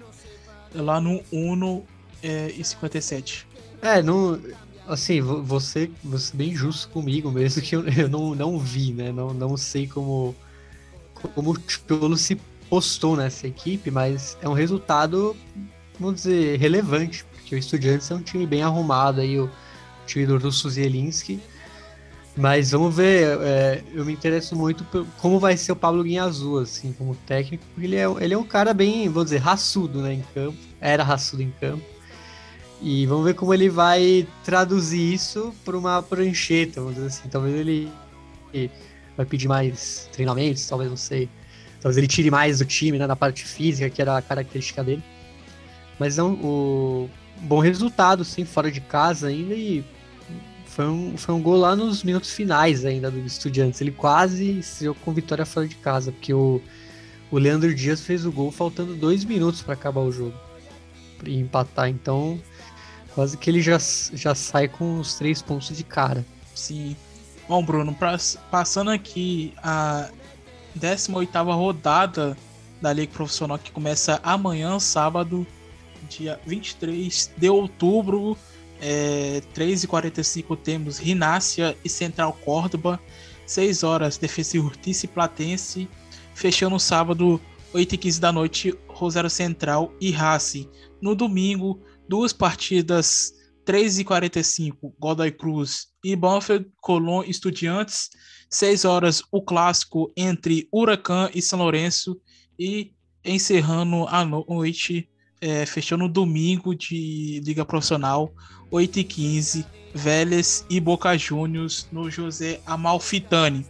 lá 0.73 1.01
no 1.01 1.21
1 1.33 1.83
é, 2.23 2.53
e 2.57 2.63
57. 2.63 3.47
É, 3.83 4.03
não, 4.03 4.41
assim, 4.89 5.21
você, 5.21 5.91
você 6.03 6.37
bem 6.37 6.55
justo 6.55 6.89
comigo 6.89 7.31
mesmo, 7.31 7.63
que 7.63 7.77
eu, 7.77 7.87
eu 7.89 8.09
não, 8.09 8.35
não 8.35 8.59
vi, 8.59 8.93
né? 8.93 9.13
Não, 9.13 9.33
não 9.33 9.57
sei 9.57 9.87
como, 9.87 10.35
como 11.35 11.53
o 11.53 11.57
Cholo 11.67 12.17
se 12.17 12.41
postou 12.69 13.17
nessa 13.17 13.47
equipe, 13.47 13.91
mas 13.91 14.37
é 14.43 14.49
um 14.49 14.53
resultado, 14.53 15.37
vamos 15.99 16.17
dizer, 16.17 16.59
relevante, 16.59 17.25
porque 17.25 17.55
o 17.55 17.59
Estudiantes 17.59 18.11
é 18.11 18.15
um 18.15 18.23
time 18.23 18.47
bem 18.47 18.63
arrumado 18.63 19.21
aí, 19.21 19.39
o 19.39 19.51
time 20.07 20.27
do 20.27 20.39
Russo 20.39 20.69
Zielinski. 20.69 21.41
Mas 22.37 22.71
vamos 22.71 22.95
ver, 22.95 23.37
é, 23.41 23.83
eu 23.93 24.05
me 24.05 24.13
interesso 24.13 24.55
muito 24.55 24.87
como 25.17 25.41
vai 25.41 25.57
ser 25.57 25.73
o 25.73 25.77
Pablo 25.77 26.05
Guinhazul, 26.05 26.61
assim, 26.61 26.93
como 26.93 27.17
técnico, 27.27 27.65
porque 27.75 27.87
ele 27.87 27.97
é, 27.97 28.05
ele 28.21 28.33
é 28.33 28.39
um 28.39 28.45
cara 28.45 28.73
bem, 28.73 29.09
vamos 29.09 29.25
dizer, 29.25 29.39
raçudo, 29.39 30.01
né, 30.01 30.13
em 30.15 30.25
campo. 30.33 30.57
Era 30.81 31.03
raçudo 31.03 31.43
em 31.43 31.51
campo. 31.61 31.83
E 32.81 33.07
vamos 33.07 33.25
ver 33.25 33.35
como 33.35 33.53
ele 33.53 33.69
vai 33.69 34.27
traduzir 34.45 35.15
isso 35.15 35.53
para 35.65 35.77
uma 35.77 36.03
prancheta, 36.03 36.81
vamos 36.81 36.95
dizer 36.95 37.09
assim. 37.09 37.29
Talvez 37.29 37.55
ele 37.55 37.91
vai 39.17 39.27
pedir 39.27 39.49
mais 39.49 40.09
treinamentos, 40.13 40.67
talvez 40.67 40.89
não 40.89 40.97
sei. 40.97 41.29
Talvez 41.81 41.97
ele 41.97 42.07
tire 42.07 42.31
mais 42.31 42.59
do 42.59 42.65
time, 42.65 42.99
né, 42.99 43.07
na 43.07 43.17
parte 43.17 43.45
física, 43.45 43.91
que 43.91 44.01
era 44.01 44.17
a 44.17 44.23
característica 44.23 44.83
dele. 44.83 45.03
Mas 45.99 46.17
não, 46.17 46.35
o 46.35 47.11
bom 47.41 47.59
resultado, 47.59 48.25
sim, 48.25 48.45
fora 48.45 48.71
de 48.71 48.81
casa 48.81 49.29
ainda 49.29 49.55
e 49.55 49.85
foi 50.67 50.87
um, 50.87 51.17
foi 51.17 51.35
um 51.35 51.43
gol 51.43 51.57
lá 51.57 51.75
nos 51.75 52.05
minutos 52.05 52.33
finais 52.33 52.85
ainda 52.85 53.11
do 53.11 53.19
Estudiantes. 53.19 53.81
Ele 53.81 53.91
quase 53.91 54.61
estreou 54.61 54.95
com 54.95 55.13
vitória 55.13 55.45
fora 55.45 55.67
de 55.67 55.75
casa, 55.75 56.13
porque 56.13 56.33
o, 56.33 56.61
o 57.31 57.39
Leandro 57.39 57.75
Dias 57.75 58.01
fez 58.03 58.25
o 58.25 58.31
gol 58.31 58.53
faltando 58.53 58.95
dois 58.95 59.25
minutos 59.25 59.63
para 59.63 59.75
acabar 59.75 60.01
o 60.01 60.13
jogo 60.13 60.35
e 61.25 61.37
empatar. 61.37 61.89
Então, 61.89 62.41
Quase 63.19 63.37
que 63.37 63.51
ele 63.51 63.61
já, 63.61 63.79
já 64.13 64.33
sai 64.33 64.69
com 64.69 65.01
os 65.01 65.15
três 65.15 65.43
pontos 65.43 65.77
de 65.77 65.83
cara. 65.83 66.25
Sim. 66.55 66.97
Bom, 67.49 67.65
Bruno, 67.65 67.93
pra, 67.93 68.17
passando 68.49 68.93
aqui 68.93 69.53
a 69.61 70.09
18 70.77 71.37
rodada 71.43 72.37
da 72.81 72.93
Liga 72.93 73.13
Profissional 73.13 73.59
que 73.59 73.73
começa 73.73 74.21
amanhã, 74.23 74.79
sábado, 74.79 75.45
dia 76.09 76.39
23 76.47 77.33
de 77.37 77.51
outubro, 77.51 78.39
é, 78.81 79.43
3h45 79.53 80.57
temos 80.57 80.99
Rinácia 80.99 81.77
e 81.85 81.89
Central 81.89 82.39
Córdoba, 82.45 83.01
6 83.45 83.83
horas 83.83 84.17
Defesa 84.17 84.61
Urtice 84.61 85.07
e 85.07 85.09
Platense, 85.09 85.89
fechando 86.37 86.79
sábado, 86.79 87.41
8h15 87.75 88.21
da 88.21 88.31
noite, 88.31 88.79
Rosário 88.87 89.29
Central 89.29 89.93
e 90.01 90.13
Racing. 90.13 90.69
No 91.01 91.17
domingo, 91.17 91.81
duas 92.09 92.33
partidas 92.33 93.33
3h45, 93.67 94.95
Godoy 94.99 95.31
Cruz 95.31 95.89
e 96.03 96.17
Banfield, 96.17 96.67
Colón 96.81 97.23
Estudiantes. 97.25 98.09
6 98.51 98.87
horas, 98.87 99.23
o 99.31 99.43
clássico 99.43 100.11
entre 100.17 100.67
Huracan 100.73 101.29
e 101.35 101.43
São 101.43 101.59
Lourenço. 101.59 102.19
E 102.59 102.93
encerrando 103.23 104.07
a 104.09 104.25
noite, 104.25 105.09
é, 105.41 105.67
fechando 105.67 106.09
domingo 106.09 106.75
de 106.75 107.41
Liga 107.45 107.65
Profissional, 107.65 108.33
8h15, 108.73 109.67
Vélez 109.95 110.65
e 110.71 110.81
Boca 110.81 111.17
Juniors 111.17 111.87
no 111.93 112.11
José 112.11 112.61
Amalfitani. 112.65 113.67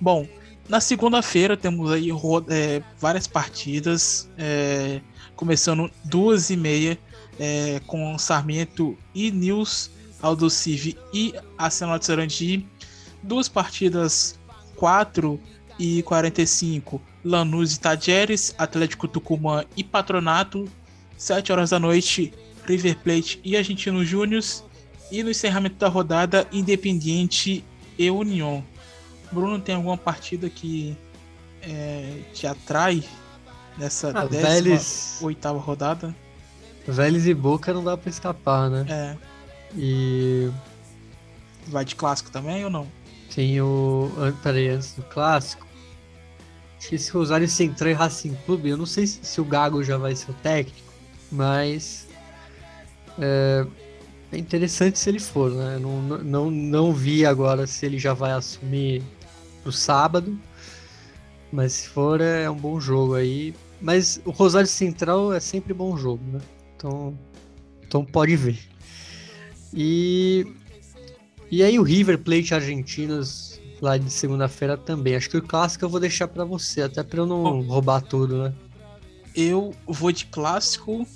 Bom, 0.00 0.26
na 0.68 0.80
segunda-feira 0.80 1.56
temos 1.56 1.92
aí 1.92 2.08
é, 2.48 2.82
várias 2.98 3.26
partidas, 3.26 4.30
é, 4.38 5.02
começando 5.36 5.90
duas 6.04 6.48
e 6.48 6.56
meia 6.56 6.98
é, 7.38 7.80
com 7.86 8.16
Sarmento 8.18 8.96
e 9.14 9.30
Nils, 9.30 9.90
Aldo 10.20 10.48
Civi 10.48 10.96
e 11.12 11.34
Arsenal 11.58 11.98
de 11.98 12.06
Sarandi. 12.06 12.66
Duas 13.22 13.48
partidas 13.48 14.38
4 14.76 15.40
e 15.78 16.02
45, 16.02 17.00
Lanús 17.24 17.74
e 17.74 17.80
Tajeres, 17.80 18.54
Atlético 18.58 19.08
Tucumã 19.08 19.64
e 19.76 19.82
Patronato. 19.82 20.68
7 21.16 21.52
horas 21.52 21.70
da 21.70 21.78
noite, 21.78 22.32
River 22.66 22.98
Plate 22.98 23.40
e 23.44 23.56
Argentino 23.56 24.04
Júnior. 24.04 24.42
E 25.10 25.22
no 25.22 25.30
encerramento 25.30 25.76
da 25.76 25.88
rodada, 25.88 26.46
Independiente 26.52 27.64
e 27.98 28.10
União. 28.10 28.64
Bruno, 29.30 29.60
tem 29.60 29.74
alguma 29.74 29.96
partida 29.96 30.48
que 30.48 30.96
é, 31.62 32.20
te 32.32 32.46
atrai 32.46 33.02
nessa 33.78 34.10
ah, 34.14 34.26
18 34.26 35.58
rodada? 35.58 36.14
Vélez 36.86 37.26
e 37.26 37.34
Boca 37.34 37.72
não 37.72 37.82
dá 37.82 37.96
pra 37.96 38.10
escapar, 38.10 38.70
né? 38.70 38.86
É. 38.88 39.16
E. 39.76 40.50
Vai 41.66 41.84
de 41.84 41.94
clássico 41.94 42.30
também 42.30 42.64
ou 42.64 42.70
não? 42.70 42.86
Tem 43.34 43.60
o. 43.60 44.10
Peraí, 44.42 44.68
antes 44.68 44.94
do 44.94 45.02
clássico. 45.02 45.66
Acho 46.78 46.88
que 46.88 46.94
esse 46.96 47.10
Rosário 47.10 47.48
Central 47.48 47.90
e 47.90 47.94
Racing 47.94 48.36
Clube. 48.44 48.68
Eu 48.68 48.76
não 48.76 48.86
sei 48.86 49.06
se 49.06 49.40
o 49.40 49.44
Gago 49.44 49.82
já 49.82 49.96
vai 49.96 50.14
ser 50.14 50.30
o 50.30 50.34
técnico, 50.34 50.92
mas. 51.32 52.06
É, 53.18 53.66
é 54.32 54.38
interessante 54.38 54.98
se 54.98 55.08
ele 55.08 55.20
for, 55.20 55.50
né? 55.50 55.78
Não, 55.78 56.02
não, 56.02 56.50
não 56.50 56.92
vi 56.92 57.24
agora 57.24 57.66
se 57.66 57.86
ele 57.86 57.98
já 57.98 58.12
vai 58.12 58.32
assumir 58.32 59.02
pro 59.62 59.72
sábado. 59.72 60.38
Mas 61.50 61.72
se 61.72 61.88
for, 61.88 62.20
é 62.20 62.50
um 62.50 62.56
bom 62.56 62.78
jogo 62.80 63.14
aí. 63.14 63.54
Mas 63.80 64.20
o 64.24 64.30
Rosário 64.30 64.68
Central 64.68 65.32
é 65.32 65.40
sempre 65.40 65.72
bom 65.72 65.96
jogo, 65.96 66.22
né? 66.32 66.40
Então, 66.76 67.18
então 67.82 68.04
pode 68.04 68.36
ver. 68.36 68.58
E, 69.72 70.46
e 71.50 71.62
aí 71.62 71.78
o 71.78 71.82
River 71.82 72.18
Plate 72.18 72.54
Argentinos 72.54 73.60
lá 73.80 73.98
de 73.98 74.10
segunda-feira 74.10 74.76
também. 74.76 75.16
Acho 75.16 75.30
que 75.30 75.36
o 75.36 75.42
clássico 75.42 75.84
eu 75.84 75.88
vou 75.88 76.00
deixar 76.00 76.28
para 76.28 76.44
você, 76.44 76.82
até 76.82 77.02
para 77.02 77.20
eu 77.20 77.26
não 77.26 77.42
Bom, 77.42 77.60
roubar 77.62 78.00
tudo, 78.00 78.44
né? 78.44 78.54
Eu 79.34 79.74
vou 79.86 80.12
de 80.12 80.26
clássico 80.26 81.06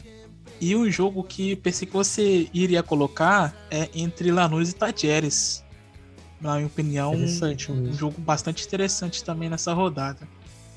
e 0.60 0.74
um 0.74 0.90
jogo 0.90 1.22
que 1.22 1.54
pensei 1.56 1.86
que 1.86 1.94
você 1.94 2.48
iria 2.52 2.82
colocar 2.82 3.54
é 3.70 3.88
entre 3.94 4.30
Lanús 4.32 4.70
e 4.70 4.74
Tajeres. 4.74 5.64
Na 6.40 6.54
minha 6.56 6.66
opinião, 6.66 7.14
um, 7.14 7.24
um 7.72 7.92
jogo 7.92 8.20
bastante 8.20 8.64
interessante 8.64 9.24
também 9.24 9.48
nessa 9.48 9.72
rodada. 9.72 10.28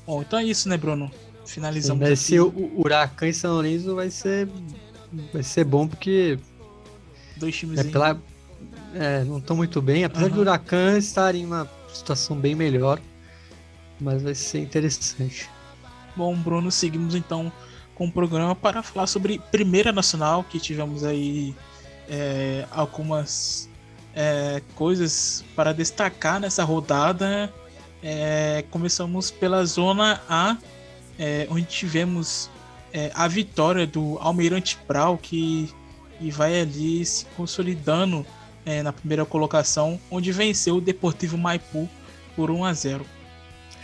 Bom, 0.06 0.22
então 0.22 0.38
é 0.38 0.44
isso, 0.44 0.68
né, 0.68 0.76
Bruno? 0.76 1.10
Finalizamos. 1.46 2.08
Sim, 2.08 2.16
se 2.16 2.40
o 2.40 2.72
Huracan 2.76 3.28
e 3.28 3.34
São 3.34 3.52
Lourenço 3.54 3.94
vai 3.94 4.10
ser 4.10 4.48
vai 5.32 5.42
ser 5.42 5.64
bom 5.64 5.86
porque 5.86 6.38
dois 7.36 7.54
times 7.54 7.80
é 7.80 7.84
pela, 7.84 8.18
é, 8.94 9.24
não 9.24 9.38
estão 9.38 9.56
muito 9.56 9.82
bem, 9.82 10.04
apesar 10.04 10.26
uhum. 10.26 10.30
do 10.30 10.40
Huracan 10.40 10.96
estar 10.96 11.34
em 11.34 11.44
uma 11.44 11.68
situação 11.92 12.36
bem 12.36 12.54
melhor, 12.54 13.00
mas 14.00 14.22
vai 14.22 14.34
ser 14.34 14.60
interessante. 14.60 15.50
Bom, 16.16 16.34
Bruno, 16.36 16.70
seguimos 16.70 17.14
então 17.14 17.52
com 17.94 18.06
o 18.06 18.12
programa 18.12 18.54
para 18.54 18.82
falar 18.82 19.06
sobre 19.06 19.40
Primeira 19.50 19.92
Nacional, 19.92 20.44
que 20.44 20.58
tivemos 20.58 21.04
aí 21.04 21.54
é, 22.08 22.66
algumas 22.70 23.68
é, 24.14 24.62
coisas 24.74 25.44
para 25.54 25.72
destacar 25.72 26.40
nessa 26.40 26.64
rodada. 26.64 27.52
É, 28.02 28.64
começamos 28.70 29.30
pela 29.30 29.64
Zona 29.64 30.20
A, 30.28 30.56
é, 31.18 31.46
onde 31.50 31.64
tivemos 31.64 32.50
é, 32.92 33.10
a 33.14 33.26
vitória 33.28 33.86
do 33.86 34.18
Almirante 34.20 34.78
Brau, 34.86 35.18
que 35.18 35.72
e 36.20 36.30
vai 36.30 36.60
ali 36.60 37.04
se 37.04 37.26
consolidando 37.36 38.24
é, 38.64 38.82
na 38.82 38.92
primeira 38.92 39.24
colocação, 39.24 40.00
onde 40.10 40.30
venceu 40.30 40.76
o 40.76 40.80
Deportivo 40.80 41.36
Maipu 41.36 41.88
por 42.36 42.50
1 42.50 42.64
a 42.64 42.72
0. 42.72 43.06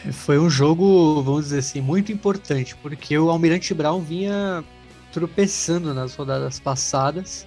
É, 0.06 0.12
foi 0.12 0.38
um 0.38 0.48
jogo, 0.48 1.20
vamos 1.22 1.44
dizer 1.44 1.58
assim, 1.58 1.80
muito 1.80 2.12
importante, 2.12 2.76
porque 2.76 3.18
o 3.18 3.28
Almirante 3.28 3.74
Brown 3.74 4.00
vinha 4.00 4.64
tropeçando 5.12 5.92
nas 5.92 6.14
rodadas 6.14 6.60
passadas 6.60 7.46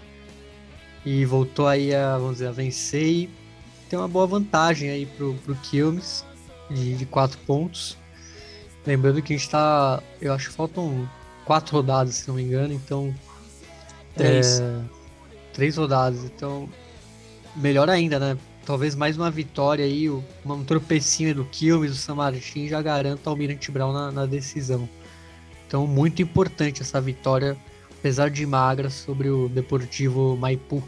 e 1.06 1.26
voltou 1.26 1.68
aí 1.68 1.96
a, 1.96 2.18
vamos 2.18 2.34
dizer, 2.34 2.48
a 2.48 2.52
vencer 2.52 3.08
e 3.08 3.30
tem 3.90 3.98
uma 3.98 4.08
boa 4.08 4.28
vantagem 4.28 4.90
aí 4.90 5.06
pro, 5.06 5.34
pro 5.36 5.56
Quilmes 5.56 6.26
de, 6.70 6.96
de 6.96 7.06
quatro 7.06 7.38
pontos. 7.40 7.98
Lembrando 8.86 9.22
que 9.22 9.34
a 9.34 9.38
gente 9.38 9.50
tá. 9.50 10.02
Eu 10.20 10.34
acho 10.34 10.50
que 10.50 10.56
faltam 10.56 11.08
quatro 11.46 11.76
rodadas, 11.76 12.16
se 12.16 12.28
não 12.28 12.36
me 12.36 12.44
engano, 12.44 12.74
então. 12.74 13.14
Três. 14.16 14.60
É, 14.60 14.82
três 15.54 15.78
rodadas, 15.78 16.24
então. 16.24 16.68
Melhor 17.56 17.90
ainda, 17.90 18.20
né? 18.20 18.38
Talvez 18.66 18.96
mais 18.96 19.18
uma 19.18 19.30
vitória 19.30 19.84
aí, 19.84 20.10
um 20.10 20.64
tropecinho 20.66 21.36
do 21.36 21.46
Quilmes, 21.46 21.92
do 21.92 21.98
San 21.98 22.16
Martin 22.16 22.68
já 22.68 22.82
garanta 22.82 23.30
o 23.30 23.34
Almirante 23.34 23.72
Brown 23.72 23.92
na, 23.92 24.12
na 24.12 24.26
decisão. 24.26 24.88
Então, 25.68 25.88
muito 25.88 26.22
importante 26.22 26.82
essa 26.82 27.02
vitória, 27.02 27.58
apesar 27.92 28.30
de 28.30 28.46
magra, 28.46 28.90
sobre 28.90 29.30
o 29.30 29.50
Deportivo 29.50 30.38
Maipu. 30.38 30.84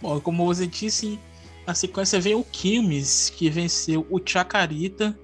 Bom, 0.00 0.20
como 0.20 0.46
você 0.46 0.66
disse, 0.66 1.18
na 1.66 1.74
sequência 1.74 2.20
veio 2.20 2.40
o 2.40 2.44
Quilmes, 2.44 3.30
que 3.30 3.50
venceu 3.50 4.06
o 4.08 4.20
Chacarita 4.24 5.18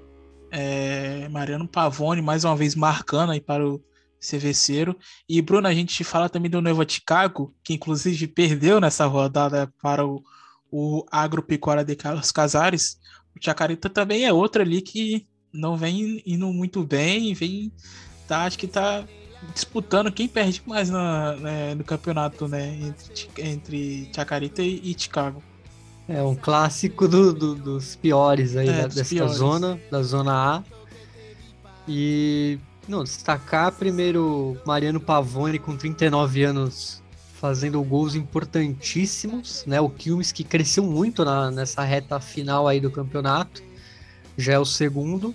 é, 0.51 1.29
Mariano 1.29 1.67
Pavone, 1.69 2.23
mais 2.23 2.45
uma 2.45 2.57
vez 2.57 2.75
marcando 2.75 3.33
aí 3.33 3.41
para 3.41 3.67
o 3.67 3.83
Cerveceiro. 4.19 4.97
E, 5.29 5.41
Bruno, 5.41 5.67
a 5.67 5.75
gente 5.75 6.05
fala 6.05 6.29
também 6.29 6.51
do 6.51 6.61
Nova 6.61 6.87
Chicago, 6.87 7.55
que 7.65 7.73
inclusive 7.75 8.27
perdeu 8.27 8.81
nessa 8.81 9.07
rodada 9.07 9.73
para 9.81 10.07
o, 10.07 10.23
o 10.71 11.05
Agropecuária 11.11 11.85
de 11.85 11.97
Carlos 11.97 12.31
Casares. 12.31 12.99
O 13.35 13.43
Chacarita 13.43 13.89
também 13.89 14.25
é 14.25 14.33
outro 14.33 14.63
ali 14.63 14.83
que 14.83 15.27
não 15.53 15.77
vem 15.77 16.23
indo 16.27 16.53
muito 16.53 16.85
bem, 16.85 17.35
vem, 17.35 17.73
tá, 18.29 18.45
acho 18.45 18.59
que 18.59 18.67
tá 18.67 19.05
disputando 19.55 20.13
quem 20.13 20.29
perde 20.29 20.63
mais 20.67 20.91
na, 20.91 21.35
né, 21.37 21.75
no 21.75 21.83
campeonato, 21.83 22.47
né, 22.47 22.79
entre, 22.83 23.29
entre 23.39 24.11
Chacarita 24.15 24.63
e, 24.63 24.81
e 24.91 24.97
Chicago. 24.99 25.43
É 26.11 26.21
um 26.25 26.35
clássico 26.35 27.07
do, 27.07 27.33
do, 27.33 27.55
dos 27.55 27.95
piores 27.95 28.57
aí 28.57 28.69
é, 28.69 28.83
da, 28.83 28.87
dessa 28.89 29.05
piores. 29.05 29.37
zona, 29.37 29.81
da 29.93 30.03
zona 30.03 30.57
A. 30.57 30.63
E 31.87 32.59
não, 32.89 33.05
destacar 33.05 33.71
primeiro 33.71 34.61
Mariano 34.67 34.99
Pavone 34.99 35.57
com 35.61 35.77
39 35.77 36.43
anos 36.43 37.01
fazendo 37.35 37.81
gols 37.85 38.17
importantíssimos, 38.17 39.65
né? 39.67 39.81
O 39.81 39.89
Quilmes 39.89 40.33
que 40.33 40.43
cresceu 40.43 40.83
muito 40.83 41.25
na, 41.25 41.49
nessa 41.49 41.83
reta 41.85 42.19
final 42.19 42.67
aí 42.67 42.81
do 42.81 42.91
campeonato, 42.91 43.63
já 44.37 44.55
é 44.55 44.59
o 44.59 44.65
segundo. 44.65 45.33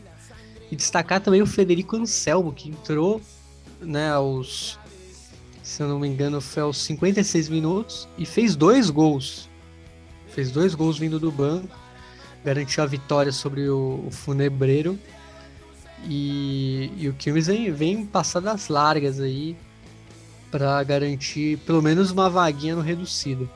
E 0.69 0.75
destacar 0.75 1.21
também 1.21 1.41
o 1.41 1.47
Federico 1.47 1.95
Anselmo, 1.95 2.51
que 2.51 2.69
entrou, 2.69 3.21
né, 3.79 4.11
aos, 4.11 4.77
se 5.63 5.81
eu 5.81 5.87
não 5.87 5.99
me 5.99 6.07
engano, 6.07 6.41
foi 6.41 6.63
aos 6.63 6.79
56 6.79 7.47
minutos 7.47 8.09
e 8.17 8.25
fez 8.25 8.57
dois 8.57 8.89
gols 8.89 9.49
fez 10.35 10.51
dois 10.51 10.75
gols 10.75 10.99
vindo 10.99 11.17
do 11.17 11.31
banco, 11.31 11.73
garantiu 12.43 12.83
a 12.83 12.85
vitória 12.85 13.31
sobre 13.31 13.69
o, 13.69 14.03
o 14.05 14.11
Funebreiro. 14.11 14.99
E, 16.07 16.91
e 16.97 17.07
o 17.07 17.13
Quilmes 17.13 17.47
vem, 17.47 17.71
vem 17.71 18.05
passadas 18.05 18.67
largas 18.67 19.19
aí 19.19 19.55
para 20.51 20.83
garantir 20.83 21.57
pelo 21.59 21.81
menos 21.81 22.11
uma 22.11 22.29
vaguinha 22.29 22.75
no 22.75 22.81
reducido. 22.81 23.49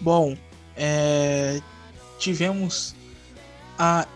Bom, 0.00 0.36
é, 0.76 1.60
tivemos 2.18 2.96
a 3.78 4.06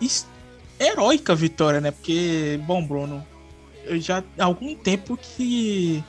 heróica 0.80 1.34
vitória, 1.34 1.80
né? 1.80 1.90
Porque, 1.90 2.58
bom, 2.66 2.84
Bruno, 2.84 3.24
já 3.98 4.24
há 4.38 4.44
algum 4.44 4.74
tempo 4.74 5.16
que 5.16 6.02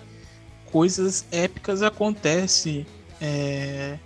coisas 0.71 1.25
épicas 1.29 1.81
acontecem 1.83 2.87
é, 3.21 3.99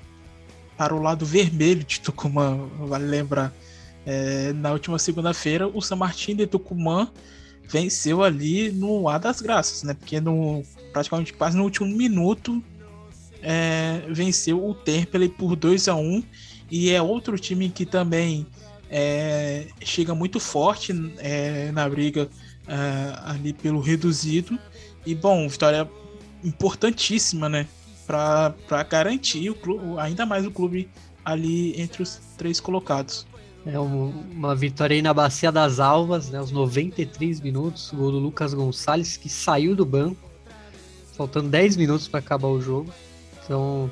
para 0.78 0.94
o 0.94 1.02
lado 1.02 1.26
vermelho 1.26 1.84
de 1.84 2.00
Tucumã, 2.00 2.68
vale 2.80 3.06
lembrar. 3.06 3.54
É, 4.06 4.52
na 4.54 4.72
última 4.72 5.00
segunda-feira, 5.00 5.68
o 5.68 5.82
San 5.82 5.96
Martín 5.96 6.36
de 6.36 6.46
Tucumã 6.46 7.10
venceu 7.68 8.24
ali 8.24 8.72
no 8.72 9.08
A 9.08 9.18
das 9.18 9.42
Graças, 9.42 9.84
né? 9.84 9.94
Porque 9.94 10.20
no, 10.20 10.64
praticamente 10.92 11.34
quase 11.34 11.56
no 11.56 11.64
último 11.64 11.88
minuto 11.88 12.62
é, 13.42 14.02
venceu 14.10 14.66
o 14.66 14.74
Temperley 14.74 15.30
por 15.30 15.56
2 15.56 15.88
a 15.88 15.96
1 15.96 16.24
e 16.70 16.92
é 16.92 17.02
outro 17.02 17.38
time 17.38 17.70
que 17.70 17.86
também 17.86 18.46
é, 18.90 19.68
chega 19.82 20.14
muito 20.14 20.40
forte 20.40 20.94
é, 21.18 21.72
na 21.72 21.88
briga 21.88 22.30
é, 22.68 23.20
ali 23.24 23.54
pelo 23.54 23.80
reduzido. 23.80 24.58
E 25.06 25.14
bom, 25.14 25.48
vitória 25.48 25.90
importantíssima, 26.44 27.50
né? 27.50 27.68
Para 28.06 28.84
garantir 28.90 29.50
o 29.50 29.56
clube, 29.56 30.00
ainda 30.00 30.26
mais 30.26 30.46
o 30.46 30.52
clube 30.52 30.90
ali 31.24 31.80
entre 31.80 32.04
os 32.04 32.20
três 32.38 32.60
colocados. 32.60 33.26
É 33.66 33.80
uma 33.80 34.54
vitória 34.54 34.94
aí 34.94 35.02
na 35.02 35.14
Bacia 35.14 35.50
das 35.50 35.80
Alvas, 35.80 36.30
né? 36.30 36.42
Os 36.42 36.52
93 36.52 37.40
minutos, 37.40 37.92
gol 37.94 38.12
do 38.12 38.20
Lucas 38.20 38.54
Gonçalves, 38.54 39.16
que 39.16 39.30
saiu 39.30 39.74
do 39.74 39.86
banco, 39.86 40.30
faltando 41.16 41.48
10 41.48 41.78
minutos 41.78 42.10
para 42.10 42.20
acabar 42.20 42.50
o 42.50 42.62
jogo. 42.62 42.92
Então, 43.44 43.90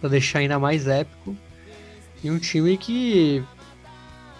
para 0.00 0.10
deixar 0.10 0.40
ainda 0.40 0.58
mais 0.58 0.86
épico. 0.86 1.34
E 2.22 2.30
um 2.30 2.38
time 2.38 2.76
que 2.76 3.42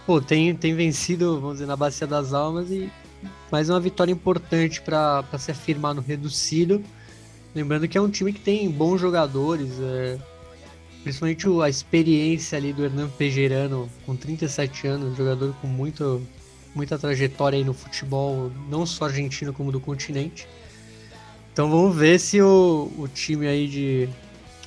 pô, 0.07 0.21
tem, 0.21 0.55
tem 0.55 0.75
vencido, 0.75 1.41
vamos 1.41 1.55
dizer, 1.55 1.67
na 1.67 1.77
Bacia 1.77 2.07
das 2.07 2.35
Almas 2.35 2.71
e 2.71 2.91
mais 3.51 3.71
uma 3.71 3.81
vitória 3.81 4.13
importante 4.13 4.83
para 4.83 5.25
se 5.39 5.51
afirmar 5.51 5.95
no 5.95 6.03
reducido. 6.03 6.83
Lembrando 7.57 7.89
que 7.89 7.97
é 7.97 8.01
um 8.03 8.11
time 8.11 8.35
que 8.35 8.41
tem 8.41 8.71
bons 8.71 9.01
jogadores, 9.01 9.81
é, 9.81 10.19
principalmente 11.03 11.47
a 11.65 11.71
experiência 11.71 12.59
ali 12.59 12.71
do 12.71 12.85
Hernan 12.85 13.09
Pejerano, 13.09 13.89
com 14.05 14.15
37 14.15 14.87
anos, 14.87 15.17
jogador 15.17 15.55
com 15.63 15.67
muito, 15.67 16.21
muita 16.75 16.99
trajetória 16.99 17.57
aí 17.59 17.65
no 17.65 17.73
futebol, 17.73 18.53
não 18.69 18.85
só 18.85 19.07
argentino 19.07 19.55
como 19.55 19.73
do 19.73 19.81
continente. 19.81 20.47
Então 21.51 21.71
vamos 21.71 21.97
ver 21.97 22.21
se 22.21 22.43
o, 22.43 22.93
o 22.99 23.09
time 23.09 23.47
aí 23.47 23.67
de 23.67 24.09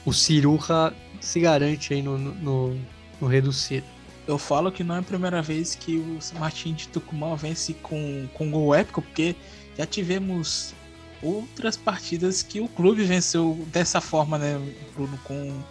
o 0.04 0.12
Ciruja 0.12 0.92
se 1.22 1.40
garante 1.40 1.94
aí 1.94 2.02
no, 2.02 2.18
no, 2.18 2.76
no 3.22 3.28
reducido. 3.28 3.86
Eu 4.28 4.40
falo 4.40 4.72
que 4.72 4.84
não 4.84 4.96
é 4.96 4.98
a 4.98 5.04
primeira 5.04 5.44
vez 5.44 5.76
que 5.76 5.98
o 5.98 6.18
Martin 6.40 6.74
de 6.74 6.88
Tucumã 6.88 7.36
vence 7.36 7.72
com, 7.76 8.28
com 8.34 8.50
gol 8.50 8.74
épico, 8.74 9.00
porque 9.00 9.36
já 9.78 9.86
tivemos 9.86 10.74
outras 11.22 11.76
partidas 11.76 12.42
que 12.42 12.60
o 12.60 12.68
clube 12.68 13.04
venceu 13.04 13.66
dessa 13.72 14.00
forma, 14.00 14.38
né, 14.38 14.60
Bruno, 14.96 15.20
com, 15.24 15.62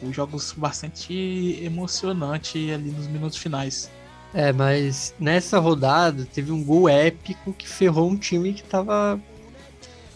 com 0.00 0.12
jogos 0.12 0.52
bastante 0.56 1.58
emocionantes 1.62 2.72
ali 2.72 2.90
nos 2.90 3.06
minutos 3.06 3.38
finais. 3.38 3.90
É, 4.34 4.52
mas 4.52 5.14
nessa 5.18 5.58
rodada 5.58 6.26
teve 6.26 6.52
um 6.52 6.62
gol 6.62 6.88
épico 6.88 7.52
que 7.52 7.68
ferrou 7.68 8.10
um 8.10 8.16
time 8.16 8.52
que 8.52 8.62
tava. 8.62 9.20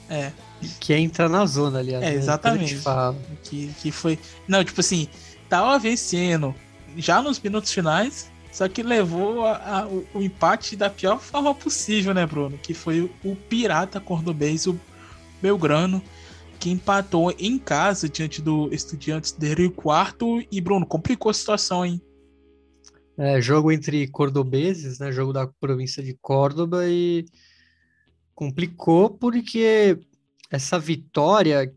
É. 0.08 0.32
Que 0.78 0.94
entra 0.94 1.28
na 1.28 1.44
zona, 1.46 1.78
aliás. 1.78 2.04
É, 2.04 2.10
né? 2.10 2.14
exatamente. 2.16 2.80
Que, 3.42 3.74
que 3.80 3.90
foi. 3.90 4.18
Não, 4.46 4.62
tipo 4.62 4.80
assim, 4.80 5.08
tava 5.48 5.78
vencendo 5.78 6.54
já 6.96 7.22
nos 7.22 7.40
minutos 7.40 7.72
finais, 7.72 8.30
só 8.52 8.68
que 8.68 8.82
levou 8.82 9.46
a, 9.46 9.80
a, 9.80 9.88
o, 9.88 10.22
empate 10.22 10.76
da 10.76 10.90
pior 10.90 11.18
forma 11.18 11.54
possível, 11.54 12.12
né, 12.12 12.26
Bruno? 12.26 12.58
Que 12.58 12.74
foi 12.74 13.10
o 13.24 13.34
Pirata 13.34 13.98
Cordobês, 13.98 14.66
o 14.66 14.78
Belgrano, 15.40 16.02
que 16.60 16.70
empatou 16.70 17.34
em 17.38 17.58
casa 17.58 18.10
diante 18.10 18.42
do 18.42 18.72
Estudiantes 18.72 19.32
de 19.32 19.54
Rio 19.54 19.70
Quarto. 19.70 20.44
E, 20.52 20.60
Bruno, 20.60 20.84
complicou 20.84 21.30
a 21.30 21.34
situação, 21.34 21.84
hein? 21.84 21.98
É, 23.16 23.40
jogo 23.40 23.72
entre 23.72 24.06
cordobeses, 24.08 24.98
né? 24.98 25.10
Jogo 25.10 25.32
da 25.32 25.46
província 25.46 26.02
de 26.02 26.14
Córdoba 26.20 26.86
e 26.86 27.24
complicou 28.34 29.08
porque 29.08 29.98
essa 30.50 30.78
vitória 30.78 31.74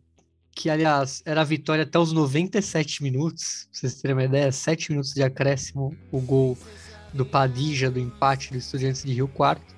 que 0.55 0.69
aliás 0.69 1.21
era 1.25 1.41
a 1.41 1.43
vitória 1.43 1.83
até 1.83 1.99
os 1.99 2.13
97 2.13 3.03
minutos, 3.03 3.67
pra 3.69 3.79
vocês 3.79 4.01
terem 4.01 4.15
uma 4.15 4.23
ideia, 4.23 4.51
7 4.51 4.91
minutos 4.91 5.13
de 5.13 5.21
acréscimo, 5.21 5.93
o 6.09 6.21
gol 6.21 6.57
do 7.13 7.25
Padija 7.25 7.91
do 7.91 7.99
empate 7.99 8.51
do 8.51 8.57
Estudiantes 8.57 9.03
de 9.03 9.13
Rio 9.13 9.27
Quarto, 9.27 9.75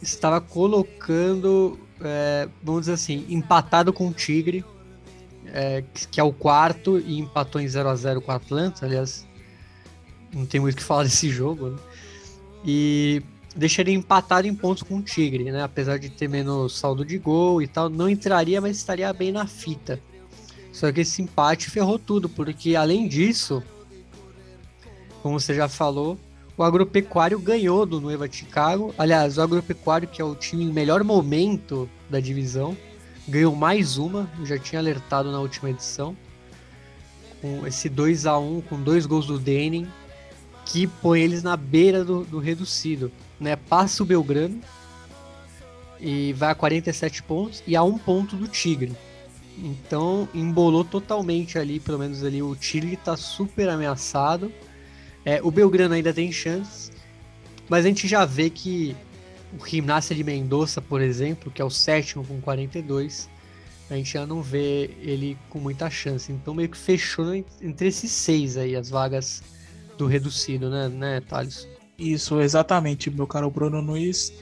estava 0.00 0.40
colocando, 0.40 1.78
é, 2.00 2.48
vamos 2.62 2.82
dizer 2.82 2.92
assim, 2.92 3.26
empatado 3.28 3.92
com 3.92 4.08
o 4.08 4.12
Tigre, 4.12 4.64
é, 5.46 5.82
que 6.10 6.20
é 6.20 6.22
o 6.22 6.32
quarto, 6.32 7.00
e 7.00 7.18
empatou 7.18 7.60
em 7.60 7.66
0 7.66 7.88
a 7.88 7.96
0 7.96 8.22
com 8.22 8.30
o 8.30 8.34
Atlanta, 8.34 8.86
aliás, 8.86 9.26
não 10.32 10.46
tem 10.46 10.60
muito 10.60 10.74
o 10.74 10.76
que 10.76 10.84
falar 10.84 11.02
desse 11.02 11.28
jogo, 11.28 11.70
né? 11.70 11.78
E 12.64 13.22
deixaria 13.54 13.94
empatado 13.94 14.46
em 14.46 14.54
pontos 14.54 14.82
com 14.82 14.96
o 14.96 15.02
Tigre, 15.02 15.50
né? 15.50 15.62
Apesar 15.62 15.98
de 15.98 16.08
ter 16.08 16.28
menos 16.28 16.78
saldo 16.78 17.04
de 17.04 17.18
gol 17.18 17.60
e 17.60 17.66
tal, 17.66 17.88
não 17.88 18.08
entraria, 18.08 18.60
mas 18.60 18.76
estaria 18.76 19.12
bem 19.12 19.32
na 19.32 19.46
fita. 19.46 20.00
Só 20.72 20.90
que 20.92 21.00
esse 21.00 21.20
empate 21.20 21.68
ferrou 21.68 21.98
tudo, 21.98 22.28
porque 22.28 22.76
além 22.76 23.08
disso, 23.08 23.62
como 25.22 25.38
você 25.38 25.54
já 25.54 25.68
falou, 25.68 26.16
o 26.56 26.62
Agropecuário 26.62 27.38
ganhou 27.38 27.84
do 27.84 28.00
Nueva 28.00 28.30
Chicago. 28.30 28.94
Aliás, 28.96 29.38
o 29.38 29.42
Agropecuário, 29.42 30.06
que 30.06 30.22
é 30.22 30.24
o 30.24 30.34
time 30.34 30.64
em 30.64 30.72
melhor 30.72 31.02
momento 31.02 31.88
da 32.08 32.20
divisão, 32.20 32.76
ganhou 33.26 33.54
mais 33.54 33.96
uma, 33.96 34.30
já 34.44 34.58
tinha 34.58 34.80
alertado 34.80 35.32
na 35.32 35.40
última 35.40 35.70
edição. 35.70 36.16
Com 37.40 37.66
esse 37.66 37.88
2 37.88 38.26
a 38.26 38.38
1 38.38 38.60
com 38.62 38.82
dois 38.82 39.06
gols 39.06 39.26
do 39.26 39.38
Denning, 39.38 39.88
que 40.70 40.86
põe 40.86 41.20
eles 41.20 41.42
na 41.42 41.56
beira 41.56 42.04
do, 42.04 42.24
do 42.24 42.38
reducido 42.38 43.10
né, 43.40 43.56
passa 43.56 44.02
o 44.02 44.06
Belgrano 44.06 44.60
e 45.98 46.32
vai 46.34 46.50
a 46.50 46.54
47 46.54 47.22
pontos 47.22 47.62
e 47.66 47.74
a 47.74 47.82
um 47.82 47.96
ponto 47.96 48.36
do 48.36 48.46
Tigre. 48.46 48.92
Então 49.58 50.28
embolou 50.34 50.84
totalmente 50.84 51.58
ali, 51.58 51.80
pelo 51.80 51.98
menos 51.98 52.22
ali 52.22 52.42
o 52.42 52.54
Tigre 52.54 52.94
está 52.94 53.16
super 53.16 53.68
ameaçado. 53.68 54.52
É, 55.24 55.40
o 55.42 55.50
Belgrano 55.50 55.94
ainda 55.94 56.12
tem 56.12 56.30
chances, 56.30 56.92
mas 57.68 57.84
a 57.84 57.88
gente 57.88 58.06
já 58.06 58.24
vê 58.24 58.48
que 58.48 58.96
o 59.58 59.66
Gimnasia 59.66 60.14
de 60.14 60.22
Mendoza, 60.22 60.80
por 60.80 61.00
exemplo, 61.00 61.50
que 61.50 61.60
é 61.60 61.64
o 61.64 61.70
sétimo 61.70 62.24
com 62.24 62.40
42, 62.40 63.28
a 63.90 63.94
gente 63.96 64.12
já 64.12 64.24
não 64.24 64.40
vê 64.40 64.90
ele 65.02 65.36
com 65.50 65.58
muita 65.58 65.90
chance. 65.90 66.30
Então 66.30 66.54
meio 66.54 66.68
que 66.68 66.78
fechou 66.78 67.34
entre 67.34 67.88
esses 67.88 68.10
seis 68.12 68.56
aí 68.56 68.76
as 68.76 68.88
vagas 68.88 69.42
do 70.00 70.06
reducido, 70.06 70.70
né, 70.70 70.88
né 70.88 71.20
Thales? 71.20 71.68
Isso, 71.98 72.40
exatamente, 72.40 73.10
meu 73.10 73.26
caro 73.26 73.50
Bruno 73.50 73.82
Nunes. 73.82 74.32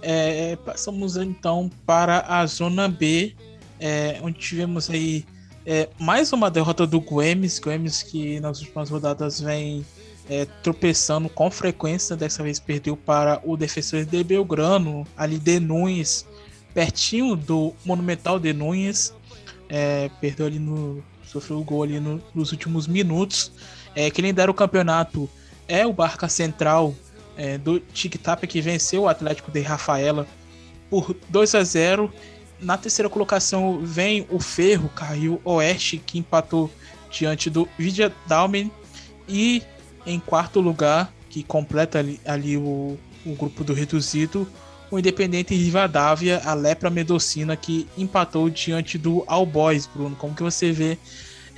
É, 0.00 0.54
passamos 0.64 1.16
então 1.16 1.68
para 1.84 2.20
a 2.20 2.46
zona 2.46 2.88
B, 2.88 3.34
é, 3.80 4.20
onde 4.22 4.38
tivemos 4.38 4.88
aí 4.88 5.24
é, 5.66 5.88
mais 5.98 6.32
uma 6.32 6.48
derrota 6.48 6.86
do 6.86 7.00
Guemes, 7.00 7.58
Guemes 7.58 8.02
que 8.02 8.38
nas 8.38 8.60
últimas 8.60 8.88
rodadas 8.90 9.40
vem 9.40 9.84
é, 10.30 10.46
tropeçando 10.62 11.28
com 11.28 11.50
frequência, 11.50 12.14
dessa 12.14 12.44
vez 12.44 12.60
perdeu 12.60 12.96
para 12.96 13.40
o 13.44 13.56
defensor 13.56 14.04
de 14.04 14.22
Belgrano, 14.22 15.04
ali 15.16 15.36
de 15.36 15.58
Nunes, 15.58 16.24
pertinho 16.72 17.34
do 17.34 17.74
Monumental 17.84 18.38
de 18.38 18.52
Nunes, 18.52 19.12
é, 19.68 20.08
perdeu 20.20 20.46
ali 20.46 20.60
no, 20.60 21.02
sofreu 21.24 21.58
o 21.58 21.64
gol 21.64 21.82
ali 21.82 21.98
no, 21.98 22.22
nos 22.34 22.52
últimos 22.52 22.86
minutos. 22.86 23.52
É, 23.98 24.12
quem 24.12 24.24
lidera 24.24 24.48
o 24.48 24.54
campeonato 24.54 25.28
é 25.66 25.84
o 25.84 25.92
Barca 25.92 26.28
Central 26.28 26.94
é, 27.36 27.58
do 27.58 27.80
Tic-Tac 27.80 28.46
que 28.46 28.60
venceu 28.60 29.02
o 29.02 29.08
Atlético 29.08 29.50
de 29.50 29.60
Rafaela 29.60 30.24
por 30.88 31.16
2 31.28 31.54
a 31.56 31.64
0. 31.64 32.12
Na 32.60 32.78
terceira 32.78 33.08
colocação 33.08 33.80
vem 33.82 34.24
o 34.30 34.38
Ferro, 34.38 34.88
caiu 34.90 35.40
Oeste, 35.44 35.98
que 35.98 36.16
empatou 36.16 36.70
diante 37.10 37.50
do 37.50 37.68
Vidia 37.76 38.14
Dalmen. 38.28 38.70
E 39.28 39.64
em 40.06 40.20
quarto 40.20 40.60
lugar, 40.60 41.12
que 41.28 41.42
completa 41.42 41.98
ali, 41.98 42.20
ali 42.24 42.56
o, 42.56 42.96
o 43.26 43.34
grupo 43.34 43.64
do 43.64 43.74
reduzido, 43.74 44.46
o 44.92 44.98
Independente 45.00 45.56
Rivadavia, 45.56 46.40
a 46.44 46.54
Lepra 46.54 46.88
Medocina, 46.88 47.56
que 47.56 47.88
empatou 47.98 48.48
diante 48.48 48.96
do 48.96 49.24
All 49.26 49.44
Boys, 49.44 49.88
Bruno. 49.88 50.14
Como 50.14 50.36
que 50.36 50.42
você 50.44 50.70
vê 50.70 50.96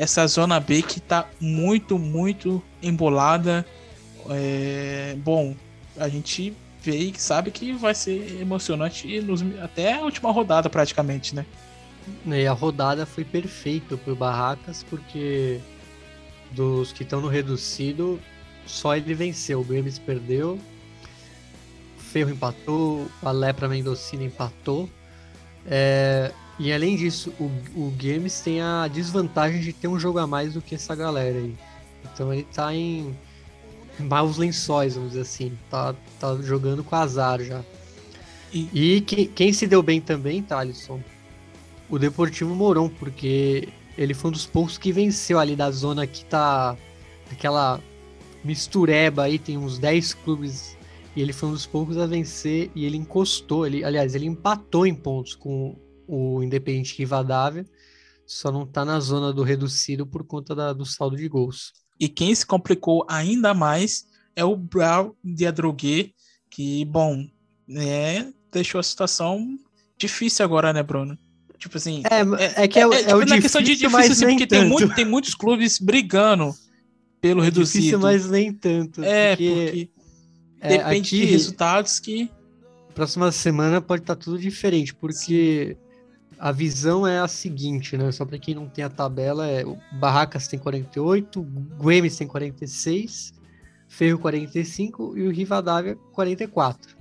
essa 0.00 0.26
zona 0.26 0.58
B 0.58 0.80
que 0.80 0.98
está 0.98 1.28
muito, 1.38 1.98
muito 1.98 2.62
embolada? 2.82 3.66
É, 4.30 5.14
bom, 5.18 5.54
a 5.94 6.08
gente 6.08 6.56
vê 6.82 6.96
e 6.96 7.14
sabe 7.18 7.50
que 7.50 7.74
vai 7.74 7.94
ser 7.94 8.40
emocionante 8.40 9.20
nos, 9.20 9.44
até 9.62 9.92
a 9.92 10.00
última 10.00 10.32
rodada 10.32 10.70
praticamente, 10.70 11.34
né? 11.34 11.44
E 12.24 12.46
a 12.46 12.52
rodada 12.52 13.04
foi 13.04 13.24
perfeita 13.24 13.94
pro 13.98 14.16
Barracas, 14.16 14.82
porque 14.88 15.60
dos 16.50 16.94
que 16.94 17.02
estão 17.02 17.20
no 17.20 17.28
reducido, 17.28 18.18
só 18.64 18.96
ele 18.96 19.12
venceu. 19.12 19.60
O 19.60 19.64
Grêmio 19.64 19.92
perdeu, 20.06 20.58
Ferro 21.98 22.30
empatou, 22.30 23.06
a 23.22 23.30
Lepra 23.30 23.68
Mendocina 23.68 24.24
empatou. 24.24 24.88
É, 25.66 26.32
e 26.62 26.70
além 26.74 26.94
disso, 26.94 27.32
o, 27.40 27.44
o 27.74 27.90
Games 27.96 28.42
tem 28.42 28.60
a 28.60 28.86
desvantagem 28.86 29.62
de 29.62 29.72
ter 29.72 29.88
um 29.88 29.98
jogo 29.98 30.18
a 30.18 30.26
mais 30.26 30.52
do 30.52 30.60
que 30.60 30.74
essa 30.74 30.94
galera 30.94 31.38
aí. 31.38 31.56
Então 32.04 32.30
ele 32.30 32.42
tá 32.42 32.74
em 32.74 33.16
maus 33.98 34.36
lençóis, 34.36 34.94
vamos 34.94 35.12
dizer 35.12 35.22
assim. 35.22 35.58
Tá, 35.70 35.94
tá 36.18 36.36
jogando 36.42 36.84
com 36.84 36.94
azar 36.94 37.42
já. 37.42 37.64
E, 38.52 38.68
e 38.74 39.00
quem, 39.00 39.26
quem, 39.26 39.52
se 39.54 39.66
deu 39.66 39.82
bem 39.82 40.02
também, 40.02 40.42
Thalisson, 40.42 41.00
o 41.88 41.98
Deportivo 41.98 42.54
Moron, 42.54 42.90
porque 42.90 43.70
ele 43.96 44.12
foi 44.12 44.28
um 44.28 44.32
dos 44.32 44.44
poucos 44.44 44.76
que 44.76 44.92
venceu 44.92 45.38
ali 45.38 45.56
da 45.56 45.70
zona 45.70 46.06
que 46.06 46.26
tá 46.26 46.76
aquela 47.32 47.80
mistureba 48.44 49.22
aí, 49.22 49.38
tem 49.38 49.56
uns 49.56 49.78
10 49.78 50.12
clubes 50.12 50.76
e 51.16 51.22
ele 51.22 51.32
foi 51.32 51.48
um 51.48 51.52
dos 51.52 51.64
poucos 51.64 51.96
a 51.96 52.04
vencer 52.04 52.70
e 52.74 52.84
ele 52.84 52.98
encostou, 52.98 53.66
ele, 53.66 53.82
aliás, 53.82 54.14
ele 54.14 54.26
empatou 54.26 54.86
em 54.86 54.94
pontos 54.94 55.34
com 55.34 55.74
o 56.10 56.42
Independente 56.42 56.98
Rivadavia, 56.98 57.64
só 58.26 58.50
não 58.50 58.66
tá 58.66 58.84
na 58.84 58.98
zona 59.00 59.32
do 59.32 59.42
reduzido 59.42 60.06
por 60.06 60.24
conta 60.24 60.54
da, 60.54 60.72
do 60.72 60.84
saldo 60.84 61.16
de 61.16 61.28
gols. 61.28 61.72
E 61.98 62.08
quem 62.08 62.34
se 62.34 62.46
complicou 62.46 63.04
ainda 63.08 63.52
mais 63.52 64.06
é 64.34 64.44
o 64.44 64.56
Brown 64.56 65.12
de 65.22 65.46
Adrogué, 65.46 66.10
que, 66.48 66.84
bom, 66.84 67.26
né, 67.66 68.32
deixou 68.50 68.78
a 68.78 68.82
situação 68.82 69.58
difícil 69.98 70.44
agora, 70.44 70.72
né, 70.72 70.82
Bruno? 70.82 71.18
Tipo 71.58 71.76
assim. 71.76 72.02
É, 72.10 72.20
é, 72.42 72.64
é 72.64 72.68
que 72.68 72.78
é, 72.78 72.82
é, 72.82 72.86
é 72.86 72.88
tipo, 72.88 73.16
o 73.16 73.20
difícil, 73.20 73.42
questão 73.42 73.62
de 73.62 73.76
difícil, 73.76 73.98
assim, 73.98 74.26
porque 74.26 74.46
tem, 74.46 74.64
muito, 74.64 74.94
tem, 74.94 75.04
muitos 75.04 75.34
clubes 75.34 75.78
brigando 75.78 76.54
pelo 77.20 77.42
é 77.42 77.44
reduzido. 77.44 77.84
Difícil, 77.84 78.00
mas 78.00 78.30
nem 78.30 78.52
tanto. 78.52 79.04
É, 79.04 79.36
porque, 79.36 79.50
porque 79.50 79.90
é, 80.60 80.68
depende 80.78 81.16
aqui, 81.16 81.26
de 81.26 81.32
resultados 81.32 82.00
que. 82.00 82.30
Próxima 82.94 83.30
semana 83.30 83.80
pode 83.80 84.02
estar 84.02 84.16
tá 84.16 84.22
tudo 84.22 84.38
diferente, 84.38 84.94
porque 84.94 85.76
Sim. 85.78 85.89
A 86.40 86.50
visão 86.52 87.06
é 87.06 87.20
a 87.20 87.28
seguinte, 87.28 87.98
né? 87.98 88.10
Só 88.10 88.24
para 88.24 88.38
quem 88.38 88.54
não 88.54 88.66
tem 88.66 88.82
a 88.82 88.88
tabela, 88.88 89.46
é 89.46 89.64
o 89.64 89.76
Barracas 89.92 90.48
tem 90.48 90.58
48, 90.58 91.42
Guemes 91.78 92.16
tem 92.16 92.26
46, 92.26 93.34
Ferro 93.86 94.18
45 94.18 95.18
e 95.18 95.26
o 95.26 95.30
Rivadavia 95.30 95.96
44 96.12 96.98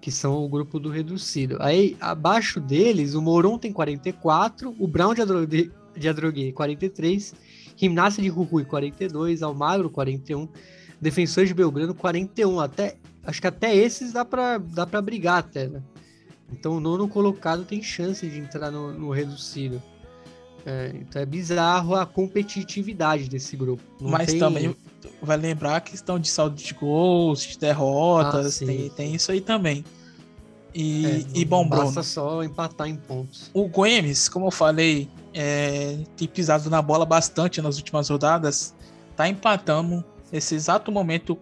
que 0.00 0.10
são 0.10 0.44
o 0.44 0.48
grupo 0.48 0.80
do 0.80 0.90
reduzido. 0.90 1.58
Aí, 1.60 1.96
abaixo 2.00 2.58
deles, 2.58 3.14
o 3.14 3.22
Moron 3.22 3.56
tem 3.56 3.72
44, 3.72 4.74
o 4.76 4.88
Brown 4.88 5.14
de, 5.14 5.22
Adrogué, 5.22 5.70
de 5.96 6.08
Adrogué 6.08 6.50
43, 6.50 7.32
Gimnasia 7.76 8.20
de 8.20 8.28
Jujuy 8.28 8.64
42, 8.64 9.44
Almagro 9.44 9.88
41, 9.88 10.48
Defensores 11.00 11.48
de 11.48 11.54
Belgrano 11.54 11.94
41. 11.94 12.58
Até, 12.58 12.96
acho 13.24 13.40
que 13.40 13.46
até 13.46 13.76
esses 13.76 14.12
dá 14.12 14.24
para 14.24 14.58
dá 14.58 14.84
pra 14.84 15.00
brigar 15.00 15.38
até, 15.38 15.68
né? 15.68 15.80
Então 16.52 16.76
o 16.76 16.80
nono 16.80 17.08
colocado 17.08 17.64
tem 17.64 17.82
chance 17.82 18.26
de 18.28 18.38
entrar 18.38 18.70
no, 18.70 18.92
no 18.92 19.10
reduzido. 19.10 19.82
É, 20.64 20.92
então 20.94 21.20
é 21.20 21.26
bizarro 21.26 21.94
a 21.96 22.06
competitividade 22.06 23.28
desse 23.28 23.56
grupo. 23.56 23.82
Não 24.00 24.10
Mas 24.10 24.28
tem... 24.28 24.38
também 24.38 24.76
vai 25.20 25.36
lembrar 25.36 25.76
a 25.76 25.80
questão 25.80 26.18
de 26.18 26.28
saldo 26.28 26.54
de 26.54 26.72
gols, 26.74 27.42
de 27.44 27.58
derrotas, 27.58 28.46
ah, 28.46 28.50
sim, 28.50 28.66
tem, 28.66 28.78
sim. 28.78 28.90
tem 28.90 29.14
isso 29.14 29.32
aí 29.32 29.40
também. 29.40 29.84
E, 30.74 31.06
é, 31.06 31.24
e 31.34 31.44
bom, 31.44 31.68
basta 31.68 31.86
Bruno. 31.86 32.04
só 32.04 32.42
empatar 32.42 32.88
em 32.88 32.96
pontos. 32.96 33.50
O 33.52 33.68
Gomes, 33.68 34.28
como 34.28 34.46
eu 34.46 34.50
falei, 34.50 35.08
é, 35.34 35.98
tem 36.16 36.26
pisado 36.26 36.70
na 36.70 36.80
bola 36.80 37.04
bastante 37.04 37.60
nas 37.60 37.76
últimas 37.76 38.08
rodadas. 38.08 38.74
Tá 39.14 39.28
empatando 39.28 40.02
nesse 40.30 40.54
exato 40.54 40.90
momento 40.90 41.38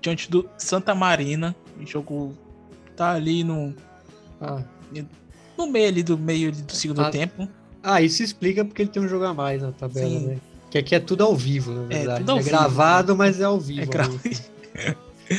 diante 0.00 0.30
do 0.30 0.48
Santa 0.58 0.94
Marina. 0.94 1.54
O 1.80 1.86
jogo 1.86 2.36
tá 2.96 3.12
ali 3.12 3.44
no. 3.44 3.74
Ah. 4.42 4.62
No 5.56 5.66
meio 5.68 5.88
ali 5.88 6.02
do 6.02 6.18
meio 6.18 6.50
do 6.52 6.72
segundo 6.72 7.02
ah, 7.02 7.10
tempo. 7.10 7.48
Ah, 7.82 8.00
isso 8.02 8.22
explica 8.22 8.64
porque 8.64 8.82
ele 8.82 8.90
tem 8.90 9.02
um 9.02 9.08
jogo 9.08 9.24
a 9.24 9.34
mais 9.34 9.62
na 9.62 9.72
tabela, 9.72 10.08
Sim. 10.08 10.26
né? 10.26 10.38
Que 10.70 10.78
aqui 10.78 10.94
é 10.94 11.00
tudo 11.00 11.22
ao 11.22 11.36
vivo, 11.36 11.72
na 11.72 11.82
é, 11.84 11.98
verdade. 11.98 12.30
É, 12.30 12.34
é 12.34 12.42
gravado, 12.42 13.12
né? 13.12 13.18
mas 13.18 13.40
é 13.40 13.44
ao 13.44 13.60
vivo. 13.60 13.82
É 13.82 13.86
gra... 13.86 14.08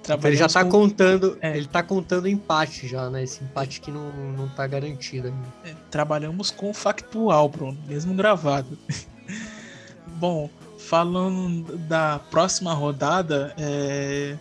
então 0.00 0.18
ele 0.24 0.36
já 0.36 0.48
tá 0.48 0.62
com... 0.64 0.70
contando, 0.70 1.38
é. 1.40 1.56
ele 1.56 1.66
tá 1.66 1.82
contando 1.82 2.28
empate 2.28 2.86
já, 2.86 3.08
né? 3.08 3.22
Esse 3.24 3.42
empate 3.42 3.80
que 3.80 3.90
não, 3.90 4.12
não 4.36 4.48
tá 4.48 4.66
garantido 4.66 5.28
ainda. 5.28 5.54
É, 5.64 5.74
trabalhamos 5.90 6.50
com 6.50 6.70
o 6.70 6.74
factual, 6.74 7.48
Bruno, 7.48 7.78
mesmo 7.88 8.12
gravado. 8.14 8.78
Bom, 10.16 10.50
falando 10.78 11.78
da 11.78 12.18
próxima 12.30 12.74
rodada, 12.74 13.54
é, 13.56 14.36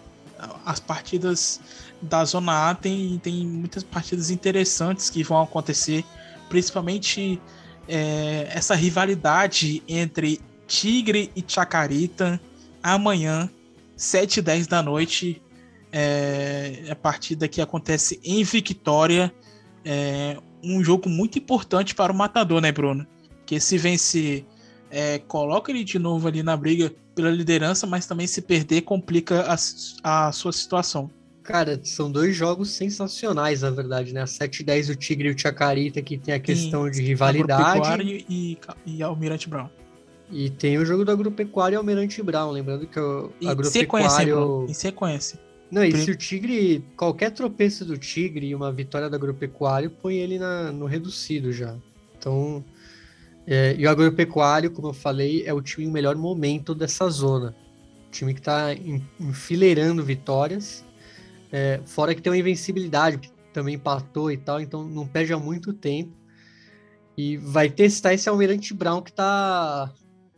as 0.65 0.79
partidas 0.79 1.61
da 2.01 2.25
Zona 2.25 2.69
A 2.69 2.75
tem, 2.75 3.19
tem 3.19 3.45
muitas 3.45 3.83
partidas 3.83 4.29
interessantes 4.29 5.09
que 5.09 5.23
vão 5.23 5.41
acontecer, 5.41 6.03
principalmente 6.49 7.39
é, 7.87 8.47
essa 8.49 8.75
rivalidade 8.75 9.83
entre 9.87 10.41
Tigre 10.67 11.31
e 11.35 11.43
Chacarita 11.45 12.41
amanhã, 12.81 13.49
7 13.95 14.37
e 14.37 14.41
10 14.41 14.67
da 14.67 14.81
noite. 14.81 15.41
É, 15.93 16.85
a 16.89 16.95
partida 16.95 17.49
que 17.49 17.59
acontece 17.61 18.19
em 18.23 18.43
Victória. 18.43 19.33
É 19.83 20.37
um 20.63 20.83
jogo 20.83 21.09
muito 21.09 21.37
importante 21.37 21.93
para 21.93 22.13
o 22.13 22.15
Matador, 22.15 22.61
né, 22.61 22.71
Bruno? 22.71 23.05
Que 23.45 23.59
se 23.59 23.77
vencer, 23.77 24.45
é, 24.89 25.19
coloca 25.19 25.71
ele 25.71 25.83
de 25.83 25.99
novo 25.99 26.27
ali 26.27 26.43
na 26.43 26.55
briga 26.55 26.93
pela 27.15 27.29
liderança, 27.29 27.85
mas 27.85 28.05
também 28.05 28.27
se 28.27 28.41
perder 28.41 28.81
complica 28.81 29.45
a, 30.03 30.27
a 30.27 30.31
sua 30.31 30.51
situação. 30.53 31.09
Cara, 31.43 31.79
são 31.83 32.11
dois 32.11 32.35
jogos 32.35 32.69
sensacionais, 32.69 33.61
na 33.61 33.71
verdade, 33.71 34.13
né? 34.13 34.21
A 34.21 34.27
7 34.27 34.59
e 34.59 34.63
10 34.63 34.89
o 34.89 34.95
Tigre 34.95 35.29
e 35.29 35.31
o 35.33 35.37
Chacarita, 35.37 36.01
que 36.01 36.17
tem 36.17 36.33
a 36.33 36.39
questão 36.39 36.89
de 36.89 37.01
rivalidade. 37.01 38.25
E, 38.29 38.57
e 38.85 39.01
Almirante 39.01 39.49
Brown. 39.49 39.69
E 40.31 40.49
tem 40.49 40.77
o 40.77 40.85
jogo 40.85 41.03
do 41.03 41.11
Agropecuário 41.11 41.75
e 41.75 41.77
Almirante 41.77 42.21
Brown, 42.21 42.51
lembrando 42.51 42.85
que 42.85 42.99
o 42.99 43.31
Agropecuário... 43.45 44.65
Em 44.69 44.73
sequência. 44.73 45.39
Não, 45.71 45.83
e 45.83 45.91
se 45.95 46.11
o 46.11 46.15
Tigre, 46.15 46.83
qualquer 46.97 47.31
tropeço 47.31 47.85
do 47.85 47.97
Tigre 47.97 48.47
e 48.47 48.55
uma 48.55 48.71
vitória 48.71 49.09
do 49.09 49.15
Agropecuário, 49.15 49.89
põe 49.89 50.17
ele 50.17 50.37
na, 50.37 50.71
no 50.71 50.85
reduzido 50.85 51.51
já. 51.51 51.75
Então, 52.17 52.63
é, 53.47 53.73
e 53.77 53.87
o 53.87 53.89
Agropecuário, 53.89 54.69
como 54.69 54.89
eu 54.89 54.93
falei, 54.93 55.43
é 55.45 55.53
o 55.53 55.61
time 55.61 55.87
em 55.87 55.91
melhor 55.91 56.15
momento 56.15 56.75
dessa 56.75 57.09
zona. 57.09 57.55
O 58.07 58.11
time 58.11 58.33
que 58.33 58.41
está 58.41 58.73
enfileirando 59.17 60.03
vitórias 60.03 60.83
é, 61.51 61.81
fora 61.85 62.15
que 62.15 62.21
tem 62.21 62.31
uma 62.31 62.37
invencibilidade, 62.37 63.17
que 63.17 63.31
também 63.53 63.75
empatou 63.75 64.31
e 64.31 64.37
tal, 64.37 64.59
então 64.61 64.87
não 64.87 65.05
perde 65.05 65.33
há 65.33 65.37
muito 65.37 65.73
tempo. 65.73 66.15
E 67.17 67.37
vai 67.37 67.69
testar 67.69 68.13
esse 68.13 68.29
Almirante 68.29 68.73
Brown 68.73 69.01
que 69.01 69.11
tá. 69.11 69.93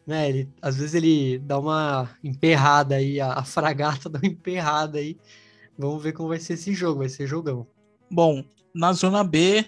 Né, 0.06 0.27
ele, 0.27 0.49
às 0.61 0.76
vezes 0.76 0.95
ele 0.95 1.40
dá 1.40 1.57
uma 1.57 2.10
emperrada 2.22 2.95
aí, 2.95 3.22
a, 3.22 3.34
a 3.34 3.44
fragata 3.45 4.10
dá 4.10 4.19
uma 4.19 4.27
emperrada 4.27 4.98
aí. 4.98 5.18
Vamos 5.77 6.03
ver 6.03 6.11
como 6.11 6.30
vai 6.30 6.40
ser 6.40 6.53
esse 6.53 6.73
jogo, 6.73 6.99
vai 6.99 7.10
ser 7.10 7.26
jogão. 7.26 7.65
Bom, 8.11 8.44
na 8.76 8.91
zona 8.94 9.23
B, 9.23 9.65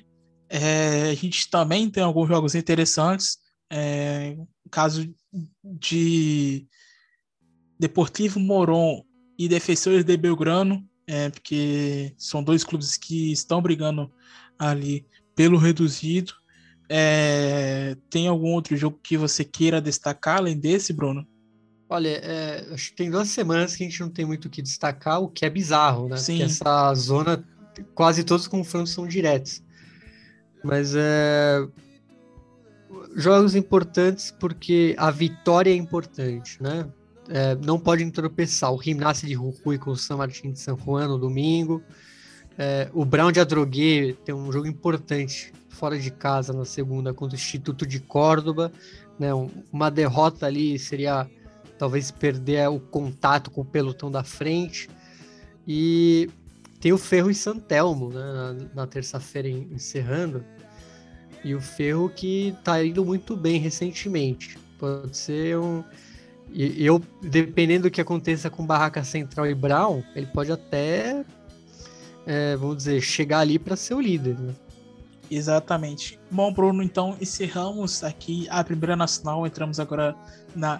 é, 0.50 1.10
a 1.12 1.14
gente 1.14 1.50
também 1.50 1.90
tem 1.90 2.04
alguns 2.04 2.28
jogos 2.28 2.54
interessantes. 2.54 3.38
É, 3.72 4.38
caso 4.70 5.10
de 5.64 6.68
Deportivo 7.80 8.40
Moron 8.40 9.04
e 9.38 9.48
Defensores 9.48 10.04
de 10.04 10.18
Belgrano, 10.18 10.86
é, 11.07 11.30
porque 11.30 12.14
são 12.18 12.44
dois 12.44 12.64
clubes 12.64 12.98
que 12.98 13.32
estão 13.32 13.61
brigando 13.61 14.11
ali 14.57 15.06
pelo 15.36 15.57
reduzido. 15.57 16.34
É, 16.90 17.95
tem 18.10 18.27
algum 18.27 18.53
outro 18.53 18.76
jogo 18.77 18.99
que 19.02 19.18
você 19.18 19.44
queira 19.44 19.82
destacar 19.82 20.38
além 20.38 20.57
desse, 20.57 20.94
Bruno? 20.94 21.27
Olha, 21.88 22.10
é, 22.10 22.68
acho 22.73 22.90
que 22.90 22.95
tem 22.95 23.11
duas 23.11 23.30
semanas 23.30 23.76
que 23.76 23.84
a 23.84 23.88
gente 23.88 23.99
não 24.02 24.10
tem 24.10 24.26
muito 24.26 24.45
o 24.45 24.49
que 24.49 24.61
destacar, 24.61 25.22
o 25.22 25.30
que 25.30 25.45
é 25.45 25.49
bizarro, 25.49 26.10
né? 26.10 26.18
Sim. 26.18 26.38
Porque 26.38 26.52
essa 26.52 26.94
zona, 26.95 27.44
quase 27.94 28.23
todos 28.23 28.44
os 28.44 28.48
confrontos 28.48 28.91
são 28.91 29.07
diretos. 29.07 29.64
Mas 30.64 30.94
é. 30.95 31.60
Jogos 33.15 33.56
importantes 33.56 34.32
porque 34.32 34.95
a 34.98 35.10
vitória 35.10 35.69
é 35.69 35.76
importante, 35.76 36.61
né? 36.61 36.90
É, 37.30 37.56
não 37.56 37.80
podem 37.80 38.10
tropeçar. 38.10 38.72
O 38.73 38.81
Gimnasia 38.81 39.27
de 39.27 39.35
Jujuy 39.35 39.77
com 39.77 39.91
o 39.91 39.97
San 39.97 40.18
Martín 40.18 40.52
de 40.52 40.60
San 40.60 40.77
Juan 40.77 41.07
no 41.07 41.18
domingo. 41.18 41.81
É, 42.57 42.89
o 42.93 43.03
Brown 43.03 43.31
de 43.31 43.39
Adrogué 43.39 44.15
tem 44.23 44.34
um 44.34 44.52
jogo 44.52 44.68
importante 44.68 45.52
fora 45.69 45.99
de 45.99 46.10
casa 46.10 46.53
na 46.53 46.64
segunda 46.64 47.14
contra 47.14 47.35
o 47.35 47.39
Instituto 47.39 47.85
de 47.85 47.99
Córdoba. 47.99 48.72
Né, 49.19 49.30
uma 49.72 49.89
derrota 49.89 50.45
ali 50.45 50.77
seria 50.80 51.30
talvez 51.77 52.11
perder 52.11 52.69
o 52.69 52.80
contato 52.80 53.52
com 53.52 53.61
o 53.61 53.65
pelotão 53.65 54.10
da 54.10 54.23
frente. 54.23 54.89
E 55.68 56.30
tem 56.80 56.93
o 56.93 56.97
Ferro 56.97 57.30
e 57.30 57.35
Santelmo 57.35 58.10
né, 58.10 58.19
na, 58.19 58.53
na 58.76 58.88
terça-feira 58.88 59.49
encerrando. 59.49 60.43
E 61.43 61.53
o 61.53 61.61
Ferro 61.61 62.10
que 62.10 62.56
está 62.57 62.84
indo 62.84 63.03
muito 63.03 63.35
bem 63.35 63.60
recentemente. 63.60 64.57
Pode 64.80 65.15
ser 65.15 65.57
um, 65.57 65.84
e 66.52 66.86
eu, 66.86 67.02
dependendo 67.22 67.84
do 67.84 67.92
que 67.92 68.00
aconteça 68.00 68.50
com 68.50 68.66
Barraca 68.66 69.04
Central 69.04 69.48
e 69.48 69.54
Brown, 69.54 70.02
ele 70.16 70.28
pode 70.28 70.52
até, 70.52 71.26
é, 72.26 72.56
vamos 72.56 72.78
dizer, 72.78 73.02
chegar 73.02 73.40
ali 73.40 73.60
para 73.60 73.76
ser 73.76 73.94
o 73.94 74.00
líder. 74.00 74.40
Né? 74.40 74.54
Exatamente. 75.30 76.20
Bom, 76.32 76.54
Bruno, 76.54 76.82
então 76.82 77.18
encerramos 77.20 78.04
aqui 78.04 78.48
a 78.50 78.64
primeira 78.64 78.96
nacional. 78.96 79.46
Entramos 79.46 79.80
agora 79.80 80.16
na 80.56 80.80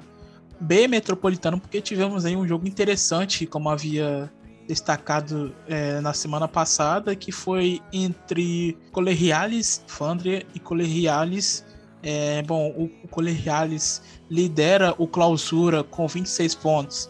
B 0.60 0.88
Metropolitano, 0.88 1.60
porque 1.60 1.82
tivemos 1.82 2.26
aí 2.26 2.36
um 2.36 2.48
jogo 2.48 2.68
interessante, 2.68 3.46
como 3.46 3.70
havia 3.70 4.32
destacado 4.68 5.54
é, 5.68 6.00
na 6.00 6.14
semana 6.14 6.48
passada, 6.48 7.16
que 7.16 7.32
foi 7.32 7.82
entre 7.92 8.78
Colegiales 8.92 9.84
Fandria 9.88 10.46
e 10.56 10.60
Colegiales 10.60 11.66
É, 12.08 12.44
bom, 12.44 12.70
o, 12.78 13.08
Colegiales 13.08 14.00
lidera 14.30 14.94
o 15.00 15.08
clausura 15.08 15.84
com 15.84 16.08
26 16.08 16.54
pontos. 16.54 17.10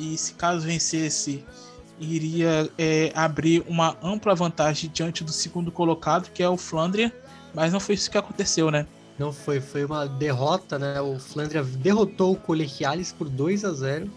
E 0.00 0.18
se 0.18 0.34
caso 0.34 0.66
vencesse, 0.66 1.44
iria 2.00 2.68
é, 2.76 3.12
abrir 3.14 3.64
uma 3.68 3.96
ampla 4.02 4.34
vantagem 4.34 4.90
diante 4.92 5.22
do 5.22 5.30
segundo 5.30 5.70
colocado, 5.70 6.28
que 6.32 6.42
é 6.42 6.48
o 6.48 6.56
Flandria. 6.56 7.14
Mas 7.54 7.72
não 7.72 7.78
foi 7.78 7.94
isso 7.94 8.10
que 8.10 8.18
aconteceu, 8.18 8.68
né? 8.68 8.84
Não 9.16 9.32
foi, 9.32 9.60
foi 9.60 9.84
uma 9.84 10.06
derrota, 10.06 10.76
né? 10.76 11.00
O 11.00 11.20
Flandria 11.20 11.62
derrotou 11.62 12.32
o 12.32 12.36
Colegiales 12.36 13.12
por 13.12 13.28
2 13.28 13.64
a 13.64 13.72
0 13.72 14.10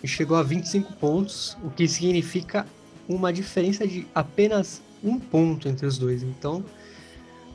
e 0.00 0.06
chegou 0.06 0.36
a 0.36 0.44
25 0.44 0.92
pontos, 0.92 1.56
o 1.64 1.70
que 1.70 1.88
significa 1.88 2.64
uma 3.08 3.32
diferença 3.32 3.84
de 3.84 4.06
apenas 4.14 4.80
um 5.02 5.18
ponto 5.18 5.68
entre 5.68 5.86
os 5.86 5.98
dois. 5.98 6.22
Então, 6.22 6.64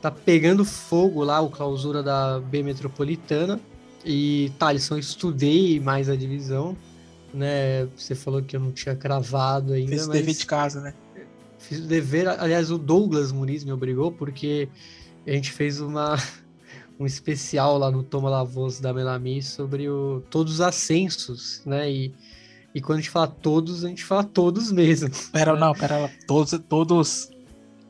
tá 0.00 0.10
pegando 0.10 0.64
fogo 0.64 1.22
lá 1.22 1.40
o 1.40 1.50
clausura 1.50 2.02
da 2.02 2.40
B 2.40 2.62
Metropolitana. 2.62 3.60
E, 4.04 4.52
Thalisson, 4.58 4.98
estudei 4.98 5.80
mais 5.80 6.08
a 6.08 6.14
divisão, 6.14 6.76
né? 7.34 7.86
Você 7.96 8.14
falou 8.14 8.40
que 8.40 8.54
eu 8.54 8.60
não 8.60 8.70
tinha 8.70 8.94
cravado 8.94 9.72
ainda. 9.72 9.90
Fez 9.90 10.06
o 10.06 10.10
dever 10.10 10.34
de 10.34 10.46
casa, 10.46 10.80
né? 10.80 10.94
Fiz 11.58 11.80
o 11.80 11.88
dever, 11.88 12.28
aliás, 12.28 12.70
o 12.70 12.78
Douglas 12.78 13.32
Muniz 13.32 13.64
me 13.64 13.72
obrigou, 13.72 14.12
porque 14.12 14.68
a 15.26 15.32
gente 15.32 15.50
fez 15.50 15.80
uma, 15.80 16.16
um 17.00 17.04
especial 17.04 17.78
lá 17.78 17.90
no 17.90 18.04
Toma 18.04 18.30
La 18.30 18.44
Voz 18.44 18.78
da 18.78 18.92
Melami 18.92 19.42
sobre 19.42 19.88
o, 19.88 20.22
todos 20.30 20.54
os 20.54 20.60
ascensos, 20.60 21.62
né? 21.66 21.90
E, 21.90 22.14
e 22.72 22.80
quando 22.80 22.98
a 22.98 23.00
gente 23.00 23.10
fala 23.10 23.26
todos, 23.26 23.84
a 23.84 23.88
gente 23.88 24.04
fala 24.04 24.22
todos 24.22 24.70
mesmo. 24.70 25.10
Pera, 25.32 25.54
né? 25.54 25.60
não, 25.60 25.72
pera. 25.72 26.08
Todos, 26.28 26.60
todos 26.68 27.30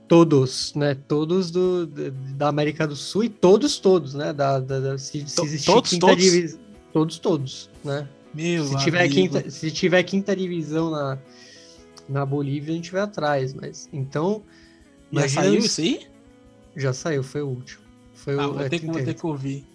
Todos, 0.08 0.72
né? 0.74 0.94
Todos 1.08 1.50
do, 1.50 1.86
da 1.86 2.48
América 2.48 2.86
do 2.86 2.94
Sul 2.94 3.24
e 3.24 3.28
todos, 3.28 3.78
todos, 3.78 4.14
né? 4.14 4.32
Da, 4.32 4.60
da, 4.60 4.78
da 4.78 4.98
se, 4.98 5.28
se 5.28 5.42
existir 5.42 5.66
todos, 5.66 5.90
quinta 5.90 6.06
todos? 6.06 6.24
divisão. 6.24 6.60
Todos, 6.92 7.18
todos, 7.18 7.70
né? 7.84 8.08
Meu 8.32 8.64
Se 8.66 8.76
tiver, 8.78 9.00
amigo. 9.00 9.14
quinta, 9.14 9.50
se 9.50 9.70
tiver 9.70 10.02
quinta 10.04 10.36
divisão 10.36 10.90
na, 10.90 11.18
na 12.08 12.24
Bolívia, 12.24 12.72
a 12.72 12.76
gente 12.76 12.92
vai 12.92 13.00
atrás. 13.02 13.52
Mas 13.54 13.88
então. 13.92 14.42
Já 15.12 15.28
saiu 15.28 15.54
isso 15.58 15.80
aí? 15.80 16.00
Já 16.76 16.92
saiu, 16.92 17.22
foi 17.22 17.42
o 17.42 17.48
último. 17.48 17.82
Foi 18.14 18.38
Ah, 18.38 18.46
o 18.48 18.52
vou 18.54 18.62
é, 18.62 18.68
ter, 18.68 18.78
que, 18.78 18.86
vou 18.86 18.94
30, 18.94 19.12
ter 19.12 19.18
que 19.20 19.26
ouvir. 19.26 19.66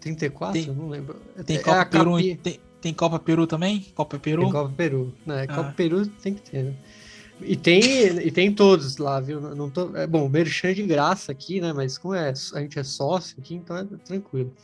34? 0.00 0.52
Tem- 0.64 0.74
não 0.74 0.88
lembro. 0.88 1.16
Tem 1.44 1.56
É 1.56 1.60
Copa 1.60 1.80
a 1.80 1.86
Peru? 1.86 2.16
Tem, 2.42 2.60
tem 2.80 2.94
Copa 2.94 3.18
Peru 3.18 3.46
também? 3.46 3.86
Copa 3.94 4.18
Peru? 4.18 4.42
Tem 4.42 4.52
Copa 4.52 4.72
Peru. 4.76 5.14
Né? 5.26 5.46
Copa 5.46 5.60
Ah. 5.68 5.72
Peru 5.72 6.06
tem 6.06 6.34
que 6.34 6.42
ter, 6.50 6.62
né? 6.64 6.74
E 7.40 7.56
tem, 7.56 7.82
e 8.18 8.30
tem 8.30 8.52
todos 8.52 8.96
lá, 8.96 9.20
viu? 9.20 9.40
Não 9.40 9.68
tô, 9.68 9.94
é, 9.96 10.06
bom, 10.06 10.28
merchan 10.28 10.72
de 10.72 10.82
graça 10.82 11.32
aqui, 11.32 11.60
né? 11.60 11.72
Mas 11.72 11.98
como 11.98 12.14
é, 12.14 12.30
a 12.30 12.60
gente 12.60 12.78
é 12.78 12.84
sócio 12.84 13.36
aqui, 13.38 13.54
então 13.54 13.76
é 13.76 13.84
tranquilo. 14.04 14.54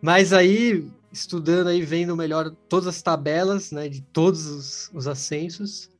Mas 0.00 0.32
aí, 0.32 0.88
estudando 1.12 1.68
aí, 1.68 1.82
vendo 1.82 2.16
melhor 2.16 2.50
todas 2.68 2.86
as 2.86 3.02
tabelas, 3.02 3.70
né? 3.70 3.88
De 3.88 4.00
todos 4.00 4.46
os, 4.46 4.90
os 4.94 5.06
ascensos, 5.06 5.90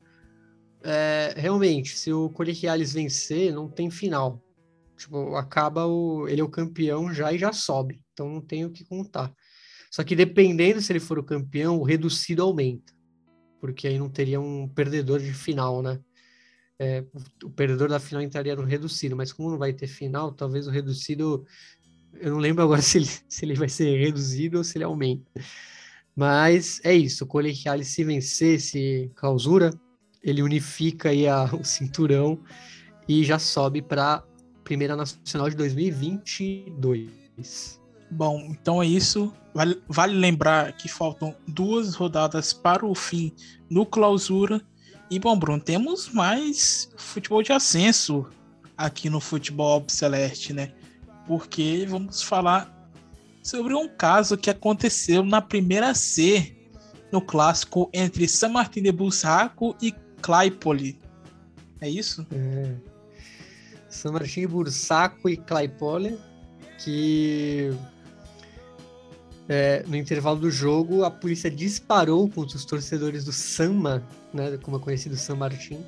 é, 0.83 1.35
realmente, 1.37 1.99
se 1.99 2.13
o 2.13 2.31
Colegiales 2.31 2.93
vencer, 2.93 3.53
não 3.53 3.69
tem 3.69 3.91
final. 3.91 4.43
Tipo, 4.97 5.35
acaba 5.35 5.87
o. 5.87 6.27
Ele 6.29 6.41
é 6.41 6.45
o 6.45 6.49
campeão 6.49 7.13
já 7.13 7.33
e 7.33 7.39
já 7.39 7.53
sobe. 7.53 8.01
Então 8.13 8.29
não 8.29 8.41
tem 8.41 8.65
o 8.65 8.71
que 8.71 8.85
contar. 8.85 9.33
Só 9.91 10.03
que 10.03 10.17
dependendo 10.17 10.81
se 10.81 10.93
ele 10.93 11.01
for 11.01 11.19
o 11.19 11.25
campeão, 11.25 11.79
o 11.79 11.85
reducido 11.85 12.43
aumenta. 12.43 12.94
Porque 13.65 13.89
aí 13.89 13.99
não 13.99 14.11
teria 14.11 14.39
um 14.39 14.69
perdedor 14.69 15.21
de 15.21 15.33
final, 15.33 15.81
né? 15.81 15.99
É, 16.79 17.03
o, 17.43 17.49
perdedor 17.49 17.89
da 17.89 17.99
final 17.99 18.23
entraria 18.23 18.55
no 18.55 18.63
reducido, 18.63 19.17
mas 19.17 19.33
como 19.33 19.51
não 19.51 19.57
vai 19.57 19.73
ter 19.73 19.87
final, 19.87 20.33
talvez 20.33 20.67
o 20.67 20.71
reducido. 20.71 21.47
Eu 22.13 22.33
não 22.33 22.41
lembro 22.41 22.63
agora 22.63 22.77
se 22.85 22.99
ele, 22.99 23.09
se 23.27 23.43
ele 23.43 23.55
vai 23.55 23.71
ser 23.71 23.99
reduzido 23.99 24.59
ou 24.59 24.65
se 24.65 24.77
ele 24.77 24.85
aumenta. 24.85 25.33
Mas 26.15 26.79
é 26.85 26.93
isso, 26.93 27.25
o 27.25 27.27
Colegiales 27.27 27.89
se 27.89 28.05
vencer 28.05 28.57
esse 28.57 29.11
clausura, 29.15 29.71
ele 30.23 30.43
unifica 30.43 31.09
aí 31.09 31.27
a- 31.27 31.49
o 31.59 31.65
cinturão 31.65 32.39
e 33.09 33.25
já 33.25 33.39
sobe 33.39 33.81
para 33.81 34.23
Primeira 34.63 34.95
Nacional 34.95 35.49
de 35.49 35.57
2022. 35.57 37.83
Bom, 38.15 38.47
então 38.49 38.81
é 38.81 38.87
isso. 38.87 39.33
Vale, 39.53 39.83
vale 39.89 40.15
lembrar 40.15 40.73
que 40.77 40.89
faltam 40.89 41.35
duas 41.49 41.97
rodadas 41.97 42.53
para 42.53 42.87
o 42.87 42.95
fim 42.95 43.33
no 43.69 43.85
clausura. 43.85 44.63
E 45.11 45.19
bom, 45.19 45.37
Bruno, 45.37 45.61
temos 45.61 46.09
mais 46.11 46.93
futebol 46.97 47.43
de 47.43 47.53
ascenso 47.53 48.27
aqui 48.77 49.11
no 49.11 49.21
Futebol 49.21 49.85
Celeste, 49.89 50.53
né? 50.53 50.73
Porque 51.27 51.87
vamos 51.89 52.23
falar 52.23 52.89
sobre 53.43 53.75
um 53.75 53.89
caso 53.89 54.37
que 54.37 54.49
aconteceu 54.49 55.25
na 55.25 55.43
primeira 55.43 55.93
C 55.93 56.57
no 57.11 57.21
clássico 57.21 57.91
entre 57.93 58.29
San 58.29 58.51
Martín 58.51 58.83
de 58.83 58.93
Bursaco 58.93 59.77
e 59.83 59.93
Claypole. 60.23 61.01
É 61.81 61.89
isso? 61.89 62.25
É. 62.33 62.77
San 63.89 64.13
Martín, 64.13 64.47
Bursaco 64.47 65.29
e 65.29 65.37
Claypole, 65.37 66.17
que 66.79 67.73
é, 69.49 69.85
no 69.87 69.97
intervalo 69.97 70.39
do 70.39 70.51
jogo 70.51 71.05
a 71.05 71.11
polícia 71.11 71.51
disparou 71.51 72.29
contra 72.29 72.57
os 72.57 72.65
torcedores 72.65 73.25
do 73.25 73.33
Samba, 73.33 74.03
né, 74.33 74.59
como 74.63 74.77
é 74.77 74.81
conhecido 74.81 75.17
San 75.17 75.37
Martín, 75.37 75.85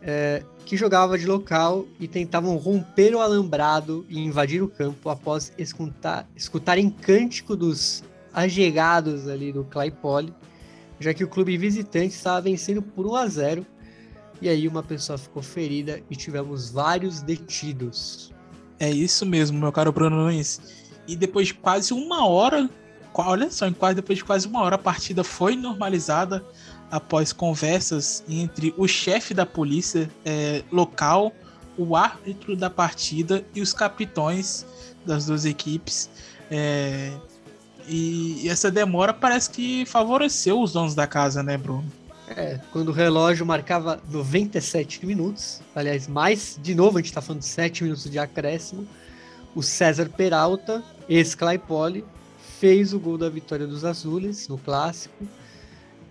é, 0.00 0.42
que 0.64 0.76
jogava 0.76 1.18
de 1.18 1.26
local 1.26 1.86
e 2.00 2.08
tentavam 2.08 2.56
romper 2.56 3.14
o 3.14 3.20
alambrado 3.20 4.04
e 4.08 4.18
invadir 4.18 4.62
o 4.62 4.68
campo 4.68 5.08
após 5.08 5.52
escutar, 5.58 6.28
escutarem 6.34 6.90
cântico 6.90 7.56
dos 7.56 8.02
ajegados 8.32 9.28
ali 9.28 9.52
do 9.52 9.64
Claypole, 9.64 10.32
já 10.98 11.12
que 11.12 11.22
o 11.22 11.28
clube 11.28 11.56
visitante 11.56 12.14
estava 12.14 12.40
vencendo 12.40 12.80
por 12.80 13.06
1 13.06 13.14
a 13.16 13.26
0 13.26 13.66
e 14.40 14.48
aí 14.48 14.66
uma 14.66 14.82
pessoa 14.82 15.16
ficou 15.16 15.42
ferida 15.42 16.02
e 16.10 16.16
tivemos 16.16 16.70
vários 16.70 17.20
detidos. 17.20 18.32
É 18.80 18.90
isso 18.90 19.24
mesmo, 19.24 19.60
meu 19.60 19.70
caro 19.70 19.92
Bruno 19.92 20.16
Nunes. 20.16 20.81
E 21.06 21.16
depois 21.16 21.48
de 21.48 21.54
quase 21.54 21.92
uma 21.92 22.26
hora, 22.26 22.68
olha 23.14 23.50
só, 23.50 23.66
em 23.66 23.72
quase 23.72 23.96
depois 23.96 24.18
de 24.18 24.24
quase 24.24 24.46
uma 24.46 24.62
hora, 24.62 24.76
a 24.76 24.78
partida 24.78 25.24
foi 25.24 25.56
normalizada 25.56 26.44
após 26.90 27.32
conversas 27.32 28.22
entre 28.28 28.74
o 28.76 28.86
chefe 28.86 29.32
da 29.32 29.46
polícia 29.46 30.10
eh, 30.24 30.62
local, 30.70 31.32
o 31.76 31.96
árbitro 31.96 32.54
da 32.54 32.68
partida 32.68 33.44
e 33.54 33.60
os 33.60 33.72
capitões 33.72 34.66
das 35.04 35.26
duas 35.26 35.44
equipes. 35.44 36.10
Eh, 36.50 37.12
e, 37.88 38.42
e 38.44 38.48
essa 38.48 38.70
demora 38.70 39.12
parece 39.12 39.50
que 39.50 39.84
favoreceu 39.86 40.60
os 40.60 40.72
donos 40.72 40.94
da 40.94 41.06
casa, 41.06 41.42
né, 41.42 41.56
Bruno? 41.56 41.84
É, 42.28 42.58
quando 42.70 42.88
o 42.88 42.92
relógio 42.92 43.44
marcava 43.44 44.00
97 44.10 45.04
minutos, 45.04 45.60
aliás, 45.74 46.06
mais, 46.06 46.58
de 46.62 46.74
novo, 46.74 46.98
a 46.98 47.02
gente 47.02 47.12
tá 47.12 47.20
falando 47.20 47.40
de 47.40 47.46
7 47.46 47.84
minutos 47.84 48.10
de 48.10 48.18
acréscimo, 48.18 48.86
o 49.54 49.62
César 49.62 50.08
Peralta, 50.08 50.82
ex-Claypole, 51.08 52.04
fez 52.58 52.92
o 52.92 53.00
gol 53.00 53.18
da 53.18 53.28
vitória 53.28 53.66
dos 53.66 53.84
Azules 53.84 54.48
no 54.48 54.58
clássico. 54.58 55.26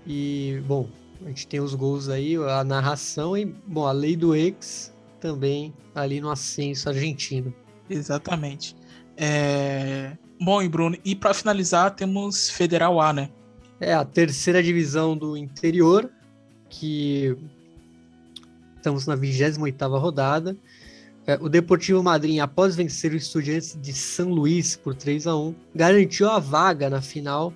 E, 0.06 0.62
bom, 0.68 0.88
a 1.26 1.30
gente 1.30 1.48
tem 1.48 1.60
os 1.60 1.74
gols 1.74 2.10
aí, 2.10 2.36
a 2.36 2.64
narração 2.64 3.38
e, 3.38 3.46
bom, 3.46 3.86
a 3.86 3.92
lei 3.92 4.16
do 4.16 4.36
ex 4.36 4.94
também 5.20 5.74
ali 5.94 6.20
no 6.20 6.30
ascenso 6.30 6.90
argentino. 6.90 7.54
Exatamente. 7.90 8.76
É, 9.16 10.18
Bom, 10.44 10.60
e 10.60 10.68
Bruno, 10.68 10.98
e 11.06 11.16
para 11.16 11.36
finalizar, 11.36 11.94
temos 11.94 12.50
Federal 12.50 13.00
A, 13.00 13.14
né? 13.14 13.30
É 13.80 13.94
a 13.94 14.04
terceira 14.04 14.64
divisão 14.64 15.16
do 15.16 15.38
interior, 15.38 16.10
que 16.68 17.38
estamos 18.76 19.06
na 19.06 19.16
28ª 19.16 20.00
rodada. 20.00 20.58
É, 21.32 21.38
o 21.40 21.48
Deportivo 21.48 22.04
Madrid, 22.04 22.40
após 22.40 22.76
vencer 22.76 23.14
o 23.14 23.16
Estudiantes 23.16 23.78
de 23.82 23.94
São 23.94 24.30
Luís 24.30 24.76
por 24.76 24.94
3 24.94 25.28
a 25.28 25.36
1 25.36 25.56
garantiu 25.74 26.30
a 26.30 26.40
vaga 26.40 26.90
na 26.90 27.02
final 27.02 27.54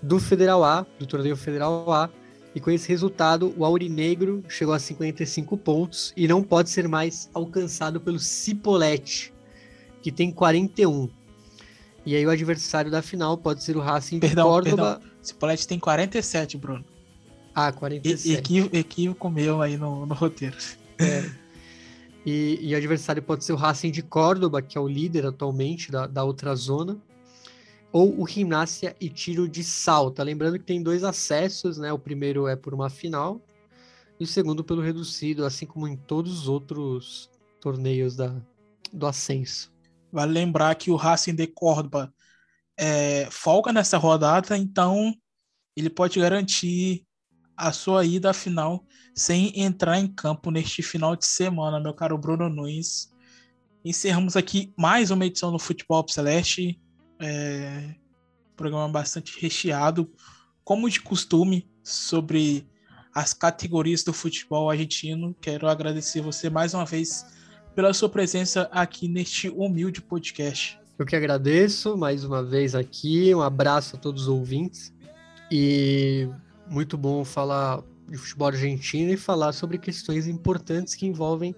do 0.00 0.20
Federal 0.20 0.62
A, 0.62 0.86
do 0.96 1.04
torneio 1.04 1.36
Federal 1.36 1.92
A, 1.92 2.08
e 2.54 2.60
com 2.60 2.70
esse 2.70 2.88
resultado, 2.88 3.52
o 3.56 3.64
Aurinegro 3.64 4.44
chegou 4.48 4.72
a 4.72 4.78
55 4.78 5.56
pontos 5.56 6.12
e 6.16 6.28
não 6.28 6.40
pode 6.40 6.70
ser 6.70 6.86
mais 6.86 7.28
alcançado 7.34 8.00
pelo 8.00 8.20
Cipolletti, 8.20 9.34
que 10.00 10.12
tem 10.12 10.30
41. 10.30 11.08
E 12.06 12.14
aí 12.14 12.24
o 12.24 12.30
adversário 12.30 12.92
da 12.92 13.02
final 13.02 13.36
pode 13.36 13.64
ser 13.64 13.76
o 13.76 13.80
Racing 13.80 14.20
de 14.20 14.28
Perdão, 14.28 14.46
Córdoba. 14.46 15.00
Cipolletti 15.20 15.66
tem 15.66 15.80
47, 15.80 16.56
Bruno. 16.58 16.84
Ah, 17.52 17.70
E, 17.70 17.72
47. 17.72 18.38
equívoco, 18.38 18.76
equívoco 18.76 19.30
meu 19.30 19.60
aí 19.60 19.76
no, 19.76 20.06
no 20.06 20.14
roteiro. 20.14 20.56
E, 22.24 22.58
e 22.60 22.74
adversário 22.74 23.22
pode 23.22 23.44
ser 23.44 23.52
o 23.52 23.56
Racing 23.56 23.90
de 23.90 24.02
Córdoba, 24.02 24.62
que 24.62 24.78
é 24.78 24.80
o 24.80 24.88
líder 24.88 25.26
atualmente 25.26 25.92
da, 25.92 26.06
da 26.06 26.24
outra 26.24 26.54
zona, 26.54 26.98
ou 27.92 28.20
o 28.20 28.26
Gimnasia 28.26 28.96
e 29.00 29.08
Tiro 29.08 29.48
de 29.48 29.62
Salta. 29.62 30.22
Lembrando 30.22 30.58
que 30.58 30.64
tem 30.64 30.82
dois 30.82 31.04
acessos, 31.04 31.78
né? 31.78 31.92
O 31.92 31.98
primeiro 31.98 32.48
é 32.48 32.56
por 32.56 32.72
uma 32.72 32.88
final 32.88 33.40
e 34.18 34.24
o 34.24 34.26
segundo 34.26 34.64
pelo 34.64 34.80
reducido, 34.80 35.44
assim 35.44 35.66
como 35.66 35.86
em 35.86 35.96
todos 35.96 36.40
os 36.40 36.48
outros 36.48 37.30
torneios 37.60 38.16
da, 38.16 38.34
do 38.92 39.06
ascenso. 39.06 39.72
Vale 40.10 40.32
lembrar 40.32 40.74
que 40.76 40.90
o 40.90 40.96
Racing 40.96 41.34
de 41.34 41.46
Córdoba 41.46 42.12
é, 42.76 43.28
folga 43.30 43.72
nessa 43.72 43.98
rodada, 43.98 44.56
então 44.56 45.14
ele 45.76 45.90
pode 45.90 46.18
garantir 46.18 47.04
a 47.56 47.72
sua 47.72 48.04
ida 48.04 48.30
à 48.30 48.34
final 48.34 48.84
sem 49.14 49.52
entrar 49.60 49.98
em 49.98 50.08
campo 50.08 50.50
neste 50.50 50.82
final 50.82 51.14
de 51.14 51.24
semana, 51.24 51.78
meu 51.78 51.94
caro 51.94 52.18
Bruno 52.18 52.48
Nunes. 52.48 53.12
Encerramos 53.84 54.36
aqui 54.36 54.72
mais 54.76 55.10
uma 55.10 55.24
edição 55.24 55.52
do 55.52 55.58
Futebol 55.58 56.04
Celeste. 56.08 56.80
É, 57.20 57.94
programa 58.56 58.88
bastante 58.88 59.40
recheado, 59.40 60.10
como 60.64 60.90
de 60.90 61.00
costume, 61.00 61.68
sobre 61.82 62.66
as 63.14 63.32
categorias 63.32 64.02
do 64.02 64.12
futebol 64.12 64.68
argentino. 64.68 65.36
Quero 65.40 65.68
agradecer 65.68 66.20
você 66.20 66.50
mais 66.50 66.74
uma 66.74 66.84
vez 66.84 67.24
pela 67.74 67.94
sua 67.94 68.08
presença 68.08 68.68
aqui 68.72 69.06
neste 69.06 69.48
humilde 69.48 70.00
podcast. 70.00 70.78
Eu 70.98 71.06
que 71.06 71.14
agradeço 71.14 71.96
mais 71.96 72.24
uma 72.24 72.42
vez 72.42 72.74
aqui. 72.74 73.32
Um 73.34 73.42
abraço 73.42 73.94
a 73.96 73.98
todos 73.98 74.22
os 74.22 74.28
ouvintes. 74.28 74.92
E 75.50 76.28
muito 76.68 76.96
bom 76.96 77.24
falar 77.24 77.82
de 78.08 78.16
futebol 78.16 78.48
argentino 78.48 79.12
e 79.12 79.16
falar 79.16 79.52
sobre 79.52 79.78
questões 79.78 80.26
importantes 80.26 80.94
que 80.94 81.06
envolvem 81.06 81.54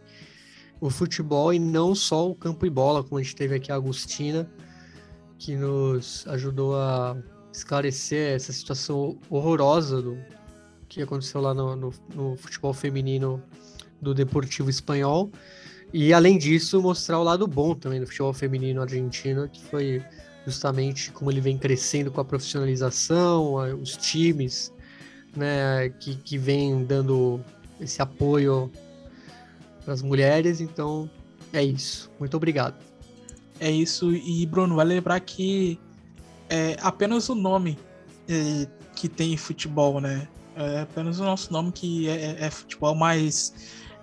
o 0.80 0.90
futebol 0.90 1.52
e 1.52 1.58
não 1.58 1.94
só 1.94 2.28
o 2.28 2.34
campo 2.34 2.66
e 2.66 2.70
bola, 2.70 3.02
como 3.02 3.18
a 3.18 3.22
gente 3.22 3.34
teve 3.34 3.54
aqui 3.56 3.72
a 3.72 3.76
Agostina, 3.76 4.48
que 5.38 5.56
nos 5.56 6.26
ajudou 6.28 6.76
a 6.76 7.16
esclarecer 7.52 8.34
essa 8.34 8.52
situação 8.52 9.18
horrorosa 9.30 10.02
do 10.02 10.18
que 10.88 11.02
aconteceu 11.02 11.40
lá 11.40 11.54
no, 11.54 11.74
no, 11.74 11.92
no 12.14 12.36
futebol 12.36 12.72
feminino 12.72 13.42
do 14.00 14.14
Deportivo 14.14 14.70
Espanhol. 14.70 15.30
E 15.92 16.12
além 16.12 16.36
disso, 16.36 16.80
mostrar 16.82 17.18
o 17.18 17.22
lado 17.22 17.46
bom 17.46 17.74
também 17.74 18.00
do 18.00 18.06
futebol 18.06 18.32
feminino 18.32 18.82
argentino, 18.82 19.48
que 19.48 19.62
foi 19.64 20.02
justamente 20.44 21.10
como 21.10 21.30
ele 21.30 21.40
vem 21.40 21.58
crescendo 21.58 22.10
com 22.10 22.20
a 22.20 22.24
profissionalização, 22.24 23.54
os 23.80 23.96
times 23.96 24.72
né, 25.36 25.88
que, 26.00 26.16
que 26.16 26.38
vem 26.38 26.84
dando 26.84 27.40
esse 27.80 28.00
apoio 28.00 28.70
para 29.84 29.94
as 29.94 30.02
mulheres. 30.02 30.60
Então, 30.60 31.08
é 31.52 31.62
isso. 31.62 32.10
Muito 32.18 32.36
obrigado. 32.36 32.74
É 33.60 33.70
isso. 33.70 34.12
E, 34.12 34.44
Bruno, 34.46 34.76
vai 34.76 34.84
lembrar 34.84 35.20
que 35.20 35.78
é 36.48 36.76
apenas 36.80 37.28
o 37.28 37.34
nome 37.34 37.78
é, 38.28 38.66
que 38.94 39.08
tem 39.08 39.36
futebol, 39.36 40.00
né? 40.00 40.28
É 40.56 40.80
apenas 40.80 41.20
o 41.20 41.24
nosso 41.24 41.52
nome 41.52 41.70
que 41.70 42.08
é, 42.08 42.12
é, 42.12 42.36
é 42.46 42.50
futebol, 42.50 42.94
mas 42.94 43.54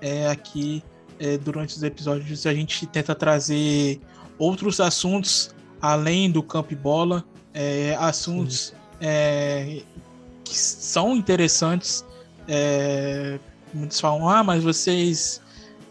é, 0.01 0.27
aqui 0.27 0.83
é, 1.19 1.37
durante 1.37 1.75
os 1.75 1.83
episódios 1.83 2.45
a 2.45 2.53
gente 2.53 2.85
tenta 2.85 3.15
trazer 3.15 3.99
outros 4.37 4.79
assuntos 4.79 5.53
além 5.81 6.29
do 6.31 6.43
campo 6.43 6.73
e 6.73 6.75
bola, 6.75 7.23
é, 7.53 7.95
assuntos 7.99 8.73
que 10.53 10.59
são 10.59 11.15
interessantes. 11.15 12.05
É, 12.47 13.39
muitos 13.73 13.99
falam, 13.99 14.29
ah, 14.29 14.43
mas 14.43 14.63
vocês 14.63 15.41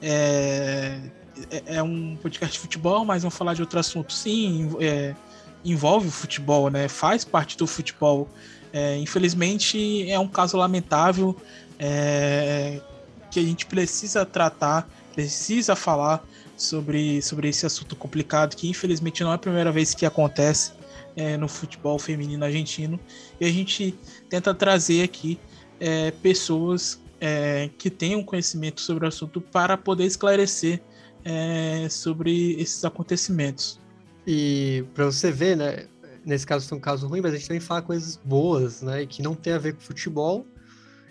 é, 0.00 0.98
é, 1.50 1.76
é, 1.76 1.82
um 1.82 2.16
podcast 2.16 2.54
de 2.54 2.60
futebol, 2.60 3.04
mas 3.04 3.22
vão 3.22 3.30
falar 3.30 3.54
de 3.54 3.60
outro 3.60 3.80
assunto. 3.80 4.12
Sim, 4.12 4.70
é, 4.80 5.14
envolve 5.64 6.06
o 6.08 6.10
futebol, 6.10 6.70
né? 6.70 6.86
Faz 6.88 7.24
parte 7.24 7.56
do 7.56 7.66
futebol. 7.66 8.28
É, 8.72 8.96
infelizmente 8.96 10.10
é 10.10 10.18
um 10.18 10.28
caso 10.28 10.56
lamentável 10.56 11.36
é, 11.78 12.80
que 13.30 13.38
a 13.38 13.42
gente 13.42 13.66
precisa 13.66 14.24
tratar, 14.24 14.88
precisa 15.12 15.76
falar 15.76 16.24
sobre, 16.56 17.20
sobre 17.20 17.48
esse 17.48 17.66
assunto 17.66 17.94
complicado 17.96 18.56
que 18.56 18.68
infelizmente 18.68 19.22
não 19.22 19.32
é 19.32 19.34
a 19.34 19.38
primeira 19.38 19.70
vez 19.70 19.92
que 19.92 20.06
acontece 20.06 20.72
é, 21.16 21.36
no 21.36 21.48
futebol 21.48 21.98
feminino 21.98 22.44
argentino 22.44 22.98
e 23.40 23.44
a 23.44 23.50
gente 23.50 23.94
tenta 24.28 24.54
trazer 24.54 25.02
aqui 25.02 25.38
é, 25.78 26.10
pessoas 26.10 27.00
é, 27.20 27.70
que 27.78 27.90
tenham 27.90 28.22
conhecimento 28.22 28.80
sobre 28.80 29.04
o 29.04 29.08
assunto 29.08 29.40
para 29.40 29.76
poder 29.76 30.04
esclarecer 30.04 30.80
é, 31.24 31.88
sobre 31.88 32.60
esses 32.60 32.84
acontecimentos. 32.84 33.78
E 34.26 34.84
para 34.94 35.06
você 35.06 35.30
ver, 35.30 35.56
né? 35.56 35.86
Nesse 36.24 36.46
caso 36.46 36.68
foi 36.68 36.78
um 36.78 36.80
caso 36.80 37.08
ruim, 37.08 37.20
mas 37.20 37.32
a 37.32 37.36
gente 37.36 37.48
também 37.48 37.60
fala 37.60 37.82
coisas 37.82 38.16
boas, 38.16 38.82
né? 38.82 39.06
Que 39.06 39.22
não 39.22 39.34
tem 39.34 39.52
a 39.52 39.58
ver 39.58 39.74
com 39.74 39.80
futebol. 39.80 40.46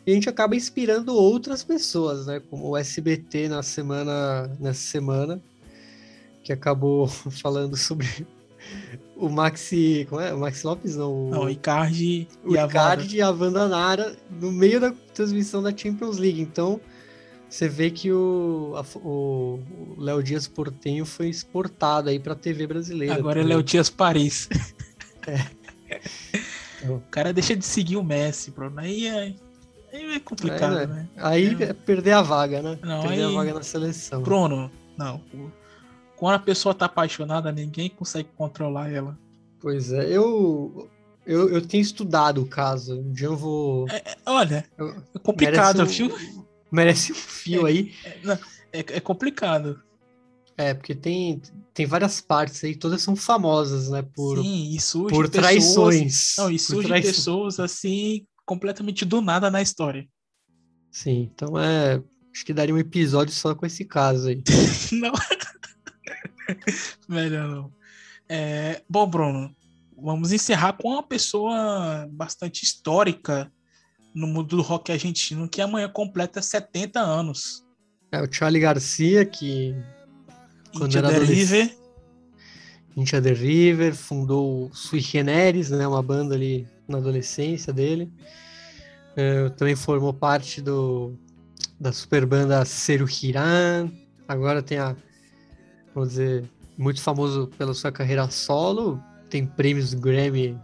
E 0.06 0.12
a 0.12 0.14
gente 0.14 0.30
acaba 0.30 0.56
inspirando 0.56 1.14
outras 1.14 1.64
pessoas, 1.64 2.26
né? 2.26 2.40
Como 2.50 2.70
o 2.70 2.78
SBT 2.78 3.50
na 3.50 3.62
semana, 3.62 4.48
nessa 4.60 4.82
semana, 4.82 5.42
que 6.44 6.52
acabou 6.52 7.08
falando 7.42 7.76
sobre 7.76 8.26
o 9.16 9.30
Maxi. 9.30 10.06
Como 10.10 10.22
é? 10.22 10.34
O 10.34 10.40
Maxi 10.40 10.66
Lopes 10.66 10.96
não. 10.96 11.30
Não, 11.30 11.44
o 11.44 11.50
Icardi 11.50 12.28
o 12.44 12.56
e 12.56 12.60
Icardi 12.60 13.22
a 13.22 13.30
Wanda. 13.30 13.40
e 13.40 13.44
a 13.44 13.46
Wanda 13.46 13.68
Nara 13.68 14.16
no 14.30 14.52
meio 14.52 14.80
da 14.80 14.92
transmissão 15.14 15.62
da 15.62 15.76
Champions 15.76 16.18
League. 16.18 16.42
Então, 16.42 16.82
você 17.52 17.68
vê 17.68 17.92
que 17.92 18.12
o, 18.12 19.60
Léo 19.98 20.24
Dias 20.24 20.48
Portenho 20.48 21.06
foi 21.06 21.28
exportado 21.28 22.10
aí 22.10 22.18
pra 22.18 22.34
TV 22.34 22.66
brasileira. 22.66 23.16
Agora 23.16 23.42
é 23.42 23.44
Léo 23.44 23.62
Dias 23.62 23.90
Paris. 23.90 24.50
É. 26.84 26.90
o 26.90 27.00
cara 27.12 27.32
deixa 27.32 27.56
de 27.56 27.64
seguir 27.64 27.96
o 27.96 28.04
Messi, 28.04 28.50
Bruno. 28.50 28.80
Aí 28.80 29.06
é, 29.06 29.36
aí 29.94 30.16
é 30.16 30.20
complicado, 30.20 30.80
é, 30.80 30.88
né? 30.88 30.96
né? 30.96 31.10
Aí 31.16 31.56
é. 31.60 31.66
é 31.66 31.74
perder 31.74 32.14
a 32.14 32.24
vaga, 32.24 32.60
né? 32.60 32.80
Não, 32.82 33.04
perder 33.04 33.26
aí... 33.26 33.32
a 33.32 33.38
vaga 33.38 33.54
na 33.54 33.62
seleção. 33.62 34.24
Bruno, 34.24 34.72
não. 34.98 35.22
Quando 36.22 36.36
a 36.36 36.40
pessoa 36.40 36.76
tá 36.76 36.86
apaixonada, 36.86 37.52
ninguém 37.52 37.90
consegue 37.90 38.30
controlar 38.38 38.92
ela. 38.92 39.18
Pois 39.60 39.92
é, 39.92 40.06
eu 40.06 40.88
eu, 41.26 41.50
eu 41.50 41.66
tenho 41.66 41.82
estudado 41.82 42.44
o 42.44 42.46
caso. 42.46 43.00
Um 43.00 43.12
dia 43.12 43.26
eu 43.26 43.36
vou. 43.36 43.90
É, 43.90 43.96
é 44.06 44.16
olha, 44.28 44.64
é 44.78 45.20
complicado, 45.20 45.84
viu? 45.88 46.16
merece 46.72 47.12
um 47.12 47.16
fio 47.16 47.66
é, 47.66 47.72
aí. 47.72 47.94
É, 48.06 48.20
é, 48.72 48.80
é, 48.80 49.00
complicado. 49.00 49.82
É, 50.56 50.76
porque 50.76 50.94
tem, 50.94 51.42
tem 51.74 51.88
várias 51.88 52.22
partes 52.22 52.64
aí, 52.64 52.76
todas 52.76 53.02
são 53.02 53.16
famosas, 53.16 53.90
né? 53.90 54.04
Por, 54.04 54.44
Sim, 54.44 54.78
e 54.78 55.10
por 55.10 55.28
traições. 55.28 56.36
Não, 56.38 56.52
e 56.52 56.60
surgem 56.60 57.02
pessoas 57.02 57.60
assim, 57.60 58.28
completamente 58.46 59.06
do 59.06 59.22
nada 59.22 59.50
na 59.50 59.60
história. 59.60 60.08
Sim, 60.92 61.32
então 61.34 61.58
é. 61.58 62.00
Acho 62.32 62.46
que 62.46 62.54
daria 62.54 62.76
um 62.76 62.78
episódio 62.78 63.34
só 63.34 63.56
com 63.56 63.66
esse 63.66 63.84
caso 63.84 64.28
aí. 64.28 64.44
não. 64.94 65.12
Melhor 67.08 67.48
não. 67.48 67.74
É, 68.28 68.82
bom, 68.90 69.08
Bruno, 69.08 69.56
vamos 69.98 70.32
encerrar 70.32 70.74
com 70.74 70.90
uma 70.90 71.04
pessoa 71.04 72.08
bastante 72.12 72.64
histórica 72.64 73.52
no 74.14 74.28
mundo 74.28 74.56
do 74.56 74.62
rock 74.62 74.92
argentino, 74.92 75.48
que 75.48 75.62
amanhã 75.62 75.90
completa 75.90 76.42
70 76.42 77.00
anos. 77.00 77.66
É 78.12 78.22
o 78.22 78.32
Charlie 78.32 78.62
Garcia, 78.62 79.26
que. 79.26 79.76
Quando 80.78 80.98
era 80.98 81.10
River. 81.20 81.78
Intia 82.96 83.22
the 83.22 83.32
River, 83.32 83.96
fundou 83.96 84.66
o 84.66 84.76
Sui 84.76 85.00
Generis, 85.00 85.70
né, 85.70 85.88
uma 85.88 86.02
banda 86.04 86.36
ali 86.36 86.68
na 86.88 86.98
adolescência 86.98 87.72
dele. 87.72 88.12
É, 89.16 89.50
também 89.50 89.76
formou 89.76 90.14
parte 90.14 90.62
do, 90.62 91.18
da 91.80 91.94
super 91.94 92.26
banda 92.26 92.64
Seru 92.66 93.08
Hiran. 93.08 93.90
Agora 94.28 94.62
tem 94.62 94.78
a, 94.78 94.96
vamos 95.94 96.10
dizer, 96.10 96.44
muito 96.78 97.02
famoso 97.02 97.48
pela 97.58 97.74
sua 97.74 97.92
carreira 97.92 98.30
solo. 98.30 99.02
Tem 99.30 99.46
prêmios 99.46 99.94
Grammy 99.94 100.58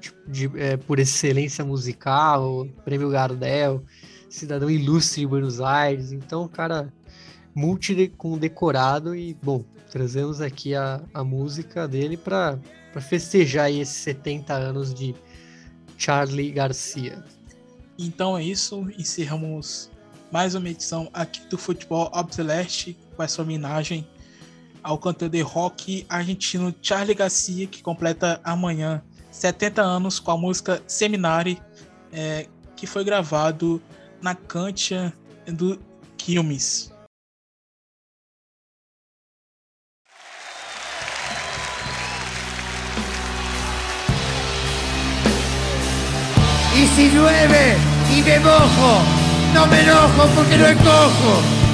de, 0.00 0.12
de, 0.48 0.60
é, 0.60 0.76
por 0.76 0.98
excelência 0.98 1.64
musical, 1.64 2.66
prêmio 2.84 3.10
Gardel, 3.10 3.82
cidadão 4.28 4.70
ilustre 4.70 5.20
de 5.20 5.26
Buenos 5.26 5.60
Aires. 5.60 6.12
Então, 6.12 6.46
cara, 6.48 6.92
multidecorado 7.54 9.14
e, 9.14 9.34
bom, 9.42 9.64
trazemos 9.90 10.40
aqui 10.40 10.74
a, 10.74 11.00
a 11.14 11.24
música 11.24 11.88
dele 11.88 12.16
para 12.16 12.58
festejar 13.00 13.70
esses 13.70 13.96
70 13.96 14.52
anos 14.52 14.92
de 14.92 15.14
Charlie 15.96 16.50
Garcia. 16.50 17.24
Então 17.98 18.36
é 18.36 18.44
isso, 18.44 18.86
encerramos 18.98 19.90
mais 20.30 20.54
uma 20.54 20.68
edição 20.68 21.08
aqui 21.14 21.40
do 21.48 21.56
Futebol 21.56 22.10
Obseleste 22.12 22.96
com 23.16 23.22
essa 23.22 23.42
homenagem 23.42 24.06
ao 24.82 24.98
cantor 24.98 25.28
de 25.28 25.40
rock 25.40 26.06
argentino 26.08 26.74
Charlie 26.80 27.14
Garcia, 27.14 27.66
que 27.66 27.82
completa 27.82 28.40
amanhã 28.44 29.02
70 29.32 29.82
anos 29.82 30.20
com 30.20 30.30
a 30.30 30.36
música 30.36 30.82
Seminari, 30.86 31.60
é, 32.12 32.46
que 32.76 32.86
foi 32.86 33.04
gravado 33.04 33.82
na 34.22 34.34
Cantia 34.34 35.12
do 35.46 35.78
Quilmes. 36.16 36.92
Y 46.76 46.86
si 46.88 47.08
llueve 47.08 47.76
y 48.14 48.22
me 48.22 48.38
mojo, 48.38 49.00
no 49.54 49.66
me 49.66 49.80
enojo 49.80 50.28
porque 50.34 50.58
no 50.58 50.68
encojo. 50.68 51.65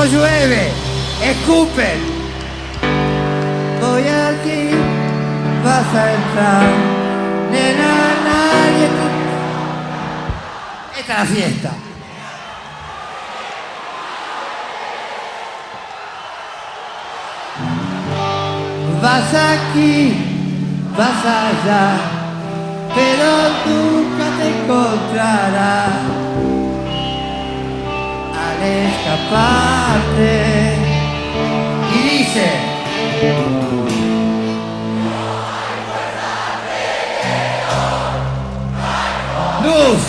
No 0.00 0.06
llueve, 0.06 0.70
escupen. 1.22 1.98
Voy 3.82 4.02
aquí, 4.02 4.70
vas 5.62 5.94
a 5.94 6.12
entrar, 6.14 6.68
nena, 7.50 7.92
nadie 8.24 8.88
te... 8.96 9.06
Esta 11.00 11.12
es 11.12 11.18
la 11.18 11.26
fiesta. 11.26 11.72
Vas 19.02 19.34
aquí, 19.34 19.94
vas 20.96 21.24
allá, 21.26 21.84
pero 22.94 23.28
nunca 23.66 24.26
te 24.38 24.44
encontrarás 24.48 26.29
escaparte. 28.62 30.42
Y 31.94 32.18
dice, 32.18 32.50
luz. 39.62 40.02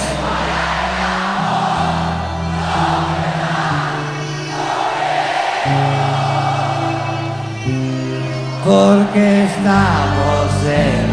Porque 8.63 9.45
estamos 9.45 10.51
en 10.65 11.10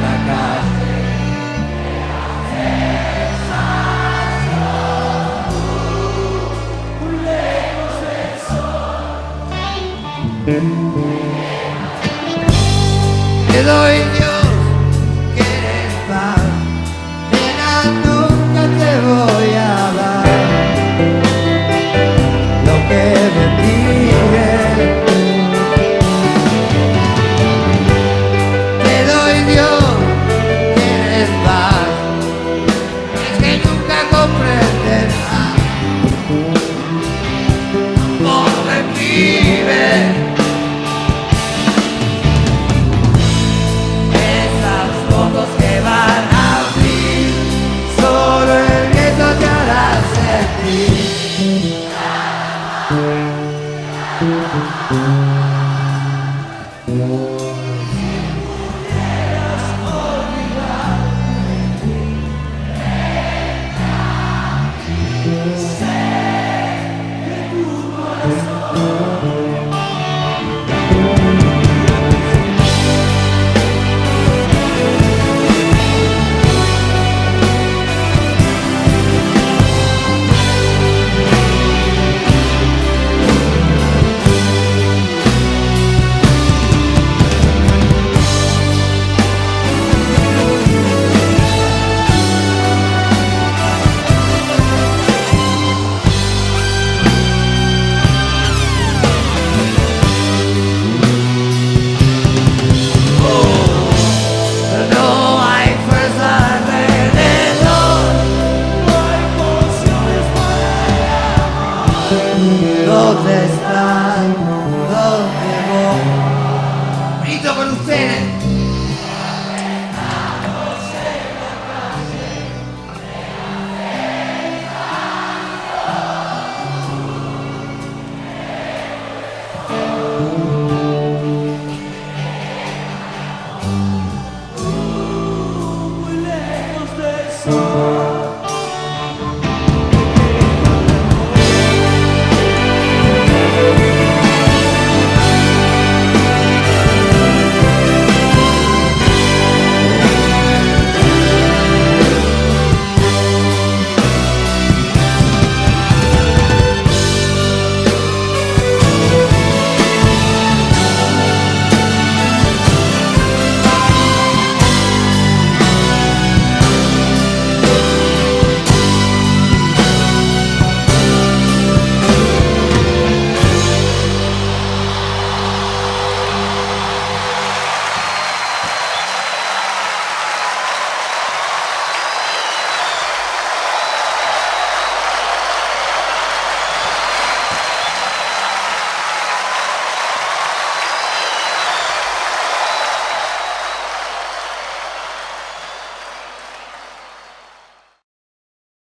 Te 13.52 13.62
doy 13.62 14.27